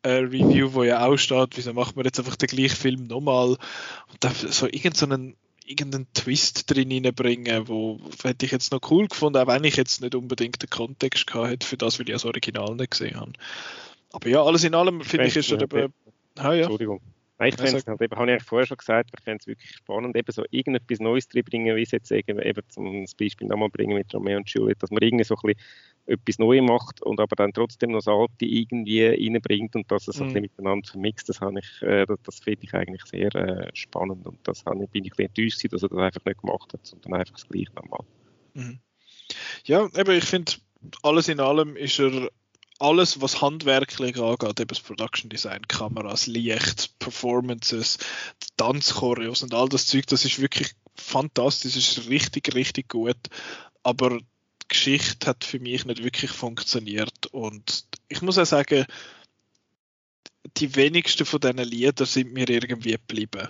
äh, 0.02 0.10
Review, 0.10 0.72
wo 0.72 0.84
ja 0.84 1.04
auch 1.04 1.16
steht, 1.16 1.56
wieso 1.56 1.72
macht 1.74 1.96
man 1.96 2.04
jetzt 2.04 2.18
einfach 2.18 2.36
den 2.36 2.48
gleichen 2.48 2.76
Film 2.76 3.06
nochmal 3.06 3.50
und 3.50 4.18
da 4.20 4.30
so 4.30 4.66
irgendeinen 4.66 5.32
so 5.32 5.36
irgendeinen 5.68 6.06
Twist 6.14 6.70
drin 6.70 6.90
reinbringen, 6.90 7.68
wo 7.68 8.00
hätte 8.22 8.46
ich 8.46 8.52
jetzt 8.52 8.72
noch 8.72 8.80
cool 8.90 9.06
gefunden, 9.06 9.38
auch 9.38 9.46
wenn 9.46 9.64
ich 9.64 9.76
jetzt 9.76 10.00
nicht 10.00 10.14
unbedingt 10.14 10.62
den 10.62 10.70
Kontext 10.70 11.26
gehabt 11.26 11.50
hätte 11.50 11.66
für 11.66 11.76
das, 11.76 11.98
weil 11.98 12.08
ich 12.08 12.14
das 12.14 12.24
Original 12.24 12.74
nicht 12.74 12.92
gesehen 12.92 13.18
habe. 13.18 13.32
Aber 14.12 14.28
ja, 14.28 14.42
alles 14.42 14.64
in 14.64 14.74
allem 14.74 15.02
finde 15.02 15.26
ich 15.26 15.36
ist 15.36 15.50
ja, 15.50 15.60
eben... 15.60 15.92
Ah, 16.36 16.52
ja. 16.52 16.62
Entschuldigung. 16.62 17.00
Nein, 17.38 17.50
ich 17.50 17.54
finde 17.54 17.76
es, 17.76 17.86
halt, 17.86 18.10
habe 18.10 18.34
ich 18.34 18.42
vorher 18.42 18.66
schon 18.66 18.76
gesagt, 18.78 19.10
ich 19.16 19.22
finde 19.22 19.38
es 19.40 19.46
wirklich 19.46 19.70
spannend, 19.70 20.16
eben 20.16 20.32
so 20.32 20.44
irgendetwas 20.50 20.98
Neues 20.98 21.28
drin 21.28 21.44
bringen, 21.44 21.76
wie 21.76 21.82
es 21.82 21.92
jetzt 21.92 22.10
eben, 22.10 22.40
eben 22.40 22.62
zum 22.68 23.06
Beispiel 23.18 23.46
nochmal 23.46 23.68
bringen 23.68 23.96
mit 23.96 24.12
Romeo 24.12 24.38
und 24.38 24.50
Juliet, 24.50 24.82
dass 24.82 24.90
man 24.90 25.02
irgendwie 25.02 25.24
so 25.24 25.36
ein 25.36 25.40
bisschen 25.42 25.60
etwas 26.08 26.38
Neues 26.38 26.62
macht 26.62 27.02
und 27.02 27.20
aber 27.20 27.36
dann 27.36 27.52
trotzdem 27.52 27.90
noch 27.90 27.98
das 27.98 28.08
Alte 28.08 28.46
irgendwie 28.46 29.04
reinbringt 29.04 29.76
und 29.76 29.90
dass 29.90 30.08
es 30.08 30.16
mhm. 30.16 30.22
ein 30.22 30.26
bisschen 30.28 30.42
miteinander 30.42 30.88
vermixt, 30.88 31.28
das, 31.28 31.40
ich, 31.42 31.82
äh, 31.82 32.06
das, 32.06 32.18
das 32.24 32.38
finde 32.40 32.64
ich 32.64 32.74
eigentlich 32.74 33.04
sehr 33.04 33.34
äh, 33.34 33.70
spannend 33.74 34.26
und 34.26 34.38
das 34.44 34.64
habe 34.64 34.84
ich, 34.84 34.90
bin 34.90 35.04
ich 35.04 35.12
ein 35.12 35.16
bisschen 35.16 35.28
enttäuscht, 35.28 35.72
dass 35.72 35.82
er 35.82 35.88
das 35.88 35.98
einfach 35.98 36.24
nicht 36.24 36.40
gemacht 36.40 36.72
hat, 36.72 36.86
sondern 36.86 37.14
einfach 37.14 37.34
das 37.34 37.48
Gleiche 37.48 37.72
nochmal. 37.74 38.04
Mhm. 38.54 38.80
Ja, 39.64 39.86
eben, 39.96 40.16
ich 40.16 40.24
finde, 40.24 40.52
alles 41.02 41.28
in 41.28 41.40
allem 41.40 41.76
ist 41.76 41.98
er 41.98 42.30
alles, 42.78 43.20
was 43.20 43.42
handwerklich 43.42 44.18
angeht, 44.18 44.60
eben 44.60 44.68
das 44.68 44.80
Production 44.80 45.28
Design, 45.28 45.66
Kameras, 45.66 46.26
Licht, 46.26 46.98
Performances, 46.98 47.98
Tanzchoreos 48.56 49.42
und 49.42 49.52
all 49.52 49.68
das 49.68 49.86
Zeug, 49.86 50.06
das 50.06 50.24
ist 50.24 50.40
wirklich 50.40 50.72
fantastisch, 50.94 51.74
das 51.74 51.98
ist 51.98 52.08
richtig, 52.08 52.54
richtig 52.54 52.88
gut. 52.88 53.16
Aber 53.82 54.18
Geschichte 54.68 55.26
hat 55.26 55.44
für 55.44 55.58
mich 55.58 55.84
nicht 55.84 56.02
wirklich 56.02 56.30
funktioniert. 56.30 57.26
Und 57.32 57.84
ich 58.08 58.22
muss 58.22 58.38
auch 58.38 58.46
sagen, 58.46 58.86
die 60.56 60.76
wenigsten 60.76 61.26
von 61.26 61.40
diesen 61.40 61.58
Liedern 61.58 62.06
sind 62.06 62.32
mir 62.32 62.48
irgendwie 62.48 62.92
geblieben. 62.92 63.48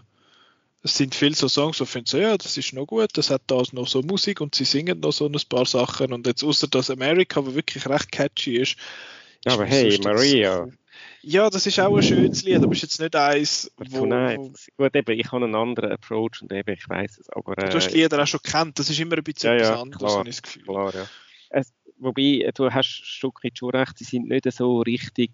Es 0.83 0.97
sind 0.97 1.15
viele 1.15 1.35
so 1.35 1.49
Songs, 1.49 1.81
wo 1.81 1.85
ich 1.85 1.91
finde, 1.91 2.11
so, 2.11 2.19
ja, 2.19 2.37
das 2.37 2.57
ist 2.57 2.73
noch 2.73 2.87
gut, 2.87 3.11
das 3.15 3.31
hat 3.31 3.43
da 3.49 3.63
noch 3.73 3.89
so 3.89 4.01
Musik 4.03 4.41
und 4.41 4.55
sie 4.55 4.65
singen 4.65 5.01
noch 5.01 5.13
so 5.13 5.27
ein 5.27 5.37
paar 5.49 5.67
Sachen. 5.67 6.13
Und 6.13 6.27
jetzt 6.27 6.45
außer 6.45 6.69
das 6.69 6.91
America, 6.91 7.45
wo 7.45 7.55
wirklich 7.55 7.87
recht 7.89 8.13
catchy 8.13 8.57
ist, 8.57 8.77
ja, 9.45 9.53
aber 9.55 9.67
hey, 9.67 9.99
Maria. 10.03 10.69
Ja, 11.23 11.51
das 11.51 11.67
ist 11.67 11.81
auch 11.81 11.97
ein 11.97 12.03
schönes 12.03 12.45
Lied, 12.45 12.63
aber 12.63 12.73
ist 12.73 12.83
jetzt 12.83 13.01
nicht 13.01 13.17
eins, 13.17 13.71
wo... 13.77 14.07
Nein, 14.07 14.55
gut, 14.77 14.95
eben, 14.95 15.19
ich 15.19 15.27
habe 15.33 15.45
einen 15.45 15.55
anderen 15.55 15.93
Approach 15.93 16.43
und 16.43 16.53
eben, 16.53 16.73
ich 16.73 16.89
weiß 16.89 17.19
es, 17.19 17.29
aber... 17.31 17.59
Äh, 17.59 17.71
du 17.71 17.77
hast 17.77 17.89
die 17.89 17.99
Lieder 17.99 18.23
auch 18.23 18.27
schon 18.27 18.41
kennt, 18.43 18.79
das 18.79 18.89
ist 18.89 19.01
immer 19.01 19.17
ein 19.17 19.25
bisschen 19.25 19.51
ja, 19.51 19.57
etwas 19.57 19.69
ja, 19.69 19.81
anderes, 19.81 20.13
habe 20.15 20.29
ich 20.29 20.37
das 20.37 20.43
Gefühl. 20.43 20.63
Klar, 20.65 20.95
ja. 20.95 21.07
Es, 21.51 21.73
wobei, 21.99 22.51
du 22.55 22.71
hast 22.71 22.89
Stück 22.89 23.41
schon 23.55 23.71
recht, 23.71 23.99
sie 23.99 24.05
sind 24.05 24.29
nicht 24.29 24.51
so 24.53 24.81
richtig 24.81 25.33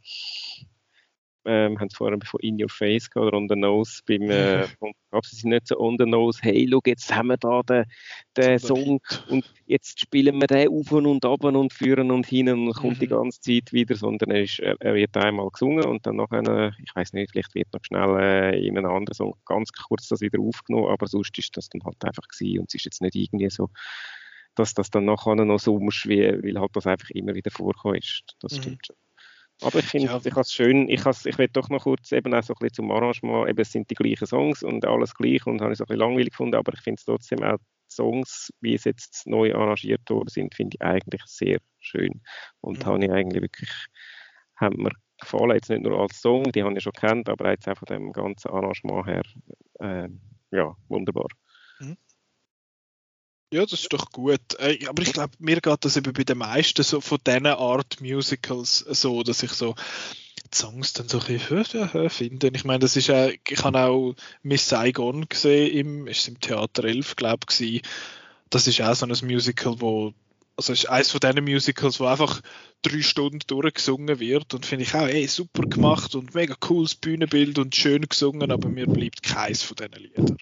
ähm, 1.45 1.79
haben 1.79 1.89
es 1.89 1.97
vorher 1.97 2.19
von 2.25 2.41
In 2.41 2.61
Your 2.61 2.69
Face 2.69 3.11
gehabt, 3.11 3.29
oder 3.29 3.37
On 3.37 3.49
the 3.49 3.57
Nose, 3.57 4.01
beim, 4.07 4.31
äh, 4.31 4.67
sie 4.67 5.37
sind 5.37 5.51
nicht 5.51 5.69
so 5.69 5.79
On 5.79 5.97
the 5.99 6.07
Nose, 6.07 6.39
hey, 6.43 6.69
schau, 6.71 6.81
jetzt 6.85 7.15
haben 7.15 7.29
wir 7.29 7.37
da 7.37 7.63
den, 7.63 7.85
den 8.37 8.59
Song 8.59 9.01
und 9.29 9.53
jetzt 9.67 10.01
spielen 10.01 10.41
wir 10.41 10.47
den 10.47 10.69
auf 10.69 10.91
und 10.93 11.25
ab 11.25 11.45
und 11.45 11.73
führen 11.73 12.11
und 12.11 12.27
hin 12.27 12.49
und 12.49 12.75
kommt 12.75 12.97
mhm. 12.97 13.01
die 13.01 13.09
ganze 13.09 13.41
Zeit 13.41 13.73
wieder, 13.73 13.95
sondern 13.95 14.31
er, 14.31 14.43
ist, 14.43 14.59
er 14.59 14.95
wird 14.95 15.17
einmal 15.17 15.49
gesungen 15.51 15.85
und 15.85 16.07
dann 16.07 16.17
nachher, 16.17 16.73
ich 16.83 16.95
weiß 16.95 17.13
nicht, 17.13 17.31
vielleicht 17.33 17.55
wird 17.55 17.73
noch 17.73 17.85
schnell 17.85 18.17
äh, 18.19 18.67
in 18.67 18.79
einem 18.79 18.91
anderen 18.91 19.15
Song 19.15 19.35
ganz 19.45 19.71
kurz 19.73 20.09
das 20.09 20.21
wieder 20.21 20.41
aufgenommen, 20.41 20.89
aber 20.89 21.07
sonst 21.07 21.39
ist 21.39 21.57
das 21.57 21.69
dann 21.69 21.83
halt 21.85 22.03
einfach 22.05 22.27
gewesen 22.29 22.61
und 22.61 22.71
es 22.71 22.75
ist 22.75 22.85
jetzt 22.85 23.03
nicht 23.03 23.15
irgendwie 23.15 23.51
so, 23.51 23.71
dass 24.55 24.75
das 24.75 24.91
dann 24.91 25.05
nachher 25.05 25.35
noch 25.35 25.59
so 25.59 25.79
wie, 25.81 26.23
weil 26.23 26.61
halt 26.61 26.71
das 26.75 26.87
einfach 26.87 27.11
immer 27.11 27.35
wieder 27.35 27.51
vorkommt. 27.51 28.25
Das 28.41 28.53
mhm. 28.53 28.63
stimmt 28.63 28.87
schon. 28.87 28.97
Aber 29.63 29.79
ich 29.79 29.87
finde, 29.87 30.09
ja. 30.09 30.21
ich 30.23 30.37
es 30.37 30.53
schön, 30.53 30.89
ich, 30.89 31.05
ich 31.07 31.39
will 31.39 31.49
doch 31.49 31.69
noch 31.69 31.85
kurz 31.85 32.13
eben 32.13 32.35
auch 32.35 32.43
so 32.43 32.55
ein 32.55 32.59
bisschen 32.59 32.75
zum 32.75 32.91
Arrangement, 32.91 33.49
eben 33.49 33.61
es 33.61 33.73
sind 33.73 33.89
die 33.89 33.95
gleichen 33.95 34.27
Songs 34.27 34.63
und 34.63 34.85
alles 34.85 35.15
gleich 35.15 35.47
und 35.47 35.61
habe 35.61 35.73
ich 35.73 35.79
so 35.79 35.85
ein 35.85 35.87
bisschen 35.87 36.01
langweilig 36.01 36.31
gefunden, 36.31 36.57
aber 36.57 36.75
ich 36.75 36.81
finde 36.81 36.99
es 36.99 37.05
trotzdem 37.05 37.43
auch 37.43 37.57
die 37.59 37.95
Songs, 37.95 38.53
wie 38.61 38.75
es 38.75 38.85
jetzt 38.85 39.27
neu 39.27 39.55
arrangiert 39.55 40.09
worden 40.11 40.29
sind, 40.29 40.55
finde 40.55 40.77
ich 40.77 40.83
eigentlich 40.85 41.23
sehr 41.27 41.59
schön 41.79 42.21
und 42.61 42.81
mhm. 42.81 42.87
habe 42.87 43.05
ich 43.05 43.11
eigentlich 43.11 43.43
wirklich, 43.43 43.71
haben 44.57 44.83
mir 44.83 44.93
gefallen, 45.21 45.53
jetzt 45.53 45.71
nicht 45.71 45.83
nur 45.83 46.01
als 46.01 46.21
Song, 46.21 46.45
die 46.51 46.63
habe 46.63 46.77
ich 46.77 46.83
schon 46.83 46.93
kennt, 46.93 47.29
aber 47.29 47.51
jetzt 47.51 47.69
auch 47.69 47.79
von 47.79 47.87
dem 47.87 48.13
ganzen 48.13 48.51
Arrangement 48.51 49.07
her, 49.07 49.23
äh, 49.81 50.09
ja, 50.51 50.75
wunderbar. 50.89 51.29
Mhm. 51.79 51.97
Ja, 53.55 53.63
das 53.63 53.83
ist 53.83 53.93
doch 53.93 54.11
gut. 54.11 54.59
Äh, 54.59 54.85
aber 54.89 55.01
ich 55.05 55.13
glaube, 55.13 55.33
mir 55.39 55.61
geht 55.61 55.85
das 55.85 55.97
eben 55.97 56.13
bei 56.13 56.25
den 56.25 56.39
meisten 56.39 56.83
so 56.83 57.01
von 57.01 57.19
diesen 57.25 57.47
Art 57.47 58.01
Musicals 58.01 58.79
so, 58.79 59.23
dass 59.23 59.45
ich 59.45 59.53
so 59.53 59.77
die 60.53 60.57
Songs 60.57 60.93
dann 60.93 61.07
so 61.09 61.21
ein 61.21 61.39
bisschen 61.39 62.11
finde. 62.11 62.51
Ich 62.53 62.65
meine, 62.65 62.81
das 62.81 62.97
ist 62.97 63.11
auch, 63.11 63.31
ich 63.49 63.63
habe 63.63 63.79
auch 63.79 64.15
Miss 64.43 64.69
Saigon 64.69 65.29
gesehen, 65.29 65.71
im, 65.71 66.07
ist 66.09 66.27
im 66.27 66.41
Theater 66.41 66.83
11, 66.83 67.15
glaube 67.15 67.47
ich, 67.61 67.83
das 68.51 68.67
ist 68.67 68.81
auch 68.81 68.93
so 68.97 69.07
ein 69.07 69.17
Musical, 69.23 69.81
wo 69.81 70.13
also 70.57 70.73
ist 70.73 70.89
eines 70.89 71.11
von 71.11 71.21
diesen 71.21 71.45
Musicals, 71.45 72.01
wo 72.01 72.07
einfach 72.07 72.41
drei 72.83 73.03
Stunden 73.03 73.41
durchgesungen 73.47 74.21
wird 74.21 74.55
und 74.55 74.67
finde 74.67 74.85
ich 74.85 74.95
auch, 74.95 75.07
ey, 75.07 75.27
super 75.27 75.63
gemacht 75.63 76.15
und 76.15 76.35
mega 76.35 76.55
cooles 76.59 76.95
Bühnenbild 76.95 77.59
und 77.59 77.75
schön 77.75 78.03
gesungen, 78.03 78.51
aber 78.53 78.69
mir 78.69 78.87
bleibt 78.87 79.23
keins 79.23 79.63
von 79.63 79.77
diesen 79.77 79.93
Liedern. 79.95 80.37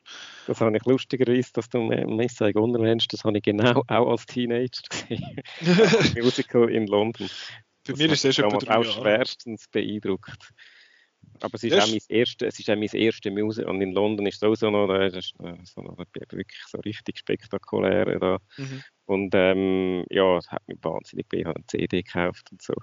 Das 0.47 0.61
habe 0.61 0.77
ich 0.77 0.85
lustigerweise, 0.85 1.51
dass 1.53 1.69
du 1.69 1.79
Messe 1.81 2.51
nennst, 2.55 3.13
das 3.13 3.25
habe 3.25 3.39
ich 3.39 3.45
genau 3.45 3.83
auch 3.89 4.11
als 4.11 4.27
Teenager 4.27 4.83
gesehen. 4.89 5.41
Musical 6.23 6.69
in 6.69 6.87
London. 6.87 7.29
Für 7.85 7.97
mich 7.97 8.13
ist 8.13 8.25
das 8.25 8.37
schon 8.37 8.53
auch 8.53 8.85
schwerstens 8.85 9.67
beeindruckt. 9.69 10.53
Aber 11.41 11.55
es 11.55 11.65
ist, 11.65 11.79
auch 11.79 11.87
mein 11.87 12.01
erste, 12.09 12.47
es 12.47 12.59
ist 12.59 12.71
auch 12.71 12.77
mein 12.77 12.89
erste 12.89 13.31
Musical 13.31 13.71
und 13.71 13.81
in 13.81 13.93
London 13.93 14.27
ist 14.27 14.37
es 14.37 14.43
auch 14.43 14.55
so 14.55 14.71
noch, 14.71 14.87
das 14.87 15.15
ist 15.15 15.35
so 15.65 15.83
noch 15.83 15.99
wirklich 15.99 16.47
so 16.69 16.79
richtig 16.81 17.19
spektakulär. 17.19 18.19
Da. 18.19 18.39
Mhm. 18.57 18.83
Und 19.07 19.35
ähm, 19.35 20.05
ja, 20.11 20.39
es 20.39 20.51
hat 20.51 20.67
mich 20.69 20.79
wahnsinnig 20.83 21.27
ich 21.33 21.45
habe 21.45 21.57
eine 21.57 21.67
CD 21.67 22.03
gekauft 22.03 22.49
und 22.51 22.63
so. 22.63 22.75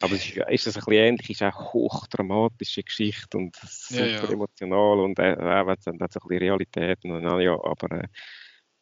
Aber 0.00 0.14
es 0.14 0.26
ist, 0.26 0.36
ist 0.36 0.66
das 0.66 0.76
ein 0.76 0.80
bisschen 0.80 0.92
ähnlich, 0.92 1.30
es 1.30 1.40
ist 1.40 1.42
auch 1.42 1.72
hochdramatische 1.72 2.82
Geschichte 2.82 3.38
und 3.38 3.56
super 3.56 4.06
ja, 4.06 4.22
ja. 4.22 4.28
emotional 4.28 5.00
und 5.00 5.18
äh, 5.18 5.32
auch 5.32 5.74
dann 5.84 6.00
hat 6.00 6.12
so 6.12 6.20
ein 6.20 6.28
bisschen 6.28 6.38
Realität 6.38 6.98
und 7.04 7.22
dann, 7.22 7.40
ja, 7.40 7.52
aber 7.52 8.02
äh, 8.02 8.08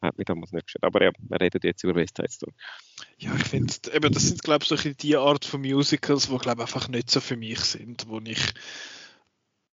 hat 0.05 0.19
mich 0.19 0.27
damals 0.27 0.53
nicht 0.53 0.67
gestört. 0.67 0.85
Aber 0.85 1.03
ja, 1.03 1.11
wir 1.17 1.41
reden 1.41 1.61
jetzt 1.63 1.83
über 1.85 1.95
West 1.95 2.17
Side 2.17 2.31
Story. 2.31 2.53
Ja, 3.19 3.35
ich 3.37 3.45
finde, 3.45 3.73
eben, 3.93 4.13
das 4.13 4.25
sind, 4.25 4.43
glaube 4.43 4.65
ich, 4.65 4.69
so 4.69 4.77
die 4.77 5.17
Art 5.17 5.45
von 5.45 5.61
Musicals, 5.61 6.29
die, 6.29 6.39
glaube 6.39 6.63
einfach 6.63 6.89
nicht 6.89 7.11
so 7.11 7.21
für 7.21 7.37
mich 7.37 7.61
sind, 7.61 8.09
wo 8.09 8.21
ich 8.21 8.53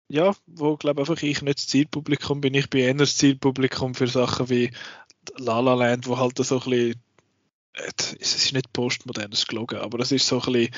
ja, 0.09 0.35
wo 0.47 0.77
glaube 0.77 1.01
einfach 1.03 1.23
ich 1.23 1.43
nicht 1.43 1.59
das 1.59 1.67
Zielpublikum 1.67 2.41
bin. 2.41 2.55
Ich 2.55 2.71
bin 2.71 2.81
eher 2.81 2.95
das 2.95 3.17
Zielpublikum 3.17 3.95
für 3.95 4.07
Sachen 4.07 4.49
wie 4.49 4.71
La 5.37 5.61
La 5.61 5.75
Land, 5.75 6.07
wo 6.07 6.19
halt 6.19 6.39
so 6.39 6.61
ein 6.61 6.71
bisschen, 6.71 7.03
es 8.19 8.35
ist 8.35 8.53
nicht 8.53 8.73
postmodernes 8.73 9.47
gelogen, 9.47 9.79
aber 9.79 10.01
es 10.01 10.13
ist 10.13 10.27
so 10.27 10.41
ein 10.41 10.53
bisschen, 10.53 10.75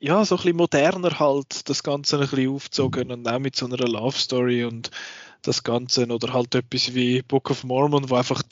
ja, 0.00 0.24
so 0.24 0.36
ein 0.36 0.42
bisschen 0.42 0.56
moderner 0.56 1.18
halt, 1.18 1.68
das 1.68 1.82
Ganze 1.82 2.16
ein 2.16 2.28
bisschen 2.28 2.50
aufgezogen 2.50 3.10
und 3.10 3.28
auch 3.28 3.38
mit 3.38 3.56
so 3.56 3.66
einer 3.66 3.76
Love 3.76 4.16
Story 4.18 4.64
und 4.64 4.90
das 5.42 5.64
Ganze. 5.64 6.06
Oder 6.06 6.32
halt 6.32 6.54
etwas 6.54 6.94
wie 6.94 7.22
Book 7.22 7.50
of 7.50 7.64
Mormon, 7.64 8.08
wo 8.08 8.14
einfach 8.14 8.42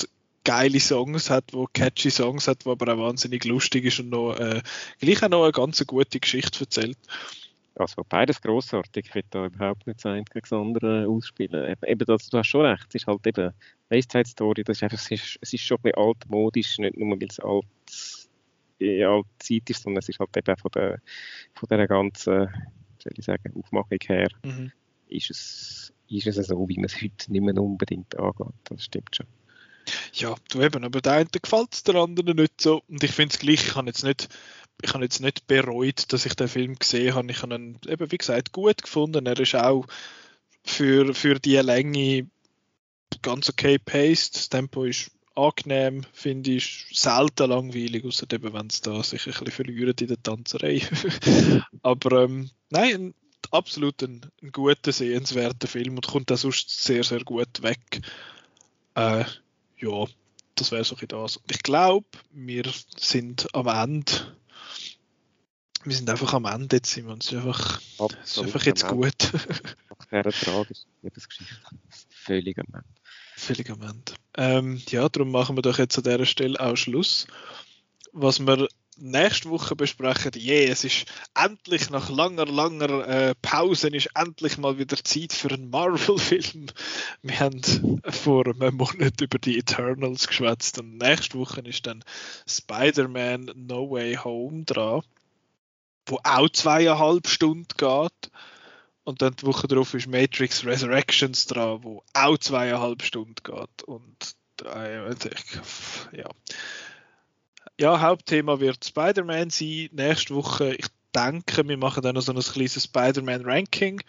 geile 0.45 0.81
Songs 0.81 1.31
hat, 1.31 1.53
wo 1.53 1.67
catchy 1.73 2.11
Songs 2.11 2.49
hat, 2.49 2.67
wo 2.67 2.73
aber 2.73 2.95
auch 2.95 2.99
wahnsinnig 2.99 3.45
lustig 3.45 3.85
ist 3.85 4.01
und 4.01 4.11
noch, 4.11 4.35
äh, 4.35 4.63
gleich 5.01 5.23
auch 5.23 5.29
noch 5.29 5.43
eine 5.43 5.53
ganz 5.53 5.85
gute 5.87 6.21
Geschichte 6.21 6.61
erzählt. 6.61 6.99
Also 7.79 8.03
beides 8.09 8.41
grossartig. 8.41 9.07
Ich 9.09 9.15
will 9.15 9.25
da 9.31 9.47
überhaupt 9.47 9.87
nicht 9.87 10.01
sein 10.01 10.25
gegen 10.25 10.41
das 10.41 10.53
andere 10.53 11.07
ausspielen. 11.07 11.77
Eben, 11.87 12.07
das, 12.07 12.29
du 12.29 12.39
hast 12.39 12.47
schon 12.47 12.65
recht. 12.65 12.87
Es 12.89 12.95
ist 13.03 13.07
halt 13.07 13.27
eben 13.27 13.53
West 13.91 14.13
Side 14.13 14.27
Story. 14.27 14.65
Das 14.65 14.79
ist 14.79 14.83
einfach, 14.83 14.99
es 14.99 15.11
ist, 15.11 15.39
es 15.43 15.53
ist 15.53 15.63
schon 15.63 15.77
ein 15.79 15.83
bisschen 15.83 15.99
altmodisch, 15.99 16.79
nicht 16.79 16.97
nur 16.97 17.21
weil 17.21 17.29
es 17.29 17.39
alt, 17.39 17.67
in 18.79 19.05
alte 19.05 19.29
Zeit 19.39 19.71
ist, 19.71 19.83
sondern 19.83 19.99
es 19.99 20.09
ist 20.09 20.19
halt 20.19 20.37
eben 20.37 20.57
von 20.57 20.71
der, 20.75 21.01
von 21.55 21.69
der 21.69 21.87
ganzen, 21.87 22.49
soll 22.99 23.13
ich 23.15 23.25
sagen, 23.25 23.53
Aufmachung 23.59 23.99
her, 24.07 24.29
mhm. 24.43 24.73
ist, 25.09 25.31
es, 25.31 25.93
ist 26.09 26.27
es 26.27 26.47
so, 26.47 26.69
wie 26.69 26.77
man 26.77 26.87
es 26.87 26.97
heute 26.97 27.31
nicht 27.31 27.43
mehr 27.43 27.57
unbedingt 27.59 28.19
angeht. 28.19 28.55
Das 28.65 28.85
stimmt 28.85 29.15
schon. 29.15 29.27
Ja, 30.15 30.35
du 30.49 30.63
eben, 30.63 30.85
aber 30.85 31.01
der 31.01 31.13
einen 31.13 31.29
gefällt 31.31 31.73
es, 31.73 31.85
der 31.85 31.97
anderen 31.97 32.37
nicht 32.37 32.61
so. 32.61 32.83
Und 32.89 33.05
ich 33.05 33.13
finde 33.13 33.35
es 33.35 33.39
gleich, 33.39 33.67
ich 33.67 33.75
habe 33.77 33.87
jetzt 33.87 34.03
nicht 34.03 34.29
ich 34.83 34.93
habe 34.95 35.05
jetzt 35.05 35.21
nicht 35.21 35.47
bereut, 35.47 36.13
dass 36.13 36.27
ich 36.27 36.35
den 36.35 36.49
Film 36.49 36.75
gesehen 36.77 37.15
habe. 37.15 37.31
Ich 37.31 37.43
habe 37.43 37.55
ihn 37.55 37.79
eben, 37.87 38.11
wie 38.11 38.19
gesagt, 38.19 38.53
gut 38.53 38.83
gefunden. 38.83 39.27
Er 39.27 39.39
ist 39.39 39.55
auch 39.55 39.87
für, 40.65 41.15
für 41.15 41.39
die 41.39 41.57
Länge 41.57 42.29
ganz 43.23 43.49
okay 43.49 43.79
paced. 43.79 44.35
Das 44.35 44.49
Tempo 44.49 44.85
ist 44.85 45.11
angenehm, 45.35 46.03
finde 46.13 46.53
ich, 46.53 46.87
selten 46.93 47.51
langweilig, 47.51 48.05
außer 48.05 48.27
eben, 48.33 48.53
wenn 48.53 48.67
es 48.69 48.81
da 48.81 49.03
sich 49.03 49.27
ein 49.27 49.33
bisschen 49.33 49.51
verliert 49.51 50.01
in 50.01 50.09
der 50.09 50.23
Tanzerei. 50.23 50.83
Aber 51.83 52.25
ähm, 52.25 52.51
nein, 52.71 53.15
absolut 53.51 54.03
ein, 54.03 54.23
ein 54.43 54.53
guter, 54.53 54.93
sehenswerter 54.93 55.69
Film 55.69 55.97
und 55.97 56.07
kommt 56.07 56.33
auch 56.33 56.37
sonst 56.37 56.85
sehr, 56.85 57.05
sehr 57.05 57.23
gut 57.25 57.63
weg. 57.63 58.01
Äh, 58.95 59.25
ja, 59.79 60.05
das 60.55 60.73
wäre 60.73 60.85
so 60.85 60.97
ein 60.97 61.09
das. 61.09 61.41
Ich 61.51 61.63
glaube, 61.63 62.07
wir 62.33 62.65
sind 62.97 63.47
am 63.55 63.67
Ende 63.67 64.37
wir 65.87 65.97
sind 65.97 66.11
einfach 66.11 66.35
am 66.35 66.47
Ende 66.47 66.77
jetzt, 66.77 66.91
Simon. 66.91 67.19
Es 67.21 67.29
ist 67.31 67.35
einfach, 67.35 67.81
es 68.23 68.33
ist 68.33 68.39
einfach 68.39 68.67
jetzt 68.67 68.87
gut. 68.89 69.15
Nach 69.33 70.07
dieser 70.11 70.33
tragischen 70.33 70.91
Lebensgeschichte. 71.03 71.57
Völlig 72.11 72.59
am 72.59 72.67
Ende. 72.67 72.85
Völlig 73.37 73.71
am 73.71 73.83
Ende. 73.83 74.13
Ähm, 74.37 74.83
ja, 74.89 75.09
darum 75.09 75.31
machen 75.31 75.57
wir 75.57 75.63
doch 75.63 75.79
jetzt 75.79 75.97
an 75.97 76.05
dieser 76.05 76.27
Stelle 76.27 76.59
auch 76.59 76.77
Schluss. 76.77 77.27
Was 78.13 78.41
wir 78.41 78.69
nächste 78.97 79.51
Woche 79.51 79.77
besprechen, 79.77 80.33
je, 80.35 80.65
yeah, 80.65 80.73
es 80.73 80.85
ist 80.85 81.07
endlich 81.35 81.91
nach 81.91 82.09
langer, 82.11 82.47
langer 82.47 83.09
äh, 83.09 83.35
Pause 83.43 83.89
ist 83.89 84.11
endlich 84.15 84.59
mal 84.59 84.79
wieder 84.79 84.97
Zeit 84.97 85.33
für 85.33 85.53
einen 85.53 85.71
Marvel-Film. 85.71 86.67
Wir 87.23 87.41
haben 87.41 87.61
vor 88.09 88.47
einem 88.47 88.77
Monat 88.77 89.21
über 89.21 89.39
die 89.39 89.59
Eternals 89.59 90.27
geschwätzt 90.27 90.79
und 90.79 90.99
nächste 90.99 91.39
Woche 91.39 91.61
ist 91.61 91.87
dann 91.87 92.05
Spider-Man 92.47 93.53
No 93.55 93.91
Way 93.91 94.17
Home 94.17 94.65
dran 94.65 95.03
wo 96.07 96.21
auch 96.23 96.49
zweieinhalb 96.49 97.27
Stunden 97.29 97.67
geht. 97.77 98.31
Und 99.05 99.23
dann 99.23 99.37
die 99.37 99.47
Woche 99.47 99.69
darauf 99.69 99.95
ist 99.95 100.09
Matrix 100.09 100.65
Resurrections 100.65 101.47
dran, 101.47 101.85
wo 101.85 102.03
auch 102.13 102.39
zweieinhalb 102.39 103.03
Stunden 103.03 103.37
geht. 103.43 103.83
Und 103.85 104.37
äh, 104.65 105.11
ja. 106.13 106.29
Ja, 107.81 108.01
Hauptthema 108.01 108.61
wird 108.61 108.85
Spider-Man 108.85 109.51
sein. 109.51 109.89
Nächste 109.93 110.35
Woche, 110.35 110.75
ich 110.75 110.87
denke, 111.15 111.67
wir 111.67 111.77
machen 111.77 112.03
dann 112.03 112.15
noch 112.15 112.23
so 112.23 112.33
ein 112.33 112.41
kleines 112.41 112.83
Spider-Man-Ranking, 112.83 114.03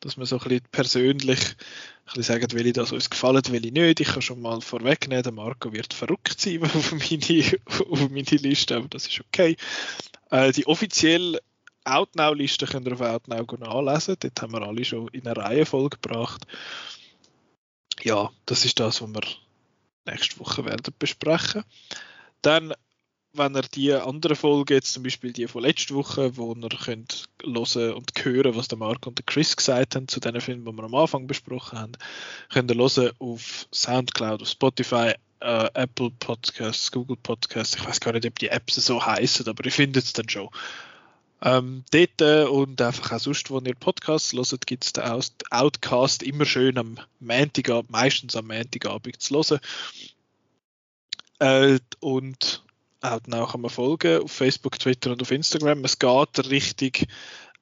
dass 0.00 0.16
wir 0.16 0.26
so 0.26 0.38
ein 0.38 0.42
bisschen 0.42 0.64
persönlich 0.70 1.40
ein 1.40 2.04
bisschen 2.14 2.22
sagen, 2.22 2.52
welche 2.52 2.72
das 2.72 2.92
uns 2.92 3.10
gefallen, 3.10 3.42
welche 3.50 3.72
nicht. 3.72 4.00
Ich 4.00 4.08
kann 4.08 4.22
schon 4.22 4.40
mal 4.40 4.60
vorwegnehmen, 4.60 5.22
der 5.22 5.32
Marco 5.32 5.72
wird 5.72 5.94
verrückt 5.94 6.40
sein 6.40 6.62
auf 6.64 6.92
meine, 6.92 7.58
auf 7.90 8.10
meine 8.10 8.22
Liste, 8.22 8.76
aber 8.76 8.88
das 8.88 9.06
ist 9.06 9.20
okay. 9.20 9.56
Äh, 10.30 10.52
die 10.52 10.66
offizielle 10.66 11.40
Outnow-Liste 11.84 12.66
könnt 12.66 12.86
ihr 12.86 12.94
auf 12.94 13.00
Outnow 13.00 13.58
nachlesen. 13.58 14.16
Dort 14.20 14.42
haben 14.42 14.52
wir 14.52 14.62
alle 14.62 14.84
schon 14.84 15.08
in 15.08 15.26
einer 15.26 15.36
Reihenfolge 15.36 15.98
gebracht. 16.00 16.46
Ja, 18.02 18.30
das 18.46 18.64
ist 18.64 18.80
das, 18.80 19.02
was 19.02 19.08
wir 19.08 19.22
nächste 20.06 20.38
Woche 20.38 20.64
werden 20.64 20.94
besprechen. 20.98 21.64
Dann, 22.42 22.72
wenn 23.32 23.56
ihr 23.56 23.62
die 23.62 23.92
andere 23.92 24.34
Folge, 24.34 24.74
jetzt 24.74 24.92
zum 24.92 25.02
Beispiel 25.02 25.32
die 25.32 25.46
von 25.46 25.62
letzter 25.62 25.94
Woche, 25.94 26.36
wo 26.36 26.54
ihr 26.54 26.68
könnt 26.68 27.28
hören 27.42 27.92
und 27.94 28.12
hören, 28.24 28.56
was 28.56 28.68
der 28.68 28.78
Mark 28.78 29.06
und 29.06 29.18
der 29.18 29.24
Chris 29.24 29.56
gesagt 29.56 29.94
haben 29.94 30.08
zu 30.08 30.20
den 30.20 30.40
Filmen, 30.40 30.64
die 30.64 30.72
wir 30.72 30.84
am 30.84 30.94
Anfang 30.94 31.26
besprochen 31.26 31.78
haben, 31.78 31.92
könnt 32.48 32.70
ihr 32.70 32.76
hören 32.76 33.12
auf 33.18 33.68
Soundcloud, 33.72 34.42
auf 34.42 34.48
Spotify, 34.48 35.12
äh, 35.40 35.68
Apple 35.74 36.10
Podcasts, 36.18 36.90
Google 36.90 37.16
Podcasts, 37.22 37.76
ich 37.76 37.86
weiß 37.86 38.00
gar 38.00 38.12
nicht, 38.12 38.26
ob 38.26 38.38
die 38.38 38.48
Apps 38.48 38.74
so 38.74 39.04
heißen, 39.04 39.46
aber 39.48 39.64
ich 39.64 39.74
finde 39.74 40.00
es 40.00 40.12
dann 40.12 40.28
schon. 40.28 40.48
Ähm, 41.42 41.84
dort 41.90 42.20
äh, 42.20 42.44
und 42.44 42.82
einfach 42.82 43.12
auch 43.12 43.18
sonst, 43.18 43.50
wo 43.50 43.60
ihr 43.60 43.74
Podcasts 43.74 44.32
hört, 44.32 44.66
gibt 44.66 44.84
es 44.84 44.92
den 44.92 45.04
Outcast 45.50 46.22
immer 46.22 46.44
schön 46.44 46.76
am 46.76 46.98
Montagabend, 47.20 47.90
meistens 47.90 48.36
am 48.36 48.48
Montagabend 48.48 49.22
zu 49.22 49.40
hören. 49.40 49.60
Äh, 51.38 51.78
und 52.00 52.62
auch 53.00 53.20
dann 53.26 53.46
kann 53.46 53.60
man 53.60 53.70
folgen 53.70 54.22
auf 54.22 54.32
Facebook, 54.32 54.78
Twitter 54.78 55.12
und 55.12 55.22
auf 55.22 55.30
Instagram. 55.30 55.84
Es 55.84 55.98
geht 55.98 56.50
richtig 56.50 57.06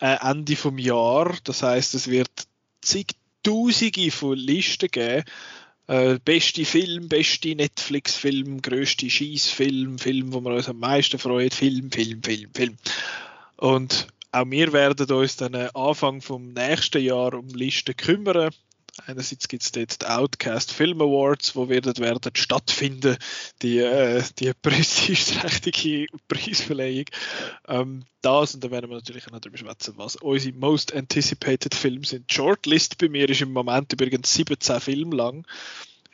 äh, 0.00 0.16
Ende 0.20 0.56
vom 0.56 0.78
Jahr, 0.78 1.34
das 1.44 1.62
heißt, 1.62 1.94
es 1.94 2.08
wird 2.08 2.30
zigtausende 2.82 4.10
von 4.10 4.36
Listen 4.36 4.88
geben, 4.90 5.24
äh, 5.86 6.18
beste 6.24 6.64
Film, 6.64 7.08
beste 7.08 7.54
Netflix-Film, 7.54 8.62
größte 8.62 9.08
Schießfilm, 9.08 9.98
Film, 9.98 10.32
wo 10.32 10.40
man 10.40 10.54
uns 10.54 10.68
am 10.68 10.78
meisten 10.78 11.18
freut, 11.18 11.54
Film, 11.54 11.90
Film, 11.90 12.22
Film, 12.22 12.50
Film. 12.54 12.76
Und 13.56 14.08
auch 14.30 14.44
wir 14.48 14.72
werden 14.72 15.10
uns 15.10 15.36
dann 15.36 15.54
Anfang 15.54 16.20
vom 16.20 16.52
nächsten 16.52 17.02
Jahr 17.02 17.34
um 17.34 17.48
Listen 17.48 17.96
kümmern. 17.96 18.50
Einerseits 19.06 19.48
gibt 19.48 19.62
es 19.62 19.72
dort 19.72 20.02
die 20.02 20.06
Outcast 20.06 20.72
Film 20.72 21.00
Awards, 21.00 21.56
wo 21.56 21.68
werden, 21.68 21.96
werden 21.98 22.20
stattfinden, 22.34 23.16
die, 23.62 23.78
äh, 23.78 24.22
die 24.38 24.52
prestigeträchtige 24.62 26.06
Preisverleihung. 26.28 27.06
Ähm, 27.66 28.04
das, 28.22 28.54
und 28.54 28.64
da 28.64 28.70
werden 28.70 28.90
wir 28.90 28.96
natürlich 28.96 29.26
auch 29.26 29.32
noch 29.32 29.40
darüber 29.40 29.58
schwätzen, 29.58 29.94
was 29.96 30.16
unsere 30.16 30.56
Most 30.56 30.94
Anticipated 30.94 31.74
Filme 31.74 32.04
sind. 32.04 32.30
Die 32.30 32.34
Shortlist 32.34 32.98
bei 32.98 33.08
mir 33.08 33.28
ist 33.28 33.40
im 33.40 33.52
Moment 33.52 33.92
übrigens 33.92 34.34
17 34.34 34.80
Filme 34.80 35.16
lang. 35.16 35.46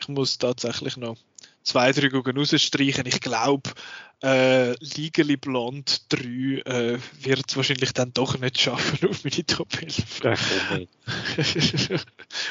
Ich 0.01 0.09
muss 0.09 0.39
tatsächlich 0.39 0.97
noch 0.97 1.17
zwei, 1.65 1.93
drei 1.93 2.09
rausstreichen. 2.09 3.07
Ich 3.07 3.21
glaube, 3.21 3.71
äh, 4.25 4.73
Legally 4.81 5.37
Blonde 5.37 5.93
3 6.09 6.19
äh, 6.65 6.99
wird 7.21 7.45
es 7.47 7.57
wahrscheinlich 7.57 7.93
dann 7.93 8.13
doch 8.15 8.39
nicht 8.39 8.59
schaffen 8.59 9.07
auf 9.09 9.23
meine 9.23 9.45
Top 9.45 9.69
11. 9.83 10.23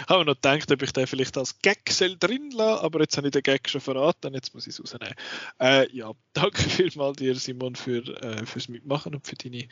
habe 0.07 0.26
noch 0.26 0.35
gedacht, 0.35 0.72
ob 0.72 0.84
ich 0.84 0.91
den 0.91 1.07
vielleicht 1.07 1.35
als 1.35 1.57
Gag 1.60 1.85
drin 2.19 2.52
lasse, 2.52 2.84
aber 2.84 2.99
jetzt 3.02 3.18
habe 3.18 3.27
ich 3.27 3.31
den 3.31 3.41
Gag 3.41 3.68
schon 3.68 3.81
verraten, 3.81 4.35
jetzt 4.35 4.53
muss 4.53 4.68
ich 4.68 4.73
es 4.73 4.81
rausnehmen. 4.81 5.15
Äh, 5.60 5.91
ja, 5.95 6.11
danke 6.34 6.61
vielmals 6.61 7.18
dir, 7.18 7.34
Simon, 7.35 7.76
für, 7.76 8.03
äh, 8.22 8.45
fürs 8.45 8.69
Mitmachen 8.69 9.15
und 9.15 9.26
für 9.26 9.35
deine 9.35 9.68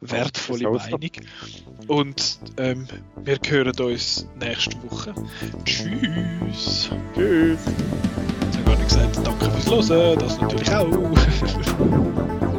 wertvolle 0.00 0.70
Meinung. 0.70 1.10
Und 1.86 2.40
ähm, 2.56 2.88
wir 3.22 3.38
hören 3.46 3.78
uns 3.78 4.26
nächste 4.40 4.82
Woche. 4.82 5.14
Tschüss. 5.64 6.90
Tschüss. 7.14 7.60
Gesagt, 8.94 9.26
danke 9.26 9.50
fürs 9.60 9.90
Hören, 9.90 10.18
das 10.20 10.40
natürlich 10.40 10.72
auch. 10.72 10.86